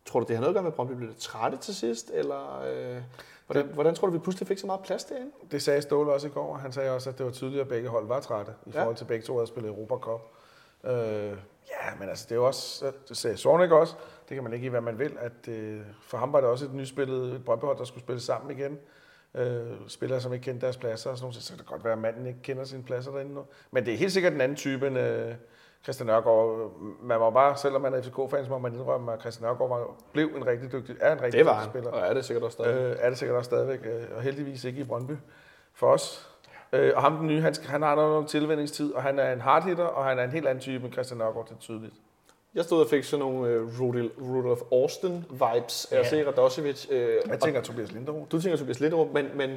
tror 0.05 0.19
du, 0.19 0.25
det 0.27 0.35
har 0.35 0.41
noget 0.41 0.49
at 0.51 0.55
gøre 0.55 0.63
med, 0.63 0.71
at 0.71 0.75
Brøndby 0.75 0.93
blev 0.93 1.07
lidt 1.07 1.19
trætte 1.19 1.57
til 1.57 1.75
sidst, 1.75 2.11
eller 2.13 2.63
øh, 2.71 3.01
hvordan, 3.47 3.65
hvordan 3.73 3.95
tror 3.95 4.07
du, 4.07 4.13
vi 4.13 4.19
pludselig 4.19 4.47
fik 4.47 4.57
så 4.57 4.65
meget 4.65 4.81
plads 4.81 5.03
derinde? 5.03 5.31
Det 5.51 5.61
sagde 5.61 5.81
Ståle 5.81 6.11
også 6.13 6.27
i 6.27 6.29
går. 6.29 6.55
Han 6.57 6.71
sagde 6.71 6.91
også, 6.91 7.09
at 7.09 7.17
det 7.17 7.25
var 7.25 7.31
tydeligt, 7.31 7.61
at 7.61 7.67
begge 7.67 7.89
hold 7.89 8.07
var 8.07 8.19
trætte 8.19 8.51
i 8.65 8.69
Ja. 8.73 8.79
forhold 8.81 8.95
til 8.95 9.05
begge 9.05 9.25
to 9.25 9.33
havde 9.35 9.47
spillet 9.47 9.69
Europa 9.69 9.95
Cup. 9.95 10.21
Øh, 10.83 10.91
ja, 11.69 11.95
men 11.99 12.09
altså 12.09 12.25
det 12.25 12.31
er 12.31 12.35
jo 12.35 12.45
også, 12.47 12.91
det 13.09 13.17
sagde 13.17 13.37
Sornik 13.37 13.71
også, 13.71 13.93
det 14.29 14.35
kan 14.35 14.43
man 14.43 14.53
ikke 14.53 14.65
i, 14.65 14.69
hvad 14.69 14.81
man 14.81 14.99
vil, 14.99 15.17
at 15.19 15.47
øh, 15.47 15.81
for 16.01 16.17
ham 16.17 16.33
var 16.33 16.41
det 16.41 16.49
også 16.49 16.65
et 16.65 16.73
nyspillet 16.73 17.33
et 17.33 17.45
Brøndbyhold, 17.45 17.77
der 17.77 17.83
skulle 17.83 18.03
spille 18.03 18.21
sammen 18.21 18.57
igen. 18.59 18.77
Øh, 19.35 19.67
spillere, 19.87 20.21
som 20.21 20.33
ikke 20.33 20.43
kendte 20.43 20.65
deres 20.65 20.77
pladser 20.77 21.09
og 21.09 21.17
sådan 21.17 21.25
noget, 21.25 21.43
så 21.43 21.51
kan 21.51 21.57
det 21.59 21.67
godt 21.67 21.83
være, 21.83 21.93
at 21.93 21.99
manden 21.99 22.25
ikke 22.25 22.39
kender 22.43 22.63
sine 22.63 22.83
pladser 22.83 23.11
derinde 23.11 23.33
nu. 23.33 23.45
Men 23.71 23.85
det 23.85 23.93
er 23.93 23.97
helt 23.97 24.11
sikkert 24.11 24.33
en 24.33 24.41
anden 24.41 24.55
type 24.57 24.87
end 24.87 24.97
øh, 24.99 25.33
Christian 25.83 26.07
Nørgaard. 26.07 26.71
Man 27.03 27.19
var 27.19 27.29
bare, 27.29 27.57
selvom 27.57 27.81
man 27.81 27.93
er 27.93 28.01
FCK-fan, 28.01 28.43
så 28.45 28.49
må 28.49 28.57
man 28.57 28.73
indrømme, 28.73 29.13
at 29.13 29.19
Christian 29.19 29.47
Nørgaard 29.47 29.69
var, 29.69 29.87
blev 30.13 30.29
en 30.35 30.47
rigtig 30.47 30.71
dygtig, 30.71 30.95
er 30.99 31.11
en 31.13 31.21
rigtig 31.21 31.37
Det 31.37 31.45
var 31.45 31.53
dygtig 31.59 31.69
spiller. 31.71 31.91
og 31.91 31.99
er 32.07 32.13
det 32.13 32.25
sikkert 32.25 32.43
også 32.43 32.55
stadig. 32.55 32.91
Øh, 32.91 32.95
er 32.99 33.09
det 33.09 33.17
sikkert 33.17 33.37
også 33.37 33.47
stadigvæk, 33.47 33.79
øh, 33.85 34.17
og 34.17 34.21
heldigvis 34.21 34.63
ikke 34.63 34.81
i 34.81 34.83
Brøndby 34.83 35.11
for 35.73 35.87
os. 35.87 36.29
Øh, 36.73 36.91
og 36.95 37.01
ham 37.01 37.17
den 37.17 37.27
nye, 37.27 37.41
han, 37.41 37.55
han 37.65 37.81
har 37.81 37.95
noget 37.95 38.27
tilvændingstid, 38.27 38.93
og 38.93 39.03
han 39.03 39.19
er 39.19 39.33
en 39.33 39.41
hardhitter, 39.41 39.83
og 39.85 40.05
han 40.05 40.19
er 40.19 40.23
en 40.23 40.31
helt 40.31 40.47
anden 40.47 40.61
type 40.61 40.85
end 40.85 40.93
Christian 40.93 41.17
Nørgaard, 41.17 41.45
det 41.45 41.53
er 41.55 41.59
tydeligt. 41.59 41.93
Jeg 42.55 42.63
stod 42.63 42.81
og 42.83 42.89
fik 42.89 43.03
sådan 43.03 43.25
nogle 43.25 43.61
uh, 43.63 43.81
Rudolf, 43.81 44.59
Austin-vibes 44.61 45.93
af 45.93 45.99
at 45.99 46.03
Ja. 46.03 46.09
se 46.09 46.27
Radosevic. 46.27 46.87
Uh, 46.91 46.95
Jeg 47.29 47.39
tænker 47.41 47.61
Tobias 47.61 47.91
Linderoth. 47.91 48.31
Du 48.31 48.41
tænker 48.41 48.57
Tobias 48.57 48.79
Linderup, 48.79 49.07
men, 49.13 49.25
men, 49.35 49.49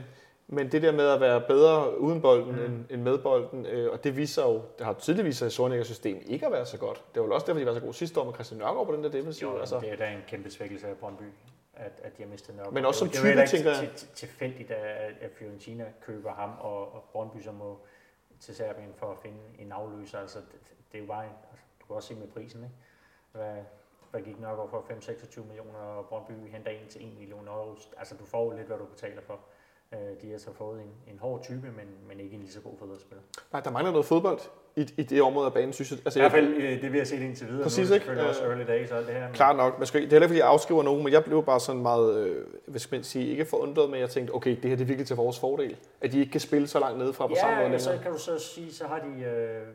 men 0.53 0.73
det 0.73 0.83
der 0.83 0.93
med 0.93 1.07
at 1.09 1.21
være 1.21 1.41
bedre 1.41 1.99
uden 2.01 2.21
bolden 2.23 2.57
mm. 2.57 2.65
end, 2.65 2.85
end 2.91 3.03
med 3.03 3.19
bolden, 3.19 3.67
øh, 3.67 3.93
og 3.93 4.05
det 4.05 4.17
viser 4.17 4.43
jo, 4.43 4.63
det 4.79 4.87
har 4.87 4.93
tydeligt 4.93 5.27
vist 5.27 5.39
sig 5.39 5.47
i 5.47 5.51
Sornikkers 5.51 5.87
system 5.87 6.23
ikke 6.27 6.47
at 6.47 6.53
være 6.53 6.67
så 6.67 6.79
godt. 6.79 7.05
Det 7.15 7.21
var 7.21 7.27
vel 7.27 7.33
også 7.33 7.47
derfor, 7.47 7.59
de 7.61 7.67
var 7.67 7.75
så 7.75 7.81
gode 7.81 7.95
sidste 7.95 8.21
år 8.21 8.25
med 8.25 8.35
Christian 8.35 8.59
Nørgaard 8.59 8.87
på 8.87 8.93
den 8.95 9.05
der 9.05 9.11
defensiv. 9.11 9.49
Jo, 9.49 9.59
altså. 9.59 9.81
det 9.81 9.93
er 9.93 9.97
da 9.97 10.07
en 10.11 10.23
kæmpe 10.29 10.51
svækkelse 10.51 10.89
af 10.89 10.97
Brøndby, 10.97 11.23
at, 11.75 11.93
at 12.03 12.17
de 12.17 12.23
har 12.23 12.31
mistet 12.31 12.55
Nørgaard. 12.57 12.75
Men 12.75 12.85
også 12.85 12.99
som 12.99 13.09
Det 13.09 13.19
jo- 13.19 13.23
det 13.23 13.29
jo 13.41 13.47
type, 13.47 13.59
heller 13.59 13.71
tænker 13.71 13.71
jeg. 13.71 13.97
til- 13.97 14.09
til- 14.09 14.09
tilfældigt, 14.29 14.71
at, 14.71 15.13
at 15.21 15.31
Fiorentina 15.39 15.85
køber 16.07 16.33
ham, 16.33 16.51
og, 16.61 16.95
og 16.95 17.05
Brøndby 17.13 17.43
så 17.43 17.53
må 17.53 17.79
til 18.41 18.55
Serbien 18.57 18.93
for 18.97 19.07
at 19.11 19.19
finde 19.23 19.39
en 19.59 19.73
afløser. 19.73 20.19
Altså, 20.19 20.39
det, 20.39 20.61
det 20.93 20.99
er 20.99 21.03
jo 21.03 21.07
bare, 21.09 21.25
en- 21.25 21.31
altså, 21.51 21.65
du 21.81 21.87
kan 21.87 21.97
også 21.97 22.09
se 22.09 22.15
med 22.15 22.29
prisen, 22.29 22.63
ikke? 22.63 22.75
Hvad, 23.33 23.55
hvad 24.11 24.21
gik 24.21 24.41
Nørgaard 24.41 24.71
for 24.71 24.81
5-26 24.91 25.41
millioner, 25.47 25.79
og 25.79 26.07
Brøndby 26.07 26.33
henter 26.53 26.71
en 26.71 26.89
til 26.89 27.07
1 27.13 27.19
million 27.19 27.49
euro. 27.49 27.77
Altså, 27.99 28.15
du 28.21 28.25
får 28.25 28.45
jo 28.45 28.57
lidt, 28.57 28.67
hvad 28.67 28.79
du 28.79 28.85
betaler 28.85 29.23
for. 29.23 29.39
Øh, 29.95 29.99
De 30.23 30.31
har 30.31 30.39
så 30.39 30.53
fået 30.53 30.81
en, 30.81 31.13
en 31.13 31.19
hård 31.19 31.43
type, 31.43 31.67
men, 31.67 31.87
men 32.09 32.21
ikke 32.21 32.35
en 32.35 32.41
lige 32.41 32.53
så 32.53 32.61
god 32.61 32.73
fodboldspiller. 32.79 33.23
Nej, 33.53 33.61
der 33.63 33.71
mangler 33.71 33.91
noget 33.93 34.07
fodbold 34.07 34.39
i, 34.77 34.81
i 34.97 35.03
det 35.03 35.23
område 35.23 35.47
af 35.47 35.53
banen, 35.53 35.73
synes 35.73 35.91
jeg. 35.91 35.99
Altså, 36.05 36.19
I 36.19 36.23
hvert 36.23 36.33
fald 36.33 36.47
øh, 36.55 36.83
det, 36.83 36.93
vi 36.93 36.99
har 36.99 37.05
set 37.05 37.21
indtil 37.23 37.49
videre. 37.49 37.63
Præcis, 37.63 37.79
nu 37.79 37.83
er 37.83 37.87
det 37.89 37.95
ikke? 37.95 38.05
selvfølgelig 38.05 38.29
også 38.29 38.45
early 38.45 38.67
days 38.67 38.91
og 38.91 38.99
alt 38.99 39.07
det 39.07 39.15
her. 39.15 39.27
Men 39.27 39.35
Klart 39.35 39.57
nok. 39.57 39.79
Man 39.79 39.87
skal, 39.87 40.01
det 40.01 40.07
er 40.07 40.11
heller 40.11 40.27
ikke, 40.27 40.29
fordi 40.33 40.39
jeg 40.41 40.49
afskriver 40.49 40.83
nogen, 40.83 41.05
men 41.05 41.13
jeg 41.13 41.25
blev 41.25 41.45
bare 41.45 41.61
sådan 41.61 41.83
meget, 41.83 42.27
øh, 42.27 42.47
hvad 42.67 42.81
skal 42.81 42.97
man 42.97 43.05
sige, 43.05 43.27
ikke 43.29 43.45
forundret, 43.45 43.91
men 43.91 44.01
jeg 44.01 44.11
tænkte, 44.11 44.33
okay, 44.33 44.51
det 44.51 44.65
her 44.65 44.77
det 44.77 44.81
er 44.81 44.87
virkelig 44.87 45.07
til 45.07 45.17
vores 45.17 45.39
fordel. 45.39 45.77
At 46.01 46.13
de 46.13 46.19
ikke 46.21 46.33
kan 46.33 46.41
spille 46.41 46.67
så 46.69 46.79
langt 46.81 46.99
nede 46.99 47.13
fra 47.13 47.27
på 47.27 47.35
samme 47.41 47.55
måde 47.57 47.65
Ja, 47.67 47.69
længere. 47.77 47.81
så 47.97 47.99
kan 48.03 48.13
du 48.13 48.19
så 48.19 48.39
sige, 48.39 48.73
så 48.73 48.87
har 48.87 48.99
de 48.99 49.23
øh, 49.25 49.67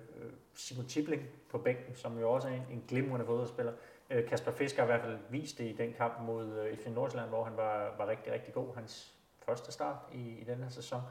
Simon 0.55 0.85
Tibling 0.85 1.21
på 1.51 1.57
bænken, 1.57 1.95
som 1.95 2.19
jo 2.19 2.31
også 2.31 2.47
er 2.47 2.51
en, 2.51 2.61
en 2.71 2.83
glimrende 2.87 3.25
fodboldspiller. 3.25 3.71
Øh, 4.09 4.25
Kasper 4.29 4.51
Fisker 4.51 4.81
har 4.81 4.89
i 4.89 4.91
hvert 4.91 5.05
fald 5.05 5.17
vist 5.29 5.57
det 5.57 5.63
i 5.63 5.75
den 5.77 5.93
kamp 5.97 6.13
mod 6.25 6.45
øh, 6.45 6.77
FC 6.77 6.87
Nordsjælland, 6.95 7.29
hvor 7.29 7.43
han 7.43 7.53
var, 7.57 7.95
var 7.97 8.07
rigtig, 8.09 8.33
rigtig 8.33 8.53
god. 8.53 8.67
Hans 8.75 9.11
første 9.45 9.71
start 9.71 9.95
i, 10.13 10.39
i 10.41 10.43
den 10.43 10.63
her 10.63 10.69
sæson. 10.69 11.01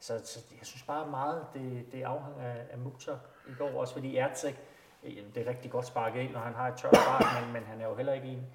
Så, 0.00 0.20
så 0.24 0.40
jeg 0.58 0.66
synes 0.66 0.82
bare 0.82 1.10
meget, 1.10 1.46
det, 1.54 1.86
det 1.92 2.02
afhænger 2.02 2.44
af, 2.44 2.66
af 2.70 2.78
Mukhtar 2.78 3.18
i 3.48 3.52
går, 3.58 3.80
også 3.80 3.94
fordi 3.94 4.16
Ertzek, 4.16 4.54
øh, 5.04 5.16
det 5.34 5.46
er 5.46 5.50
rigtig 5.50 5.70
godt 5.70 5.86
sparket 5.86 6.20
ind, 6.20 6.32
når 6.32 6.40
han 6.40 6.54
har 6.54 6.68
et 6.68 6.74
tørt 6.76 6.96
start, 6.96 7.44
men, 7.44 7.52
men 7.52 7.62
han 7.62 7.80
er 7.80 7.88
jo 7.88 7.94
heller 7.94 8.12
ikke 8.12 8.28
en, 8.28 8.46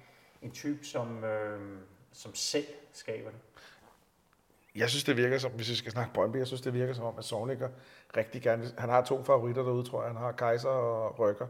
en 0.42 0.50
type, 0.50 0.84
som, 0.84 1.24
øh, 1.24 1.78
som 2.12 2.34
selv 2.34 2.66
skaber 2.92 3.30
det. 3.30 3.38
Jeg 4.74 4.90
synes, 4.90 5.04
det 5.04 5.16
virker 5.16 5.38
som, 5.38 5.52
hvis 5.52 5.70
vi 5.70 5.74
skal 5.74 5.92
snakke 5.92 6.14
Brøndby, 6.14 6.36
jeg 6.36 6.46
synes, 6.46 6.60
det 6.60 6.74
virker 6.74 6.94
som 6.94 7.04
om, 7.04 7.14
at 7.18 7.24
Sovnikker 7.24 7.68
rigtig 8.16 8.42
gerne, 8.42 8.70
han 8.78 8.88
har 8.88 9.04
to 9.04 9.24
favoritter 9.24 9.62
derude, 9.62 9.88
tror 9.88 10.02
jeg. 10.02 10.12
Han 10.12 10.20
har 10.20 10.32
Kaiser 10.32 10.68
og 10.68 11.18
Rykker. 11.18 11.46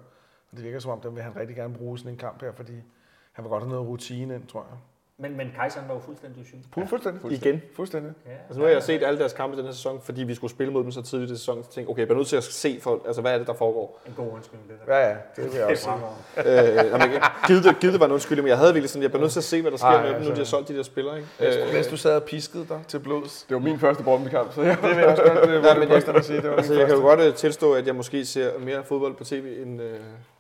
Og 0.51 0.57
det 0.57 0.65
virker 0.65 0.79
som 0.79 0.91
om, 0.91 1.01
dem 1.01 1.15
vil 1.15 1.23
han 1.23 1.37
rigtig 1.37 1.57
gerne 1.57 1.75
bruge 1.75 1.95
i 1.95 1.99
sådan 1.99 2.13
en 2.13 2.19
kamp 2.19 2.43
her, 2.43 2.53
fordi 2.53 2.83
han 3.33 3.45
vil 3.45 3.51
godt 3.51 3.63
have 3.63 3.71
noget 3.71 3.89
rutine 3.89 4.35
ind, 4.35 4.47
tror 4.47 4.67
jeg. 4.71 4.79
Men, 5.19 5.37
men 5.37 5.53
Kajseren 5.57 5.89
var 5.89 5.95
jo 5.95 6.01
fuldstændig 6.01 6.43
usynlig. 6.43 6.67
Ja, 6.77 6.85
fuldstændig. 6.85 7.33
Igen. 7.33 7.63
Fuldstændig. 7.77 8.13
Ja, 8.27 8.31
Altså, 8.49 8.59
nu 8.61 8.65
har 8.65 8.73
jeg 8.73 8.83
set 8.83 9.03
alle 9.03 9.19
deres 9.19 9.33
kampe 9.33 9.57
den 9.57 9.65
her 9.65 9.73
sæson, 9.73 10.01
fordi 10.05 10.23
vi 10.25 10.35
skulle 10.35 10.51
spille 10.51 10.73
mod 10.73 10.83
dem 10.83 10.91
så 10.93 11.03
tidligt 11.03 11.31
i 11.31 11.37
sæsonen. 11.37 11.65
Så 11.65 11.71
tænkte 11.71 11.81
jeg, 11.81 11.89
okay, 11.91 11.99
jeg 12.01 12.07
bliver 12.09 12.19
nødt 12.19 12.29
til 12.29 12.37
at 12.37 12.45
se, 12.45 12.79
for, 12.83 13.03
altså, 13.07 13.21
hvad 13.23 13.33
er 13.35 13.39
det, 13.39 13.47
der 13.47 13.53
foregår. 13.55 14.01
En 14.07 14.15
god 14.17 14.33
undskyldning, 14.33 14.71
det 14.71 14.77
der. 14.87 14.97
Ja, 14.99 15.09
ja, 15.09 15.17
det 15.37 15.45
vil 15.45 15.53
jeg 15.55 15.65
også 15.67 15.91
Det 16.37 16.47
er 16.47 16.73
sige. 16.75 16.83
øh, 16.85 16.91
jamen, 16.91 17.09
givet, 17.47 17.65
det, 17.65 17.79
givet 17.81 17.93
det 17.93 18.01
var 18.01 18.07
en 18.07 18.13
undskyldning, 18.13 18.45
men 18.45 18.49
jeg 18.51 18.59
havde 18.59 18.73
virkelig 18.73 18.91
sådan, 18.91 19.03
jeg 19.03 19.11
bliver 19.11 19.21
nødt 19.23 19.33
til 19.33 19.41
at 19.41 19.45
se, 19.45 19.63
hvad 19.63 19.71
der 19.71 19.77
sker 19.77 19.87
Ej, 19.87 20.03
med 20.03 20.09
dem, 20.09 20.13
nu 20.13 20.19
altså. 20.19 20.33
de 20.33 20.39
har 20.39 20.45
solgt 20.45 20.69
de 20.69 20.77
der 20.77 20.83
spillere. 20.83 21.17
Ikke? 21.17 21.29
Mens, 21.41 21.57
mens 21.73 21.87
du 21.87 21.97
sad 21.97 22.17
og 22.17 22.23
piskede 22.23 22.67
dig 22.69 22.81
til 22.89 22.99
blods. 22.99 23.43
Det 23.49 23.55
var 23.55 23.61
min 23.61 23.79
første 23.79 24.03
Brøndby-kamp, 24.03 24.53
så 24.55 24.63
jeg 24.63 24.77
Det 24.83 24.89
vil 24.91 24.97
jeg 24.97 25.07
også 25.07 25.23
godt 25.23 25.39
øh, 25.51 25.63
Nej, 25.63 25.71
ja, 25.73 25.79
men 25.79 25.89
jeg- 25.89 26.15
jeg, 26.15 26.25
sige. 26.25 26.41
Det 26.43 26.51
var 26.51 26.57
Altså, 26.57 26.75
jeg 26.75 26.87
kan 26.87 26.97
jo 26.97 27.03
godt 27.03 27.21
uh, 27.21 27.35
tilstå, 27.35 27.73
at 27.75 27.87
jeg 27.87 27.95
måske 27.95 28.25
ser 28.25 28.51
mere 28.59 28.85
fodbold 28.85 29.15
på 29.15 29.25
tv 29.25 29.63
end, 29.63 29.81
uh, 29.81 29.87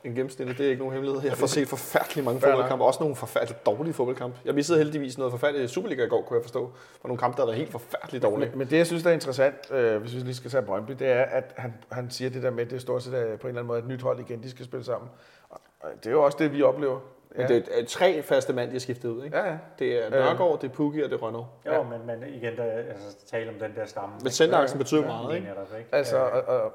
end 0.07 0.15
gennemsnittet. 0.15 0.59
Det 0.59 0.67
er 0.67 0.71
ikke 0.71 0.79
nogen 0.79 0.93
hemmelighed. 0.95 1.29
Jeg 1.29 1.39
får 1.39 1.47
set 1.47 1.69
forfærdelig 1.69 2.25
mange 2.25 2.41
fodboldkampe, 2.41 2.85
også 2.85 3.01
nogle 3.01 3.17
forfærdeligt 3.17 3.67
dårlige 3.67 3.95
fodboldkampe. 3.95 4.39
Jeg 4.45 4.55
missede 4.55 4.79
heldigvis 4.79 5.19
noget 5.19 5.31
forfærdeligt 5.33 5.71
Superliga 5.71 6.05
i 6.05 6.09
går, 6.09 6.23
kunne 6.23 6.37
jeg 6.37 6.45
forstå. 6.45 6.73
For 7.01 7.09
nogle 7.09 7.19
kampe, 7.19 7.41
der 7.41 7.47
var 7.47 7.53
helt 7.53 7.71
forfærdeligt 7.73 8.23
dårlige. 8.25 8.49
Men, 8.51 8.59
men 8.59 8.71
det, 8.71 8.77
jeg 8.77 8.87
synes, 8.87 9.03
der 9.03 9.11
er 9.11 9.15
interessant, 9.15 9.71
øh, 9.71 10.01
hvis 10.01 10.15
vi 10.15 10.21
lige 10.21 10.35
skal 10.35 10.51
tage 10.51 10.63
Brøndby, 10.63 10.93
det 10.93 11.09
er, 11.09 11.23
at 11.23 11.53
han, 11.57 11.75
han 11.93 12.11
siger 12.11 12.31
det 12.31 12.43
der 12.43 12.51
med, 12.51 12.65
at 12.65 12.71
det 12.71 12.77
er 12.77 12.81
stort 12.81 13.03
set 13.03 13.15
er 13.15 13.23
på 13.23 13.25
en 13.27 13.33
eller 13.33 13.49
anden 13.49 13.67
måde 13.67 13.79
et 13.79 13.87
nyt 13.87 14.03
hold 14.03 14.21
igen, 14.21 14.43
de 14.43 14.51
skal 14.51 14.65
spille 14.65 14.85
sammen. 14.85 15.11
Og 15.51 15.91
det 15.97 16.07
er 16.07 16.11
jo 16.11 16.23
også 16.25 16.39
det, 16.41 16.53
vi 16.53 16.63
oplever. 16.63 17.01
Men 17.37 17.49
det 17.49 17.57
er 17.57 17.63
øh, 17.81 17.87
tre 17.87 18.23
faste 18.23 18.53
mand, 18.53 18.69
de 18.69 18.73
har 18.75 18.81
skiftet 18.81 19.09
ud. 19.09 19.25
Ikke? 19.25 19.37
Ja, 19.39 19.47
ja. 19.51 19.59
Det 19.79 20.07
er 20.07 20.11
Nørgaard, 20.11 20.61
det 20.61 20.71
er 20.71 20.75
Pukki 20.75 21.03
og 21.03 21.11
det 21.11 21.17
er 21.17 21.23
Rønnow. 21.23 21.45
Jo, 21.67 21.73
ja. 21.73 21.83
men, 21.83 22.07
men 22.07 22.35
igen, 22.35 22.57
der, 22.57 22.63
altså, 22.65 23.27
tale 23.31 23.49
om 23.51 23.55
den 23.55 23.71
der 23.77 23.87
stamme. 23.87 24.15
Men 24.23 24.33
centeraksen 24.33 24.79
betyder 24.79 25.01
Ja. 25.01 25.07
meget, 25.07 25.35
ikke? 25.37 25.47
Netop, 25.49 25.79
ikke? 25.79 25.89
Altså, 25.93 26.17
Øh, 26.17 26.33
og, 26.33 26.43
og, 26.63 26.73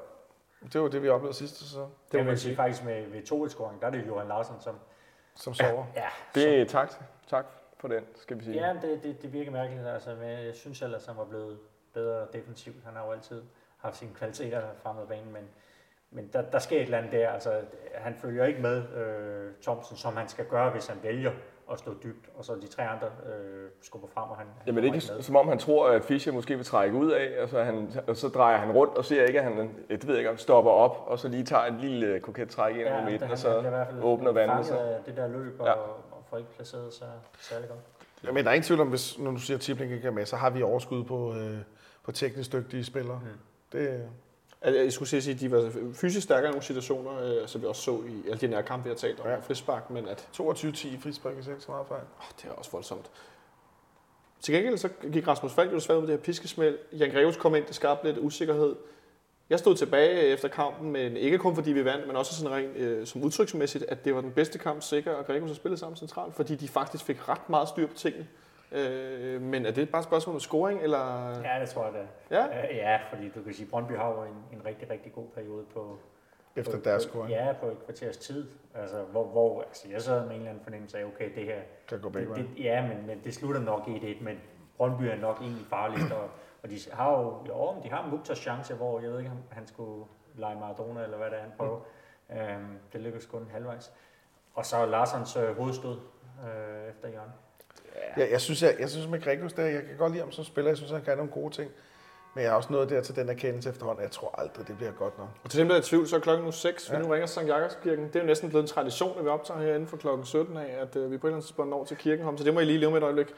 det 0.72 0.80
var 0.80 0.88
det, 0.88 1.02
vi 1.02 1.08
oplevede 1.08 1.36
sidste 1.36 1.58
sæson, 1.58 1.90
det 2.12 2.20
må 2.20 2.26
man 2.26 2.38
sige. 2.38 2.56
Faktisk 2.56 2.84
med, 2.84 3.06
ved 3.06 3.20
2-1-scoring, 3.32 3.80
der 3.80 3.86
er 3.86 3.90
det 3.90 4.06
Johan 4.06 4.28
Larsen, 4.28 4.54
som... 4.60 4.78
som 5.34 5.54
sover. 5.54 5.84
Ja, 5.96 6.08
Det 6.34 6.60
er 6.60 6.64
tak, 6.64 6.92
tak 7.26 7.46
for 7.78 7.88
den, 7.88 8.04
skal 8.16 8.38
vi 8.38 8.44
sige. 8.44 8.66
ja 8.66 8.74
det, 8.82 9.02
det, 9.02 9.22
det 9.22 9.32
virker 9.32 9.50
mærkeligt. 9.50 9.86
Altså, 9.86 10.14
men 10.14 10.28
jeg 10.30 10.54
synes 10.54 10.82
ellers, 10.82 11.06
han 11.06 11.16
var 11.16 11.24
blevet 11.24 11.58
bedre 11.94 12.26
defensivt. 12.32 12.84
Han 12.84 12.96
har 12.96 13.04
jo 13.06 13.12
altid 13.12 13.42
haft 13.78 13.96
sine 13.96 14.14
kvaliteter 14.14 14.62
fremad 14.82 15.06
banen, 15.06 15.32
men, 15.32 15.48
men 16.10 16.28
der, 16.32 16.42
der 16.42 16.58
sker 16.58 16.76
et 16.76 16.82
eller 16.82 16.98
andet 16.98 17.12
der. 17.12 17.30
Altså, 17.30 17.60
han 17.94 18.14
følger 18.14 18.44
ikke 18.44 18.60
med 18.62 18.88
øh, 18.94 19.52
Thomsen, 19.62 19.96
som 19.96 20.16
han 20.16 20.28
skal 20.28 20.44
gøre, 20.46 20.70
hvis 20.70 20.86
han 20.86 20.98
vælger 21.02 21.32
at 21.72 21.78
stå 21.78 21.94
dybt, 22.02 22.26
og 22.34 22.44
så 22.44 22.54
de 22.62 22.66
tre 22.66 22.88
andre 22.88 23.06
øh, 23.06 23.68
skubber 23.82 24.08
frem, 24.14 24.30
og 24.30 24.36
han, 24.36 24.46
han 24.46 24.66
Jamen 24.66 24.84
ikke 24.84 24.94
med. 25.14 25.22
som 25.22 25.36
om 25.36 25.48
han 25.48 25.58
tror, 25.58 25.88
at 25.88 26.04
Fischer 26.04 26.32
måske 26.32 26.56
vil 26.56 26.64
trække 26.64 26.96
ud 26.96 27.10
af, 27.10 27.42
og 27.42 27.48
så, 27.48 27.62
han, 27.62 27.92
og 28.06 28.16
så 28.16 28.28
drejer 28.28 28.58
han 28.58 28.72
rundt 28.72 28.94
og 28.94 29.04
ser 29.04 29.24
ikke, 29.24 29.38
at 29.40 29.44
han 29.44 29.74
det 29.90 30.06
ved 30.06 30.14
jeg 30.14 30.18
ikke, 30.18 30.30
om 30.30 30.36
stopper 30.36 30.70
op, 30.70 31.04
og 31.06 31.18
så 31.18 31.28
lige 31.28 31.44
tager 31.44 31.64
en 31.64 31.78
lille 31.78 32.06
øh, 32.06 32.20
koket 32.20 32.48
træk 32.50 32.76
ind 32.76 32.86
over 32.88 32.98
Ja, 32.98 33.04
midten, 33.04 33.20
han, 33.22 33.30
og 33.32 33.38
så 33.38 33.48
han 33.50 33.58
bliver 33.58 33.72
i 33.72 33.76
hvert 33.76 33.86
fald 33.88 34.02
åbner 34.02 34.32
vandet 34.32 34.66
sig. 34.66 34.98
det 35.06 35.16
der 35.16 35.28
løb, 35.28 35.60
og, 35.60 35.66
Ja. 35.66 35.72
og 35.72 36.22
får 36.30 36.36
ikke 36.38 36.50
placeret 36.56 36.94
sig 36.94 37.08
særlig 37.40 37.68
godt. 37.68 37.80
Ja, 38.24 38.32
men 38.32 38.44
der 38.44 38.50
er 38.50 38.54
ingen 38.54 38.66
tvivl 38.66 38.80
om, 38.80 38.88
hvis, 38.88 39.18
når 39.18 39.30
du 39.30 39.36
siger, 39.38 39.56
at 39.56 39.60
Tibling 39.60 39.92
ikke 39.92 40.06
er 40.08 40.12
med, 40.12 40.26
så 40.26 40.36
har 40.36 40.50
vi 40.50 40.62
overskud 40.62 41.04
på, 41.04 41.34
øh, 41.34 41.58
på 42.04 42.12
teknisk 42.12 42.52
dygtige 42.52 42.84
spillere. 42.84 43.20
Mm. 43.24 43.28
Det, 43.78 44.08
Altså, 44.64 44.80
Jeg 44.82 44.92
skulle 44.92 45.08
sige, 45.08 45.34
at 45.34 45.40
de 45.40 45.50
var 45.50 45.70
fysisk 45.94 46.24
stærkere 46.24 46.48
i 46.48 46.52
nogle 46.52 46.64
situationer, 46.64 47.40
øh, 47.42 47.48
som 47.48 47.60
vi 47.62 47.66
også 47.66 47.82
så 47.82 48.00
i 48.08 48.28
alle 48.28 48.40
de 48.40 48.46
nære 48.46 48.62
kampe, 48.62 48.84
vi 48.84 48.88
har 48.90 48.96
talt 48.96 49.20
om, 49.20 49.26
Ja. 49.26 49.36
frispark, 49.38 49.90
men 49.90 50.08
at 50.08 50.28
22-10 50.32 50.98
frispark 51.02 51.38
i 51.38 51.42
6 51.42 51.68
meget 51.68 51.86
fejl. 51.86 52.00
åh, 52.02 52.26
det 52.42 52.50
er 52.50 52.54
også 52.54 52.70
voldsomt. 52.70 53.10
Til 54.40 54.54
gengæld 54.54 54.78
så 54.78 54.88
gik 55.12 55.28
Rasmus 55.28 55.52
Falk 55.52 55.70
jo 55.72 55.76
desværre 55.76 56.00
med 56.00 56.08
det 56.08 56.16
her 56.16 56.22
piskesmæld. 56.24 56.78
Jan 56.92 57.10
Greves 57.10 57.36
kom 57.36 57.54
ind, 57.54 57.64
det 57.66 57.74
skabte 57.74 58.06
lidt 58.06 58.18
usikkerhed. 58.18 58.76
Jeg 59.50 59.58
stod 59.58 59.76
tilbage 59.76 60.20
efter 60.20 60.48
kampen, 60.48 60.90
men 60.92 61.16
ikke 61.16 61.38
kun 61.38 61.54
fordi 61.54 61.72
vi 61.72 61.84
vandt, 61.84 62.06
men 62.06 62.16
også 62.16 62.34
sådan 62.34 62.52
rent 62.56 62.76
øh, 62.76 63.06
som 63.06 63.22
udtryksmæssigt, 63.22 63.84
at 63.88 64.04
det 64.04 64.14
var 64.14 64.20
den 64.20 64.30
bedste 64.32 64.58
kamp, 64.58 64.82
Sikker 64.82 65.12
og 65.12 65.26
Gregus 65.26 65.48
har 65.50 65.54
spillet 65.54 65.80
sammen 65.80 65.96
centralt, 65.96 66.34
fordi 66.34 66.54
de 66.56 66.68
faktisk 66.68 67.04
fik 67.04 67.28
ret 67.28 67.48
meget 67.50 67.68
styr 67.68 67.86
på 67.86 67.94
tingene. 67.94 68.26
Øh, 68.72 69.42
men 69.42 69.66
er 69.66 69.70
det 69.70 69.90
bare 69.90 69.98
et 69.98 70.04
spørgsmål 70.04 70.34
om 70.34 70.40
scoring, 70.40 70.80
eller? 70.82 71.28
Ja, 71.44 71.60
det 71.60 71.68
tror 71.68 71.84
jeg 71.84 71.94
da. 71.94 72.36
Ja. 72.36 72.46
Øh, 72.70 72.76
Ja, 72.76 73.00
fordi 73.10 73.28
du 73.28 73.42
kan 73.42 73.54
sige, 73.54 73.70
Brøndby 73.70 73.92
har 73.92 74.08
jo 74.10 74.22
en, 74.22 74.58
en 74.58 74.64
rigtig, 74.66 74.90
rigtig 74.90 75.12
god 75.12 75.26
periode 75.34 75.64
på, 75.74 75.98
Efter 76.56 76.78
på, 76.78 76.84
deres 76.84 77.02
scoring. 77.02 77.30
Ja, 77.30 77.52
på 77.60 77.66
et 77.66 77.84
kvarters 77.84 78.16
tid. 78.16 78.46
Altså, 78.74 79.02
hvor, 79.02 79.24
hvor 79.24 79.62
altså, 79.62 79.88
jeg 79.90 80.02
sad 80.02 80.20
med 80.20 80.30
en 80.30 80.36
eller 80.36 80.50
anden 80.50 80.64
fornemmelse 80.64 80.98
af, 80.98 81.04
okay, 81.04 81.34
det 81.34 81.44
her, 81.44 81.60
Kan 81.88 82.00
gå 82.00 82.08
begge 82.08 82.34
det, 82.34 82.48
det, 82.56 82.64
ja, 82.64 82.86
men, 82.88 83.06
men 83.06 83.20
det 83.24 83.34
slutter 83.34 83.60
nok 83.60 83.88
i 83.88 83.98
det, 83.98 84.20
men 84.22 84.40
Brøndby 84.76 85.02
er 85.02 85.16
nok 85.16 85.40
egentlig 85.40 85.66
farligst, 85.66 86.12
og, 86.12 86.28
og 86.62 86.70
de 86.70 86.78
har 86.92 87.10
jo, 87.20 87.46
jo, 87.48 87.74
de 87.82 87.90
har 87.90 88.06
Mukters 88.10 88.38
chance, 88.38 88.74
hvor 88.74 89.00
jeg 89.00 89.10
ved 89.10 89.18
ikke, 89.18 89.30
om 89.30 89.38
han 89.50 89.66
skulle 89.66 90.04
lege 90.34 90.58
Maradona, 90.60 91.02
eller 91.02 91.16
hvad 91.16 91.30
det 91.30 91.36
er, 91.38 91.42
han 91.42 91.52
prøver. 91.56 91.78
Mm. 92.28 92.36
Øhm, 92.36 92.78
det 92.92 93.00
lykkedes 93.00 93.26
kun 93.26 93.48
halvvejs. 93.52 93.92
Og 94.54 94.66
så 94.66 94.86
Larsens 94.86 95.36
øh, 95.36 95.56
hovedstød 95.56 95.98
øh, 96.46 96.88
efter 96.88 97.08
Jørgen. 97.08 97.30
Ja, 98.16 98.30
jeg, 98.30 98.40
synes, 98.40 98.62
jeg, 98.62 98.76
jeg 98.78 98.90
synes 98.90 99.08
med 99.08 99.22
Gregus, 99.22 99.52
der, 99.52 99.62
jeg 99.62 99.82
kan 99.82 99.96
godt 99.98 100.12
lide 100.12 100.22
ham 100.22 100.32
som 100.32 100.44
spiller, 100.44 100.70
jeg 100.70 100.76
synes, 100.76 100.92
han 100.92 101.02
kan 101.02 101.16
nogle 101.16 101.32
gode 101.32 101.54
ting. 101.54 101.70
Men 102.34 102.44
jeg 102.44 102.50
er 102.50 102.54
også 102.54 102.72
nået 102.72 102.90
der 102.90 103.00
til 103.02 103.16
den 103.16 103.28
erkendelse 103.28 103.70
efterhånden, 103.70 104.02
jeg 104.02 104.10
tror 104.10 104.34
aldrig, 104.38 104.68
det 104.68 104.76
bliver 104.76 104.92
godt 104.92 105.18
nok. 105.18 105.28
Og 105.44 105.50
til 105.50 105.60
dem, 105.60 105.68
der 105.68 105.74
er 105.74 105.80
i 105.80 105.82
tvivl, 105.82 106.08
så 106.08 106.16
er 106.16 106.20
klokken 106.20 106.44
nu 106.44 106.52
6. 106.52 106.90
Ja. 106.90 106.98
Nu 106.98 107.08
ringer 107.08 107.26
Sankt 107.26 107.50
Jakobskirken. 107.50 108.06
Det 108.06 108.16
er 108.16 108.20
jo 108.20 108.26
næsten 108.26 108.48
blevet 108.48 108.62
en 108.62 108.68
tradition, 108.68 109.18
at 109.18 109.24
vi 109.24 109.28
optager 109.28 109.60
herinde 109.60 109.86
fra 109.86 109.96
klokken 109.96 110.26
17 110.26 110.56
af, 110.56 110.76
at 110.80 110.96
øh, 110.96 111.10
vi 111.10 111.18
på 111.18 111.26
et 111.26 111.28
eller 111.28 111.36
andet 111.36 111.44
tidspunkt 111.44 111.70
når 111.70 111.84
til 111.84 111.96
kirken. 111.96 112.38
Så 112.38 112.44
det 112.44 112.54
må 112.54 112.60
I 112.60 112.64
lige 112.64 112.78
leve 112.78 112.90
med 112.90 112.98
et 112.98 113.04
øjeblik. 113.04 113.34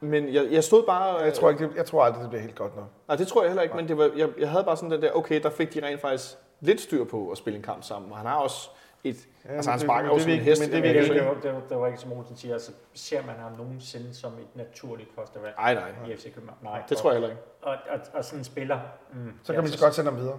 Men 0.00 0.34
jeg, 0.34 0.46
jeg 0.50 0.64
stod 0.64 0.86
bare... 0.86 1.16
Jeg 1.16 1.34
tror, 1.34 1.50
ikke, 1.50 1.68
det, 1.68 1.76
jeg 1.76 1.86
tror 1.86 2.04
aldrig, 2.04 2.22
det 2.22 2.30
bliver 2.30 2.42
helt 2.42 2.54
godt 2.54 2.76
nok. 2.76 2.86
Nej, 3.08 3.16
det 3.16 3.28
tror 3.28 3.42
jeg 3.42 3.50
heller 3.50 3.62
ikke, 3.62 3.76
men 3.76 3.88
det 3.88 3.98
var, 3.98 4.10
jeg, 4.16 4.28
jeg 4.38 4.50
havde 4.50 4.64
bare 4.64 4.76
sådan 4.76 4.90
den 4.90 5.02
der, 5.02 5.12
okay, 5.12 5.42
der 5.42 5.50
fik 5.50 5.74
de 5.74 5.86
rent 5.86 6.00
faktisk 6.00 6.36
lidt 6.60 6.80
styr 6.80 7.04
på 7.04 7.30
at 7.30 7.38
spille 7.38 7.56
en 7.56 7.62
kamp 7.62 7.84
sammen. 7.84 8.10
Og 8.10 8.16
han 8.16 8.26
har 8.26 8.36
også 8.36 8.70
et... 9.08 9.16
Ja, 9.48 9.52
altså, 9.54 9.70
han 9.70 9.78
det- 9.78 9.86
sparker 9.86 10.08
jo 10.08 10.14
det 10.14 10.22
som 10.22 10.30
en 10.30 10.38
hest. 10.38 10.60
men 10.62 10.70
det 10.70 10.74
det, 10.76 10.82
ved 10.82 10.94
det, 11.02 11.14
ikke. 11.14 11.24
det, 11.34 11.42
det, 11.42 11.54
det 11.68 11.78
var 11.78 11.86
ikke 11.86 11.98
som 11.98 12.12
Olsen 12.12 12.36
siger, 12.36 12.54
altså 12.54 12.72
ser 12.94 13.22
man 13.26 13.34
ham 13.38 13.52
nogensinde 13.58 14.14
som 14.14 14.32
et 14.32 14.56
naturligt 14.56 15.08
førstevalg 15.14 15.54
Ej, 15.58 15.74
nej. 15.74 15.84
i 16.12 16.16
FC 16.16 16.34
København? 16.34 16.58
Nej, 16.62 16.82
Det 16.88 16.96
tror 16.96 17.10
jeg 17.10 17.14
heller 17.20 17.28
ikke. 17.30 17.42
Og, 17.62 17.76
og, 17.90 18.00
og 18.14 18.24
sådan 18.24 18.38
en 18.38 18.44
spiller... 18.44 18.78
Mm, 19.12 19.32
Så 19.42 19.52
kan 19.52 19.62
vi 19.62 19.68
så 19.68 19.78
godt 19.84 19.94
sende 19.94 20.10
ham 20.10 20.20
videre 20.20 20.38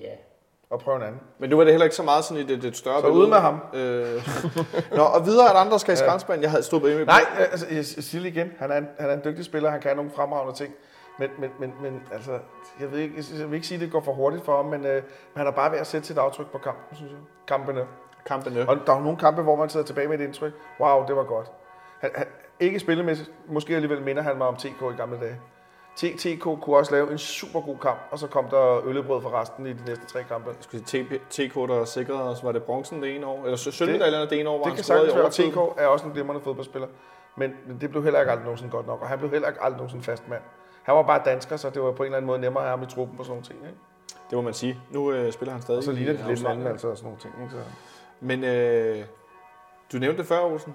Ja, 0.00 0.12
og 0.70 0.80
prøve 0.80 0.96
en 0.96 1.02
anden. 1.02 1.20
Men 1.38 1.50
nu 1.50 1.56
var 1.56 1.64
det 1.64 1.72
heller 1.72 1.84
ikke 1.84 1.96
så 1.96 2.02
meget 2.02 2.24
sådan 2.24 2.42
et, 2.44 2.50
et, 2.50 2.64
et 2.64 2.76
større 2.76 3.00
Så 3.00 3.06
ud 3.08 3.26
med 3.28 3.36
ham. 3.38 3.60
Øh, 3.74 4.28
Nå, 4.98 5.02
og 5.02 5.26
videre 5.26 5.50
at 5.50 5.56
andre 5.56 5.78
skal 5.80 5.92
i 5.94 5.96
skrænspand. 5.96 6.40
Jeg 6.42 6.50
havde 6.50 6.62
stået 6.62 6.82
med 6.82 7.06
Nej, 7.06 7.20
øh, 7.38 7.40
altså, 7.52 7.66
jeg 7.70 7.84
siger 7.84 8.22
det 8.22 8.28
igen. 8.30 8.52
Han 8.58 8.70
er, 8.70 8.76
en, 8.76 8.88
han 8.98 9.10
er 9.10 9.14
en 9.14 9.20
dygtig 9.24 9.44
spiller, 9.44 9.70
han 9.70 9.80
kan 9.80 9.96
nogle 9.96 10.10
fremragende 10.10 10.54
ting. 10.58 10.74
Men, 11.18 11.30
men, 11.38 11.50
men, 11.58 11.74
men 11.82 12.02
altså, 12.12 12.38
jeg, 12.80 12.92
ved 12.92 12.98
ikke, 12.98 13.24
jeg 13.38 13.50
vil 13.50 13.54
ikke 13.54 13.66
sige, 13.66 13.76
at 13.76 13.80
det 13.80 13.92
går 13.92 14.00
for 14.00 14.12
hurtigt 14.12 14.44
for 14.44 14.56
ham, 14.56 14.64
men, 14.64 14.86
øh, 14.86 15.02
han 15.36 15.46
er 15.46 15.50
bare 15.50 15.72
ved 15.72 15.78
at 15.78 15.86
sætte 15.86 16.06
sit 16.06 16.18
aftryk 16.18 16.46
på 16.52 16.58
kampen, 16.58 16.96
synes 16.96 17.12
jeg. 17.12 17.20
Kampene. 17.46 17.86
kampene. 18.26 18.68
Og 18.68 18.76
der 18.86 18.92
er 18.92 19.00
nogle 19.00 19.18
kampe, 19.18 19.42
hvor 19.42 19.56
man 19.56 19.68
sidder 19.68 19.86
tilbage 19.86 20.08
med 20.08 20.20
et 20.20 20.24
indtryk. 20.24 20.52
Wow, 20.80 21.06
det 21.06 21.16
var 21.16 21.24
godt. 21.24 21.50
Han, 22.00 22.10
han, 22.14 22.26
ikke 22.60 22.80
spillemæssigt, 22.80 23.30
måske 23.46 23.74
alligevel 23.74 24.02
minder 24.02 24.22
han 24.22 24.38
mig 24.38 24.46
om 24.46 24.56
TK 24.56 24.82
i 24.82 24.96
gamle 24.96 25.20
dage. 25.20 25.40
TK 25.96 26.42
kunne 26.42 26.76
også 26.76 26.92
lave 26.92 27.12
en 27.12 27.18
super 27.18 27.60
god 27.60 27.76
kamp, 27.78 27.98
og 28.10 28.18
så 28.18 28.26
kom 28.26 28.48
der 28.48 28.86
øllebrød 28.86 29.22
for 29.22 29.40
resten 29.40 29.66
i 29.66 29.72
de 29.72 29.84
næste 29.86 30.06
tre 30.06 30.22
kampe. 30.22 30.48
Jeg 30.48 30.56
skulle 30.60 30.84
TK, 31.30 31.54
der 31.54 31.84
sikrede 31.84 32.22
os, 32.22 32.44
var 32.44 32.52
det 32.52 32.62
bronzen 32.62 33.02
det 33.02 33.16
ene 33.16 33.26
år? 33.26 33.44
Eller 33.44 33.56
sølvmedaljerne 33.56 34.30
det 34.30 34.40
ene 34.40 34.48
år, 34.48 34.56
hvor 34.56 34.64
Det 34.64 34.70
han 34.70 34.76
kan 34.76 34.84
sagtens 34.84 35.14
være? 35.14 35.30
TK 35.30 35.80
er 35.82 35.86
også 35.86 36.06
en 36.06 36.12
glimrende 36.12 36.42
fodboldspiller. 36.42 36.88
Men 37.36 37.54
men 37.66 37.80
det 37.80 37.90
blev 37.90 38.02
heller 38.02 38.20
ikke 38.20 38.30
aldrig 38.30 38.44
nogensinde 38.44 38.72
godt 38.72 38.86
nok, 38.86 39.02
og 39.02 39.08
han 39.08 39.18
blev 39.18 39.30
heller 39.30 39.48
ikke 39.48 39.62
aldrig 39.62 39.76
nogensinde 39.76 40.04
fast 40.04 40.28
mand. 40.28 40.42
Han 40.86 40.94
var 40.94 41.02
bare 41.02 41.20
dansker, 41.24 41.56
så 41.56 41.70
det 41.70 41.82
var 41.82 41.92
på 41.92 42.02
en 42.02 42.06
eller 42.06 42.16
anden 42.16 42.26
måde 42.26 42.38
nemmere 42.40 42.62
at 42.62 42.68
have 42.68 42.78
ham 42.78 42.86
i 42.88 42.90
truppen 42.90 43.18
og 43.18 43.24
sådan 43.24 43.32
nogle 43.32 43.44
ting. 43.46 43.58
Ikke? 43.62 43.78
Det 44.30 44.36
må 44.36 44.42
man 44.42 44.54
sige. 44.54 44.78
Nu 44.90 45.12
øh, 45.12 45.32
spiller 45.32 45.52
han 45.52 45.62
stadig 45.62 45.78
Og 45.78 45.84
så 45.84 45.92
ligner 45.92 46.12
det 46.12 46.24
lidt 46.28 46.38
hinanden, 46.38 46.66
altså 46.66 46.88
og 46.88 46.96
sådan 46.96 47.06
nogle 47.06 47.20
ting. 47.20 47.34
Ikke? 47.42 47.54
Så. 47.54 47.58
Men 48.20 48.44
øh, 48.44 49.04
du 49.92 49.98
nævnte 49.98 50.18
det 50.18 50.26
før, 50.26 50.40
Olsen. 50.40 50.74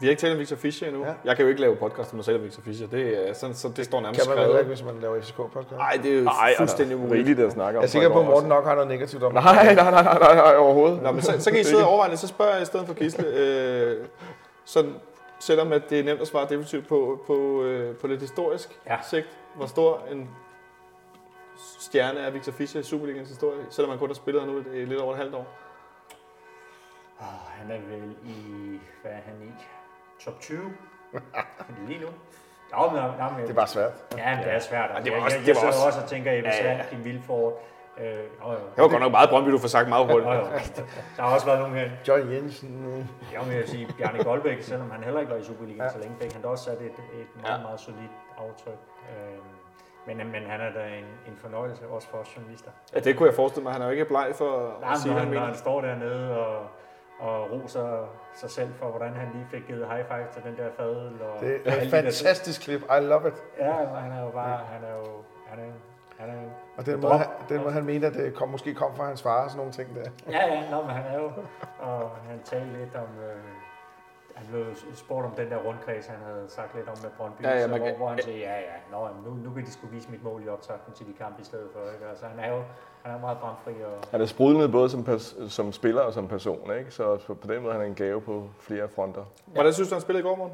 Vi 0.00 0.06
har 0.06 0.10
ikke 0.10 0.20
talt 0.20 0.32
om 0.32 0.38
Victor 0.38 0.56
Fischer 0.56 0.88
endnu. 0.88 1.04
Ja. 1.04 1.12
Jeg 1.24 1.36
kan 1.36 1.42
jo 1.42 1.48
ikke 1.48 1.60
lave 1.60 1.76
podcast, 1.76 2.12
når 2.12 2.16
man 2.16 2.24
selv 2.24 2.36
er 2.36 2.40
Victor 2.40 2.62
Fischer. 2.62 2.86
Det, 2.88 3.28
er, 3.28 3.32
sådan, 3.34 3.54
så 3.54 3.68
det 3.76 3.84
står 3.84 4.00
nærmest 4.00 4.20
Kan 4.20 4.28
man 4.30 4.38
skrevet. 4.44 4.58
ikke, 4.58 4.68
hvis 4.68 4.84
man 4.84 4.94
laver 5.00 5.20
FCK-podcast? 5.20 5.76
Nej, 5.76 5.98
det 6.02 6.12
er 6.12 6.18
jo 6.18 6.24
Nej, 6.24 6.54
fuldstændig 6.56 6.96
umuligt. 6.96 7.14
rigeligt 7.14 7.40
at 7.40 7.52
snakke 7.52 7.78
om. 7.78 7.82
Jeg 7.82 7.86
er 7.86 7.90
sikker 7.90 8.08
på, 8.08 8.20
at 8.20 8.26
Morten 8.26 8.48
nok 8.48 8.64
har 8.64 8.74
noget 8.74 8.88
negativt 8.88 9.22
om 9.22 9.32
det. 9.32 9.44
Nej, 9.44 9.54
nej, 9.54 9.74
nej, 9.74 9.90
nej, 9.90 10.18
nej, 10.18 10.34
nej 10.34 10.56
overhovedet. 10.56 11.02
Nå, 11.02 11.12
men 11.12 11.22
så, 11.22 11.40
så 11.40 11.50
kan 11.50 11.60
I 11.60 11.64
sidde 11.64 11.84
og 11.86 11.88
overveje 11.88 12.10
det, 12.10 12.18
så 12.18 12.26
spørger 12.26 12.52
jeg 12.52 12.62
i 12.62 12.64
stedet 12.64 12.86
for 12.86 12.94
Gisle. 12.94 13.26
Øh, 13.26 14.06
sådan, 14.64 14.94
selvom 15.40 15.72
at 15.72 15.82
det 15.90 16.00
er 16.00 16.04
nemt 16.04 16.20
at 16.20 16.26
svare 16.26 16.44
definitivt 16.44 16.88
på, 16.88 17.22
på, 17.26 17.62
øh, 17.62 17.96
på 17.96 18.06
lidt 18.06 18.20
historisk 18.20 18.80
Ja. 18.86 18.96
sigt, 19.02 19.38
hvor 19.54 19.66
stor 19.66 20.02
en 20.10 20.30
stjerne 21.80 22.20
er 22.20 22.30
Victor 22.30 22.52
Fischer 22.52 22.80
i 22.80 22.84
Superligans 22.84 23.28
historie, 23.28 23.66
selvom 23.70 23.90
han 23.90 23.98
kun 23.98 24.08
har 24.08 24.14
spillet 24.14 24.46
nu 24.46 24.58
i 24.72 24.84
lidt 24.84 25.00
over 25.00 25.12
et 25.12 25.18
halvt 25.18 25.34
år. 25.34 25.46
Oh, 27.20 27.26
han 27.48 27.70
er 27.70 27.80
vel 27.80 28.16
i, 28.24 28.78
hvad 29.02 29.12
er 29.12 29.16
han 29.24 29.34
i? 29.42 29.52
Top 30.24 30.40
20? 30.40 30.60
Lige 31.88 32.00
nu? 32.00 32.06
Jo, 32.72 32.90
men, 32.90 32.96
nej, 33.02 33.30
men, 33.32 33.42
Det 33.42 33.50
er 33.50 33.54
bare 33.54 33.66
svært. 33.66 33.92
Ja, 34.16 34.36
men 34.36 34.44
det 34.44 34.54
er 34.54 34.58
svært. 34.58 34.90
Altså, 34.90 35.04
det 35.04 35.12
var 35.12 35.16
jeg, 35.16 35.24
også- 35.24 35.36
jeg, 35.36 35.46
det 35.46 35.48
jeg 35.48 35.54
var 35.56 35.60
sidder 35.72 35.86
også- 35.86 35.86
også 35.86 36.00
og 36.00 36.08
tænker, 36.08 36.32
Ebbe 36.32 36.48
Ja, 36.48 36.56
ja. 36.70 36.76
Sand, 36.82 36.88
Kim 36.90 37.04
Vilford. 37.04 37.62
Øh, 38.00 38.06
jo, 38.06 38.50
jo. 38.52 38.52
Det 38.74 38.82
var 38.82 38.88
godt 38.88 39.00
nok 39.02 39.12
meget 39.12 39.30
Brøndby, 39.30 39.50
du 39.50 39.58
får 39.58 39.68
sagt 39.68 39.88
meget 39.88 40.06
hurtigt. 40.06 40.30
Jo, 40.30 40.34
jo. 40.34 40.42
Der 41.16 41.22
har 41.22 41.34
også 41.34 41.46
været 41.46 41.58
nogle 41.60 41.74
her. 41.78 41.90
Joy 42.08 42.32
Jensen. 42.32 42.84
øh. 42.88 43.32
Jeg 43.34 43.56
vil 43.58 43.68
sige, 43.68 43.88
Bjarne 43.98 44.24
Goldbæk, 44.24 44.62
selvom 44.62 44.90
han 44.90 45.04
heller 45.04 45.20
ikke 45.20 45.32
var 45.32 45.38
i 45.38 45.42
Superligaen 45.44 45.78
Ja. 45.78 45.84
ja. 45.84 45.90
så 45.90 45.98
længe, 45.98 46.16
fik 46.22 46.32
han 46.32 46.42
da 46.42 46.48
også 46.48 46.64
sat 46.64 46.80
et, 46.80 46.86
et 46.86 47.26
meget, 47.42 47.56
Ja. 47.58 47.62
meget 47.62 47.80
solidt 47.80 48.10
aftryk. 48.38 48.78
Øhm, 49.10 49.40
men, 50.06 50.16
men 50.16 50.42
han 50.46 50.60
er 50.60 50.72
da 50.72 50.86
en, 50.86 51.04
en 51.32 51.36
fornøjelse, 51.36 51.88
også 51.88 52.08
for 52.08 52.18
os 52.18 52.36
journalister. 52.36 52.70
Ja, 52.94 53.00
det 53.00 53.16
kunne 53.16 53.26
jeg 53.28 53.34
forestille 53.36 53.62
mig. 53.64 53.72
Han 53.72 53.82
er 53.82 53.86
jo 53.86 53.92
ikke 53.92 54.04
bleg 54.04 54.32
for 54.34 54.76
Nej, 54.80 54.92
at 54.92 54.98
sige, 54.98 55.12
når, 55.12 55.18
han 55.18 55.28
han, 55.28 55.36
når 55.36 55.44
han 55.46 55.54
står 55.54 55.80
dernede 55.80 56.38
og, 56.46 56.66
og 57.20 57.50
roser 57.52 58.08
sig 58.34 58.50
selv 58.50 58.68
for, 58.78 58.86
hvordan 58.86 59.12
han 59.14 59.28
lige 59.34 59.46
fik 59.50 59.66
givet 59.66 59.86
high 59.92 60.04
five 60.06 60.26
til 60.32 60.42
den 60.42 60.56
der 60.56 60.70
fadøl. 60.76 61.22
Og 61.22 61.40
Det 61.40 61.60
er 61.64 61.82
et 61.82 61.90
fantastisk 61.90 62.60
klip. 62.62 62.80
I 62.82 63.00
love 63.04 63.28
it. 63.28 63.34
Ja, 63.58 63.72
og 63.92 63.96
han 64.02 64.12
er 64.12 64.22
jo 64.24 64.30
bare, 64.30 64.58
han 64.72 64.84
er 64.84 64.92
jo, 64.98 65.06
han 65.46 65.58
er, 65.58 65.64
han 66.20 66.28
er 66.30 66.34
jo 66.42 66.48
Og 66.78 66.86
den 66.86 66.94
En 66.94 67.00
måde, 67.00 67.18
han, 67.18 67.26
den 67.48 67.60
måde, 67.62 67.72
han 67.72 67.84
mener, 67.84 68.06
at 68.08 68.14
det 68.14 68.34
kom, 68.34 68.48
måske 68.48 68.74
kom 68.74 68.96
fra 68.96 69.04
hans 69.06 69.22
far 69.22 69.44
og 69.44 69.50
sådan 69.50 69.56
nogle 69.58 69.72
ting 69.72 69.88
der. 69.96 70.10
Ja, 70.30 70.54
ja, 70.54 70.70
nå, 70.70 70.80
men 70.82 70.90
han 70.90 71.04
er 71.14 71.18
jo, 71.22 71.30
og 71.78 72.10
han 72.28 72.40
talte 72.44 72.78
lidt 72.78 72.94
om, 72.94 73.02
øh, 73.28 73.36
han 74.34 74.46
blev 74.50 74.64
spurgt 74.94 75.26
om 75.26 75.32
den 75.32 75.50
der 75.50 75.56
rundkreds, 75.56 76.06
han 76.06 76.18
havde 76.26 76.44
sagt 76.48 76.74
lidt 76.74 76.88
om 76.88 76.96
med 77.02 77.10
Brøndby, 77.18 77.42
Ja, 77.42 77.50
ja, 77.50 77.62
så 77.62 77.68
man 77.68 77.78
hvor, 77.78 77.86
kan- 77.88 77.96
hvor 77.96 78.08
han 78.08 78.18
siger, 78.22 78.38
ja, 78.38 78.54
ja, 78.58 78.76
nå, 78.92 79.06
jamen, 79.06 79.22
nu, 79.24 79.30
nu 79.48 79.54
kan 79.54 79.64
de 79.64 79.72
skulle 79.72 79.94
vise 79.94 80.10
mit 80.10 80.24
mål 80.24 80.42
i 80.44 80.48
optakten 80.48 80.92
til 80.94 81.06
de 81.06 81.12
kampe 81.12 81.40
i 81.42 81.44
stedet 81.44 81.68
for, 81.72 81.80
ikke? 81.94 82.06
Altså, 82.10 82.24
han 82.26 82.38
er 82.38 82.48
jo 82.56 82.62
han 83.02 83.14
er 83.14 83.20
meget 83.20 83.38
bramfri, 83.38 83.70
og 83.84 84.08
Han 84.10 84.20
er 84.20 84.26
sprudlende 84.26 84.68
både 84.68 84.90
som, 84.90 85.04
pers- 85.08 85.48
som 85.50 85.72
spiller 85.72 86.02
og 86.02 86.12
som 86.12 86.28
person, 86.28 86.70
ikke? 86.78 86.90
Så 86.90 87.16
på 87.42 87.52
den 87.52 87.62
måde 87.62 87.72
han 87.72 87.80
er 87.80 87.84
han 87.84 87.90
en 87.90 87.94
gave 87.94 88.20
på 88.20 88.48
flere 88.60 88.88
fronter. 88.88 89.24
Hvordan 89.46 89.72
synes 89.72 89.88
du, 89.88 89.94
han 89.94 90.02
spillede 90.02 90.20
i 90.24 90.28
går, 90.28 90.36
morgen? 90.36 90.52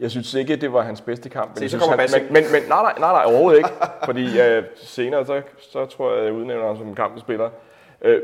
Jeg 0.00 0.10
synes 0.10 0.34
ikke, 0.34 0.56
det 0.56 0.72
var 0.72 0.82
hans 0.82 1.00
bedste 1.00 1.28
kamp. 1.28 1.56
Se, 1.56 1.62
jeg 1.62 1.70
så 1.70 1.76
synes, 1.78 1.88
kommer 1.88 2.00
han, 2.00 2.22
men, 2.22 2.32
men, 2.32 2.52
men, 2.52 2.62
nej, 2.68 2.82
nej, 2.82 2.94
nej, 2.98 3.12
nej, 3.12 3.24
overhovedet 3.26 3.58
ikke. 3.58 3.70
Fordi 4.04 4.40
øh, 4.40 4.62
senere, 4.76 5.26
så, 5.26 5.42
så 5.58 5.86
tror 5.86 6.14
jeg, 6.14 6.24
jeg 6.24 6.32
udnævner 6.32 6.66
ham 6.66 6.76
som 6.76 6.94
kampens 6.94 7.20
spiller. 7.20 7.50
Øh, 8.02 8.22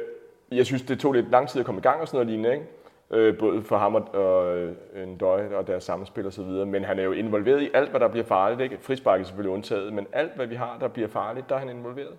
jeg 0.52 0.66
synes, 0.66 0.82
det 0.82 1.00
tog 1.00 1.12
lidt 1.12 1.30
lang 1.30 1.48
tid 1.48 1.60
at 1.60 1.66
komme 1.66 1.78
i 1.78 1.82
gang 1.82 2.00
og 2.00 2.08
sådan 2.08 2.16
noget 2.16 2.26
lignende, 2.26 2.52
ikke? 2.52 2.66
Øh, 3.10 3.38
både 3.38 3.62
for 3.62 3.76
ham 3.76 3.94
og, 3.94 4.14
og 4.14 4.56
øh, 4.56 4.72
en 5.02 5.16
døje 5.16 5.56
og 5.56 5.66
deres 5.66 5.84
samspil 5.84 6.26
og 6.26 6.32
så 6.32 6.42
videre. 6.42 6.66
Men 6.66 6.84
han 6.84 6.98
er 6.98 7.02
jo 7.02 7.12
involveret 7.12 7.62
i 7.62 7.70
alt, 7.74 7.90
hvad 7.90 8.00
der 8.00 8.08
bliver 8.08 8.24
farligt. 8.24 8.60
Ikke? 8.60 8.78
Frispark 8.80 9.20
er 9.20 9.24
selvfølgelig 9.24 9.52
undtaget, 9.54 9.92
men 9.92 10.06
alt, 10.12 10.36
hvad 10.36 10.46
vi 10.46 10.54
har, 10.54 10.76
der 10.80 10.88
bliver 10.88 11.08
farligt, 11.08 11.48
der 11.48 11.54
er 11.54 11.58
han 11.58 11.68
involveret. 11.68 12.14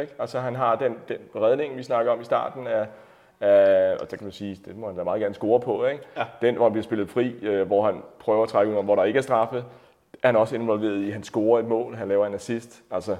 Ikke? 0.00 0.12
Altså 0.18 0.40
han 0.40 0.56
har 0.56 0.76
den, 0.76 0.96
den 1.08 1.18
redning, 1.36 1.76
vi 1.76 1.82
snakker 1.82 2.12
om 2.12 2.20
i 2.20 2.24
starten 2.24 2.66
af, 2.66 2.86
af 3.42 3.96
og 4.00 4.10
der 4.10 4.16
kan 4.16 4.24
man 4.24 4.32
sige, 4.32 4.58
det 4.64 4.76
må 4.76 4.86
han 4.86 4.96
da 4.96 5.04
meget 5.04 5.20
gerne 5.20 5.34
score 5.34 5.60
på. 5.60 5.84
Ikke? 5.86 6.04
Ja. 6.16 6.24
Den, 6.42 6.54
hvor 6.54 6.64
han 6.64 6.72
bliver 6.72 6.84
spillet 6.84 7.10
fri, 7.10 7.28
øh, 7.42 7.66
hvor 7.66 7.84
han 7.84 8.02
prøver 8.20 8.42
at 8.42 8.48
trække 8.48 8.72
ud, 8.78 8.84
hvor 8.84 8.94
der 8.96 9.04
ikke 9.04 9.16
er 9.18 9.22
straffe, 9.22 9.64
er 10.22 10.28
han 10.28 10.36
også 10.36 10.54
involveret 10.56 11.00
i. 11.06 11.10
Han 11.10 11.22
scorer 11.22 11.58
et 11.60 11.66
mål, 11.66 11.94
han 11.94 12.08
laver 12.08 12.26
en 12.26 12.34
assist. 12.34 12.82
Altså, 12.90 13.16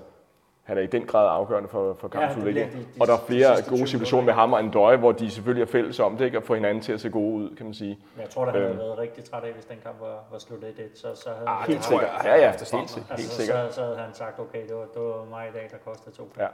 han 0.62 0.79
er 0.79 0.83
i 0.83 0.87
den 0.87 1.07
grad 1.07 1.29
afgørende 1.31 1.68
for, 1.68 1.95
for 1.95 2.09
kampens 2.09 2.45
Ja, 2.45 2.51
det 2.51 2.55
de- 2.55 2.61
de- 2.79 2.87
og 3.01 3.07
der 3.07 3.12
er 3.12 3.16
de 3.18 3.23
flere 3.27 3.57
sidste 3.57 3.70
gode 3.70 3.79
20 3.81 3.87
situationer 3.89 4.25
med 4.25 4.33
ham 4.35 4.53
og 4.53 4.61
en 4.61 4.70
døje, 4.70 4.97
hvor 4.97 5.12
de 5.12 5.31
selvfølgelig 5.31 5.62
er 5.62 5.66
fælles 5.66 6.01
om 6.01 6.16
det, 6.16 6.25
ikke? 6.25 6.39
og 6.39 6.43
får 6.45 6.55
hinanden 6.55 6.83
til 6.83 6.93
at 6.93 7.01
se 7.01 7.11
gode 7.11 7.35
ud, 7.35 7.57
kan 7.57 7.66
man 7.66 7.75
sige. 7.75 7.99
men 8.14 8.23
jeg 8.23 8.31
tror, 8.31 8.43
Øhm. 8.47 8.53
havde 8.53 8.79
været 8.79 8.99
rigtig 8.99 9.25
træt 9.25 9.45
af, 9.45 9.53
hvis 9.53 9.64
den 9.64 9.77
kamp 9.85 10.01
var, 10.01 10.25
var 10.33 10.39
slut 10.39 10.64
1 10.64 10.75
så, 10.95 11.14
så 11.14 11.29
havde 11.37 11.49
Ah, 11.49 11.59
det 11.66 11.75
Helt 11.75 11.85
sikkert. 11.85 12.09
Ja, 12.25 12.31
ja, 12.35 12.37
det 12.41 12.45
helt, 12.51 12.61
stramt. 12.68 12.95
helt 12.95 13.07
altså, 13.11 13.29
sikkert. 13.37 13.68
så, 13.68 13.75
så 13.75 13.81
havde 13.83 13.97
han 13.99 14.14
sagt, 14.14 14.41
okay, 14.41 14.62
det 14.68 14.75
var, 14.77 14.87
det 14.95 15.03
var 15.03 15.25
mig 15.31 15.49
i 15.49 15.53
dag, 15.59 15.68
der 15.70 15.77
kostede 15.91 16.16
to. 16.16 16.29
Ja. 16.39 16.47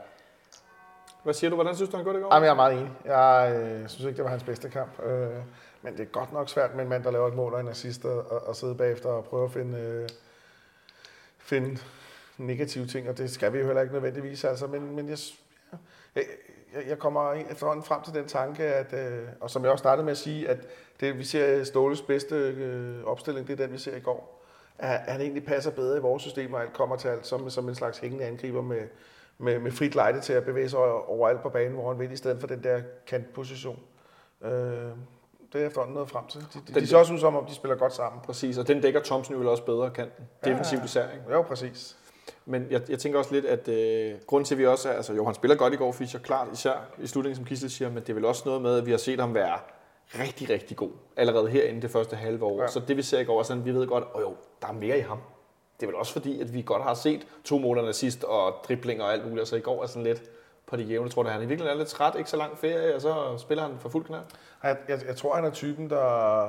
Hvad 1.23 1.33
siger 1.33 1.49
du? 1.49 1.55
Hvordan 1.55 1.75
synes 1.75 1.89
du, 1.89 1.95
han 1.97 2.03
gjorde 2.03 2.17
det 2.17 2.23
i 2.23 2.23
går? 2.23 2.33
Jamen, 2.33 2.45
jeg 2.45 2.51
er 2.51 2.55
meget 2.55 2.73
enig. 2.77 2.91
Jeg 3.05 3.53
øh, 3.55 3.89
synes 3.89 4.05
ikke, 4.05 4.17
det 4.17 4.23
var 4.23 4.29
hans 4.31 4.43
bedste 4.43 4.69
kamp. 4.69 5.03
Øh, 5.03 5.29
men 5.81 5.93
det 5.93 5.99
er 6.01 6.05
godt 6.05 6.33
nok 6.33 6.49
svært 6.49 6.75
med 6.75 6.83
en 6.83 6.89
mand, 6.89 7.03
der 7.03 7.11
laver 7.11 7.27
et 7.27 7.35
mål 7.35 7.53
og 7.53 7.59
en 7.59 7.67
assist, 7.67 8.05
og, 8.05 8.47
og, 8.47 8.55
sidde 8.55 8.75
bagefter 8.75 9.09
og 9.09 9.23
prøve 9.25 9.45
at 9.45 9.51
finde, 9.51 9.79
øh, 9.79 10.09
finde 11.37 11.77
negative 12.37 12.85
ting, 12.87 13.09
og 13.09 13.17
det 13.17 13.31
skal 13.31 13.53
vi 13.53 13.59
jo 13.59 13.65
heller 13.65 13.81
ikke 13.81 13.93
nødvendigvis. 13.93 14.43
Altså, 14.43 14.67
men, 14.67 14.95
men 14.95 15.09
jeg, 15.09 15.17
jeg, 16.15 16.23
jeg- 16.75 16.87
jeg 16.87 16.99
kommer 16.99 17.33
efterhånden 17.33 17.85
frem 17.85 18.01
til 18.01 18.13
den 18.13 18.27
tanke, 18.27 18.63
at, 18.63 18.93
øh, 18.93 19.27
og 19.41 19.49
som 19.49 19.63
jeg 19.63 19.71
også 19.71 19.81
startede 19.81 20.05
med 20.05 20.11
at 20.11 20.17
sige, 20.17 20.49
at 20.49 20.57
det, 20.99 21.17
vi 21.17 21.23
ser 21.23 21.63
Ståles 21.63 22.01
bedste 22.01 22.35
øh, 22.35 23.03
opstilling, 23.05 23.47
det 23.47 23.53
er 23.59 23.65
den, 23.65 23.73
vi 23.73 23.77
ser 23.79 23.95
i 23.95 23.99
går. 23.99 24.45
At 24.77 24.89
han 24.99 25.21
egentlig 25.21 25.45
passer 25.45 25.71
bedre 25.71 25.97
i 25.97 26.01
vores 26.01 26.23
system, 26.23 26.53
og 26.53 26.61
alt 26.61 26.73
kommer 26.73 26.95
til 26.95 27.07
alt, 27.07 27.27
som, 27.27 27.49
som 27.49 27.69
en 27.69 27.75
slags 27.75 27.97
hængende 27.97 28.25
angriber 28.25 28.61
med, 28.61 28.81
med, 29.39 29.59
med 29.59 29.71
frit 29.71 29.95
lejde 29.95 30.21
til 30.21 30.33
at 30.33 30.43
bevæge 30.43 30.69
sig 30.69 30.79
over- 30.79 31.09
overalt 31.09 31.41
på 31.41 31.49
banen, 31.49 31.73
hvor 31.73 31.89
han 31.91 31.99
vil, 31.99 32.11
i 32.11 32.15
stedet 32.15 32.39
for 32.39 32.47
den 32.47 32.63
der 32.63 32.81
kantposition. 33.07 33.79
Øh, 34.41 34.51
det 35.53 35.61
er 35.61 35.67
efterhånden 35.67 35.93
noget 35.93 36.09
frem 36.09 36.27
til. 36.27 36.41
De, 36.41 36.45
de, 36.67 36.73
Den- 36.73 36.81
de 36.81 36.87
ser 36.87 36.97
også 36.97 37.13
ud 37.13 37.19
som 37.19 37.35
om, 37.35 37.45
de 37.45 37.53
spiller 37.55 37.75
godt 37.77 37.93
sammen. 37.93 38.21
Præcis, 38.21 38.57
og 38.57 38.67
den 38.67 38.81
dækker 38.81 38.99
Thomsen 39.03 39.35
jo 39.35 39.51
også 39.51 39.65
bedre 39.65 39.89
kanten. 39.89 40.25
Defensivt 40.43 40.83
især, 40.85 41.03
ikke? 41.11 41.23
Jo, 41.33 41.41
præcis. 41.41 41.95
Men 42.45 42.67
jeg, 42.71 42.81
jeg 42.89 42.99
tænker 42.99 43.19
også 43.19 43.33
lidt, 43.33 43.45
at 43.45 43.67
øh, 43.67 44.15
grunden 44.27 44.45
til, 44.45 44.55
at 44.55 44.59
vi 44.59 44.65
også 44.65 44.89
er, 44.89 44.93
altså 44.93 45.13
jo, 45.13 45.25
han 45.25 45.33
spiller 45.33 45.55
godt 45.55 45.73
i 45.73 45.77
går, 45.77 45.91
Fischer, 45.91 46.19
klart, 46.19 46.47
især 46.53 46.73
i 46.97 47.07
slutningen, 47.07 47.35
som 47.35 47.45
Kisle 47.45 47.69
siger, 47.69 47.89
men 47.89 47.97
det 48.03 48.09
er 48.09 48.13
vel 48.13 48.25
også 48.25 48.43
noget 48.45 48.61
med, 48.61 48.77
at 48.77 48.85
vi 48.85 48.91
har 48.91 48.97
set 48.97 49.19
ham 49.19 49.33
være 49.33 49.57
rigtig, 50.19 50.49
rigtig 50.49 50.77
god, 50.77 50.91
allerede 51.17 51.49
herinde 51.49 51.81
det 51.81 51.91
første 51.91 52.15
halve 52.15 52.45
år. 52.45 52.55
Ja. 52.57 52.61
Ja. 52.61 52.67
Så 52.67 52.79
det 52.87 52.97
vi 52.97 53.01
ser 53.01 53.19
i 53.19 53.23
går 53.23 53.43
sådan, 53.43 53.65
vi 53.65 53.71
ved 53.71 53.87
godt, 53.87 54.03
at 54.15 54.21
jo, 54.21 54.35
der 54.61 54.67
er 54.67 54.71
mere 54.73 54.97
i 54.97 55.01
ham. 55.01 55.17
Det 55.79 55.85
er 55.85 55.87
vel 55.87 55.95
også 55.95 56.13
fordi, 56.13 56.41
at 56.41 56.53
vi 56.53 56.61
godt 56.61 56.83
har 56.83 56.93
set 56.93 57.27
to 57.43 57.57
måneder 57.57 57.91
sidst, 57.91 58.23
og 58.23 58.55
driblinger 58.67 59.03
og 59.05 59.13
alt 59.13 59.29
muligt, 59.29 59.47
så 59.47 59.55
i 59.55 59.59
går 59.59 59.83
er 59.83 59.87
sådan 59.87 60.03
lidt 60.03 60.21
på 60.67 60.75
det 60.75 60.89
jævne. 60.89 61.05
Jeg 61.05 61.11
tror, 61.11 61.23
at 61.23 61.31
han 61.31 61.41
i 61.41 61.45
virkeligheden 61.45 61.77
er 61.79 61.83
lidt 61.83 61.89
træt, 61.89 62.15
ikke 62.17 62.29
så 62.29 62.37
lang 62.37 62.57
ferie, 62.57 62.95
og 62.95 63.01
så 63.01 63.15
spiller 63.37 63.63
han 63.63 63.77
for 63.79 63.89
fuld 63.89 64.05
knald. 64.05 64.23
Jeg, 64.63 64.77
jeg, 64.87 64.99
jeg 65.07 65.15
tror, 65.15 65.35
han 65.35 65.45
er 65.45 65.49
typen, 65.49 65.89
der, 65.89 66.45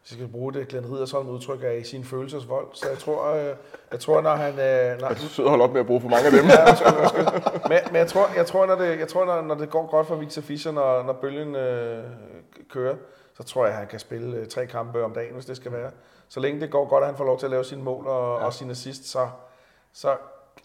hvis 0.00 0.10
jeg 0.12 0.16
skal 0.16 0.28
bruge 0.28 0.52
det, 0.52 0.68
Glenn 0.68 0.92
Riddersholm 0.92 1.28
udtryk 1.28 1.62
er 1.62 1.70
i 1.70 1.84
sin 1.84 2.04
følelsesvold. 2.04 2.66
Så 2.72 2.88
jeg 2.88 2.98
tror, 2.98 3.34
øh, 3.34 3.54
jeg 3.92 4.00
tror 4.00 4.20
når 4.20 4.34
han... 4.34 4.52
Øh, 4.52 5.00
når, 5.00 5.08
Jeg 5.08 5.16
synes, 5.16 5.38
at 5.38 5.48
holde 5.48 5.64
op 5.64 5.72
med 5.72 5.80
at 5.80 5.86
bruge 5.86 6.00
for 6.00 6.08
mange 6.08 6.26
af 6.26 6.32
dem. 6.32 6.44
men, 7.70 7.78
men 7.86 7.96
jeg 7.96 8.06
tror, 8.06 8.30
jeg 8.36 8.46
tror, 8.46 8.66
når 8.66 8.74
det, 8.74 8.98
jeg 8.98 9.08
tror, 9.08 9.24
når, 9.24 9.42
når 9.42 9.54
det 9.54 9.70
går 9.70 9.86
godt 9.90 10.06
for 10.06 10.14
Victor 10.14 10.42
Fischer, 10.42 10.72
når, 10.72 11.02
når 11.02 11.12
bølgen 11.12 11.54
øh, 11.54 12.04
kører, 12.70 12.96
så 13.36 13.42
tror 13.42 13.64
jeg, 13.64 13.72
at 13.72 13.78
han 13.78 13.88
kan 13.88 13.98
spille 13.98 14.36
øh, 14.36 14.46
tre 14.46 14.66
kampe 14.66 15.04
om 15.04 15.12
dagen, 15.12 15.34
hvis 15.34 15.46
det 15.46 15.56
skal 15.56 15.72
være. 15.72 15.90
Så 16.28 16.40
længe 16.40 16.60
det 16.60 16.70
går 16.70 16.88
godt, 16.88 17.02
at 17.04 17.08
han 17.08 17.16
får 17.16 17.24
lov 17.24 17.38
til 17.38 17.46
at 17.46 17.50
lave 17.50 17.64
sine 17.64 17.82
mål 17.82 18.06
og, 18.06 18.40
ja. 18.40 18.46
og 18.46 18.52
sine 18.52 18.70
assist, 18.70 19.04
så, 19.04 19.28
så 19.92 20.16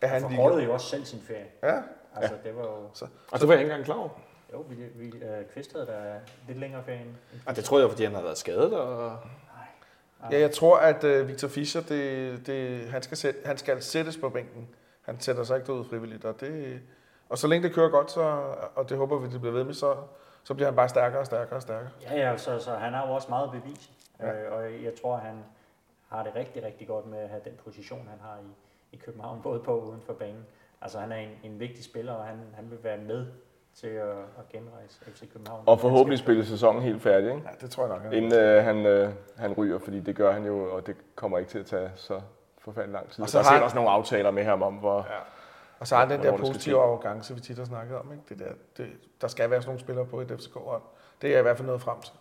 er 0.01 0.07
han 0.07 0.21
Han 0.21 0.31
lige... 0.31 0.37
forkortede 0.37 0.63
jo 0.63 0.73
også 0.73 0.87
selv 0.87 1.05
sin 1.05 1.21
ferie. 1.27 1.45
Ja, 1.63 1.81
Altså, 2.15 2.35
det 2.43 2.55
var 2.55 2.61
jo... 2.61 3.07
Og 3.31 3.39
det 3.39 3.47
var 3.47 3.53
jeg 3.53 3.61
ikke 3.61 3.71
engang 3.71 3.85
klar 3.85 3.95
over. 3.95 4.09
Jo, 4.53 4.65
vi, 4.69 4.75
vi 4.95 5.07
uh, 5.15 5.53
Kvist 5.53 5.73
havde 5.73 5.85
da 5.85 6.19
lidt 6.47 6.59
længere 6.59 6.83
ferie. 6.83 6.99
end- 7.01 7.39
Og 7.45 7.55
det 7.55 7.63
tror 7.63 7.79
jeg, 7.79 7.89
fordi 7.89 8.03
han 8.03 8.15
har 8.15 8.21
været 8.21 8.37
skadet. 8.37 8.73
Og... 8.73 9.17
Ja, 10.31 10.39
jeg 10.39 10.51
tror, 10.51 10.77
at 10.77 11.03
øh, 11.03 11.27
Victor 11.27 11.47
Fischer, 11.47 11.81
det, 11.81 12.47
det, 12.47 12.89
han, 12.89 13.01
skal 13.01 13.17
sæt, 13.17 13.35
han 13.45 13.57
skal 13.57 13.81
sættes 13.83 14.17
på 14.17 14.29
bænken. 14.29 14.67
Han 15.01 15.19
sætter 15.19 15.43
sig 15.43 15.55
ikke 15.57 15.67
derud 15.67 15.85
frivilligt. 15.89 16.25
Og, 16.25 16.39
det, 16.41 16.79
og 17.29 17.37
så 17.37 17.47
længe 17.47 17.67
det 17.67 17.75
kører 17.75 17.89
godt, 17.89 18.11
så, 18.11 18.21
og 18.75 18.89
det 18.89 18.97
håber 18.97 19.17
vi, 19.19 19.29
det 19.29 19.39
bliver 19.41 19.53
ved 19.53 19.63
med, 19.63 19.73
så, 19.73 19.95
så 20.43 20.53
bliver 20.53 20.67
han 20.67 20.75
bare 20.75 20.89
stærkere 20.89 21.19
og 21.19 21.25
stærkere 21.25 21.55
og 21.55 21.61
stærkere. 21.61 21.89
Ja, 22.01 22.15
ja, 22.31 22.37
så, 22.37 22.59
så 22.59 22.71
han 22.73 22.93
har 22.93 23.07
jo 23.07 23.13
også 23.13 23.27
meget 23.29 23.51
bevis. 23.51 23.89
Ja. 24.21 24.33
Øh, 24.43 24.53
og 24.53 24.83
jeg 24.83 24.93
tror, 25.01 25.15
han 25.17 25.35
har 26.09 26.23
det 26.23 26.35
rigtig, 26.35 26.63
rigtig 26.63 26.87
godt 26.87 27.05
med 27.07 27.19
at 27.19 27.29
have 27.29 27.41
den 27.45 27.53
position, 27.63 28.07
han 28.09 28.19
har 28.21 28.37
i, 28.37 28.95
i 28.95 28.97
København, 29.05 29.41
både 29.47 29.59
på 29.59 29.71
og 29.75 29.87
uden 29.87 30.01
for 30.01 30.13
banen. 30.13 30.45
Altså, 30.81 30.99
han 30.99 31.11
er 31.11 31.15
en, 31.15 31.29
en 31.43 31.59
vigtig 31.59 31.83
spiller, 31.83 32.13
og 32.13 32.25
han, 32.25 32.37
han 32.55 32.71
vil 32.71 32.83
være 32.83 32.97
med 32.97 33.25
til 33.73 33.87
at, 33.87 34.09
at 34.09 34.49
genrejse 34.51 34.99
FC 35.05 35.31
København. 35.33 35.63
Og 35.67 35.79
forhåbentlig 35.79 36.19
spille 36.19 36.45
sæsonen 36.45 36.81
helt 36.81 37.01
færdig, 37.01 37.29
ikke? 37.29 37.41
Ja, 37.45 37.55
det 37.61 37.69
tror 37.71 37.83
jeg 37.85 37.93
nok. 37.93 38.01
han 38.03 38.13
inden 38.13 38.33
øh, 38.39 38.63
han, 38.63 38.85
øh, 38.85 39.09
han 39.37 39.53
ryger, 39.53 39.79
fordi 39.79 39.99
det 39.99 40.15
gør 40.15 40.31
han 40.31 40.45
jo, 40.45 40.75
og 40.75 40.87
det 40.87 40.95
kommer 41.15 41.37
ikke 41.37 41.49
til 41.51 41.59
at 41.59 41.65
tage 41.65 41.91
så 41.95 42.21
forfærdelig 42.57 42.93
lang 42.93 43.09
tid. 43.09 43.23
Og 43.23 43.29
så 43.29 43.37
der 43.37 43.43
er 43.43 43.47
har 43.47 43.53
han- 43.55 43.63
også 43.63 43.75
nogle 43.75 43.89
aftaler 43.91 44.31
med 44.31 44.43
ham 44.43 44.61
om, 44.63 44.73
hvor... 44.73 44.97
Ja. 44.97 45.17
Og 45.79 45.87
så 45.87 45.95
har 45.95 46.05
han 46.05 46.17
den 46.17 46.23
der 46.25 46.37
positive 46.37 46.81
arrogance, 46.81 47.33
vi 47.35 47.39
tit 47.41 47.57
har 47.57 47.65
snakket 47.65 47.97
om. 47.97 48.11
Ikke? 48.11 48.23
Det 48.29 48.39
der, 48.39 48.53
det, 48.77 48.91
der 49.21 49.27
skal 49.27 49.49
være 49.49 49.61
sådan 49.61 49.69
nogle 49.69 49.79
spillere 49.79 50.05
på 50.05 50.21
et 50.21 50.27
FCK-hold. 50.39 50.81
Det 51.21 51.27
er 51.27 51.31
jeg 51.31 51.39
i 51.39 51.41
hvert 51.41 51.57
fald 51.57 51.67
nået 51.67 51.81
frem 51.81 52.01
til. 52.01 52.13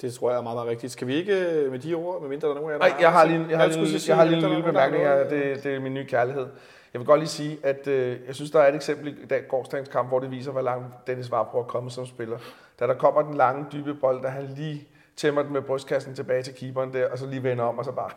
Det 0.00 0.14
tror 0.14 0.30
jeg 0.30 0.38
er 0.38 0.42
meget, 0.42 0.56
meget 0.56 0.68
rigtigt. 0.68 0.92
Skal 0.92 1.06
vi 1.06 1.14
ikke 1.14 1.50
øh, 1.50 1.70
med 1.70 1.78
de 1.78 1.94
ord, 1.94 2.20
medmindre 2.20 2.48
der 2.48 2.54
er 2.54 2.58
nogen 2.60 2.74
af 2.74 2.78
jer, 2.78 2.88
Nej, 2.88 2.96
jeg 3.00 3.12
har 3.12 3.24
lige, 3.24 3.46
jeg 3.50 3.58
har 3.58 3.66
lige, 3.66 4.08
jeg 4.08 4.16
har 4.16 4.24
lige 4.24 4.36
en 4.36 4.42
lille 4.42 4.58
er 4.58 4.66
bemærkning 4.66 5.04
her. 5.04 5.28
Det, 5.28 5.64
det 5.64 5.74
er 5.74 5.80
min 5.80 5.94
nye 5.94 6.06
kærlighed. 6.06 6.46
Jeg 6.92 7.00
vil 7.00 7.06
godt 7.06 7.20
lige 7.20 7.28
sige, 7.28 7.58
at 7.62 7.86
øh, 7.86 8.16
jeg 8.26 8.34
synes, 8.34 8.50
der 8.50 8.60
er 8.60 8.68
et 8.68 8.74
eksempel 8.74 9.08
i 9.22 9.26
dag 9.26 9.48
gårdsdagens 9.48 9.88
kamp, 9.88 10.08
hvor 10.08 10.18
det 10.18 10.30
viser, 10.30 10.52
hvor 10.52 10.62
langt 10.62 11.06
Dennis 11.06 11.30
Varbro 11.30 11.58
er 11.58 11.64
kommet 11.64 11.92
som 11.92 12.06
spiller. 12.06 12.38
Da 12.80 12.86
der 12.86 12.94
kommer 12.94 13.22
den 13.22 13.34
lange, 13.34 13.66
dybe 13.72 13.94
bold, 13.94 14.22
der 14.22 14.28
han 14.28 14.54
lige 14.56 14.88
tæmmer 15.16 15.42
den 15.42 15.52
med 15.52 15.62
brystkassen 15.62 16.14
tilbage 16.14 16.42
til 16.42 16.54
keeperen 16.54 16.92
der, 16.92 17.10
og 17.10 17.18
så 17.18 17.26
lige 17.26 17.42
vender 17.42 17.64
om, 17.64 17.78
og 17.78 17.84
så 17.84 17.92
bare... 17.92 18.10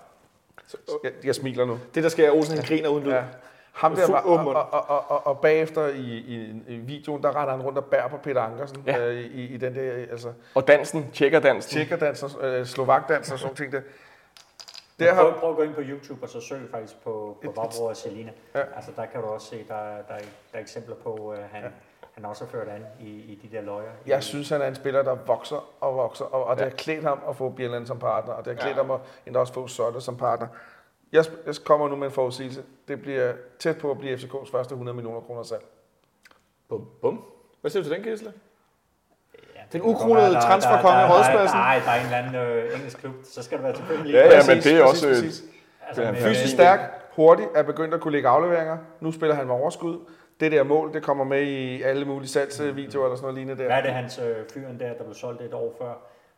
Jeg, 1.03 1.11
jeg 1.23 1.35
smiler 1.35 1.65
nu. 1.65 1.79
Det, 1.95 2.03
der 2.03 2.09
sker, 2.09 2.31
Olsen 2.31 2.57
han 2.57 2.65
griner 2.65 2.89
uden 2.89 3.03
lyd. 3.03 3.11
Ja. 3.11 3.23
Ham 3.77 3.95
der 3.95 4.11
var, 4.11 4.19
og, 4.21 4.37
og, 4.71 4.89
og, 4.89 5.11
og, 5.11 5.27
og, 5.27 5.39
bagefter 5.39 5.87
i, 5.87 5.99
i, 5.99 6.63
i 6.67 6.77
videoen, 6.77 7.23
der 7.23 7.29
render 7.41 7.51
han 7.55 7.61
rundt 7.61 7.77
og 7.77 7.85
bærer 7.85 8.07
på 8.07 8.17
Peter 8.17 8.41
Ankersen 8.41 8.83
ja. 8.85 9.05
Øh, 9.07 9.15
i, 9.15 9.45
i 9.53 9.57
den 9.57 9.75
der, 9.75 9.91
altså, 10.11 10.33
Og 10.55 10.67
dansen, 10.67 11.11
tjekker 11.13 11.39
dansen. 11.39 11.69
tjekkerdans, 11.71 12.25
øh, 12.41 12.65
slovakdans 12.65 13.31
og 13.31 13.39
sådan 13.39 13.55
ting 13.55 13.71
der. 13.71 13.81
Der 14.99 15.05
Der 15.05 15.13
prøv, 15.21 15.31
har, 15.31 15.39
prøv 15.39 15.49
at 15.49 15.55
gå 15.55 15.61
ind 15.63 15.73
på 15.73 15.81
YouTube 15.83 16.23
og 16.23 16.29
så 16.29 16.41
søg 16.41 16.59
faktisk 16.71 17.03
på, 17.03 17.37
på 17.45 17.53
Vavro 17.55 17.85
og 17.85 17.97
Selina. 17.97 18.31
Ja. 18.55 18.61
Altså 18.75 18.91
der 18.95 19.05
kan 19.05 19.21
du 19.21 19.27
også 19.27 19.47
se, 19.47 19.65
der, 19.67 19.73
er- 19.75 20.01
der, 20.07 20.13
er, 20.13 20.19
der 20.51 20.57
er 20.57 20.59
eksempler 20.59 20.95
på, 20.95 21.29
at 21.29 21.43
han, 21.51 21.63
ja. 21.63 21.69
han 22.15 22.25
også 22.25 22.43
har 22.45 22.51
ført 22.51 22.67
an 22.67 22.85
i, 22.99 23.09
i 23.09 23.39
de 23.43 23.55
der 23.57 23.61
løjer. 23.63 23.89
jeg 24.07 24.23
synes, 24.23 24.49
han 24.49 24.61
er 24.61 24.67
en 24.67 24.75
spiller, 24.75 25.01
der 25.03 25.15
vokser 25.25 25.69
og 25.83 25.95
vokser, 25.95 26.25
og, 26.25 26.43
og 26.45 26.55
det 26.55 26.61
Ja. 26.63 26.69
har 26.69 26.75
klædt 26.75 27.03
ham 27.03 27.19
at 27.29 27.35
få 27.35 27.49
Bjelland 27.49 27.87
som 27.87 27.99
partner, 27.99 28.33
og 28.33 28.45
det 28.45 28.53
har 28.55 28.61
klædt 28.61 28.77
Ja. 28.77 28.81
ham 28.83 28.91
at 28.91 28.99
endda 29.25 29.39
også 29.39 29.53
få 29.53 29.67
Sotte 29.67 30.01
som 30.01 30.17
partner. 30.17 30.47
Jeg, 31.11 31.25
jeg 31.45 31.55
kommer 31.65 31.87
nu 31.89 31.95
med 31.95 32.07
en 32.07 32.13
forudsigelse. 32.13 32.63
Det 32.87 33.01
bliver 33.01 33.33
tæt 33.59 33.77
på 33.77 33.91
at 33.91 33.97
blive 33.97 34.15
FCK's 34.17 34.51
første 34.51 34.73
100 34.73 34.95
millioner 34.95 35.19
kroner 35.21 35.43
salg. 35.43 35.65
Bum, 36.69 36.89
bum. 37.01 37.23
Hvad 37.61 37.71
siger 37.71 37.83
du 37.83 37.89
til 37.89 37.97
den? 37.97 38.33
Ja, 39.55 39.61
Den 39.73 39.81
ukronede 39.81 40.33
transferkonge 40.41 40.97
der- 40.99 41.07
i 41.07 41.11
Rådspladsen. 41.11 41.57
Nej, 41.57 41.81
der 41.85 41.91
er 41.91 41.99
en 41.99 42.05
eller 42.05 42.17
anden 42.17 42.35
øh, 42.35 42.75
engelsk 42.75 42.97
klub, 42.97 43.13
så 43.23 43.43
skal 43.43 43.57
det 43.57 43.63
være 43.65 43.75
selvfølgelig. 43.75 44.13
Ja, 44.13 44.23
ja, 44.25 44.35
Præcis. 44.35 44.47
men 44.49 44.57
det 44.73 44.81
er 44.81 44.83
også... 44.83 45.07
øh, 45.07 45.13
præcis. 45.13 45.43
Altså, 45.87 46.01
det 46.01 46.07
er 46.07 46.11
med- 46.11 46.21
Fysisk 46.21 46.41
fint. 46.41 46.51
stærk, 46.51 46.79
hurtig, 47.15 47.47
er 47.55 47.63
begyndt 47.63 47.93
at 47.93 48.01
kunne 48.01 48.11
lægge 48.11 48.27
afleveringer. 48.29 48.77
Nu 48.99 49.11
spiller 49.11 49.35
han 49.35 49.47
med 49.47 49.55
overskud. 49.55 49.99
Det 50.39 50.51
der 50.51 50.63
mål, 50.63 50.93
det 50.93 51.03
kommer 51.03 51.23
med 51.23 51.41
i 51.41 51.81
alle 51.81 52.05
mulige 52.05 52.29
salgsvideoer 52.29 53.05
eller 53.05 53.15
sådan 53.15 53.21
noget 53.21 53.35
lignende 53.35 53.61
der. 53.63 53.67
Hvad 53.67 53.77
er 53.77 53.81
det 53.81 53.91
hans 53.91 54.19
øh, 54.19 54.35
fyren 54.53 54.79
der, 54.79 54.93
der 54.93 55.03
blev 55.03 55.13
solgt 55.15 55.41
et 55.41 55.53
år 55.53 55.75
før? 55.81 55.93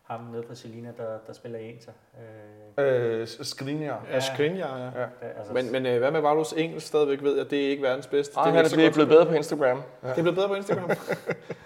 Ham 0.09 0.19
nede 0.31 0.43
fra 0.47 0.55
Selina, 0.55 0.91
der, 0.97 1.17
der 1.27 1.33
spiller 1.33 1.59
i 1.59 1.69
Inter. 1.69 1.91
Øh, 2.17 2.59
Øh, 2.77 3.27
Skriniar. 3.27 4.05
Ja, 4.11 4.19
Skriniar, 4.19 4.77
ja. 4.77 4.85
Ja. 5.01 5.07
altså, 5.37 5.53
Men, 5.53 5.71
men 5.71 5.85
øh, 5.85 5.97
hvad 5.99 6.11
med 6.11 6.21
Vaglos 6.21 6.53
engelsk 6.53 6.87
stadigvæk 6.87 7.23
ved 7.23 7.37
jeg, 7.37 7.49
det 7.51 7.65
er 7.65 7.69
ikke 7.69 7.83
verdens 7.83 8.07
bedste. 8.07 8.37
Ej, 8.37 8.43
det 8.43 8.53
han 8.53 8.59
ikke 8.59 8.65
er 8.65 8.69
så 8.69 8.75
blevet, 8.75 8.93
blevet 8.93 9.09
bedre 9.09 9.25
på 9.25 9.33
Instagram. 9.33 9.81
Det 10.01 10.09
er 10.09 10.13
blevet 10.15 10.35
bedre 10.35 10.47
på 10.47 10.53
Instagram. 10.55 10.89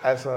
Altså, 0.03 0.31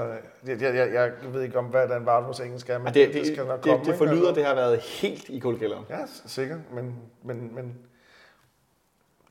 jeg, 0.47 0.61
jeg, 0.61 0.89
jeg, 0.93 1.11
ved 1.33 1.41
ikke 1.41 1.59
om, 1.59 1.65
hvad 1.65 1.87
den 1.87 2.05
var 2.05 2.21
hos 2.21 2.39
engelsk 2.39 2.69
er, 2.69 2.77
men 2.77 2.83
Men 2.83 2.93
det, 2.93 3.13
det, 3.13 3.27
skal 3.27 3.45
nok 3.45 3.63
det, 3.63 3.63
komme. 3.63 3.79
det 3.79 3.87
ikke? 3.87 3.97
forlyder, 3.97 4.27
Altså, 4.27 4.33
det 4.41 4.45
har 4.45 4.55
været 4.55 4.79
helt 4.79 5.29
i 5.29 5.39
guldkælderen. 5.39 5.85
Ja, 5.89 5.97
sikkert, 6.25 6.59
men, 6.73 6.95
men, 7.23 7.55
men 7.55 7.75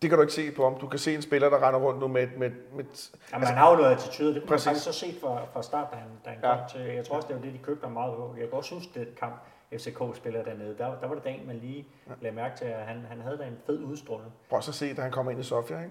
det 0.02 0.10
kan 0.10 0.18
du 0.18 0.22
ikke 0.22 0.32
se 0.34 0.50
på 0.50 0.64
om. 0.64 0.74
Du 0.80 0.86
kan 0.86 0.98
se 0.98 1.14
en 1.14 1.22
spiller, 1.22 1.50
der 1.50 1.66
render 1.68 1.80
rundt 1.80 2.00
nu 2.00 2.08
med, 2.08 2.28
med, 2.36 2.50
med 2.74 2.84
et- 2.84 3.10
Jamen, 3.32 3.46
han 3.46 3.56
har 3.56 3.70
jo 3.70 3.76
noget 3.76 3.90
attitude, 3.92 4.34
det 4.34 4.42
kunne 4.42 4.50
man 4.50 4.58
faktisk 4.60 4.84
så 4.84 4.92
set 4.92 5.16
fra, 5.20 5.44
fra 5.52 5.62
start, 5.62 5.86
da 5.92 5.96
han, 5.96 6.08
da 6.24 6.30
han 6.30 6.38
Ja. 6.42 6.48
ja. 6.50 6.56
kom 6.56 6.68
til. 6.70 6.80
Jeg 6.80 7.04
tror 7.06 7.16
også, 7.16 7.28
det 7.28 7.36
var 7.36 7.42
det, 7.42 7.52
de 7.52 7.58
købte 7.58 7.84
ham 7.84 7.92
meget 7.92 8.14
på. 8.16 8.34
Jeg 8.40 8.48
kan 8.48 8.58
også 8.58 8.74
huske 8.74 8.90
den 8.94 9.06
kamp, 9.20 9.34
FCK 9.72 10.00
spiller 10.16 10.42
dernede. 10.44 10.74
Der, 10.78 11.00
der 11.00 11.06
var 11.06 11.14
det 11.14 11.24
dagen, 11.24 11.46
man 11.46 11.56
lige 11.56 11.86
lagde 12.20 12.36
mærke 12.36 12.56
til, 12.58 12.64
at 12.64 12.86
han, 12.86 13.06
han 13.08 13.20
havde 13.20 13.38
da 13.38 13.44
en 13.44 13.56
fed 13.66 13.82
udstråling. 13.84 14.32
Prøv 14.50 14.62
så 14.62 14.70
at 14.70 14.74
se, 14.74 14.94
da 14.94 15.02
han 15.02 15.10
kommer 15.10 15.32
ind 15.32 15.40
i 15.40 15.44
Sofia, 15.44 15.76
ikke? 15.82 15.90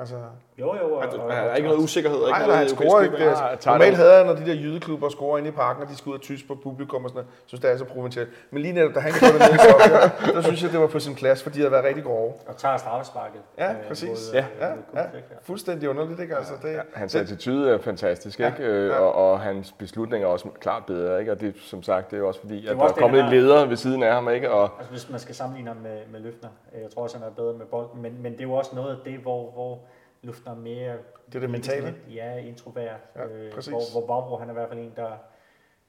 Altså, 0.00 0.14
Jo, 0.58 0.74
jo. 0.76 0.94
Og, 0.94 1.02
Der 1.12 1.34
er 1.34 1.54
ikke 1.56 1.68
noget 1.68 1.82
usikkerhed. 1.84 2.18
nej, 2.18 2.26
ikke 2.28 2.38
nej, 2.38 2.46
noget 2.46 2.58
han 2.58 2.68
scorer 2.68 3.02
ikke. 3.02 3.16
Det, 3.16 3.22
altså, 3.22 3.70
normalt 3.70 3.90
det. 3.90 3.96
havde 3.96 4.12
han, 4.16 4.26
når 4.26 4.34
de 4.34 4.46
der 4.46 4.54
jydeklubber 4.54 5.08
scorer 5.08 5.38
inde 5.38 5.48
i 5.48 5.52
parken, 5.52 5.82
og 5.82 5.88
de 5.88 5.96
skal 5.96 6.10
ud 6.10 6.14
og 6.14 6.20
tyse 6.20 6.46
på 6.46 6.54
publikum 6.62 7.04
og 7.04 7.10
sådan 7.10 7.16
noget. 7.18 7.26
Jeg 7.36 7.42
synes, 7.46 7.60
det 7.60 7.70
er 7.70 7.76
så 7.76 7.84
provincielt. 7.84 8.28
Men 8.50 8.62
lige 8.62 8.74
netop, 8.74 8.94
da 8.94 9.00
han 9.00 9.12
gjorde 9.12 9.32
det 9.34 9.40
nede 9.40 9.54
i 9.54 9.58
Sofia, 9.58 10.32
der 10.34 10.42
synes 10.42 10.62
jeg, 10.62 10.72
det 10.72 10.80
var 10.80 10.86
på 10.86 10.98
sin 11.00 11.14
plads, 11.14 11.42
fordi 11.42 11.54
de 11.56 11.60
havde 11.60 11.72
været 11.72 11.84
rigtig 11.84 12.04
grove. 12.04 12.32
og 12.48 12.56
tager 12.56 12.76
straffesparket. 12.76 13.40
Ja, 13.58 13.70
øh, 13.70 13.76
præcis. 13.88 14.08
mod, 14.08 14.16
Ja, 14.34 14.38
øh, 14.40 14.76
ja, 14.94 15.00
ja. 15.00 15.06
Kubik, 15.06 15.22
Fuldstændig 15.42 15.88
underligt, 15.88 16.20
ikke? 16.20 16.36
Altså, 16.36 16.52
det, 16.62 16.80
Hans 16.94 17.12
det, 17.12 17.20
attitude 17.20 17.70
er 17.70 17.78
fantastisk, 17.78 18.40
ikke? 18.40 18.56
Øh, 18.62 18.88
ja. 18.90 18.94
Og, 18.98 19.30
og 19.30 19.40
hans 19.40 19.74
beslutninger 19.78 20.28
er 20.28 20.32
også 20.32 20.48
klart 20.60 20.82
bedre, 20.86 21.20
ikke? 21.20 21.32
Og 21.32 21.40
det, 21.40 21.54
som 21.60 21.82
sagt, 21.82 22.10
det 22.10 22.16
er 22.16 22.20
jo 22.20 22.28
også 22.28 22.40
fordi, 22.40 22.66
at 22.66 22.76
der 22.76 22.82
er 22.82 22.86
det, 22.88 22.96
kommet 22.96 23.20
en 23.20 23.28
leder 23.30 23.66
ved 23.66 23.76
siden 23.76 24.02
af 24.02 24.12
ham, 24.14 24.28
ikke? 24.30 24.50
Og 24.50 24.70
Altså 24.78 24.90
hvis 24.90 25.10
man 25.10 25.20
skal 25.20 25.34
sammenligne 25.34 25.70
ham 25.70 25.76
med, 25.82 25.98
med 26.12 26.20
Løfner. 26.20 26.48
øh, 26.74 26.82
Jeg 26.82 26.90
tror 26.90 27.02
også, 27.02 27.18
han 27.18 27.26
er 27.26 27.30
bedre 27.30 27.52
med 27.54 27.66
bolden. 27.66 28.02
Men, 28.02 28.22
men 28.22 28.32
det 28.32 28.40
er 28.40 28.44
jo 28.44 28.52
også 28.52 28.70
noget 28.76 28.90
af 28.90 28.96
det, 29.04 29.18
hvor, 29.18 29.50
hvor 29.50 29.78
Løfner 30.22 30.52
er 30.52 30.56
mere... 30.56 30.96
Det 31.26 31.34
er 31.34 31.40
det 31.40 31.50
mentale. 31.50 31.86
lidt, 31.86 32.14
Ja, 32.14 32.36
introvert. 32.36 33.00
Ja, 33.16 33.26
øh, 33.26 33.52
præcis. 33.52 33.70
hvor, 33.72 33.82
hvor 33.92 34.06
Vavro, 34.06 34.36
han 34.36 34.48
er 34.48 34.52
i 34.52 34.54
hvert 34.54 34.68
fald 34.68 34.80
en, 34.80 34.92
der, 34.96 35.10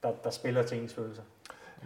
der, 0.02 0.12
der 0.24 0.30
spiller 0.30 0.62
til 0.62 0.78
ens 0.78 0.94
følelser. 0.94 1.22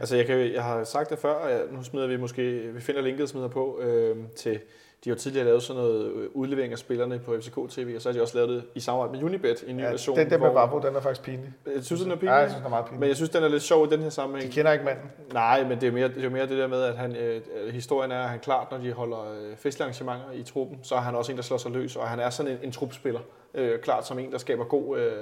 Altså, 0.01 0.16
jeg, 0.16 0.26
kan, 0.26 0.53
jeg 0.53 0.64
har 0.64 0.84
sagt 0.84 1.11
det 1.11 1.18
før, 1.18 1.32
og 1.32 1.51
jeg, 1.51 1.62
nu 1.70 1.82
smider 1.82 2.07
vi 2.07 2.16
måske, 2.16 2.42
vi 2.72 2.80
finder 2.80 3.03
linket 3.03 3.28
smider 3.28 3.49
på 3.49 3.80
øh, 3.80 4.16
til, 4.36 4.61
de 5.05 5.11
har 5.11 5.15
jo 5.17 5.21
tidligere 5.21 5.47
lavet 5.47 5.63
sådan 5.63 5.83
noget 5.83 6.07
øh, 6.13 6.29
udlevering 6.35 6.73
af 6.73 6.79
spillerne 6.79 7.19
på 7.19 7.35
FCK 7.41 7.55
TV, 7.71 7.93
og 7.97 8.03
så 8.03 8.09
har 8.09 8.13
de 8.15 8.23
også 8.23 8.35
lavet 8.37 8.51
det 8.51 8.63
i 8.75 8.81
samarbejde 8.81 9.13
med 9.13 9.23
Unibet 9.23 9.63
i 9.67 9.71
en 9.71 9.77
ny 9.77 9.83
ja, 9.83 9.91
version. 9.91 10.17
den 10.17 10.31
der 10.31 10.39
med 10.39 10.51
Vavro, 10.51 10.79
den 10.79 10.97
er 10.97 11.01
faktisk 11.01 11.23
pinlig. 11.23 11.53
Jeg 11.75 11.85
synes, 11.85 12.03
den 12.03 12.11
er 12.11 12.15
Ja, 12.15 12.19
pinlig, 12.21 12.33
jeg 12.35 12.49
synes, 12.49 12.57
den 12.57 12.65
er 12.67 12.71
meget 12.71 12.85
pinlig. 12.85 13.01
men 13.01 13.09
jeg 13.09 13.17
synes, 13.17 13.31
den 13.31 13.43
er 13.43 13.49
lidt 13.49 13.63
sjov 13.63 13.85
i 13.87 13.89
den 13.91 13.99
her 13.99 14.05
De 14.09 14.11
sammenhæng. 14.11 14.53
kender 14.53 14.73
ikke 14.73 14.85
manden. 14.85 15.05
Nej, 15.33 15.65
men 15.69 15.81
det 15.81 15.89
er, 15.89 15.93
mere, 15.93 16.09
det 16.09 16.19
er 16.19 16.23
jo 16.25 16.31
mere 16.31 16.47
det 16.47 16.59
der 16.59 16.67
med, 16.67 16.83
at 16.83 16.97
han, 16.97 17.17
øh, 17.17 17.41
øh, 17.65 17.73
historien 17.75 18.11
er, 18.13 18.23
at 18.23 18.29
han 18.29 18.39
klart, 18.39 18.67
når 18.71 18.79
de 18.79 18.93
holder 18.93 19.21
øh, 19.21 19.57
festarrangementer 19.57 20.31
i 20.35 20.43
truppen, 20.43 20.79
så 20.83 20.95
er 20.95 21.01
han 21.01 21.15
også 21.15 21.33
en, 21.33 21.37
der 21.39 21.45
slår 21.45 21.57
sig 21.59 21.71
løs, 21.71 21.97
og 21.97 22.09
han 22.09 22.21
er 22.21 22.31
sådan 22.31 22.53
en, 22.53 22.59
en 22.63 22.73
trupspiller. 22.73 23.21
Øh, 23.55 23.79
klart 23.81 24.07
som 24.07 24.19
en, 24.19 24.33
der 24.33 24.39
skaber 24.39 24.65
god, 24.65 24.99
øh, 24.99 25.13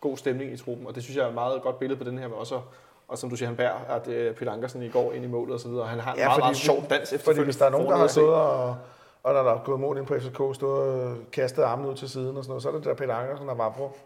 god 0.00 0.16
stemning 0.16 0.52
i 0.52 0.56
truppen, 0.56 0.86
og 0.86 0.94
det 0.94 1.02
synes 1.02 1.16
jeg 1.16 1.24
er 1.24 1.28
et 1.28 1.34
meget 1.34 1.62
godt 1.62 1.78
billede 1.78 1.98
på 1.98 2.10
den 2.10 2.18
her, 2.18 2.28
med 2.28 2.36
også 2.36 2.60
og 3.08 3.18
som 3.18 3.30
du 3.30 3.36
siger, 3.36 3.46
han 3.48 3.56
bærer, 3.56 3.78
at 3.96 4.08
øh, 4.08 4.34
Peter 4.34 4.52
Ankersen 4.52 4.82
i 4.82 4.88
går 4.88 5.12
ind 5.12 5.24
i 5.24 5.28
målet 5.28 5.54
og 5.54 5.60
så 5.60 5.68
videre. 5.68 5.86
Han 5.86 6.00
har 6.00 6.12
en 6.12 6.18
Ja, 6.18 6.22
ja, 6.22 6.28
meget, 6.28 6.34
fordi- 6.36 6.44
meget 6.44 6.56
sjov 6.56 6.86
dans 6.90 7.12
efter 7.12 7.24
Fordi 7.24 7.40
hvis 7.44 7.56
der 7.56 7.66
er 7.66 7.70
nogen, 7.70 7.86
der 7.90 7.96
har 7.96 8.06
stået 8.06 8.34
og, 8.34 8.76
og 9.22 9.34
når 9.34 9.42
der 9.42 9.52
er 9.54 9.58
gået 9.64 9.80
mål 9.80 9.98
ind 9.98 10.06
på 10.06 10.14
FCK, 10.14 10.40
stået 10.54 11.02
og 11.02 11.16
kastet 11.32 11.62
armen 11.62 11.86
ud 11.86 11.94
til 11.94 12.08
siden 12.08 12.36
og 12.36 12.44
sådan 12.44 12.50
noget, 12.50 12.62
så 12.62 12.68
er 12.68 12.72
det 12.72 12.84
der 12.84 12.94
Peter 12.94 13.14
Ankersen, 13.14 13.48
der 13.48 13.54
var 13.54 13.68
på. 13.78 13.96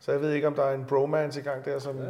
Så 0.00 0.12
jeg 0.12 0.20
ved 0.20 0.32
ikke, 0.32 0.46
om 0.46 0.54
der 0.54 0.62
er 0.64 0.74
en 0.74 0.84
bromance 0.88 1.40
i 1.40 1.42
gang 1.42 1.64
der, 1.64 1.78
som... 1.78 1.96
Ja, 1.96 2.02
ja. 2.02 2.08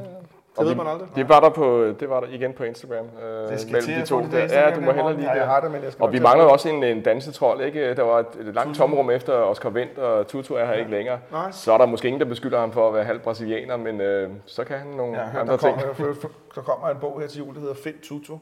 Det 0.58 0.66
ved 0.66 0.74
man 0.74 0.86
aldrig. 0.86 1.08
det 1.16 1.28
var 1.28 1.40
der, 1.40 1.48
på, 1.48 1.84
det 2.00 2.10
var 2.10 2.20
der 2.20 2.26
igen 2.30 2.52
på 2.52 2.64
Instagram. 2.64 3.06
Øh, 3.24 3.50
Det 3.50 3.60
skal 3.60 3.72
mellem 3.72 3.88
til 3.90 4.00
de 4.00 4.06
to 4.06 4.20
det 4.20 4.32
der. 4.32 4.60
Ja, 4.60 4.74
du 4.74 4.80
må 4.80 4.92
hellere 4.92 5.14
lige 5.16 5.30
Ja, 5.30 5.36
jeg 5.36 5.46
har 5.46 5.60
det. 5.60 5.70
men 5.70 5.82
jeg 5.84 5.92
skal 5.92 6.02
Og 6.02 6.12
vi 6.12 6.18
mangler 6.18 6.44
jo 6.44 6.50
også 6.50 6.68
en, 6.68 6.84
en 6.84 7.02
dansetrol, 7.02 7.60
ikke? 7.60 7.94
Der 7.94 8.02
var 8.02 8.18
et, 8.18 8.26
et 8.40 8.54
langt 8.54 8.76
tomrum 8.76 9.10
efter 9.10 9.32
Oscar 9.34 9.68
Wendt, 9.70 9.98
og 9.98 10.26
Tutu 10.26 10.54
er 10.54 10.64
her 10.64 10.72
ikke 10.72 10.90
længere. 10.90 11.18
Nej. 11.30 11.50
Så 11.50 11.72
er 11.72 11.78
der 11.78 11.86
måske 11.86 12.08
ingen, 12.08 12.20
der 12.20 12.26
beskylder 12.26 12.60
ham 12.60 12.72
for 12.72 12.88
at 12.88 12.94
være 12.94 13.04
halv 13.04 13.18
brasilianer, 13.20 13.76
men 13.76 14.00
øh, 14.00 14.30
så 14.46 14.64
kan 14.64 14.78
han 14.78 14.86
nogle 14.86 15.20
Ja, 15.20 15.40
andre 15.40 15.52
der, 15.52 15.58
ting. 15.58 15.80
kommer, 15.96 16.14
der 16.54 16.60
kommer 16.60 16.88
en 16.88 16.96
bog 17.00 17.20
her 17.20 17.26
til 17.28 17.38
jul, 17.38 17.54
der 17.54 17.60
hedder 17.60 17.74
Find 17.74 17.94
Tutu. 18.02 18.38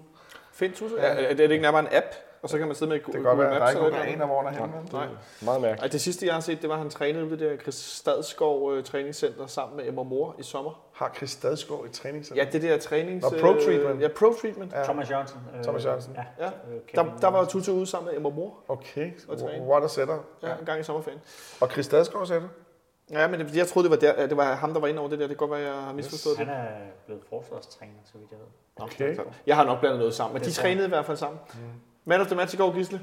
Find 0.52 0.72
Tutu? 0.72 0.94
Ja. 0.96 1.02
Er, 1.02 1.28
er 1.30 1.34
det 1.34 1.50
ikke 1.50 1.62
nærmere 1.62 1.80
en 1.80 1.88
app? 1.92 2.06
Og 2.42 2.48
så 2.48 2.58
kan 2.58 2.66
man 2.66 2.76
sidde 2.76 2.88
med 2.88 2.96
Det 2.98 3.04
kan 3.04 3.12
Google 3.14 3.28
godt 3.28 3.38
være, 3.38 3.46
at 3.48 3.60
der 3.60 3.66
er 3.66 3.82
Maps 3.82 3.86
ikke 3.86 3.96
nogen 3.96 4.14
aner, 4.14 4.26
hvor 4.26 4.42
der 4.42 4.48
er 4.48 4.52
henne. 4.54 4.72
Nej. 4.92 5.06
Meget 5.42 5.60
mærkeligt. 5.60 5.82
Ej, 5.82 5.88
det 5.88 6.00
sidste, 6.00 6.26
jeg 6.26 6.34
har 6.34 6.40
set, 6.40 6.60
det 6.62 6.68
var, 6.68 6.74
at 6.74 6.80
han 6.80 6.90
trænede 6.90 7.30
ved 7.30 7.38
det 7.38 7.50
der 7.50 7.56
Chris 7.56 7.74
Stadskov 7.74 8.72
øh, 8.74 8.84
træningscenter 8.84 9.46
sammen 9.46 9.76
med 9.76 9.88
Emma 9.88 10.02
Mor 10.02 10.34
i 10.38 10.42
sommer. 10.42 10.84
Har 10.94 11.12
Chris 11.16 11.30
Stadskov 11.30 11.84
et 11.84 11.92
træningscenter? 11.92 12.44
Ja, 12.44 12.50
det 12.50 12.62
der 12.62 12.78
trænings... 12.78 13.22
Nå, 13.22 13.30
Pro 13.40 13.52
Treatment. 13.52 13.96
Øh, 13.96 14.02
ja, 14.02 14.08
Pro 14.08 14.32
Treatment. 14.40 14.72
Ja. 14.72 14.84
Thomas 14.84 15.10
Jørgensen. 15.10 15.38
Øh, 15.56 15.62
Thomas 15.62 15.84
Jørgensen. 15.84 16.16
Ja, 16.16 16.44
Ja. 16.44 16.46
øh, 16.46 16.80
Der, 16.94 17.16
der 17.20 17.28
var. 17.28 17.44
Tutu 17.44 17.72
ude 17.72 17.86
sammen 17.86 18.06
med 18.08 18.16
Emma 18.16 18.28
Mor. 18.28 18.54
Okay, 18.68 19.10
Og 19.28 19.38
what 19.68 19.84
a 19.84 19.88
setter. 19.88 20.18
Ja, 20.42 20.48
en 20.60 20.64
gang 20.66 20.80
i 20.80 20.82
sommerferien. 20.82 21.20
Og 21.60 21.68
Chris 21.70 21.86
Stadskov 21.86 22.26
sætter? 22.26 22.48
Ja, 23.10 23.28
men 23.28 23.40
det, 23.40 23.56
jeg 23.56 23.66
troede, 23.66 23.88
det 23.88 24.02
var, 24.02 24.12
der, 24.14 24.26
det 24.26 24.36
var 24.36 24.54
ham, 24.54 24.72
der 24.72 24.80
var 24.80 24.86
inde 24.88 25.00
over 25.00 25.08
det 25.10 25.18
der. 25.18 25.26
Det 25.26 25.38
kan 25.38 25.48
godt 25.48 25.60
være, 25.60 25.72
jeg 25.72 25.82
har 25.82 25.92
misforstået 25.92 26.36
Han 26.38 26.46
det. 26.46 26.54
er 26.54 26.66
blevet 27.06 27.22
forsvarstræner, 27.28 27.92
så 28.04 28.18
vidt 28.18 28.30
jeg 28.30 28.38
ved. 28.38 28.46
Okay. 28.84 29.16
Så 29.16 29.22
Jeg 29.46 29.56
har 29.56 29.64
nok 29.64 29.80
blandet 29.80 29.98
noget 29.98 30.14
sammen, 30.14 30.34
men 30.34 30.42
de 30.42 30.50
trænede 30.52 30.86
i 30.86 30.88
hvert 30.88 31.06
fald 31.06 31.16
sammen. 31.16 31.40
Man 32.10 32.20
of 32.20 32.26
the 32.26 32.36
match 32.36 32.54
i 32.54 32.56
går, 32.56 32.72
Gisle. 32.74 33.00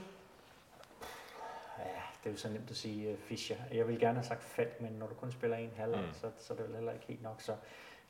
Ja, 1.77 1.83
det 2.23 2.29
er 2.29 2.31
jo 2.31 2.37
så 2.37 2.47
nemt 2.47 2.69
at 2.69 2.75
sige 2.75 3.11
uh, 3.11 3.17
Fischer. 3.19 3.55
Jeg 3.73 3.87
vil 3.87 3.99
gerne 3.99 4.15
have 4.15 4.25
sagt 4.25 4.43
Falk, 4.43 4.81
men 4.81 4.91
når 4.99 5.07
du 5.07 5.13
kun 5.13 5.31
spiller 5.31 5.57
en 5.57 5.69
halvleg, 5.77 5.99
mm. 5.99 6.13
så, 6.13 6.27
så 6.37 6.53
er 6.53 6.57
det 6.57 6.65
vel 6.67 6.75
heller 6.75 6.91
ikke 6.91 7.05
helt 7.07 7.23
nok. 7.23 7.35
Så 7.41 7.51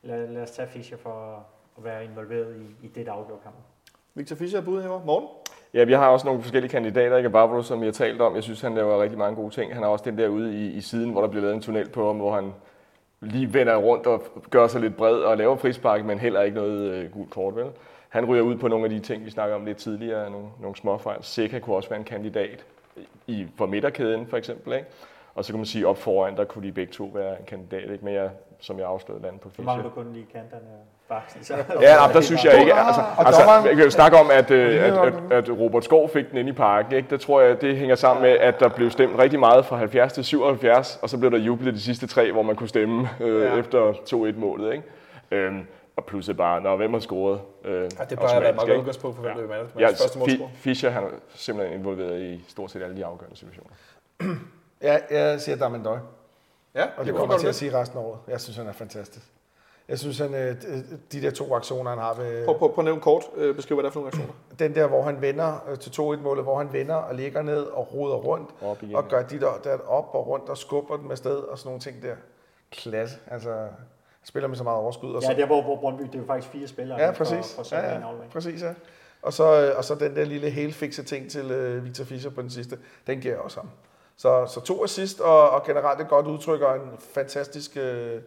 lad, 0.01 0.27
lad 0.27 0.41
os 0.41 0.51
tage 0.51 0.67
Fischer 0.67 0.97
for 0.97 1.45
at 1.77 1.83
være 1.83 2.03
involveret 2.03 2.55
i, 2.55 2.85
i 2.85 2.87
det, 2.87 3.05
der 3.05 3.11
afgjorde 3.11 3.41
kampen. 3.43 3.63
Victor 4.13 4.35
Fischer 4.35 4.59
er 4.59 4.65
bud 4.65 4.81
herovre. 4.81 5.05
Morgen. 5.05 5.27
Ja, 5.73 5.83
vi 5.83 5.93
har 5.93 6.07
også 6.07 6.25
nogle 6.25 6.41
forskellige 6.41 6.71
kandidater, 6.71 7.17
ikke 7.17 7.29
Barbaro, 7.29 7.61
som 7.61 7.79
jeg 7.79 7.87
har 7.87 7.91
talt 7.91 8.21
om. 8.21 8.35
Jeg 8.35 8.43
synes, 8.43 8.61
han 8.61 8.75
laver 8.75 9.01
rigtig 9.01 9.17
mange 9.17 9.35
gode 9.35 9.53
ting. 9.53 9.73
Han 9.73 9.83
har 9.83 9.89
også 9.89 10.05
den 10.05 10.17
der 10.17 10.27
ude 10.27 10.65
i, 10.65 10.67
i 10.67 10.81
siden, 10.81 11.11
hvor 11.11 11.21
der 11.21 11.27
bliver 11.27 11.41
lavet 11.41 11.55
en 11.55 11.61
tunnel 11.61 11.89
på 11.89 12.07
ham, 12.07 12.17
hvor 12.17 12.35
han 12.35 12.53
lige 13.21 13.53
vender 13.53 13.75
rundt 13.75 14.07
og 14.07 14.23
gør 14.49 14.67
sig 14.67 14.81
lidt 14.81 14.97
bred 14.97 15.15
og 15.15 15.37
laver 15.37 15.55
frispark, 15.55 16.05
men 16.05 16.19
heller 16.19 16.41
ikke 16.41 16.57
noget 16.57 16.91
øh, 16.91 17.11
gult 17.11 17.29
kort, 17.29 17.55
vel? 17.55 17.71
Han 18.17 18.25
ryger 18.25 18.43
ud 18.43 18.55
på 18.55 18.67
nogle 18.67 18.83
af 18.85 18.89
de 18.89 18.99
ting, 18.99 19.25
vi 19.25 19.29
snakker 19.29 19.55
om 19.55 19.65
lidt 19.65 19.77
tidligere, 19.77 20.29
nogle, 20.31 20.47
nogle 20.61 20.75
småfejl. 20.75 21.17
Seca 21.21 21.59
kunne 21.59 21.75
også 21.75 21.89
være 21.89 21.99
en 21.99 22.05
kandidat 22.05 22.65
i, 23.27 23.47
for 23.57 23.65
midterkæden, 23.65 24.27
for 24.27 24.37
eksempel, 24.37 24.73
ikke? 24.73 24.85
Og 25.35 25.45
så 25.45 25.53
kan 25.53 25.59
man 25.59 25.65
sige, 25.65 25.87
op 25.87 25.97
foran, 25.97 26.37
der 26.37 26.43
kunne 26.45 26.67
de 26.67 26.71
begge 26.71 26.93
to 26.93 27.11
være 27.13 27.39
en 27.39 27.45
kandidat, 27.47 27.91
ikke? 27.91 28.05
men 28.05 28.13
jeg, 28.13 28.29
som 28.59 28.79
jeg 28.79 28.87
afslørede 28.87 29.23
landet 29.23 29.41
på 29.41 29.49
Så 29.55 29.61
mangler 29.61 29.83
Fischer. 29.83 30.03
kun 30.03 30.13
lige 30.13 30.25
kanterne 30.33 30.65
baksen. 31.09 31.43
Så, 31.43 31.53
Ja, 31.81 31.95
der 32.13 32.21
synes 32.21 32.45
jeg 32.45 32.59
ikke. 32.59 32.73
Altså, 32.73 33.01
og 33.17 33.25
altså, 33.25 33.41
jeg 33.65 33.75
kan 33.75 33.83
jo 33.83 33.89
snakke 33.89 34.17
om, 34.17 34.29
at, 34.31 34.51
øh, 34.51 34.83
at, 34.83 34.93
at, 34.93 35.13
at 35.31 35.59
Robert 35.59 35.83
Skov 35.83 36.09
fik 36.09 36.29
den 36.29 36.37
ind 36.37 36.49
i 36.49 36.51
parken. 36.51 36.93
Ikke? 36.93 37.09
Det 37.09 37.21
tror 37.21 37.41
jeg, 37.41 37.61
det 37.61 37.77
hænger 37.77 37.95
sammen 37.95 38.21
med, 38.23 38.31
at 38.31 38.59
der 38.59 38.69
blev 38.69 38.91
stemt 38.91 39.19
rigtig 39.19 39.39
meget 39.39 39.65
fra 39.65 39.75
70 39.75 40.13
til 40.13 40.23
77, 40.25 40.99
og 41.01 41.09
så 41.09 41.17
blev 41.17 41.31
der 41.31 41.37
jublet 41.37 41.73
de 41.73 41.81
sidste 41.81 42.07
tre, 42.07 42.31
hvor 42.31 42.41
man 42.43 42.55
kunne 42.55 42.69
stemme 42.69 43.09
øh, 43.19 43.41
ja. 43.41 43.55
efter 43.55 43.91
2-1-målet. 43.91 44.73
Ikke? 44.73 44.83
Øhm, 45.31 45.67
og 45.97 46.05
pludselig 46.05 46.37
bare, 46.37 46.61
når 46.61 46.75
hvem 46.77 46.93
har 46.93 46.99
scoret? 46.99 47.41
Øh, 47.65 47.73
Ja, 47.73 47.87
det 47.87 47.89
plejer 48.19 48.35
at 48.35 48.41
være 48.41 48.49
et 48.53 48.53
automatisk, 48.53 48.55
meget 48.55 48.57
godt 48.57 48.69
ikke? 48.69 48.79
udgangspunkt 48.79 49.15
for, 49.15 49.23
hvem 49.23 49.37
er 49.43 49.47
man 49.47 49.59
of 49.65 49.67
the 49.71 49.79
Ja. 49.79 49.87
Første 49.87 50.19
målscorer. 50.19 50.49
Fi- 50.49 50.55
Fischer 50.55 50.89
han 50.89 51.03
er 51.03 51.07
simpelthen 51.35 51.79
involveret 51.79 52.21
i 52.21 52.45
stort 52.47 52.71
set 52.71 52.83
alle 52.83 52.95
de 52.97 53.05
afgørende 53.05 53.37
situationer. 53.37 53.69
Ja, 54.81 54.97
jeg 55.11 55.41
siger 55.41 55.55
Damendøj. 55.55 55.97
Ja, 56.75 56.83
Og 56.97 57.05
det 57.05 57.13
hvorfor 57.13 57.19
kommer 57.19 57.33
jeg 57.33 57.39
til 57.39 57.47
at 57.47 57.55
sige 57.55 57.79
resten 57.79 57.97
af 57.99 58.03
året. 58.03 58.19
Jeg 58.27 58.41
synes, 58.41 58.57
han 58.57 58.67
er 58.67 58.71
fantastisk. 58.71 59.25
Jeg 59.89 59.99
synes, 59.99 60.17
han, 60.19 60.33
øh, 60.33 60.55
de 61.11 61.21
der 61.21 61.31
to 61.31 61.55
aktioner, 61.55 61.89
han 61.89 61.99
har 61.99 62.13
ved... 62.13 62.45
Prøv, 62.45 62.57
prøv, 62.57 62.73
prøv 62.73 62.81
at 62.81 62.85
nævne 62.85 63.01
kort, 63.01 63.23
øh, 63.35 63.55
beskriv, 63.55 63.75
hvad 63.75 63.83
det 63.83 63.89
er 63.89 63.93
for 63.93 63.99
nogle 63.99 64.07
aktioner. 64.07 64.33
Den 64.59 64.75
der, 64.75 64.87
hvor 64.87 65.01
han 65.03 65.21
vender 65.21 65.65
øh, 65.69 65.77
til 65.77 65.89
2-1-målet, 65.89 66.43
hvor 66.43 66.57
han 66.57 66.73
vender 66.73 66.95
og 66.95 67.15
ligger 67.15 67.41
ned 67.41 67.61
og 67.63 67.93
roder 67.93 68.15
rundt. 68.15 68.49
Op 68.61 68.83
igen. 68.83 68.95
Og 68.95 69.07
gør 69.07 69.21
de 69.21 69.39
der, 69.39 69.51
der 69.63 69.77
op 69.87 70.09
og 70.11 70.27
rundt 70.27 70.49
og 70.49 70.57
skubber 70.57 70.97
dem 70.97 71.11
afsted 71.11 71.35
og 71.37 71.57
sådan 71.57 71.67
nogle 71.67 71.81
ting 71.81 72.01
der. 72.01 72.15
Klasse. 72.71 73.17
Altså, 73.27 73.67
spiller 74.27 74.47
med 74.47 74.57
så 74.57 74.63
meget 74.63 74.79
overskud. 74.79 75.13
Og 75.13 75.21
så, 75.23 75.31
ja, 75.31 75.37
der 75.37 75.45
hvor, 75.45 75.61
hvor 75.61 75.75
Brøndby, 75.79 76.03
det 76.03 76.15
er 76.15 76.19
jo 76.19 76.25
faktisk 76.25 76.51
fire 76.51 76.67
spillere. 76.67 77.01
ja, 77.01 77.11
præcis. 77.11 77.55
For, 77.55 77.63
for 77.63 77.75
ja, 77.75 77.93
ja, 77.93 77.99
præcis, 78.33 78.61
ja. 78.61 78.73
Og 79.21 79.33
så, 79.33 79.61
øh, 79.61 79.77
og 79.77 79.83
så 79.83 79.95
den 79.95 80.15
der 80.15 80.25
lille 80.25 80.49
helfikse 80.49 81.03
ting 81.03 81.31
til 81.31 81.51
øh, 81.51 81.85
Victor 81.85 82.03
Fischer 82.03 82.31
på 82.31 82.41
den 82.41 82.49
sidste, 82.49 82.77
den 83.07 83.21
giver 83.21 83.33
jeg 83.33 83.41
også 83.41 83.59
ham. 83.59 83.69
Så, 84.17 84.45
så 84.45 84.59
to 84.61 84.83
assist 84.83 85.19
og, 85.19 85.49
og 85.49 85.65
generelt 85.65 86.01
et 86.01 86.07
godt 86.07 86.27
udtryk 86.27 86.61
og 86.61 86.75
en 86.75 86.81
fantastisk... 87.13 87.77
Øh, 87.77 87.81
Er 87.83 88.19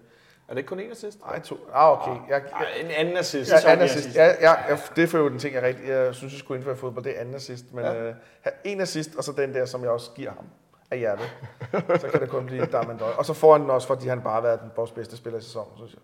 det 0.49 0.57
ikke 0.59 0.69
kun 0.69 0.81
en 0.81 0.91
assist? 0.91 1.19
ej, 1.29 1.41
to, 1.41 1.57
ah, 1.75 1.91
okay. 1.93 2.11
Jeg, 2.31 2.43
jeg, 2.43 2.43
Ej, 2.53 2.67
en 2.85 2.91
anden 2.91 3.17
assist. 3.17 3.53
Ja, 3.53 3.57
anden 3.71 3.89
det 3.89 3.95
assist. 3.95 4.17
Ja, 4.17 4.27
ja, 4.27 4.55
ja, 4.69 4.77
det 4.97 5.15
er 5.15 5.19
jo 5.19 5.29
den 5.29 5.39
ting, 5.39 5.55
jeg, 5.55 5.63
rigtig, 5.63 5.89
jeg 5.89 6.15
synes, 6.15 6.33
jeg 6.33 6.39
skulle 6.39 6.59
indføre 6.59 6.75
i 6.75 6.79
fodbold. 6.79 7.05
Det 7.05 7.17
er 7.17 7.21
anden 7.21 7.35
assist. 7.35 7.65
Men 7.73 7.85
Ja. 7.85 7.95
øh, 8.03 8.15
en 8.65 8.81
assist, 8.81 9.11
og 9.19 9.25
så 9.25 9.33
den 9.33 9.55
der, 9.55 9.65
som 9.65 9.83
jeg 9.83 9.91
også 9.91 10.11
giver 10.15 10.31
ham 10.31 10.45
af 10.91 10.99
hjertet. 10.99 11.31
så 12.01 12.09
kan 12.13 12.21
det 12.21 12.29
kun 12.29 12.47
blive 12.47 12.67
Damendøj. 12.67 13.13
Og 13.19 13.27
så 13.27 13.35
får 13.35 13.53
han 13.53 13.63
den 13.63 13.71
også, 13.71 13.89
fordi 13.89 14.09
han 14.09 14.21
bare 14.21 14.35
har 14.35 14.41
været 14.41 14.61
den 14.61 14.71
vores 14.77 14.91
bedste 14.91 15.17
spiller 15.17 15.39
i 15.39 15.43
sæsonen, 15.43 15.73
synes 15.77 15.93
jeg. 15.93 16.01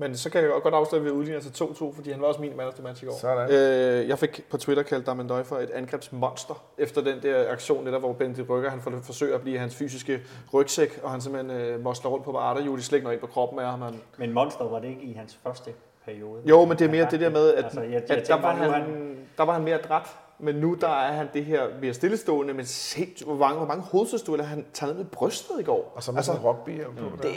Men 0.00 0.16
så 0.16 0.30
kan 0.30 0.42
jeg 0.42 0.50
godt 0.62 0.74
afsløre, 0.74 1.00
at 1.00 1.04
vi 1.04 1.10
udligner 1.10 1.40
til 1.40 1.64
2-2, 1.64 1.94
fordi 1.94 2.10
han 2.10 2.20
var 2.20 2.26
også 2.26 2.40
min 2.40 2.56
man 2.56 2.66
of 2.66 2.74
the 2.74 2.82
match 2.82 3.02
i 3.02 3.06
går. 3.06 3.14
Sådan. 3.20 3.50
Øh, 3.50 4.08
jeg 4.08 4.18
fik 4.18 4.44
på 4.50 4.56
Twitter 4.56 4.82
kaldt 4.82 5.06
Damendøj 5.06 5.42
for 5.42 5.56
et 5.56 5.70
angrebsmonster, 5.70 6.64
efter 6.78 7.00
den 7.00 7.22
der 7.22 7.52
aktion, 7.52 7.86
der, 7.86 7.98
hvor 7.98 8.12
Benedikt 8.12 8.50
Rykker, 8.50 8.70
han 8.70 8.80
får 8.80 8.90
forsøger 9.02 9.34
at 9.34 9.40
blive 9.40 9.58
hans 9.58 9.74
fysiske 9.74 10.20
rygsæk, 10.54 11.00
og 11.02 11.10
han 11.10 11.20
simpelthen 11.20 11.60
øh, 11.60 11.80
mosler 11.80 12.10
rundt 12.10 12.24
på 12.24 12.32
de 12.76 12.82
slet 12.82 12.96
ikke 12.96 13.04
når 13.04 13.12
ind 13.12 13.20
på 13.20 13.26
kroppen 13.26 13.58
af 13.58 13.66
ham. 13.66 13.82
Han... 13.82 14.00
Men 14.16 14.32
Monster 14.32 14.64
var 14.64 14.78
det 14.78 14.88
ikke 14.88 15.02
i 15.02 15.12
hans 15.12 15.38
første 15.42 15.70
periode? 16.04 16.42
Jo, 16.44 16.64
men 16.64 16.78
det 16.78 16.84
er 16.84 16.90
mere 16.90 17.06
det 17.10 17.20
der 17.20 17.30
med, 17.30 17.54
at, 17.54 17.64
Altså, 17.64 17.80
jeg, 17.80 18.02
jeg 18.08 18.18
at 18.18 18.28
der, 18.28 18.40
var 18.40 18.54
han, 18.54 18.70
han, 18.70 19.16
der 19.38 19.44
var 19.44 19.52
han 19.52 19.64
mere 19.64 19.78
dræt, 19.78 20.08
men 20.38 20.54
nu 20.54 20.76
der 20.80 20.88
er 20.88 21.12
han 21.12 21.28
det 21.34 21.44
her 21.44 21.68
mere 21.80 21.94
stillestående, 21.94 22.54
men 22.54 22.66
se, 22.66 23.14
hvor 23.24 23.36
mange, 23.36 23.56
hvor 23.56 23.66
mange 23.66 23.82
hovedstødstueller 23.82 24.44
han 24.44 24.66
tager 24.72 24.92
ned 24.92 24.98
med 24.98 25.10
brystet 25.10 25.60
i 25.60 25.62
går. 25.62 25.92
Og 25.96 26.02
så 26.02 26.12
med 26.12 26.18
altså, 26.18 26.32
sådan 26.32 26.46
rugby 26.46 26.84
på. 26.84 27.16
det, 27.16 27.22
der. 27.22 27.28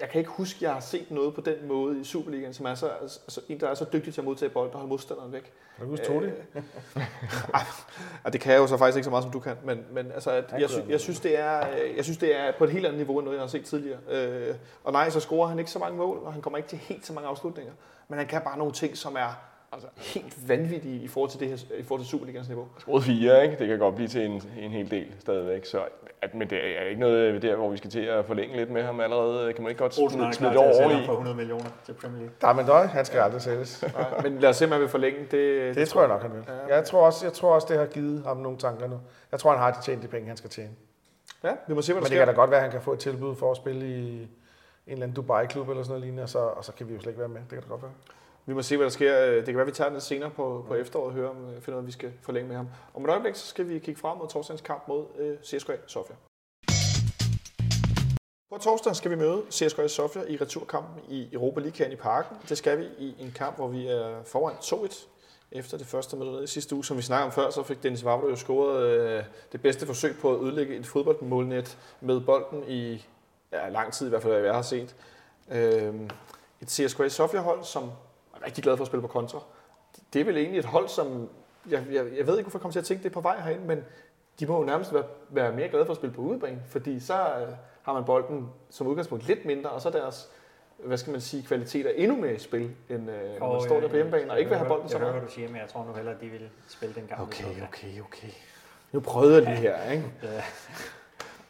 jeg 0.00 0.08
kan 0.08 0.18
ikke 0.18 0.30
huske, 0.30 0.56
at 0.56 0.62
jeg 0.62 0.72
har 0.72 0.80
set 0.80 1.10
noget 1.10 1.34
på 1.34 1.40
den 1.40 1.68
måde 1.68 2.00
i 2.00 2.04
Superligaen, 2.04 2.54
som 2.54 2.66
er 2.66 2.74
så, 2.74 2.88
altså, 2.88 3.40
en, 3.48 3.60
der 3.60 3.68
er 3.68 3.74
så 3.74 3.86
dygtig 3.92 4.14
til 4.14 4.20
at 4.20 4.24
modtage 4.24 4.50
bold 4.50 4.68
og 4.68 4.74
holde 4.74 4.88
modstanderen 4.88 5.32
væk. 5.32 5.52
Kan 5.76 5.84
du 5.84 5.90
huske 5.90 6.06
Todi? 6.06 6.26
Og 8.24 8.32
det 8.32 8.40
kan 8.40 8.52
jeg 8.52 8.58
jo 8.58 8.66
så 8.66 8.76
faktisk 8.76 8.96
ikke 8.96 9.04
så 9.04 9.10
meget, 9.10 9.22
som 9.22 9.32
du 9.32 9.40
kan, 9.40 9.56
men, 9.64 9.84
men 9.90 10.12
altså, 10.12 10.30
at 10.30 10.54
jeg, 10.58 10.70
sy, 10.70 10.78
jeg, 10.88 11.00
synes, 11.00 11.20
det 11.20 11.38
er, 11.38 11.60
øh, 11.60 11.96
jeg 11.96 12.04
synes, 12.04 12.18
det 12.18 12.40
er 12.40 12.52
på 12.58 12.64
et 12.64 12.70
helt 12.70 12.86
andet 12.86 12.98
niveau, 12.98 13.18
end 13.18 13.24
noget, 13.24 13.36
jeg 13.36 13.42
har 13.42 13.48
set 13.48 13.64
tidligere. 13.64 13.98
Øh, 14.10 14.54
og 14.84 14.92
nej, 14.92 15.10
så 15.10 15.20
scorer 15.20 15.48
han 15.48 15.58
ikke 15.58 15.70
så 15.70 15.78
mange 15.78 15.98
mål, 15.98 16.18
og 16.24 16.32
han 16.32 16.42
kommer 16.42 16.56
ikke 16.56 16.68
til 16.68 16.78
helt 16.78 17.06
så 17.06 17.12
mange 17.12 17.28
afslutninger. 17.28 17.72
Men 18.08 18.18
han 18.18 18.26
kan 18.26 18.42
bare 18.44 18.58
nogle 18.58 18.72
ting, 18.72 18.96
som 18.96 19.16
er 19.16 19.51
altså, 19.72 19.88
helt 19.96 20.48
vanvittige 20.48 21.02
i 21.02 21.08
forhold 21.08 21.30
til, 21.30 21.40
det 21.40 21.48
her, 21.48 21.56
i 21.78 21.82
forhold 21.82 22.00
til 22.00 22.08
Superligans 22.10 22.48
niveau. 22.48 22.68
Scoret 22.78 23.04
fire, 23.04 23.44
ikke? 23.44 23.56
Det 23.58 23.68
kan 23.68 23.78
godt 23.78 23.94
blive 23.94 24.08
til 24.08 24.24
en, 24.26 24.42
en 24.58 24.70
hel 24.70 24.90
del 24.90 25.06
stadigvæk. 25.18 25.64
Så, 25.66 25.84
at, 26.22 26.34
men 26.34 26.50
det 26.50 26.58
er 26.82 26.88
ikke 26.88 27.00
noget 27.00 27.42
der, 27.42 27.56
hvor 27.56 27.70
vi 27.70 27.76
skal 27.76 27.90
til 27.90 28.00
at 28.00 28.24
forlænge 28.24 28.56
lidt 28.56 28.70
med 28.70 28.82
ham 28.82 29.00
allerede. 29.00 29.52
Kan 29.52 29.62
man 29.62 29.70
ikke 29.70 29.78
godt 29.78 29.98
Olsen 29.98 30.32
smide, 30.32 30.50
det 30.50 30.58
over 30.58 30.90
i? 31.02 31.04
for 31.06 31.12
100 31.12 31.36
millioner 31.36 31.64
til 31.86 31.92
Premier 31.92 32.18
League. 32.18 32.34
Damendøj, 32.42 32.86
han 32.86 33.04
skal 33.04 33.20
aldrig 33.20 33.42
sælges. 33.42 33.84
Nej, 33.94 34.22
men 34.22 34.38
lad 34.38 34.50
os 34.50 34.56
se, 34.56 34.64
om 34.64 34.70
han 34.72 34.80
vil 34.80 34.88
forlænge. 34.88 35.20
Det, 35.30 35.74
Det 35.76 35.88
tror 35.88 36.00
jeg 36.00 36.08
nok, 36.08 36.22
han 36.22 36.32
vil. 36.32 36.42
Ja. 36.68 36.74
Jeg 36.76 36.84
tror, 36.84 37.06
også, 37.06 37.26
jeg 37.26 37.32
tror 37.32 37.54
også, 37.54 37.66
det 37.70 37.78
har 37.78 37.86
givet 37.86 38.22
ham 38.26 38.36
nogle 38.36 38.58
tanker 38.58 38.88
nu. 38.88 39.00
Jeg 39.32 39.40
tror, 39.40 39.50
han 39.50 39.58
har 39.60 39.80
tjent 39.84 40.02
de 40.02 40.08
penge, 40.08 40.28
han 40.28 40.36
skal 40.36 40.50
tjene. 40.50 40.70
Ja, 41.44 41.50
vi 41.68 41.74
må 41.74 41.82
se, 41.82 41.92
hvad 41.92 42.00
Men 42.00 42.04
der 42.04 42.08
det 42.08 42.18
kan 42.18 42.26
sker. 42.26 42.32
da 42.32 42.40
godt 42.40 42.50
være, 42.50 42.58
at 42.58 42.62
han 42.64 42.72
kan 42.72 42.82
få 42.82 42.92
et 42.92 42.98
tilbud 42.98 43.34
for 43.36 43.50
at 43.50 43.56
spille 43.56 43.86
i 43.88 44.22
en 44.22 44.28
eller 44.86 45.02
anden 45.06 45.14
Dubai-klub 45.16 45.68
eller 45.68 45.82
sådan 45.82 45.90
noget 45.90 46.00
lignende, 46.02 46.22
og 46.22 46.28
så, 46.28 46.38
og 46.38 46.64
så 46.64 46.72
kan 46.72 46.88
vi 46.88 46.94
jo 46.94 47.00
slet 47.00 47.10
ikke 47.10 47.20
være 47.20 47.28
med. 47.28 47.40
Det 47.40 47.48
kan 47.50 47.62
da 47.62 47.68
godt 47.68 47.82
være. 47.82 47.90
Vi 48.46 48.54
må 48.54 48.62
se, 48.62 48.76
hvad 48.76 48.84
der 48.84 48.90
sker. 48.90 49.34
Det 49.34 49.44
kan 49.44 49.56
være, 49.56 49.66
vi 49.66 49.72
tager 49.72 49.90
den 49.90 50.00
senere 50.00 50.30
på, 50.30 50.64
på 50.68 50.74
efteråret 50.74 51.06
og 51.06 51.12
hører, 51.12 51.30
om, 51.30 51.36
øh, 51.36 51.60
finder 51.60 51.78
ud 51.78 51.82
af, 51.82 51.86
vi 51.86 51.92
skal 51.92 52.12
forlænge 52.22 52.48
med 52.48 52.56
ham. 52.56 52.68
Om 52.94 53.04
et 53.04 53.10
øjeblik, 53.10 53.34
så 53.34 53.46
skal 53.46 53.68
vi 53.68 53.78
kigge 53.78 54.00
frem 54.00 54.18
mod 54.18 54.28
torsdagens 54.28 54.60
kamp 54.60 54.88
mod 54.88 55.04
øh, 55.18 55.38
CSKA 55.44 55.72
Sofia. 55.86 56.16
På 58.52 58.58
torsdag 58.58 58.96
skal 58.96 59.10
vi 59.10 59.16
møde 59.16 59.42
CSKA 59.50 59.88
Sofia 59.88 60.22
i 60.28 60.36
returkampen 60.36 61.02
i 61.08 61.28
Europa 61.32 61.60
League 61.60 61.92
i 61.92 61.96
parken. 61.96 62.36
Det 62.48 62.58
skal 62.58 62.78
vi 62.78 62.84
i 62.98 63.14
en 63.18 63.32
kamp, 63.36 63.56
hvor 63.56 63.68
vi 63.68 63.86
er 63.86 64.22
foran 64.24 64.54
2-1 64.54 65.06
efter 65.52 65.78
det 65.78 65.86
første 65.86 66.16
møde 66.16 66.44
i 66.44 66.46
sidste 66.46 66.74
uge. 66.74 66.84
Som 66.84 66.96
vi 66.96 67.02
snakkede 67.02 67.26
om 67.26 67.32
før, 67.32 67.50
så 67.50 67.62
fik 67.62 67.82
Dennis 67.82 68.04
Vavro 68.04 68.28
jo 68.28 68.36
scoret 68.36 68.86
øh, 68.86 69.24
det 69.52 69.62
bedste 69.62 69.86
forsøg 69.86 70.16
på 70.20 70.34
at 70.34 70.42
ødelægge 70.42 70.76
et 70.76 70.86
fodboldmålnet 70.86 71.78
med 72.00 72.20
bolden 72.20 72.64
i 72.68 73.06
ja, 73.52 73.68
lang 73.68 73.92
tid, 73.92 74.06
i 74.06 74.10
hvert 74.10 74.22
fald 74.22 74.32
hvad 74.32 74.42
jeg 74.42 74.54
har 74.54 74.62
set. 74.62 74.96
Øh, 75.50 75.94
et 76.60 76.70
CSKA 76.70 77.08
Sofia-hold, 77.08 77.64
som 77.64 77.90
rigtig 78.46 78.64
glad 78.64 78.76
for 78.76 78.84
at 78.84 78.86
spille 78.86 79.02
på 79.02 79.08
kontra. 79.08 79.38
Det 80.12 80.20
er 80.20 80.24
vel 80.24 80.36
egentlig 80.36 80.58
et 80.58 80.64
hold, 80.64 80.88
som... 80.88 81.28
Jeg, 81.70 81.84
jeg, 81.92 81.94
jeg 81.94 82.26
ved 82.26 82.38
ikke, 82.38 82.42
hvorfor 82.42 82.58
jeg 82.58 82.62
kommer 82.62 82.72
til 82.72 82.78
at 82.78 82.84
tænke 82.84 83.02
det 83.02 83.12
på 83.12 83.20
vej 83.20 83.40
herind, 83.40 83.60
men 83.60 83.84
de 84.40 84.46
må 84.46 84.58
jo 84.58 84.64
nærmest 84.64 84.94
være, 84.94 85.04
være 85.28 85.52
mere 85.52 85.68
glade 85.68 85.84
for 85.84 85.92
at 85.92 85.96
spille 85.96 86.14
på 86.14 86.22
udebane, 86.22 86.62
fordi 86.68 87.00
så 87.00 87.14
øh, 87.14 87.48
har 87.82 87.92
man 87.92 88.04
bolden 88.04 88.48
som 88.70 88.86
udgangspunkt 88.86 89.26
lidt 89.26 89.44
mindre, 89.44 89.70
og 89.70 89.80
så 89.80 89.88
er 89.88 89.92
deres 89.92 90.30
hvad 90.84 90.96
skal 90.96 91.10
man 91.10 91.20
sige, 91.20 91.42
kvaliteter 91.42 91.90
endnu 91.90 92.16
mere 92.16 92.34
i 92.34 92.38
spil, 92.38 92.70
end 92.90 93.10
øh, 93.10 93.40
når 93.40 93.52
man 93.52 93.62
står 93.62 93.80
der 93.80 93.88
på 93.88 93.96
hjemmebane 93.96 94.30
og 94.30 94.38
ikke 94.38 94.48
vil 94.48 94.58
have 94.58 94.68
bolden 94.68 94.88
så 94.88 94.94
Jeg 94.94 95.00
hører, 95.00 95.12
meget. 95.12 95.28
du 95.28 95.34
siger, 95.34 95.48
men 95.48 95.56
jeg 95.56 95.68
tror 95.68 95.84
nu 95.84 95.92
hellere, 95.92 96.14
at 96.14 96.20
de 96.20 96.26
vil 96.26 96.48
spille 96.68 96.94
den 96.94 97.04
i 97.04 97.12
Okay, 97.12 97.44
okay, 97.44 98.00
okay. 98.00 98.28
Nu 98.92 99.00
prøvede 99.00 99.34
jeg 99.34 99.42
lige 99.42 99.56
her, 99.56 99.90
ikke? 99.90 100.12
Ja. 100.22 100.42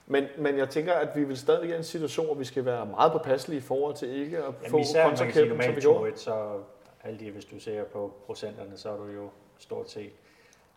Men, 0.07 0.25
men 0.39 0.59
jeg 0.59 0.69
tænker, 0.69 0.93
at 0.93 1.09
vi 1.17 1.25
vil 1.25 1.37
stadig 1.39 1.71
i 1.71 1.75
en 1.75 1.85
situation, 1.85 2.27
hvor 2.27 2.35
vi 2.35 2.45
skal 2.45 2.65
være 2.65 2.87
meget 2.87 3.13
påpasselige 3.13 3.59
i 3.59 3.63
forhold 3.63 3.95
til 3.95 4.09
ikke 4.09 4.39
at 4.39 4.45
få 4.45 4.53
Jamen 4.63 4.81
især, 4.81 5.09
kan 5.09 5.17
sige 5.17 5.27
kontrakæppen, 5.27 5.63
som 5.63 5.77
vi 5.77 5.81
gjorde. 5.81 6.11
2-1, 6.11 6.19
så 6.19 6.59
alt 7.05 7.21
det, 7.21 7.33
hvis 7.33 7.45
du 7.45 7.61
ser 7.61 7.85
på 7.85 8.15
procenterne, 8.27 8.77
så 8.77 8.91
er 8.91 8.97
du 8.97 9.07
jo 9.07 9.31
stort 9.59 9.91
set 9.91 10.13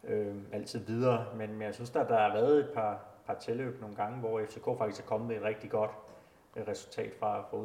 øh, 0.03 0.35
altid 0.51 0.79
videre. 0.79 1.25
Men, 1.37 1.51
men 1.51 1.61
jeg 1.61 1.73
synes, 1.73 1.89
der, 1.89 2.07
der 2.07 2.19
har 2.19 2.33
været 2.33 2.59
et 2.59 2.69
par, 2.73 2.99
par 3.27 3.33
tilløb 3.33 3.81
nogle 3.81 3.95
gange, 3.95 4.19
hvor 4.19 4.41
FCK 4.49 4.65
faktisk 4.77 5.01
er 5.01 5.05
kommet 5.05 5.27
med 5.27 5.35
et 5.35 5.43
rigtig 5.43 5.69
godt 5.69 5.91
øh, 6.55 6.67
resultat 6.67 7.13
fra, 7.19 7.41
fra 7.41 7.57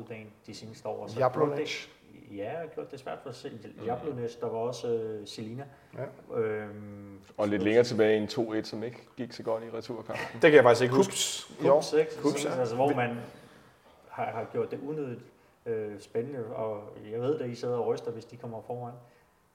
de 0.47 0.55
seneste 0.55 0.89
år. 0.89 1.07
Så 1.07 1.19
Jablonec. 1.19 1.87
Ja, 2.31 2.37
jeg 2.37 2.59
har 2.59 2.67
gjort 2.67 2.91
det 2.91 3.01
svært 3.01 3.19
for 3.23 3.29
at 3.29 3.35
se. 3.37 3.53
Jablonec, 3.87 4.37
der 4.41 4.47
var 4.47 4.59
også 4.59 4.89
øh, 4.89 5.27
Selina. 5.27 5.65
Ja. 5.97 6.37
Øhm, 6.41 7.19
Og 7.37 7.49
lidt 7.49 7.63
længere 7.63 7.85
tilbage 7.85 8.17
en 8.17 8.25
2-1, 8.25 8.63
som 8.63 8.83
ikke 8.83 9.09
gik 9.17 9.33
så 9.33 9.43
godt 9.43 9.65
i 9.65 9.71
returkampen. 9.71 10.27
Det 10.33 10.41
kan 10.41 10.55
jeg 10.55 10.63
faktisk 10.63 10.83
ikke 10.83 10.95
huske. 10.95 11.11
Kups. 11.11 11.53
Kups, 11.61 11.93
ikke? 11.93 12.23
Kups, 12.23 12.41
Sådan, 12.41 12.55
ja. 12.57 12.61
altså, 12.61 12.75
hvor 12.75 12.95
man 12.95 13.17
har, 14.09 14.25
har 14.25 14.49
gjort 14.53 14.71
det 14.71 14.81
unødigt 14.89 15.21
øh, 15.67 16.01
spændende, 16.01 16.47
og 16.47 16.83
jeg 17.11 17.21
ved, 17.21 17.41
at 17.41 17.51
I 17.51 17.55
sidder 17.55 17.77
og 17.77 17.87
ryster, 17.87 18.11
hvis 18.11 18.25
de 18.25 18.37
kommer 18.37 18.61
foran 18.67 18.95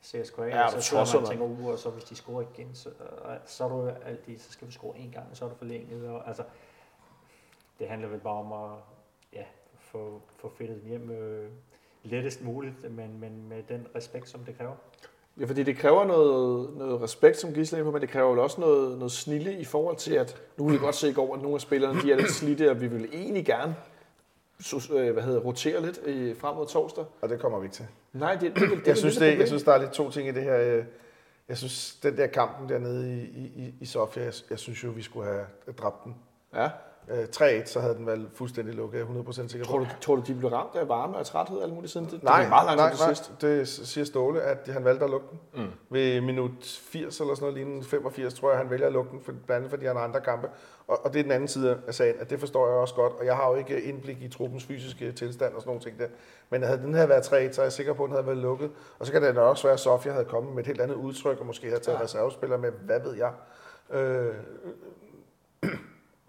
CSKA, 0.03 0.43
Ja, 0.43 0.70
så 0.70 0.82
sidder 0.82 1.06
man 1.14 1.24
og 1.24 1.30
tænker, 1.30 1.45
uh, 1.45 1.66
og 1.66 1.80
så 1.80 1.89
hvis 1.89 2.03
de 2.03 2.16
scorer 2.16 2.45
igen, 2.53 2.76
så, 2.76 2.89
øh, 2.89 3.36
så, 3.45 3.64
er 3.64 3.70
du 3.70 3.89
altid, 4.06 4.39
så 4.39 4.51
skal 4.51 4.68
du 4.68 4.72
score 4.72 4.97
en 4.97 5.12
gang, 5.12 5.26
og 5.32 5.38
så 5.38 5.45
er 5.45 5.49
du 5.49 5.56
forlænget, 5.56 6.10
og 6.10 6.28
altså, 6.28 6.43
det 7.80 7.88
handler 7.88 8.08
vel 8.08 8.20
bare 8.20 8.34
om 8.34 8.53
at 8.53 8.80
ja, 9.34 9.43
få, 9.80 10.22
få 10.36 10.49
fedtet 10.58 10.82
den 10.82 10.89
hjem 10.89 11.12
øh, 11.12 11.49
lettest 12.03 12.43
muligt, 12.43 12.91
men, 12.91 13.20
men 13.20 13.49
med 13.49 13.64
den 13.70 13.88
respekt, 13.95 14.30
som 14.30 14.39
det 14.39 14.58
kræver. 14.58 14.76
Ja, 15.39 15.45
fordi 15.45 15.64
det 15.64 15.78
kræver 15.78 16.06
noget, 16.06 16.78
noget 16.78 17.01
respekt, 17.01 17.38
som 17.38 17.53
Gisle 17.53 17.78
inde 17.78 17.86
på, 17.86 17.91
men 17.91 18.01
det 18.01 18.10
kræver 18.10 18.34
jo 18.34 18.43
også 18.43 18.62
noget, 18.62 18.97
noget 18.97 19.12
snille 19.12 19.60
i 19.60 19.66
forhold 19.66 19.95
til, 19.95 20.14
at 20.14 20.41
nu 20.58 20.64
kan 20.64 20.74
vi 20.74 20.78
godt 20.78 20.95
se 20.95 21.10
i 21.10 21.14
går, 21.14 21.36
at 21.36 21.41
nogle 21.41 21.56
af 21.56 21.62
spillerne 21.62 22.01
de 22.01 22.12
er 22.12 22.16
lidt 22.16 22.32
slidte, 22.32 22.72
og 22.72 22.82
vi 22.82 22.88
vil 22.88 23.10
egentlig 23.14 23.45
gerne 23.45 23.76
hvad 25.14 25.24
hedder, 25.24 25.39
rotere 25.39 25.82
lidt 25.86 25.97
i, 26.08 26.34
frem 26.39 26.56
mod 26.56 26.68
torsdag. 26.68 27.06
Og 27.22 27.30
det 27.30 27.39
kommer 27.39 27.60
vi 27.60 27.66
ikke 27.66 27.76
til. 27.76 27.86
Nej, 28.14 28.36
det, 28.36 28.41
det, 28.56 28.62
det, 28.70 28.70
det 28.80 28.88
Jeg 28.88 28.97
synes, 28.97 29.18
det, 29.18 29.39
jeg 29.39 29.47
synes, 29.47 29.64
der 29.64 29.72
er 29.74 29.78
lidt 29.80 29.91
to 29.91 30.12
ting 30.12 30.28
i 30.28 30.32
det 30.32 30.43
her. 30.43 30.58
øh, 30.78 30.86
Jeg 31.49 31.58
synes, 31.58 31.95
den 32.03 32.18
der 32.18 32.28
kampen 32.28 32.70
dernede 32.70 33.12
i, 33.14 33.24
i, 33.56 33.74
i 33.82 33.86
Sofia, 33.86 34.24
jeg, 34.24 34.34
jeg 34.49 34.60
synes 34.60 34.84
jo, 34.84 34.89
vi 34.89 35.01
skulle 35.01 35.28
have 35.28 35.45
dræbt 35.78 36.03
den. 36.03 36.16
Ja, 36.53 36.64
Øh, 36.64 36.70
3-1, 37.10 37.66
så 37.66 37.80
havde 37.80 37.95
den 37.95 38.08
været 38.08 38.28
fuldstændig 38.34 38.76
lukket, 38.76 38.97
jeg 38.99 39.08
er 39.08 39.24
100% 39.24 39.47
sikker 39.47 39.66
på. 39.66 39.72
Tror 39.72 39.80
du, 39.80 39.86
tror 40.01 40.16
du, 40.16 40.22
de 40.28 40.34
blev 40.36 40.51
ramt 40.51 40.76
af 40.76 40.89
varme 40.89 41.18
og 41.18 41.26
træthed 41.26 41.62
alt 41.62 41.74
muligt 41.74 41.91
siden? 41.91 42.06
Det, 42.12 42.24
Nej, 42.24 42.38
det 42.38 42.45
er 42.45 42.49
meget 42.49 42.66
nej, 42.66 42.76
nej, 42.76 43.14
sidst. 43.14 43.32
det 43.41 43.68
siger 43.68 44.06
Ståle, 44.06 44.41
at 44.41 44.68
han 44.68 44.84
valgte 44.84 45.03
at 45.03 45.12
lukke 45.12 45.28
den. 45.32 45.64
Mm. 45.64 45.72
Ved 45.89 46.22
minut 46.22 46.51
80 46.62 47.20
eller 47.20 47.36
sådan 47.36 47.43
noget 47.43 47.58
lignende, 47.58 47.86
85, 47.86 48.34
tror 48.34 48.49
jeg, 48.49 48.58
han 48.60 48.70
vælger 48.70 48.88
at 48.88 48.93
lukke 48.93 49.12
den, 49.12 49.22
for, 49.22 49.32
blandt 49.32 49.51
andet 49.51 49.70
fordi 49.70 49.86
han 49.86 49.95
har 49.95 50.03
andre 50.03 50.22
kampe. 50.22 50.49
Og, 50.88 51.06
og 51.06 51.14
det 51.14 51.20
er 51.20 51.24
den 51.24 51.32
anden 51.32 51.47
side 51.47 51.78
af 51.88 51.93
sagen, 51.93 52.16
at 52.20 52.30
det 52.30 52.39
forstår 52.39 52.68
jeg 52.68 52.76
også 52.78 52.95
godt, 52.95 53.14
og 53.14 53.26
jeg 53.26 53.36
har 53.36 53.49
jo 53.49 53.56
ikke 53.56 53.82
indblik 53.82 54.22
i 54.22 54.28
truppens 54.30 54.64
fysiske 54.64 55.12
tilstand 55.12 55.53
og 55.53 55.62
sådan 55.62 55.70
nogle 55.70 55.82
ting 55.82 55.99
der. 55.99 56.08
Men 56.49 56.64
havde 56.64 56.82
den 56.82 56.93
her 56.93 57.06
været 57.06 57.24
3 57.24 57.53
så 57.53 57.62
er 57.62 57.66
jeg 57.66 57.74
sikker 57.74 57.93
på, 57.93 58.03
at 58.03 58.08
den 58.08 58.16
havde 58.16 58.26
været 58.26 58.38
lukket. 58.38 58.72
Og 58.99 59.06
så 59.06 59.12
kan 59.12 59.22
det 59.22 59.36
nok 59.36 59.49
også 59.49 59.64
være, 59.64 59.74
at 59.74 59.80
Sofia 59.80 60.12
havde 60.12 60.26
kommet 60.26 60.53
med 60.53 60.64
et 60.64 60.68
helt 60.68 60.82
andet 60.82 60.95
udtryk, 60.95 61.39
og 61.39 61.45
måske 61.45 61.68
havde 61.68 61.80
taget 61.80 61.97
ja. 61.97 62.03
reservespillere 62.03 62.60
med, 62.60 62.72
hvad 62.72 62.99
ved 62.99 63.16
jeg. 63.16 63.32
Øh, 63.99 64.34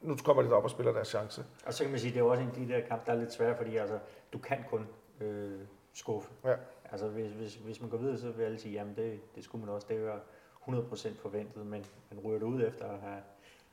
nu 0.07 0.17
kommer 0.25 0.43
de 0.43 0.53
op 0.53 0.65
og 0.65 0.71
spiller 0.71 0.93
deres 0.93 1.09
chance. 1.09 1.45
Og 1.67 1.75
så 1.75 1.85
kan 1.85 1.91
man 1.91 2.01
sige, 2.01 2.15
det 2.15 2.21
er 2.21 2.25
også 2.25 2.43
en 2.43 2.49
af 2.49 2.55
de 2.55 2.69
der 2.69 2.81
kampe, 2.81 3.03
der 3.07 3.13
er 3.13 3.21
lidt 3.21 3.33
svære, 3.33 3.57
fordi 3.57 3.77
altså, 3.77 3.99
du 4.33 4.39
kan 4.39 4.59
kun 4.71 4.87
øh, 5.21 5.61
skuffe. 5.95 6.31
Ja. 6.45 6.55
Altså 6.93 7.09
hvis, 7.09 7.33
hvis, 7.33 7.55
hvis 7.55 7.81
man 7.81 7.91
går 7.91 7.97
videre, 7.99 8.19
så 8.19 8.31
vil 8.31 8.45
alle 8.45 8.59
sige, 8.59 8.75
jamen 8.75 8.95
det, 8.97 9.21
det 9.35 9.45
skulle 9.45 9.65
man 9.67 9.75
også, 9.75 9.87
det 9.91 10.05
var 10.05 10.21
100% 10.69 11.09
forventet, 11.23 11.67
men 11.67 11.85
man 12.11 12.21
ryger 12.25 12.39
det 12.39 12.47
ud 12.47 12.63
efter 12.63 12.85
at 12.85 13.01
have 13.01 13.19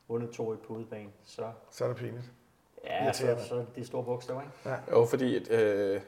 vundet 0.08 0.30
to 0.32 0.54
i 0.54 0.58
på 0.58 0.74
udebane, 0.74 1.10
så, 1.24 1.44
Så 1.70 1.84
er 1.84 1.88
det 1.88 1.98
pinligt. 1.98 2.32
ja, 2.86 3.14
så, 3.14 3.36
så 3.50 3.66
det 3.76 3.82
er 3.82 3.86
store 3.86 4.04
bogstaver, 4.04 4.42
ikke? 4.42 4.78
Jo, 4.92 5.06
fordi 5.06 5.36
at, 5.36 5.52
øh, 5.52 6.02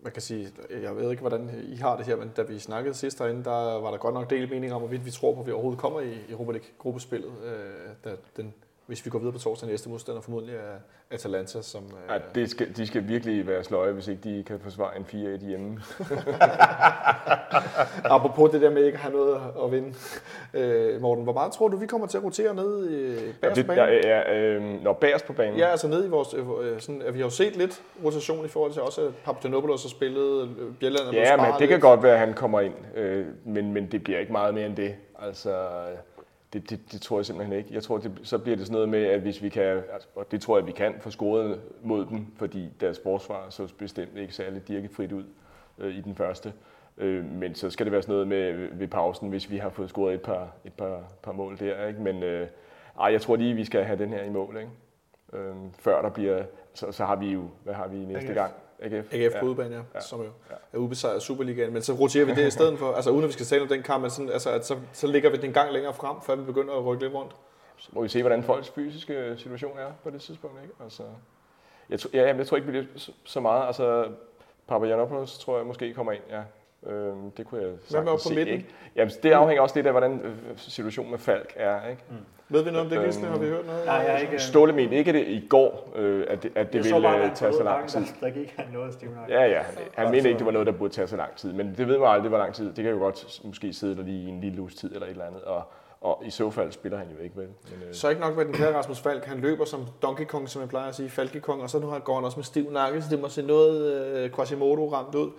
man 0.00 0.12
kan 0.12 0.22
sige, 0.22 0.52
jeg 0.70 0.96
ved 0.96 1.10
ikke, 1.10 1.20
hvordan 1.20 1.50
I 1.62 1.76
har 1.76 1.96
det 1.96 2.06
her, 2.06 2.16
men 2.16 2.32
da 2.36 2.42
vi 2.42 2.58
snakkede 2.58 2.94
sidst 2.94 3.18
derinde, 3.18 3.44
der 3.44 3.80
var 3.80 3.90
der 3.90 3.98
godt 3.98 4.14
nok 4.14 4.30
del 4.30 4.50
mening 4.50 4.72
om, 4.72 4.80
hvorvidt 4.80 5.04
vi 5.04 5.10
tror 5.10 5.34
på, 5.34 5.40
at 5.40 5.46
vi 5.46 5.52
overhovedet 5.52 5.80
kommer 5.80 6.00
i 6.00 6.30
Europa 6.30 6.52
League-gruppespillet, 6.52 7.32
øh, 7.44 7.88
da 8.04 8.16
den, 8.36 8.54
hvis 8.86 9.04
vi 9.04 9.10
går 9.10 9.18
videre 9.18 9.32
på 9.32 9.38
torsdag 9.38 9.68
næste 9.68 9.88
modstander, 9.88 10.20
formodentlig 10.20 10.56
er 10.56 10.76
Atalanta, 11.10 11.62
som... 11.62 11.84
Øh, 11.84 12.14
Ja, 12.14 12.18
det 12.34 12.50
skal, 12.50 12.76
de 12.76 12.86
skal 12.86 13.08
virkelig 13.08 13.46
være 13.46 13.64
sløje, 13.64 13.92
hvis 13.92 14.08
ikke 14.08 14.22
de 14.36 14.44
kan 14.46 14.60
forsvare 14.60 14.90
en 14.96 15.36
4-1 15.42 15.46
hjemme. 15.46 15.80
Apropos 18.04 18.50
det 18.50 18.60
der 18.60 18.70
med 18.70 18.84
ikke 18.84 18.96
at 18.96 19.00
have 19.02 19.14
noget 19.14 19.40
at 19.64 19.72
vinde. 19.72 19.94
Øh, 20.54 21.00
Morten, 21.00 21.24
hvor 21.24 21.32
meget 21.32 21.52
tror 21.52 21.68
du, 21.68 21.76
vi 21.76 21.86
kommer 21.86 22.06
til 22.06 22.18
at 22.18 22.24
rotere 22.24 22.54
ned 22.54 22.90
i 22.90 23.16
bagerst 23.40 23.66
på 23.66 23.74
der 23.74 23.86
banen? 23.86 24.04
er, 24.04 24.22
øh, 24.56 24.62
når 24.82 24.92
bagerst 24.92 25.26
på 25.26 25.32
banen. 25.32 25.58
Ja, 25.58 25.66
altså 25.66 25.88
ned 25.88 26.06
i 26.06 26.08
vores... 26.08 26.34
Øh, 26.34 26.80
sådan, 26.80 27.02
at 27.02 27.14
vi 27.14 27.18
har 27.18 27.26
jo 27.26 27.30
set 27.30 27.56
lidt 27.56 27.82
rotation 28.04 28.44
i 28.44 28.48
forhold 28.48 28.72
til 28.72 28.82
også, 28.82 29.00
at 29.06 29.12
Papagenopoulos 29.24 29.82
har 29.82 29.88
spillet, 29.88 30.42
øh, 30.42 30.48
Bjelland 30.80 31.08
blevet 31.10 31.24
Ja, 31.26 31.36
men 31.36 31.46
det 31.46 31.58
kan 31.58 31.68
lidt. 31.68 31.82
godt 31.82 32.02
være, 32.02 32.12
at 32.12 32.18
han 32.18 32.34
kommer 32.34 32.60
ind, 32.60 32.74
øh, 32.96 33.26
men, 33.44 33.72
men 33.72 33.86
det 33.92 34.04
bliver 34.04 34.18
ikke 34.18 34.32
meget 34.32 34.54
mere 34.54 34.66
end 34.66 34.76
det. 34.76 34.94
Altså, 35.22 35.54
det, 36.56 36.70
det, 36.70 36.92
det 36.92 37.00
tror 37.00 37.18
jeg 37.18 37.26
simpelthen 37.26 37.58
ikke. 37.58 37.74
Jeg 37.74 37.82
tror, 37.82 37.98
det, 37.98 38.20
så 38.22 38.38
bliver 38.38 38.56
det 38.56 38.66
sådan 38.66 38.74
noget 38.74 38.88
med, 38.88 39.04
at 39.04 39.20
hvis 39.20 39.42
vi 39.42 39.48
kan, 39.48 39.62
altså, 39.92 40.08
og 40.14 40.30
det 40.30 40.40
tror 40.40 40.58
jeg, 40.58 40.66
vi 40.66 40.72
kan, 40.72 40.94
få 41.00 41.10
scoret 41.10 41.60
mod 41.82 42.06
dem, 42.06 42.26
fordi 42.36 42.68
deres 42.80 43.00
forsvar 43.02 43.50
så 43.50 43.74
bestemt 43.78 44.16
ikke 44.16 44.32
særlig 44.34 44.68
dirkefrit 44.68 45.12
ud 45.12 45.24
øh, 45.78 45.94
i 45.94 46.00
den 46.00 46.14
første. 46.14 46.52
Øh, 46.98 47.24
men 47.24 47.54
så 47.54 47.70
skal 47.70 47.86
det 47.86 47.92
være 47.92 48.02
sådan 48.02 48.12
noget 48.12 48.28
med 48.28 48.68
ved 48.72 48.88
pausen, 48.88 49.28
hvis 49.28 49.50
vi 49.50 49.56
har 49.56 49.70
fået 49.70 49.88
scoret 49.88 50.14
et 50.14 50.22
par, 50.22 50.52
et 50.64 50.72
par, 50.72 51.02
par 51.22 51.32
mål 51.32 51.58
der. 51.58 51.86
Ikke? 51.86 52.02
Men 52.02 52.22
øh, 52.22 52.48
ej, 53.00 53.12
jeg 53.12 53.20
tror 53.20 53.36
lige, 53.36 53.54
vi 53.54 53.64
skal 53.64 53.84
have 53.84 53.98
den 53.98 54.08
her 54.08 54.22
i 54.22 54.30
mål. 54.30 54.56
Ikke? 54.56 54.70
Øh, 55.32 55.54
før 55.78 56.02
der 56.02 56.10
bliver, 56.10 56.44
så, 56.74 56.92
så 56.92 57.04
har 57.04 57.16
vi 57.16 57.32
jo, 57.32 57.44
hvad 57.64 57.74
har 57.74 57.88
vi 57.88 57.96
næste 57.96 58.34
gang? 58.34 58.52
AGF. 58.82 59.12
AGF 59.14 59.34
på 59.40 59.46
udebane, 59.46 59.74
ja, 59.76 59.82
ja. 59.94 60.00
som 60.00 60.20
jo 60.20 60.28
er 60.72 60.78
ubesejret 60.78 61.16
i 61.16 61.20
Superligaen. 61.20 61.72
Men 61.72 61.82
så 61.82 61.92
roterer 61.92 62.24
vi 62.24 62.34
det 62.34 62.46
i 62.46 62.50
stedet 62.50 62.78
for, 62.78 62.92
altså 62.92 63.10
uden 63.10 63.22
at 63.24 63.28
vi 63.28 63.32
skal 63.32 63.46
tale 63.46 63.62
om 63.62 63.68
den 63.68 63.82
kamp, 63.82 64.02
men 64.02 64.10
sådan, 64.10 64.30
altså, 64.32 64.50
at 64.50 64.66
så, 64.66 64.76
så 64.92 65.06
ligger 65.06 65.30
vi 65.30 65.36
den 65.36 65.44
en 65.44 65.52
gang 65.52 65.72
længere 65.72 65.94
frem, 65.94 66.16
før 66.26 66.34
vi 66.36 66.44
begynder 66.44 66.74
at 66.74 66.84
rykke 66.84 67.02
lidt 67.04 67.14
rundt. 67.14 67.32
Så 67.76 67.88
må 67.92 68.02
vi 68.02 68.08
se, 68.08 68.22
hvordan 68.22 68.42
folks 68.42 68.68
fysiske 68.70 69.34
situation 69.38 69.78
er 69.78 69.92
på 70.02 70.10
det 70.10 70.20
tidspunkt. 70.20 70.62
Ikke? 70.62 70.74
Altså, 70.82 71.02
jeg, 71.90 72.00
tror, 72.00 72.10
ja, 72.12 72.36
jeg 72.36 72.46
tror 72.46 72.56
ikke, 72.56 72.66
vi 72.66 72.70
bliver 72.72 72.84
så- 72.96 73.12
så 73.24 73.40
meget. 73.40 73.66
Altså, 73.66 74.08
Papagiannopoulos 74.68 75.38
tror 75.38 75.56
jeg 75.56 75.66
måske 75.66 75.94
kommer 75.94 76.12
ind, 76.12 76.22
ja. 76.30 76.42
Øhm, 76.86 77.30
det 77.30 77.46
kunne 77.46 77.60
jeg 77.62 77.70
Hvad 77.90 78.02
med 78.02 78.12
op 78.12 78.16
på 78.18 78.28
se, 78.28 78.34
midten? 78.34 78.54
Ikke? 78.54 78.66
Jamen, 78.96 79.12
det 79.22 79.32
afhænger 79.32 79.62
også 79.62 79.74
lidt 79.76 79.86
af, 79.86 79.92
hvordan 79.92 80.20
øh, 80.24 80.32
situationen 80.56 81.10
med 81.10 81.18
Falk 81.18 81.52
er. 81.56 81.88
Ikke? 81.88 82.02
Ved 82.48 82.62
vi 82.64 82.70
noget 82.70 82.84
om 82.84 82.90
det, 82.90 82.96
Øhm, 82.98 83.06
Gisle? 83.06 83.26
Har 83.26 83.38
vi 83.38 83.46
hørt 83.46 83.66
noget? 83.66 83.86
Nej, 83.86 83.94
jeg 83.94 84.20
ikke... 84.22 84.38
Ståle 84.38 84.72
mente 84.72 84.96
ikke 84.96 85.12
det 85.12 85.26
i 85.28 85.46
går, 85.48 85.92
øh, 85.96 86.26
at 86.28 86.42
det, 86.42 86.52
at 86.54 86.72
det 86.72 86.74
jeg 86.86 86.94
ville 86.94 87.08
bare, 87.08 87.24
øh, 87.24 87.34
tage 87.34 87.52
så 87.52 87.62
lang 87.62 87.82
der, 87.82 87.88
tid. 87.88 88.04
der 88.20 88.30
gik 88.30 88.54
han 88.56 88.66
noget 88.72 88.94
stivnagt. 88.94 89.30
Ja, 89.30 89.42
ja. 89.44 89.62
Han 89.94 90.10
mente 90.10 90.28
ikke, 90.28 90.38
det 90.38 90.46
var 90.46 90.52
noget, 90.52 90.66
der 90.66 90.72
burde 90.72 90.92
tage 90.94 91.06
så 91.06 91.16
lang 91.16 91.36
tid. 91.36 91.52
Men 91.52 91.74
det 91.78 91.88
ved 91.88 91.98
man 91.98 92.08
aldrig, 92.08 92.28
hvor 92.28 92.38
lang 92.38 92.54
tid. 92.54 92.66
Det 92.72 92.84
kan 92.84 92.92
jo 92.92 92.98
godt 92.98 93.40
måske 93.44 93.72
sidde 93.72 93.96
der 93.96 94.02
lige 94.02 94.24
i 94.24 94.28
en 94.28 94.40
lille 94.40 94.60
uges 94.62 94.74
tid 94.74 94.92
eller 94.94 95.06
et 95.06 95.10
eller 95.10 95.24
andet. 95.24 95.42
Og, 95.42 95.62
og 96.00 96.22
i 96.26 96.30
så 96.30 96.50
fald 96.50 96.72
spiller 96.72 96.98
han 96.98 97.06
jo 97.18 97.22
ikke 97.24 97.36
vel. 97.36 97.46
Men, 97.46 97.88
øh, 97.88 97.94
Så 97.94 98.08
ikke 98.08 98.20
nok 98.20 98.36
med 98.36 98.44
den 98.44 98.52
kære 98.54 98.74
Rasmus 98.76 99.00
Falk. 99.00 99.24
Han 99.24 99.38
løber 99.38 99.64
som 99.64 99.80
Donkey 100.02 100.24
Kong, 100.24 100.48
som 100.48 100.60
jeg 100.62 100.68
plejer 100.68 100.88
at 100.88 100.94
sige, 100.94 101.10
Falke 101.10 101.40
Kong, 101.40 101.62
og 101.62 101.70
så 101.70 101.78
nu 101.78 101.86
har- 101.86 101.98
går 101.98 102.14
han 102.14 102.24
også 102.24 102.36
med 102.38 102.44
stiv 102.44 102.70
nakke, 102.72 103.02
så 103.02 103.08
det 103.10 103.20
må 103.20 103.28
se 103.28 103.42
noget 103.42 103.94
øh, 104.16 104.30
Quasimodo 104.32 104.92
ramt 104.92 105.14
ud. 105.14 105.30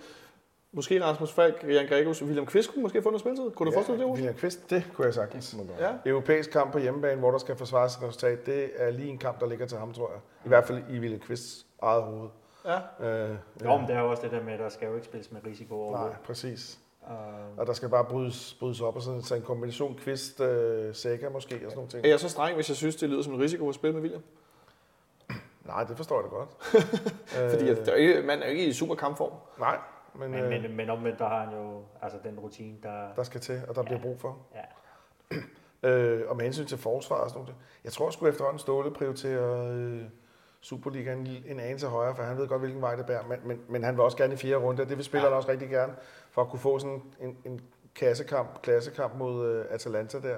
Måske 0.72 1.04
Rasmus 1.04 1.32
Falk, 1.32 1.64
Jan 1.68 1.86
Gregos, 1.88 2.22
William 2.22 2.46
Kvist 2.46 2.72
kunne 2.72 2.82
måske 2.82 3.02
få 3.02 3.08
noget 3.10 3.20
spilletid. 3.20 3.50
Kunne 3.50 3.66
du 3.66 3.72
forestille 3.74 3.98
dig 3.98 4.04
det, 4.04 4.10
Rose? 4.10 4.18
William 4.22 4.34
Kvist, 4.38 4.70
det 4.70 4.90
kunne 4.94 5.04
jeg 5.04 5.14
sagtens. 5.14 5.56
Ja. 5.80 5.92
Europæisk 6.06 6.50
kamp 6.50 6.72
på 6.72 6.78
hjemmebane, 6.78 7.18
hvor 7.20 7.30
der 7.30 7.38
skal 7.38 7.56
forsvares 7.56 7.96
et 7.96 8.02
resultat, 8.02 8.46
det 8.46 8.70
er 8.76 8.90
lige 8.90 9.08
en 9.08 9.18
kamp, 9.18 9.40
der 9.40 9.46
ligger 9.46 9.66
til 9.66 9.78
ham, 9.78 9.92
tror 9.92 10.10
jeg. 10.10 10.20
I 10.44 10.48
hvert 10.48 10.64
fald 10.64 10.82
i 10.90 10.98
William 10.98 11.20
Kvists 11.20 11.66
eget 11.82 12.02
hoved. 12.02 12.28
ja. 12.64 12.78
Øh, 13.30 13.36
Jo, 13.64 13.76
men 13.76 13.86
det 13.86 13.96
er 13.96 14.00
jo 14.00 14.10
også 14.10 14.22
det 14.22 14.30
der 14.30 14.42
med, 14.42 14.52
at 14.52 14.58
der 14.58 14.68
skal 14.68 14.88
jo 14.88 14.94
ikke 14.94 15.06
spilles 15.06 15.32
med 15.32 15.40
risiko 15.46 15.74
over. 15.82 15.98
Nej, 15.98 16.14
præcis. 16.24 16.78
Uh, 17.02 17.14
Og 17.58 17.66
der 17.66 17.72
skal 17.72 17.88
bare 17.88 18.04
brydes, 18.04 18.56
brydes 18.60 18.80
op, 18.80 18.96
og 18.96 19.02
så, 19.02 19.20
så 19.22 19.34
en 19.34 19.42
kombination 19.42 19.94
Kvist, 19.94 20.40
øh, 20.40 20.94
Sækker 20.94 21.30
måske, 21.30 21.54
og 21.54 21.60
sådan 21.60 21.76
nogle 21.76 21.90
ting. 21.90 22.04
Er 22.04 22.08
jeg 22.08 22.20
så 22.20 22.28
streng, 22.28 22.54
hvis 22.54 22.68
jeg 22.68 22.76
synes, 22.76 22.96
det 22.96 23.08
lyder 23.10 23.22
som 23.22 23.34
en 23.34 23.40
risiko 23.40 23.68
at 23.68 23.74
spille 23.74 23.94
med 23.94 24.02
William? 24.02 24.22
Nej, 25.66 25.84
det 25.84 25.96
forstår 25.96 26.16
jeg 26.20 26.24
da 26.30 26.36
godt. 26.36 26.48
Fordi 27.52 27.68
at 27.68 27.86
der 27.86 27.92
er 27.92 27.96
ikke, 27.96 28.22
man 28.22 28.42
er 28.42 28.46
jo 28.46 28.52
ikke 28.52 28.66
i 28.66 28.72
super 28.72 28.94
kampform. 28.94 29.32
Nej, 29.58 29.78
men, 30.18 30.30
men, 30.30 30.40
øh, 30.40 30.48
men, 30.48 30.76
men 30.76 30.90
omvendt, 30.90 31.18
der 31.18 31.28
har 31.28 31.44
han 31.44 31.54
jo 31.54 31.82
altså 32.02 32.18
den 32.24 32.40
rutine, 32.40 32.76
der... 32.82 33.14
der 33.16 33.22
skal 33.22 33.40
til, 33.40 33.62
og 33.68 33.74
der 33.74 33.82
bliver 33.82 34.00
brug 34.00 34.20
for. 34.20 34.38
Ja. 34.54 34.64
Øh, 35.82 36.28
og 36.28 36.36
med 36.36 36.44
hensyn 36.44 36.66
til 36.66 36.78
forsvar 36.78 37.16
og 37.16 37.30
sådan 37.30 37.42
noget, 37.42 37.56
jeg 37.84 37.92
tror 37.92 38.10
sgu 38.10 38.26
efterhånden 38.26 38.58
Ståle 38.58 38.90
prioriterer 38.90 39.72
øh, 39.72 40.02
Superligaen 40.60 41.26
en, 41.26 41.44
en 41.46 41.60
anelse 41.60 41.86
højere, 41.86 42.16
for 42.16 42.22
han 42.22 42.36
ved 42.36 42.48
godt, 42.48 42.60
hvilken 42.60 42.82
vej 42.82 42.96
det 42.96 43.06
bærer, 43.06 43.26
men, 43.26 43.38
men, 43.44 43.60
men 43.68 43.84
han 43.84 43.94
vil 43.94 44.04
også 44.04 44.16
gerne 44.16 44.34
i 44.34 44.36
fjerde 44.36 44.56
runde, 44.56 44.82
og 44.82 44.88
det 44.88 44.96
vil 44.96 45.04
spillerne 45.04 45.30
ja. 45.32 45.36
også 45.36 45.48
rigtig 45.48 45.68
gerne, 45.68 45.92
for 46.30 46.42
at 46.42 46.48
kunne 46.48 46.60
få 46.60 46.78
sådan 46.78 47.02
en, 47.20 47.36
en 47.44 47.60
kassekamp, 47.94 48.62
klassekamp 48.62 49.14
mod 49.14 49.46
øh, 49.46 49.64
Atalanta 49.70 50.20
der. 50.20 50.36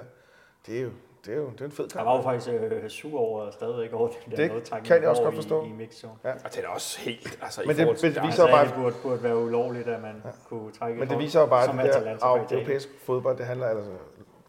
Det 0.65 0.77
er 0.77 0.83
jo, 0.83 0.91
det 1.25 1.33
er 1.33 1.37
jo 1.37 1.49
det 1.49 1.61
er 1.61 1.65
en 1.65 1.71
fed 1.71 1.83
Han 1.83 1.89
kamp. 1.89 2.05
var 2.05 2.15
jo 2.17 2.21
faktisk 2.21 2.49
øh, 2.49 2.89
sur 2.89 3.19
over 3.19 3.51
stadigvæk 3.51 3.93
over 3.93 4.07
den 4.07 4.31
der 4.37 4.53
Det 4.53 4.83
kan 4.83 5.01
jeg 5.01 5.09
også 5.09 5.23
godt 5.23 5.35
forstå. 5.35 5.63
I, 5.63 5.67
i 5.67 5.71
mixzone. 5.71 6.13
Og 6.23 6.55
det 6.55 6.63
er 6.63 6.67
også 6.67 6.99
helt, 6.99 7.39
altså 7.41 7.61
Men 7.61 7.69
i 7.71 7.73
det- 7.73 7.81
forhold 7.83 7.97
til... 7.97 8.09
det 8.09 8.15
Ja, 8.15 8.25
viser- 8.25 8.43
Altså, 8.43 8.55
bare- 8.55 8.65
det 8.65 8.73
burde, 8.75 8.95
burde 9.03 9.23
være 9.23 9.37
ulovligt, 9.37 9.87
at 9.87 10.01
man 10.01 10.21
ja. 10.25 10.29
kunne 10.49 10.71
trække 10.71 10.95
Men 10.99 11.03
et 11.03 11.09
det 11.09 11.19
viser 11.19 11.39
jo 11.39 11.45
bare, 11.45 11.63
at 11.63 11.85
det 11.85 11.93
der 11.93 12.25
af 12.25 12.51
europæisk 12.51 12.89
fodbold, 13.05 13.37
det 13.37 13.45
handler, 13.45 13.67
altså, 13.67 13.91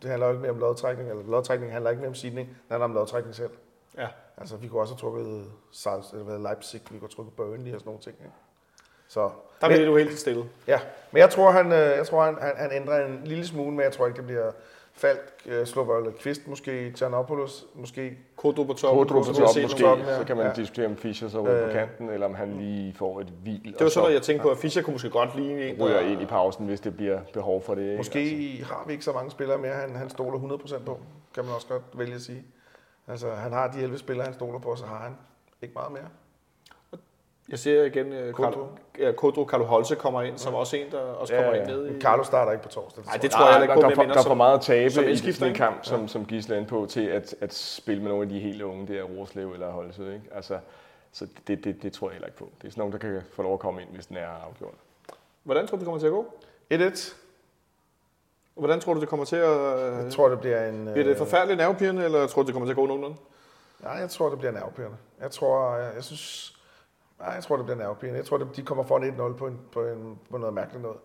det 0.03 0.11
handler 0.11 0.27
jo 0.27 0.33
ikke 0.33 0.43
mere 0.43 0.51
om 0.53 0.59
lodtrækning, 0.59 1.11
eller 1.11 1.23
lodtrækning 1.31 1.73
handler 1.73 1.91
ikke 1.91 2.01
mere 2.01 2.09
om 2.09 2.15
sidning, 2.15 2.49
det 2.49 2.57
handler 2.71 2.85
om 2.85 2.95
lodtrækning 2.95 3.35
selv. 3.35 3.51
Ja. 3.99 4.09
Altså, 4.37 4.57
vi 4.57 4.69
kunne 4.69 4.81
også 4.81 4.95
have 4.95 4.99
trukket 5.01 5.45
Salz, 5.73 6.11
eller 6.13 6.25
hvad, 6.25 6.39
Leipzig, 6.39 6.81
vi 6.81 6.89
kunne 6.89 7.01
have 7.01 7.09
trukket 7.09 7.35
Burnley 7.37 7.75
og 7.75 7.81
sådan 7.81 7.89
nogle 7.89 8.01
ting. 8.01 8.17
Ikke? 8.21 8.33
Så, 9.09 9.21
Der 9.21 9.69
men, 9.69 9.77
bliver 9.77 9.87
du 9.91 9.97
helt 9.97 10.19
stille. 10.19 10.45
ja. 10.67 10.81
men 11.13 11.21
jeg 11.21 11.31
tror, 11.31 11.51
han, 11.51 11.67
øh, 11.73 11.79
jeg 11.79 12.07
tror 12.07 12.25
han, 12.25 12.37
han, 12.41 12.53
han, 12.57 12.73
ændrer 12.73 13.07
en 13.07 13.21
lille 13.25 13.47
smule, 13.47 13.71
men 13.71 13.81
jeg 13.81 13.93
tror 13.93 14.07
ikke, 14.07 14.17
det 14.17 14.27
bliver 14.27 14.51
Falk, 14.95 15.33
øh, 15.47 15.67
Slåber 15.67 15.97
eller 15.97 16.11
Kvist, 16.21 16.49
måske 16.49 16.91
Giannopoulos, 16.91 17.67
måske 17.75 18.19
Kodro 18.37 18.63
på 18.65 18.73
toppen. 18.73 18.99
Kodro 18.99 19.21
på 19.21 19.25
Kodro 19.25 19.41
top 19.41 19.49
se 19.55 19.63
måske, 19.63 19.83
nogle- 19.83 20.05
ja. 20.05 20.19
så 20.19 20.25
kan 20.25 20.37
man 20.37 20.47
Ja. 20.47 20.53
diskutere 20.53 20.87
om 20.87 20.97
Fischer 20.97 21.29
så 21.29 21.41
ryger 21.41 21.63
på 21.63 21.67
Øh. 21.69 21.73
kanten, 21.73 22.09
eller 22.11 22.27
om 22.27 22.35
han 22.35 22.53
lige 22.59 22.95
får 22.95 23.21
et 23.21 23.33
hvil. 23.43 23.61
Det 23.79 23.81
var 23.81 23.89
sådan 23.89 24.03
noget, 24.03 24.15
jeg 24.15 24.23
tænkte 24.23 24.43
på, 24.43 24.51
at 24.51 24.59
Fischer 24.59 24.83
kunne 24.83 24.95
måske 24.95 25.11
godt 25.11 25.37
ligne 25.37 25.63
en, 25.69 25.83
ryger 25.83 26.01
ind 26.01 26.23
i 26.23 26.27
pausen, 26.27 26.67
hvis 26.67 26.81
det 26.81 26.97
bliver 26.97 27.21
behov 27.33 27.63
for 27.63 27.75
det. 27.75 27.97
Måske 27.97 28.19
altså. 28.19 28.75
har 28.75 28.85
vi 28.87 28.93
ikke 28.93 29.05
så 29.05 29.13
mange 29.13 29.31
spillere 29.31 29.59
mere, 29.59 29.73
han, 29.75 29.97
han 29.97 30.11
stoler 30.11 30.39
100% 30.39 30.85
på, 30.85 30.99
kan 31.35 31.45
man 31.45 31.55
også 31.55 31.67
godt 31.69 31.83
vælge 31.95 32.15
at 32.15 32.21
sige. 32.23 32.45
Altså, 33.09 33.31
han 33.31 33.53
har 33.53 33.71
de 33.71 33.83
11 33.83 33.99
spillere, 33.99 34.25
han 34.25 34.35
stoler 34.35 34.59
på, 34.59 34.77
så 34.77 34.87
har 34.87 34.99
han 34.99 35.13
ikke 35.63 35.75
meget 35.75 35.93
mere. 35.93 36.09
Jeg 37.53 37.59
ser 37.59 37.85
igen, 37.85 38.13
uh, 38.13 38.33
Kodro. 38.33 38.51
Kodro. 38.51 38.67
Ja, 38.99 39.13
Kodro 39.13 39.45
Carlo 39.45 39.65
Holse 39.65 39.95
kommer 39.95 40.23
ind, 40.23 40.39
som 40.39 40.55
også 40.55 40.77
en, 40.77 40.91
der 40.91 40.99
også 40.99 41.35
Ja, 41.35 41.43
kommer 41.43 41.57
ja. 41.57 41.63
ind 41.63 41.71
ned 41.71 41.97
i... 41.97 42.01
Carlo 42.01 42.25
starter 42.25 42.53
ikke 42.53 42.65
på 42.65 42.69
torsdag. 42.69 43.05
Nej, 43.05 43.17
det 43.17 43.31
tror 43.31 43.53
jeg 43.53 43.63
ikke 43.63 43.75
på, 43.75 43.81
der, 43.81 43.89
der, 43.89 44.19
er 44.19 44.23
for 44.23 44.35
meget 44.35 44.55
at 44.55 44.61
tabe 44.61 44.91
som 44.91 45.09
i 45.09 45.17
sådan 45.17 45.49
en 45.49 45.55
kamp, 45.55 45.85
som, 45.85 46.09
som 46.09 46.27
Gisle 46.27 46.67
på, 46.69 46.87
til 46.91 47.07
at, 47.07 47.35
at 47.41 47.55
spille 47.55 48.03
med 48.03 48.11
nogle 48.11 48.23
af 48.23 48.29
de 48.29 48.39
helt 48.39 48.63
unge, 48.63 48.95
der 48.95 49.03
Rorslev 49.03 49.53
eller 49.53 49.71
Holse. 49.71 50.03
Ikke? 50.03 50.25
Altså, 50.35 50.59
så 51.13 51.27
det, 51.47 51.65
det, 51.65 51.83
det 51.83 51.93
tror 51.93 52.09
jeg 52.09 52.13
heller 52.13 52.27
ikke 52.27 52.39
på. 52.39 52.51
Det 52.59 52.67
er 52.67 52.71
sådan 52.71 52.81
nogen, 52.81 52.93
der 52.93 52.99
kan 52.99 53.23
få 53.33 53.43
lov 53.43 53.53
at 53.53 53.61
komme 53.61 53.83
ind, 53.83 53.91
hvis 53.91 54.07
den 54.07 54.17
er 54.17 54.29
afgjort. 54.47 54.75
Hvordan 55.43 55.67
tror 55.67 55.77
du, 55.77 55.81
det 55.81 55.85
kommer 55.85 56.01
til 56.01 56.07
at 56.07 56.13
gå? 56.13 56.35
1-1. 56.75 57.15
Hvordan 58.55 58.81
tror 58.81 58.95
du, 58.95 59.01
det 59.01 59.09
kommer 59.09 59.25
til 59.25 59.37
at... 59.37 59.61
Jeg 60.05 60.13
tror, 60.13 60.29
det 60.29 60.41
bliver 60.41 60.69
en... 60.69 60.89
Bliver 60.93 61.05
det 61.05 61.11
øh, 61.11 61.17
forfærdeligt 61.17 61.59
nervepirrende, 61.59 62.05
eller 62.05 62.27
tror 62.27 62.43
du, 62.43 62.47
det 62.47 62.53
kommer 62.53 62.67
til 62.67 62.73
at 62.73 62.77
gå 62.77 62.87
nogenlunde? 62.87 63.17
Nej, 63.83 63.93
jeg 63.93 64.11
tror, 64.11 64.29
det 64.29 64.39
bliver 64.39 64.53
nervepirrende. 64.53 64.97
Jeg 65.21 65.31
tror, 65.31 65.77
jeg, 65.77 65.93
jeg 65.95 66.05
synes... 66.05 66.52
Nej, 67.23 67.35
jeg 67.35 67.43
tror, 67.43 67.57
det 67.57 67.65
bliver 67.65 67.79
nervepirrende. 67.79 68.19
Jeg 68.19 68.27
tror, 68.27 68.39
de 68.39 68.63
kommer 68.63 68.85
foran 68.85 69.33
1-0 69.33 69.37
på, 69.37 69.47
en, 69.47 69.61
på, 69.73 69.81
en, 69.81 70.19
på 70.31 70.39
noget 70.39 70.55
mærkeligt 70.55 70.83
noget. 70.83 70.99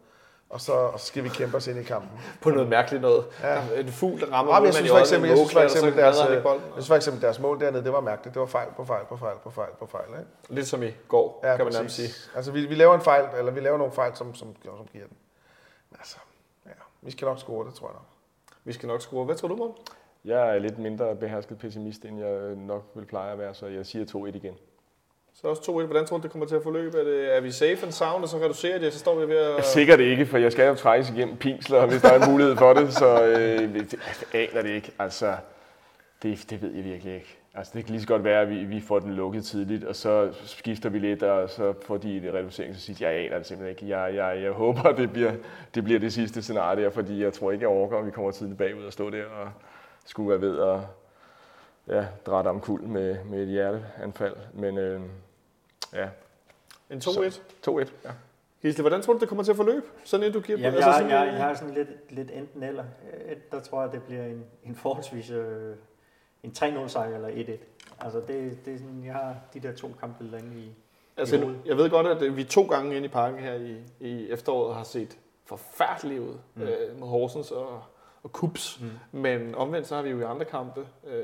og 0.49 0.61
så, 0.61 0.73
og 0.73 0.99
så 0.99 1.05
skal 1.05 1.23
vi 1.23 1.29
kæmpe 1.29 1.57
os 1.57 1.67
ind 1.67 1.79
i 1.79 1.83
kampen. 1.83 2.19
På 2.43 2.49
noget 2.49 2.69
mærkeligt 2.69 3.01
noget. 3.01 3.25
Ja. 3.41 3.53
Ja. 3.53 3.79
En 3.79 3.87
fugl, 3.87 4.19
der 4.21 4.27
rammer 4.27 4.53
Ja, 4.53 4.59
men 4.59 4.65
jeg 4.65 4.73
synes 4.73 4.91
for 4.91 4.99
eksempel, 4.99 5.29
jeg 5.29 5.37
synes 5.37 5.53
for 5.53 5.59
eksempel 5.59 5.97
deres, 5.97 6.17
øh, 6.29 6.33
jeg 6.33 6.43
synes 6.73 6.87
for 6.87 6.95
eksempel 6.95 7.21
deres 7.21 7.39
mål 7.39 7.59
dernede, 7.59 7.83
det 7.83 7.93
var 7.93 8.01
mærkeligt. 8.01 8.33
Det 8.33 8.39
var 8.39 8.45
fejl 8.45 8.67
på 8.75 8.85
fejl 8.85 9.05
på 9.05 9.17
fejl 9.17 9.37
på 9.43 9.49
fejl 9.49 9.69
på 9.79 9.85
fejl. 9.85 10.09
Ikke? 10.09 10.31
Lidt 10.49 10.67
som 10.67 10.83
i 10.83 10.91
går, 11.07 11.39
kan 11.43 11.65
man 11.65 11.73
nærmest 11.73 11.95
sige. 11.95 12.09
Altså, 12.35 12.51
vi, 12.51 12.65
vi 12.65 12.75
laver 12.75 12.95
en 12.95 13.01
fejl, 13.01 13.25
eller 13.37 13.51
vi 13.51 13.59
laver 13.59 13.77
nogle 13.77 13.93
fejl, 13.93 14.15
som, 14.15 14.35
som, 14.35 14.55
som 14.63 14.87
giver 14.91 15.05
den. 15.05 15.17
Men 15.89 15.97
altså, 15.99 16.17
ja, 16.65 16.71
vi 17.01 17.11
skal 17.11 17.25
nok 17.25 17.39
score 17.39 17.65
det, 17.65 17.73
tror 17.73 17.87
jeg 17.87 17.93
nok. 17.93 18.05
Vi 18.63 18.73
skal 18.73 18.87
nok 18.87 19.01
score. 19.01 19.25
Hvad 19.25 19.35
tror 19.35 19.47
du, 19.47 19.55
Morten? 19.55 19.83
Jeg 20.25 20.55
er 20.55 20.59
lidt 20.59 20.77
mindre 20.77 21.15
behersket 21.15 21.57
pessimist, 21.57 22.05
end 22.05 22.19
jeg 22.19 22.55
nok 22.55 22.83
vil 22.95 23.05
pleje 23.05 23.31
at 23.31 23.39
være, 23.39 23.53
så 23.53 23.67
jeg 23.67 23.85
siger 23.85 24.05
2-1 24.05 24.35
igen. 24.35 24.53
Så 25.41 25.47
også 25.47 25.61
2-1. 25.61 25.85
Hvordan 25.85 26.05
tror 26.05 26.17
du, 26.17 26.23
det 26.23 26.31
kommer 26.31 26.47
til 26.47 26.55
at 26.55 26.63
forløbe? 26.63 26.99
Er, 26.99 27.03
det, 27.03 27.35
er 27.35 27.41
vi 27.41 27.51
safe 27.51 27.83
and 27.83 27.91
sound, 27.91 28.23
og 28.23 28.29
så 28.29 28.37
reducerer 28.37 28.79
det, 28.79 28.93
så 28.93 28.99
står 28.99 29.19
vi 29.19 29.27
ved 29.27 29.37
at... 29.37 29.65
Sikkert 29.65 29.99
ikke, 29.99 30.25
for 30.25 30.37
jeg 30.37 30.51
skal 30.51 30.67
jo 30.67 30.75
trækkes 30.75 31.09
igennem 31.09 31.37
pinsler, 31.37 31.85
hvis 31.85 32.01
der 32.01 32.09
er 32.09 32.25
en 32.25 32.31
mulighed 32.31 32.55
for 32.55 32.73
det, 32.73 32.93
så 32.93 33.23
øh, 33.23 33.73
det, 33.73 33.95
jeg 34.33 34.49
aner 34.51 34.61
det 34.61 34.69
ikke. 34.69 34.91
Altså, 34.99 35.35
det, 36.23 36.45
det 36.49 36.61
ved 36.61 36.71
jeg 36.71 36.83
virkelig 36.83 37.15
ikke. 37.15 37.37
Altså, 37.53 37.71
det 37.75 37.85
kan 37.85 37.91
lige 37.91 38.01
så 38.01 38.07
godt 38.07 38.23
være, 38.23 38.41
at 38.41 38.49
vi, 38.49 38.63
vi 38.63 38.81
får 38.81 38.99
den 38.99 39.13
lukket 39.13 39.45
tidligt, 39.45 39.83
og 39.83 39.95
så 39.95 40.29
skifter 40.45 40.89
vi 40.89 40.99
lidt, 40.99 41.23
og 41.23 41.49
så 41.49 41.73
får 41.85 41.97
de 41.97 42.17
en 42.17 42.33
reducering, 42.33 42.75
så 42.75 42.81
siger 42.81 43.09
jeg, 43.09 43.25
aner 43.25 43.37
det 43.37 43.47
simpelthen 43.47 43.69
ikke. 43.69 43.97
Jeg, 43.97 44.15
jeg, 44.15 44.43
jeg 44.43 44.51
håber, 44.51 44.91
det 44.91 45.11
bliver, 45.11 45.31
det 45.75 45.83
bliver 45.83 45.99
det 45.99 46.13
sidste 46.13 46.41
scenarie 46.41 46.83
der, 46.83 46.89
fordi 46.89 47.23
jeg 47.23 47.33
tror 47.33 47.51
ikke, 47.51 47.63
jeg 47.63 47.69
overgår, 47.69 47.99
at 47.99 48.05
vi 48.05 48.11
kommer 48.11 48.31
tidligt 48.31 48.57
bagud 48.57 48.83
og 48.83 48.93
stå 48.93 49.09
der 49.09 49.25
og 49.25 49.49
skulle 50.05 50.29
være 50.29 50.41
ved 50.41 50.59
at 50.59 50.79
ja, 51.95 52.05
drætte 52.25 52.47
om 52.47 52.59
kul 52.59 52.81
med, 52.81 53.17
med 53.23 53.43
et 53.43 53.47
hjerteanfald. 53.47 54.35
Men 54.53 54.77
øh, 54.77 55.01
ja, 55.93 56.09
En 56.89 56.97
2-1. 56.99 57.39
2-1. 57.67 57.71
Ja. 58.05 58.09
Gisle, 58.61 58.81
hvordan 58.81 59.01
tror 59.01 59.13
du, 59.13 59.19
det 59.19 59.27
kommer 59.27 59.43
til 59.43 59.51
at 59.51 59.55
forløbe? 59.57 59.85
Sådan 60.03 60.25
en, 60.27 60.33
du 60.33 60.39
giver 60.39 60.57
Jamen, 60.59 60.73
altså 60.73 60.89
jeg, 60.89 60.95
sådan, 60.97 61.09
jeg, 61.11 61.27
en- 61.27 61.33
jeg 61.35 61.43
har 61.43 61.53
sådan 61.53 61.73
lidt, 61.73 61.89
lidt 62.09 62.31
enten 62.31 62.63
eller. 62.63 62.83
Øh, 63.25 63.35
Der 63.51 63.59
tror 63.59 63.81
jeg, 63.81 63.91
det 63.91 64.03
bliver 64.03 64.23
en, 64.25 64.45
en 64.63 64.75
forholdsvis 64.75 65.29
øh, 65.31 65.75
en 66.43 66.51
3-0 66.57 66.87
sejr 66.87 67.15
eller 67.15 67.29
1-1. 67.29 67.51
Altså, 67.99 68.19
det, 68.19 68.65
det 68.65 68.73
er 68.73 68.77
sådan, 68.77 69.03
jeg 69.05 69.13
har 69.13 69.35
de 69.53 69.59
der 69.59 69.73
to 69.75 69.91
kampe 69.99 70.23
lande 70.23 70.59
i, 70.59 70.71
Altså, 71.17 71.35
i 71.35 71.55
jeg 71.65 71.77
ved 71.77 71.89
godt, 71.89 72.07
at 72.07 72.37
vi 72.37 72.43
to 72.43 72.63
gange 72.65 72.95
inde 72.95 73.05
i 73.05 73.09
parken 73.09 73.39
her 73.39 73.53
i, 73.53 73.77
i 73.99 74.29
efteråret 74.31 74.75
har 74.75 74.83
set 74.83 75.17
forfærdeligt 75.45 76.19
ud 76.19 76.35
mm. 76.55 76.61
øh, 76.61 76.99
med 76.99 77.07
Horsens 77.07 77.51
og, 77.51 77.83
og 78.23 78.31
Kups. 78.31 78.79
Mm. 78.81 79.19
Men 79.19 79.55
omvendt 79.55 79.87
så 79.87 79.95
har 79.95 80.01
vi 80.01 80.09
jo 80.09 80.19
i 80.19 80.23
andre 80.23 80.45
kampe 80.45 80.87
øh, 81.07 81.23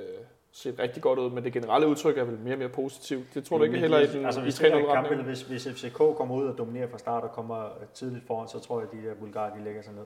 set 0.55 0.79
rigtig 0.79 1.03
godt 1.03 1.19
ud, 1.19 1.29
men 1.31 1.43
det 1.43 1.53
generelle 1.53 1.87
udtryk 1.87 2.17
er 2.17 2.23
vel 2.23 2.39
mere 2.39 2.53
og 2.53 2.57
mere 2.59 2.69
positivt. 2.69 3.33
Det 3.33 3.45
tror 3.45 3.57
du 3.57 3.63
ikke 3.63 3.71
Men 3.71 3.81
heller 3.81 3.99
i 3.99 4.07
de- 4.07 4.13
den 4.13 4.25
altså, 4.25 4.39
i 4.41 4.43
hvis, 4.43 4.55
det 4.55 4.71
3-0 4.71 4.75
en 4.77 4.85
kamp, 4.85 4.89
retning? 4.89 5.11
eller 5.11 5.25
hvis, 5.25 5.41
hvis 5.41 5.67
FCK 5.67 5.97
kommer 5.97 6.35
ud 6.35 6.47
og 6.47 6.57
dominerer 6.57 6.87
fra 6.87 6.97
start 6.97 7.23
og 7.23 7.31
kommer 7.31 7.69
tidligt 7.93 8.27
foran, 8.27 8.47
så 8.47 8.59
tror 8.59 8.79
jeg, 8.79 8.89
at 8.93 8.97
de 9.03 9.07
der 9.07 9.15
bulgarer, 9.15 9.55
de 9.57 9.63
lægger 9.63 9.81
sig 9.81 9.93
ned. 9.93 10.03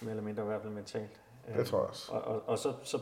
Mere 0.00 0.10
eller 0.10 0.22
mindre 0.22 0.42
i 0.42 0.46
hvert 0.46 0.60
fald 0.62 0.72
mentalt. 0.72 1.20
Det 1.56 1.66
tror 1.66 1.78
jeg 1.78 1.88
også. 1.88 2.12
Og, 2.12 2.20
og, 2.22 2.42
og 2.46 2.58
så, 2.58 2.72
så 2.82 2.98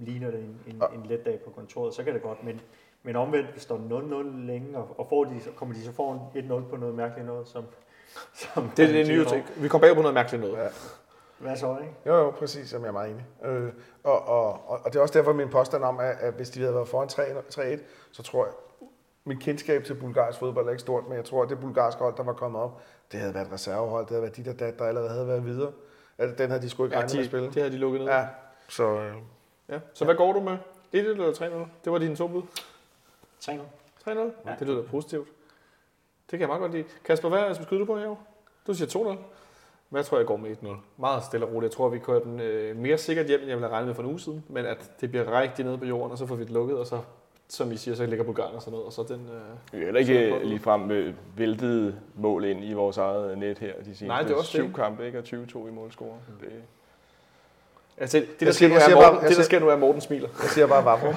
ligner 0.00 0.30
det 0.30 0.40
en, 0.40 0.60
en, 0.66 0.82
Og- 0.82 0.94
en 0.94 1.06
let 1.06 1.24
dag 1.24 1.40
på 1.44 1.50
kontoret, 1.50 1.94
så 1.94 2.04
kan 2.04 2.14
det 2.14 2.22
godt. 2.22 2.44
Men, 2.44 2.60
men 3.02 3.16
omvendt, 3.16 3.50
hvis 3.50 3.66
der 3.66 3.74
er 3.74 3.78
0-0 3.78 4.46
længe, 4.46 4.78
og, 4.78 4.94
og 5.00 5.06
får 5.08 5.24
de, 5.24 5.40
så 5.44 5.50
kommer 5.56 5.74
de 5.74 5.82
så 5.84 5.92
foran 5.92 6.18
1-0 6.64 6.68
på 6.70 6.76
noget 6.76 6.94
mærkeligt 6.94 7.26
noget, 7.26 7.48
som... 7.48 7.64
som 8.34 8.70
Det 8.76 8.84
er 8.88 8.92
det 8.92 9.08
nye 9.08 9.24
ting. 9.24 9.44
Vi 9.56 9.68
kom 9.68 9.80
bag 9.80 9.94
på 9.94 10.00
noget 10.00 10.14
mærkeligt 10.14 10.42
noget. 10.44 10.56
Ja. 10.64 10.68
Hvad 11.38 11.56
så, 11.56 11.78
ikke? 11.80 11.94
Jo, 12.06 12.14
jo, 12.14 12.30
præcis, 12.30 12.70
som 12.70 12.80
jeg 12.82 12.88
er 12.88 12.92
meget 12.92 13.10
enig. 13.10 13.26
Øh, 13.44 13.72
og, 14.04 14.28
og, 14.28 14.44
og, 14.52 14.80
og 14.84 14.92
det 14.92 14.96
er 14.96 15.02
også 15.02 15.18
derfor 15.18 15.32
min 15.32 15.48
påstand 15.48 15.84
om, 15.84 16.00
at, 16.00 16.16
at 16.20 16.34
hvis 16.34 16.50
de 16.50 16.60
havde 16.60 16.74
været 16.74 16.88
foran 16.88 17.08
3 17.08 17.22
3-1, 17.74 17.78
så 18.12 18.22
tror 18.22 18.44
jeg, 18.44 18.54
mit 19.24 19.40
kendskab 19.40 19.84
til 19.84 19.94
bulgarsk 19.94 20.38
fodbold 20.38 20.66
er 20.66 20.70
ikke 20.70 20.80
stort, 20.80 21.04
men 21.08 21.16
jeg 21.16 21.24
tror, 21.24 21.42
at 21.42 21.48
det 21.48 21.60
bulgarske 21.60 22.02
hold, 22.02 22.16
der 22.16 22.22
var 22.22 22.32
kommet 22.32 22.62
op, 22.62 22.80
det 23.12 23.20
havde 23.20 23.34
været 23.34 23.46
et 23.46 23.52
reservehold, 23.52 24.02
det 24.04 24.10
havde 24.10 24.22
været 24.22 24.36
de 24.36 24.44
der, 24.44 24.52
dat, 24.52 24.78
der 24.78 24.84
allerede 24.84 25.10
havde 25.10 25.26
været 25.28 25.44
videre. 25.44 25.72
At 26.18 26.38
Den 26.38 26.50
havde 26.50 26.62
de 26.62 26.70
sgu 26.70 26.84
ikke 26.84 26.96
Ja, 26.96 27.00
regnet 27.02 27.14
med 27.14 27.20
at 27.20 27.24
de, 27.24 27.28
spille. 27.30 27.50
det 27.52 27.62
har 27.62 27.70
de 27.70 27.76
lukket 27.76 28.00
ned. 28.00 28.08
Ja, 28.08 28.26
så 28.68 28.84
øh, 29.00 29.14
Ja. 29.68 29.78
Så 29.94 30.04
hvad 30.04 30.14
går 30.14 30.32
du 30.32 30.40
med? 30.40 30.56
1 30.92 31.06
eller 31.06 31.32
3-0? 31.32 31.42
Det 31.84 31.92
var 31.92 31.98
dine 31.98 32.16
to 32.16 32.28
bud. 32.28 32.42
3 33.40 33.52
3-0? 33.52 34.10
Ja. 34.10 34.12
Ja. 34.46 34.54
Det 34.58 34.66
lyder 34.68 34.82
positivt. 34.82 35.28
Det 36.30 36.30
kan 36.30 36.40
jeg 36.40 36.48
meget 36.48 36.60
godt 36.60 36.72
lide. 36.72 36.84
Kasper, 37.04 37.28
hvad 37.28 37.54
skyder 37.54 37.78
du 37.80 37.84
på 37.84 37.98
her? 37.98 38.14
Du 38.66 38.74
siger 38.74 39.14
2-0. 39.14 39.18
Hvad 39.88 40.04
tror 40.04 40.16
jeg 40.18 40.26
går 40.26 40.36
med 40.36 40.50
1-0? 40.62 40.66
Meget 40.98 41.24
stille 41.24 41.46
og 41.46 41.52
roligt. 41.52 41.70
Jeg 41.70 41.76
tror, 41.76 41.88
vi 41.88 41.98
kører 41.98 42.20
den 42.20 42.40
øh, 42.40 42.76
mere 42.76 42.98
sikkert 42.98 43.26
hjem, 43.26 43.40
end 43.40 43.48
jeg 43.48 43.56
ville 43.56 43.66
have 43.68 43.72
regnet 43.74 43.86
med 43.86 43.94
for 43.94 44.02
en 44.02 44.08
uge 44.08 44.20
siden. 44.20 44.44
Men 44.48 44.66
at 44.66 44.90
det 45.00 45.10
bliver 45.10 45.40
rigtig 45.40 45.64
nede 45.64 45.78
på 45.78 45.84
jorden, 45.84 46.12
og 46.12 46.18
så 46.18 46.26
får 46.26 46.34
vi 46.34 46.42
det 46.44 46.50
lukket, 46.50 46.78
og 46.78 46.86
så, 46.86 46.98
som 47.48 47.72
I 47.72 47.76
siger, 47.76 47.94
så 47.94 48.06
ligger 48.06 48.24
Bulgarien 48.24 48.54
og 48.56 48.62
sådan 48.62 48.70
noget. 48.72 48.86
Og 48.86 48.92
så 48.92 49.02
den, 49.02 49.20
øh, 49.20 49.72
Vi 49.72 49.78
er 49.80 49.84
heller 49.84 50.00
ikke 50.00 50.38
ligefrem 50.44 50.90
øh, 50.90 51.14
væltet 51.36 51.96
mål 52.14 52.44
ind 52.44 52.64
i 52.64 52.72
vores 52.72 52.98
eget 52.98 53.38
net 53.38 53.58
her 53.58 53.72
de 53.72 53.84
seneste 53.84 54.06
Nej, 54.06 54.22
det 54.22 54.30
er 54.30 54.34
også 54.34 54.50
syv 54.50 54.66
det. 54.66 54.74
kampe, 54.76 55.06
ikke? 55.06 55.18
Og 55.18 55.24
20-2 55.24 55.68
i 55.68 55.70
målscore. 55.70 56.08
Det, 56.40 56.48
altså, 57.98 58.18
det, 58.18 58.40
der 58.40 58.46
Jeg 58.46 58.54
sker 58.54 58.68
nu 58.68 58.74
jeg 58.74 58.82
er, 58.90 58.94
Morten, 58.94 59.10
bare- 59.10 59.20
jeg 59.20 59.28
det, 59.28 59.36
der 59.36 59.42
sker 59.42 59.60
nu 59.60 59.68
er, 59.68 59.76
Morten 59.76 60.00
smiler. 60.00 60.28
jeg 60.42 60.50
siger 60.50 60.66
bare 60.66 60.84
Vavro. 60.84 61.12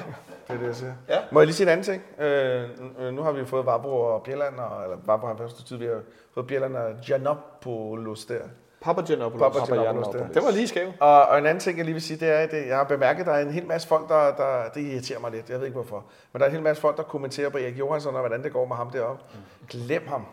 Det 0.50 0.56
er 0.56 0.60
det, 0.60 0.66
jeg 0.66 0.74
siger. 0.76 0.92
Ja. 1.08 1.18
Må 1.32 1.40
jeg 1.40 1.46
lige 1.46 1.54
sige 1.56 1.64
en 1.64 1.68
anden 1.72 1.84
ting? 1.84 2.02
Øh, 2.20 2.64
øh, 3.00 3.12
nu 3.14 3.22
har 3.22 3.32
vi 3.32 3.44
fået 3.44 3.66
Vavro 3.66 4.00
og 4.00 4.22
Bjelland, 4.22 4.58
og, 4.58 4.82
eller 4.84 4.96
Vavro 5.06 5.26
har 5.26 5.36
først 5.36 5.66
tid, 5.66 5.76
vi 5.76 5.86
har 5.86 6.00
fået 6.34 6.46
Bjelland 6.46 6.76
og 6.76 6.90
Giannopoulos 7.06 8.24
der. 8.24 8.38
Papa 8.82 9.00
Giannopoulos. 9.02 9.52
Papa 9.52 9.58
Papa 9.58 9.74
Giannopoulos 9.82 10.14
der. 10.14 10.28
Det 10.28 10.42
var 10.42 10.50
lige 10.50 10.68
skæv. 10.68 10.88
Og, 11.00 11.22
og 11.26 11.38
en 11.38 11.46
anden 11.46 11.60
ting, 11.60 11.76
jeg 11.78 11.84
lige 11.84 11.92
vil 11.94 12.02
sige, 12.02 12.20
det 12.20 12.28
er, 12.28 12.38
at 12.38 12.68
jeg 12.68 12.76
har 12.76 12.84
bemærket, 12.84 13.20
at 13.20 13.26
der 13.26 13.32
er 13.32 13.40
en 13.42 13.50
hel 13.50 13.66
masse 13.66 13.88
folk, 13.88 14.08
der, 14.08 14.34
der, 14.36 14.68
det 14.74 14.80
irriterer 14.80 15.20
mig 15.20 15.30
lidt, 15.30 15.50
jeg 15.50 15.58
ved 15.58 15.66
ikke 15.66 15.74
hvorfor, 15.78 16.04
men 16.32 16.40
der 16.40 16.46
er 16.46 16.50
en 16.50 16.54
hel 16.54 16.64
masse 16.64 16.80
folk, 16.80 16.96
der 16.96 17.02
kommenterer 17.02 17.48
på 17.48 17.58
Erik 17.58 17.78
Johansson, 17.78 18.14
og 18.14 18.20
hvordan 18.20 18.42
det 18.44 18.52
går 18.52 18.66
med 18.66 18.76
ham 18.76 18.90
deroppe. 18.90 19.22
Glem 19.68 20.08
ham. 20.08 20.26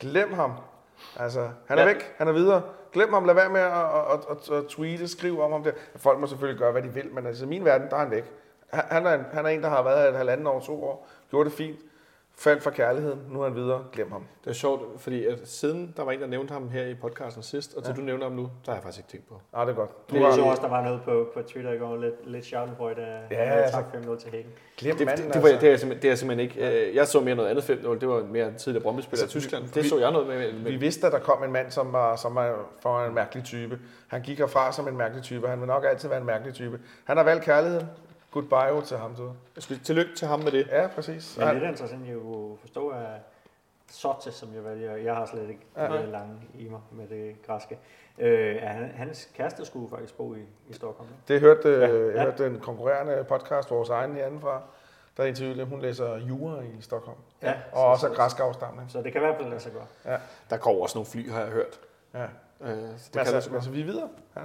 Glem 0.00 0.32
ham. 0.32 0.52
Altså, 1.18 1.48
han 1.66 1.78
er 1.78 1.82
Ja. 1.82 1.88
væk, 1.88 2.14
han 2.18 2.28
er 2.28 2.32
videre. 2.32 2.62
Glem 2.92 3.12
ham, 3.12 3.24
lad 3.24 3.34
være 3.34 3.48
med 3.48 3.60
at, 3.60 3.70
at, 4.12 4.20
at, 4.30 4.56
at 4.58 4.64
tweete, 4.68 5.08
skrive 5.08 5.42
om 5.44 5.52
ham 5.52 5.62
der. 5.62 5.70
Folk 5.96 6.20
må 6.20 6.26
selvfølgelig 6.26 6.58
gøre, 6.60 6.72
hvad 6.72 6.82
de 6.82 6.88
vil, 6.88 7.08
men 7.14 7.26
altså, 7.26 7.44
i 7.44 7.48
min 7.48 7.64
verden, 7.64 7.88
der 7.90 7.96
er 7.96 8.00
han 8.00 8.10
væk. 8.10 8.32
Han 8.76 8.84
han 8.90 9.06
er, 9.06 9.14
en, 9.14 9.24
han 9.32 9.44
er 9.46 9.50
en, 9.50 9.62
der 9.62 9.68
har 9.68 9.82
været 9.82 10.02
her 10.02 10.08
et 10.08 10.16
halvanden 10.16 10.46
år, 10.46 10.60
to 10.60 10.84
år, 10.84 11.08
gjort 11.30 11.46
det 11.46 11.52
fint, 11.54 11.78
faldt 12.38 12.62
for 12.62 12.70
kærligheden, 12.70 13.20
nu 13.30 13.40
er 13.40 13.44
han 13.44 13.54
videre, 13.56 13.84
glem 13.92 14.12
ham. 14.12 14.24
Det 14.44 14.50
er 14.50 14.54
sjovt, 14.54 15.00
fordi 15.00 15.26
at 15.26 15.38
siden 15.44 15.94
der 15.96 16.02
var 16.04 16.12
en, 16.12 16.20
der 16.20 16.26
nævnte 16.26 16.52
ham 16.52 16.68
her 16.68 16.86
i 16.86 16.94
podcasten 16.94 17.42
sidst, 17.42 17.74
og 17.74 17.84
til 17.84 17.90
Ja. 17.92 17.96
du 17.96 18.02
nævner 18.02 18.24
ham 18.24 18.32
nu, 18.32 18.42
der 18.42 18.48
har 18.66 18.74
jeg 18.74 18.82
faktisk 18.82 18.98
ikke 18.98 19.10
tænkt 19.10 19.28
på. 19.28 19.40
Ah, 19.52 19.66
det 19.66 19.72
er 19.72 19.76
godt. 19.76 20.10
Du 20.10 20.14
Det 20.16 20.22
er 20.24 20.32
så 20.32 20.42
også, 20.42 20.62
der 20.62 20.68
var 20.68 20.82
noget 20.84 21.00
på, 21.04 21.28
på 21.34 21.42
Twitter 21.42 21.72
i 21.72 21.78
går, 21.78 21.96
lidt, 21.96 22.14
lidt 22.30 22.44
Schadenfreude, 22.44 22.94
der 22.96 23.06
Ja, 23.30 23.44
ja, 23.44 23.50
altså. 23.54 23.76
tak 23.76 23.84
5-0 23.94 24.18
til 24.20 24.30
Hagen. 24.30 24.46
glem 24.78 24.90
Det, 24.92 24.98
det, 24.98 25.06
manden, 25.06 25.32
det, 25.32 25.42
var, 25.42 25.48
altså. 25.48 25.60
det, 25.60 25.66
er 25.66 25.70
jeg 25.70 25.80
simpelthen, 25.80 26.02
det 26.02 26.08
er 26.08 26.10
jeg 26.10 26.18
simpelthen 26.18 26.50
ikke. 26.70 26.88
Øh, 26.88 26.94
Jeg 26.96 27.06
så 27.06 27.20
mere 27.20 27.34
noget 27.34 27.48
andet 27.50 27.64
5 27.64 27.98
det 28.00 28.08
var 28.08 28.22
mere 28.24 28.52
tidligere 28.54 28.82
Brøndby-spiller 28.82 29.22
i 29.22 29.24
Altså, 29.24 29.38
Tyskland. 29.40 29.64
vi- 29.64 29.70
Det 29.74 29.86
så 29.90 29.98
jeg 29.98 30.10
noget 30.12 30.26
med. 30.28 30.52
Vi 30.52 30.70
Men, 30.70 30.80
vidste, 30.80 31.06
at 31.06 31.12
der 31.12 31.18
kom 31.18 31.42
en 31.44 31.52
mand, 31.52 31.70
som 31.70 31.92
var, 31.92 32.16
som 32.16 32.34
var 32.34 32.58
for 32.80 33.04
en 33.04 33.14
mærkelig 33.14 33.44
type. 33.44 33.78
Han 34.08 34.22
gik 34.22 34.38
herfra 34.38 34.72
som 34.72 34.88
en 34.88 34.96
mærkelig 34.96 35.22
type. 35.22 35.48
Han 35.48 35.58
vil 35.60 35.66
nok 35.68 35.84
altid 35.90 36.08
være 36.08 36.20
en 36.20 36.26
mærkelig 36.26 36.54
type. 36.54 36.80
Han 37.04 37.16
har 37.16 37.24
valgt 37.24 37.44
kærligheden. 37.44 37.86
Goodbye 38.40 38.86
til 38.86 38.96
ham, 38.96 39.14
du. 39.14 39.32
jeg 39.56 39.62
skulle 39.62 39.80
tillykke 39.80 40.14
til 40.16 40.28
ham 40.28 40.40
med 40.40 40.52
det. 40.52 40.66
Ja, 40.66 40.86
præcis. 40.94 41.36
Men 41.38 41.46
Han, 41.46 41.56
lidt 41.58 41.68
interessant, 41.70 42.08
jeg 42.08 42.16
kunne 42.16 42.56
forstå, 42.60 42.88
at 42.88 43.06
Sotte, 43.90 44.32
som 44.32 44.54
jeg 44.54 44.64
vælger, 44.64 44.96
jeg 44.96 45.14
har 45.16 45.26
slet 45.26 45.48
ikke 45.48 45.66
Ja. 45.76 45.92
ja. 45.94 46.00
det 46.02 46.08
lange 46.08 46.34
i 46.54 46.68
mig 46.68 46.80
med 46.92 47.08
det 47.08 47.42
græske, 47.46 47.78
øh, 48.18 48.56
han, 48.62 48.90
hans 48.96 49.28
kæreste 49.34 49.64
skulle 49.64 49.90
faktisk 49.90 50.16
bo 50.16 50.34
i, 50.34 50.38
i 50.68 50.72
Stockholm. 50.72 51.08
ikke? 51.10 51.32
det 51.32 51.40
hørte, 51.40 51.68
ja, 51.68 51.78
Ja, 51.78 52.06
jeg 52.06 52.14
ja. 52.14 52.22
hørte 52.22 52.44
den 52.44 52.60
konkurrerende 52.60 53.24
podcast, 53.28 53.70
vores 53.70 53.88
egen 53.88 54.14
herindefra, 54.14 54.62
der 55.16 55.24
interviewede 55.24 55.60
dem. 55.60 55.68
Hun 55.68 55.80
læser 55.80 56.16
jura 56.16 56.60
i 56.62 56.80
Stockholm. 56.82 57.18
Ja, 57.42 57.54
Og 57.72 57.84
også 57.84 58.06
af 58.08 58.14
græsk 58.14 58.40
afstamning. 58.40 58.90
Så 58.90 59.02
det 59.02 59.12
kan 59.12 59.20
i 59.20 59.24
hvert 59.24 59.36
fald 59.36 59.48
lade 59.48 59.60
sig 59.60 59.72
gøre. 59.72 60.18
Der 60.50 60.56
går 60.56 60.82
også 60.82 60.98
nogle 60.98 61.06
fly, 61.10 61.30
har 61.30 61.40
jeg 61.40 61.50
hørt. 61.50 61.80
Ja. 62.14 62.22
Øh, 62.22 62.28
så 62.60 62.70
det 62.70 63.14
Men 63.14 63.24
kan 63.24 63.34
altså, 63.34 63.54
altså, 63.54 63.70
vi 63.70 63.80
er 63.80 63.84
videre. 63.84 64.08
Er, 64.34 64.40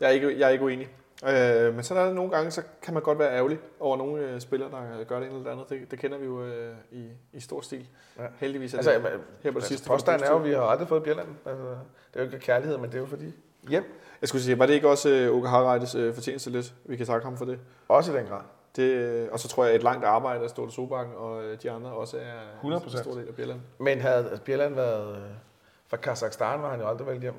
jeg, 0.00 0.06
er 0.06 0.10
ikke, 0.10 0.38
jeg 0.38 0.46
er 0.46 0.50
ikke 0.50 0.64
uenig. 0.64 0.88
Øh, 1.22 1.74
men 1.74 1.84
så 1.84 1.94
er 1.94 2.04
der 2.04 2.12
nogle 2.12 2.30
gange, 2.30 2.50
så 2.50 2.62
kan 2.82 2.94
man 2.94 3.02
godt 3.02 3.18
være 3.18 3.36
ærgerlig 3.36 3.58
over 3.80 3.96
nogle 3.96 4.22
øh, 4.22 4.40
spillere, 4.40 4.70
der 4.70 5.04
gør 5.04 5.20
det 5.20 5.26
ene 5.26 5.36
eller 5.36 5.50
det 5.50 5.50
andet. 5.50 5.70
Det, 5.70 5.90
det 5.90 5.98
kender 5.98 6.18
vi 6.18 6.24
jo 6.24 6.44
øh, 6.44 6.74
i, 6.90 7.08
i 7.32 7.40
stor 7.40 7.60
stil. 7.60 7.86
Ja. 8.18 8.22
Ja. 8.22 8.28
Heldigvis 8.38 8.74
er 8.74 8.78
altså, 8.78 8.90
det 8.90 8.96
altså, 8.96 9.10
her 9.42 9.50
på 9.50 9.54
det 9.54 9.56
altså, 9.56 9.68
sidste. 9.68 9.88
påstanden 9.88 10.26
er 10.26 10.30
jo, 10.30 10.38
at 10.38 10.44
vi 10.44 10.52
har 10.52 10.62
aldrig 10.62 10.88
fået 10.88 11.02
Bjelland. 11.02 11.28
Altså, 11.46 11.64
det 11.64 12.20
er 12.20 12.20
jo 12.20 12.24
ikke 12.24 12.38
kærlighed, 12.38 12.78
men 12.78 12.90
det 12.90 12.94
er 12.94 13.00
jo 13.00 13.06
fordi 13.06 13.32
hjem. 13.68 13.84
Jeg 14.20 14.28
skulle 14.28 14.42
sige, 14.42 14.58
var 14.58 14.66
det 14.66 14.74
ikke 14.74 14.88
også 14.88 15.08
øh, 15.08 15.36
Oka 15.36 15.48
Harreides 15.48 15.94
øh, 15.94 16.14
fortjeneste 16.14 16.50
lidt? 16.50 16.74
Vi 16.84 16.96
kan 16.96 17.06
takke 17.06 17.24
ham 17.24 17.36
for 17.36 17.44
det. 17.44 17.58
Også 17.88 18.12
i 18.12 18.16
den 18.16 18.26
grad. 18.26 18.42
det 18.76 18.82
øh, 18.82 19.28
og 19.32 19.40
så 19.40 19.48
tror 19.48 19.64
jeg, 19.64 19.72
at 19.72 19.76
et 19.76 19.82
langt 19.82 20.04
arbejde 20.04 20.44
af 20.44 20.50
Storte 20.50 20.72
Sobakken 20.72 21.14
og 21.16 21.44
øh, 21.44 21.62
de 21.62 21.70
andre 21.70 21.90
også 21.90 22.16
er 22.16 22.60
100%. 22.62 22.84
en 22.84 22.90
stor 22.90 23.14
del 23.14 23.28
af 23.28 23.34
Bjelland. 23.34 23.60
Men 23.78 24.00
havde 24.00 24.16
altså, 24.30 24.44
Bjelland 24.44 24.74
været 24.74 25.16
øh, 25.16 25.22
fra 25.88 25.96
Kazakhstan, 25.96 26.62
var 26.62 26.70
han 26.70 26.80
jo 26.80 26.88
aldrig 26.88 27.06
valgt 27.06 27.22
hjem. 27.22 27.34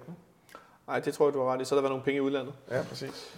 Nej, 0.87 0.99
det 0.99 1.13
tror 1.13 1.25
jeg, 1.25 1.33
du 1.33 1.43
har 1.43 1.53
ret 1.53 1.61
i. 1.61 1.65
Så 1.65 1.75
har 1.75 1.77
der 1.77 1.81
været 1.81 1.91
nogle 1.91 2.03
penge 2.03 2.17
i 2.17 2.21
udlandet. 2.21 2.53
Ja, 2.71 2.83
præcis. 2.89 3.37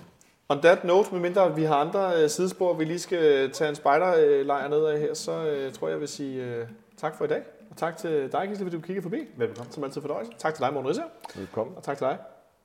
On 0.50 0.62
that 0.62 0.84
note, 0.84 1.12
medmindre 1.12 1.56
vi 1.56 1.64
har 1.64 1.76
andre 1.76 2.24
øh, 2.24 2.30
sidespor, 2.30 2.74
vi 2.74 2.84
lige 2.86 3.00
skal 3.00 3.52
tage 3.52 3.70
en 3.70 3.76
spejderlejr 3.76 4.68
ned 4.68 4.86
af 4.86 5.00
her, 5.00 5.14
så 5.14 5.32
øh, 5.32 5.74
tror 5.74 5.88
jeg, 5.88 5.92
jeg 5.92 6.00
vil 6.00 6.08
sige 6.08 6.44
øh, 6.44 6.68
tak 6.98 7.18
for 7.18 7.26
i 7.26 7.28
dag. 7.28 7.42
Og 7.72 7.78
tak 7.78 7.98
til 7.98 8.32
dig, 8.32 8.48
Gisle, 8.48 8.66
fordi 8.66 8.76
du 8.76 8.82
kiggede 8.82 9.04
forbi. 9.04 9.18
Velkommen. 9.38 9.72
Som 9.72 9.84
altid 9.84 10.02
fornøjelse. 10.02 10.32
Tak 10.38 10.54
til 10.54 10.64
dig, 10.64 10.74
Morten 10.74 10.90
Risser. 10.90 11.04
velkommen. 11.36 11.76
Og 11.78 11.84
tak 11.84 11.98
til 11.98 12.08
dig, 12.08 12.18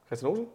Christian 0.07 0.31
Olsen. 0.31 0.47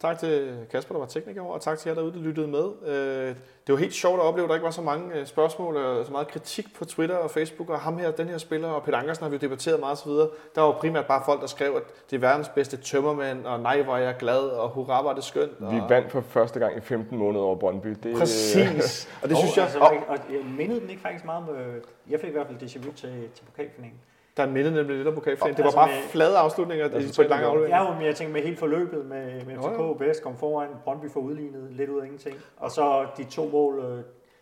Tak 0.00 0.18
til 0.18 0.66
Kasper, 0.70 0.94
der 0.94 0.98
var 0.98 1.06
tekniker 1.06 1.42
over, 1.42 1.54
og 1.54 1.60
tak 1.60 1.78
til 1.78 1.88
jer 1.88 1.94
derude, 1.94 2.12
der 2.12 2.18
lyttede 2.18 2.48
med. 2.48 2.64
Øh, 2.86 3.34
Det 3.66 3.72
var 3.72 3.76
helt 3.76 3.94
sjovt 3.94 4.20
at 4.20 4.26
opleve, 4.26 4.44
at 4.44 4.48
der 4.48 4.54
ikke 4.54 4.64
var 4.64 4.70
så 4.70 4.82
mange 4.82 5.14
øh, 5.14 5.26
spørgsmål 5.26 5.76
og 5.76 6.06
så 6.06 6.12
meget 6.12 6.28
kritik 6.28 6.74
på 6.74 6.84
Twitter 6.84 7.16
og 7.16 7.30
Facebook, 7.30 7.70
og 7.70 7.80
ham 7.80 7.98
her, 7.98 8.10
den 8.10 8.28
her 8.28 8.38
spiller, 8.38 8.68
og 8.68 8.82
Peter 8.82 8.98
Ankersen 8.98 9.22
har 9.22 9.30
vi 9.30 9.36
jo 9.36 9.40
debatteret 9.40 9.80
meget 9.80 9.92
osv. 9.92 10.10
Der 10.54 10.60
var 10.60 10.72
primært 10.72 11.06
bare 11.06 11.22
folk, 11.24 11.40
der 11.40 11.46
skrev, 11.46 11.76
at 11.76 11.82
det 12.10 12.16
er 12.16 12.20
verdens 12.20 12.48
bedste 12.48 12.76
tømmermand, 12.76 13.46
og 13.46 13.60
nej, 13.60 13.82
hvor 13.82 13.96
er 13.96 14.00
jeg 14.02 14.16
glad, 14.18 14.38
og 14.40 14.68
hurra, 14.68 15.02
var 15.02 15.14
det 15.14 15.24
skønt. 15.24 15.52
Og... 15.60 15.74
Vi 15.74 15.80
vandt 15.88 16.12
for 16.12 16.20
første 16.20 16.58
gang 16.58 16.76
i 16.76 16.80
15 16.80 17.18
måneder 17.18 17.44
over 17.44 17.56
Brøndby. 17.56 17.96
Det, 18.02 18.16
Præcis. 18.16 19.08
Og 19.22 19.28
det 19.28 19.36
og, 19.36 19.42
synes 19.42 19.56
jeg, 19.56 19.64
Altså, 19.64 19.78
og 19.78 19.86
og, 19.86 19.96
og 20.08 20.18
jeg 20.30 20.44
mindede 20.58 20.80
den 20.80 20.90
ikke 20.90 21.02
faktisk 21.02 21.24
meget 21.24 21.48
om, 21.48 21.56
øh, 21.56 21.82
jeg 22.10 22.20
fik 22.20 22.28
i 22.28 22.32
hvert 22.32 22.46
fald 22.46 22.62
déjà 22.62 22.86
vu 22.86 22.92
til, 22.92 23.28
til 23.34 23.44
pokalfinalen. 23.44 24.00
Der 24.38 24.46
mindede 24.46 24.74
nemlig 24.74 24.96
lidt 24.96 25.08
af 25.08 25.14
pokalfinalen. 25.14 25.56
Det 25.56 25.62
var 25.64 25.66
Altså 25.68 25.78
bare 25.78 25.88
med- 25.88 26.08
flade 26.10 26.38
afslutninger 26.38 26.84
Altså, 26.84 26.98
i- 26.98 27.12
på 27.16 27.22
de 27.22 27.28
lange 27.28 27.44
så- 27.44 27.48
afleveringer. 27.50 27.84
Ja, 27.92 27.94
men 27.98 28.06
jeg 28.06 28.16
tænker 28.16 28.32
med 28.32 28.42
hele 28.42 28.56
forløbet 28.56 29.06
med, 29.06 29.44
med 29.44 29.54
Jo, 29.54 29.70
jo. 29.70 29.92
FCK 29.94 29.98
bedst 29.98 30.22
kom 30.22 30.36
foran, 30.36 30.68
Brøndby 30.84 31.10
får 31.10 31.20
udlignet 31.20 31.68
lidt 31.70 31.90
ud 31.90 32.00
af 32.00 32.04
ingenting. 32.04 32.36
Og 32.56 32.70
så 32.70 33.06
de 33.16 33.24
to 33.24 33.48
mål, 33.52 33.78
øh, 33.78 34.00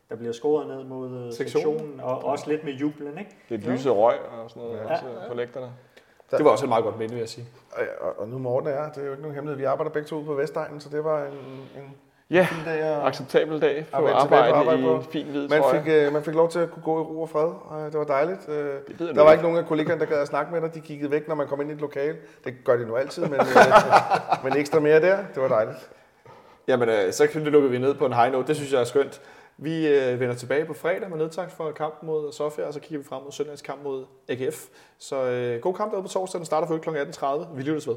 der 0.08 0.16
bliver 0.16 0.32
scoret 0.32 0.66
ned 0.68 0.84
mod 0.84 1.10
øh, 1.26 1.32
Sektionen. 1.32 1.78
sektionen, 1.78 2.00
og 2.02 2.24
også 2.24 2.50
lidt 2.50 2.64
med 2.64 2.72
jublen, 2.72 3.18
ikke? 3.18 3.30
Lidt 3.48 3.66
lyse 3.66 3.90
røg 3.90 4.16
og 4.42 4.50
sådan 4.50 4.62
noget 4.62 4.76
Ja. 4.78 4.82
ja. 4.82 4.92
også 4.92 5.04
på 5.28 5.34
lægterne. 5.34 5.70
Det 6.30 6.44
var 6.44 6.50
også 6.50 6.64
et 6.64 6.68
meget 6.68 6.84
godt 6.84 6.98
minde, 6.98 7.12
vil 7.14 7.20
jeg 7.20 7.28
sige. 7.28 7.46
Og, 7.72 7.82
og, 8.00 8.18
og 8.20 8.28
nu 8.28 8.38
Morten 8.38 8.68
jeg, 8.68 8.90
det 8.94 9.00
er 9.02 9.06
jo 9.06 9.10
ikke 9.12 9.22
nogen 9.22 9.34
hemmelighed. 9.34 9.58
Vi 9.58 9.64
arbejder 9.64 9.90
begge 9.92 10.08
to 10.08 10.16
ude 10.16 10.24
på 10.24 10.34
Vestegnen, 10.34 10.80
så 10.80 10.88
det 10.88 11.04
var 11.04 11.24
en, 11.24 11.32
en 11.82 11.96
Ja, 12.30 12.46
fin 12.50 12.64
dag. 12.64 12.80
at- 12.80 13.06
acceptabel 13.06 13.60
dag 13.60 13.86
på 13.92 13.96
Og 14.02 14.22
arbejde, 14.22 14.52
på 14.52 14.58
arbejde 14.58 14.80
i 14.80 14.84
på. 14.84 14.94
en 14.94 15.02
fin 15.02 15.26
hvid 15.26 15.48
Man 15.48 15.62
trøje. 15.62 15.82
fik, 15.82 15.92
øh, 15.92 16.12
man 16.12 16.22
fik 16.24 16.34
lov 16.34 16.48
til 16.50 16.58
at 16.58 16.70
kunne 16.70 16.82
gå 16.82 16.98
i 16.98 17.02
ro 17.02 17.22
og 17.22 17.28
fred, 17.28 17.42
og 17.64 17.92
det 17.92 17.98
var 17.98 18.04
dejligt. 18.04 18.48
Øh, 18.48 18.54
Det 18.88 18.98
der 18.98 19.12
nu 19.12 19.22
var 19.22 19.32
ikke 19.32 19.42
nogen 19.42 19.58
af 19.58 19.66
kollegaerne, 19.66 20.00
der 20.00 20.06
gad 20.06 20.18
at 20.18 20.28
snakke 20.28 20.52
med 20.52 20.60
dig. 20.60 20.74
De 20.74 20.80
kiggede 20.80 21.10
væk, 21.10 21.28
når 21.28 21.34
man 21.34 21.46
kom 21.48 21.60
ind 21.60 21.70
i 21.70 21.72
et 21.74 21.80
lokale. 21.80 22.16
Det 22.44 22.54
gør 22.64 22.76
de 22.76 22.86
nu 22.86 22.96
altid, 22.96 23.22
men, 23.22 23.34
øh, 23.34 23.46
men 24.44 24.56
ekstra 24.56 24.80
mere 24.80 25.00
der. 25.00 25.16
Det 25.34 25.42
var 25.42 25.48
dejligt. 25.48 25.90
Jamen, 26.68 26.88
øh, 26.88 27.12
så 27.12 27.28
lukker 27.34 27.68
vi 27.68 27.78
ned 27.78 27.94
på 27.94 28.06
en 28.06 28.12
high 28.12 28.32
note. 28.32 28.46
Det 28.48 28.56
synes 28.56 28.72
jeg 28.72 28.80
er 28.80 28.84
skønt. 28.84 29.20
Vi 29.58 29.88
øh, 29.88 30.20
vender 30.20 30.34
tilbage 30.34 30.64
på 30.64 30.74
fredag 30.74 31.10
med 31.10 31.18
nedtakt 31.18 31.52
for 31.52 31.70
kampen 31.70 32.06
mod 32.06 32.32
Sofia, 32.32 32.66
og 32.66 32.74
så 32.74 32.80
kigger 32.80 32.98
vi 32.98 33.04
frem 33.08 33.22
mod 33.22 33.32
søndagens 33.32 33.62
kamp 33.62 33.82
mod 33.84 34.04
AGF. 34.28 34.64
Så 34.98 35.24
øh, 35.24 35.60
god 35.60 35.74
kamp 35.74 35.90
derude 35.90 36.02
på 36.02 36.08
torsdag. 36.08 36.38
Den 36.38 36.46
starter 36.46 36.66
for 36.68 36.78
kl. 36.78 36.88
18.30. 36.90 37.56
Vi 37.56 37.62
lyttes 37.62 37.88
ved. 37.88 37.96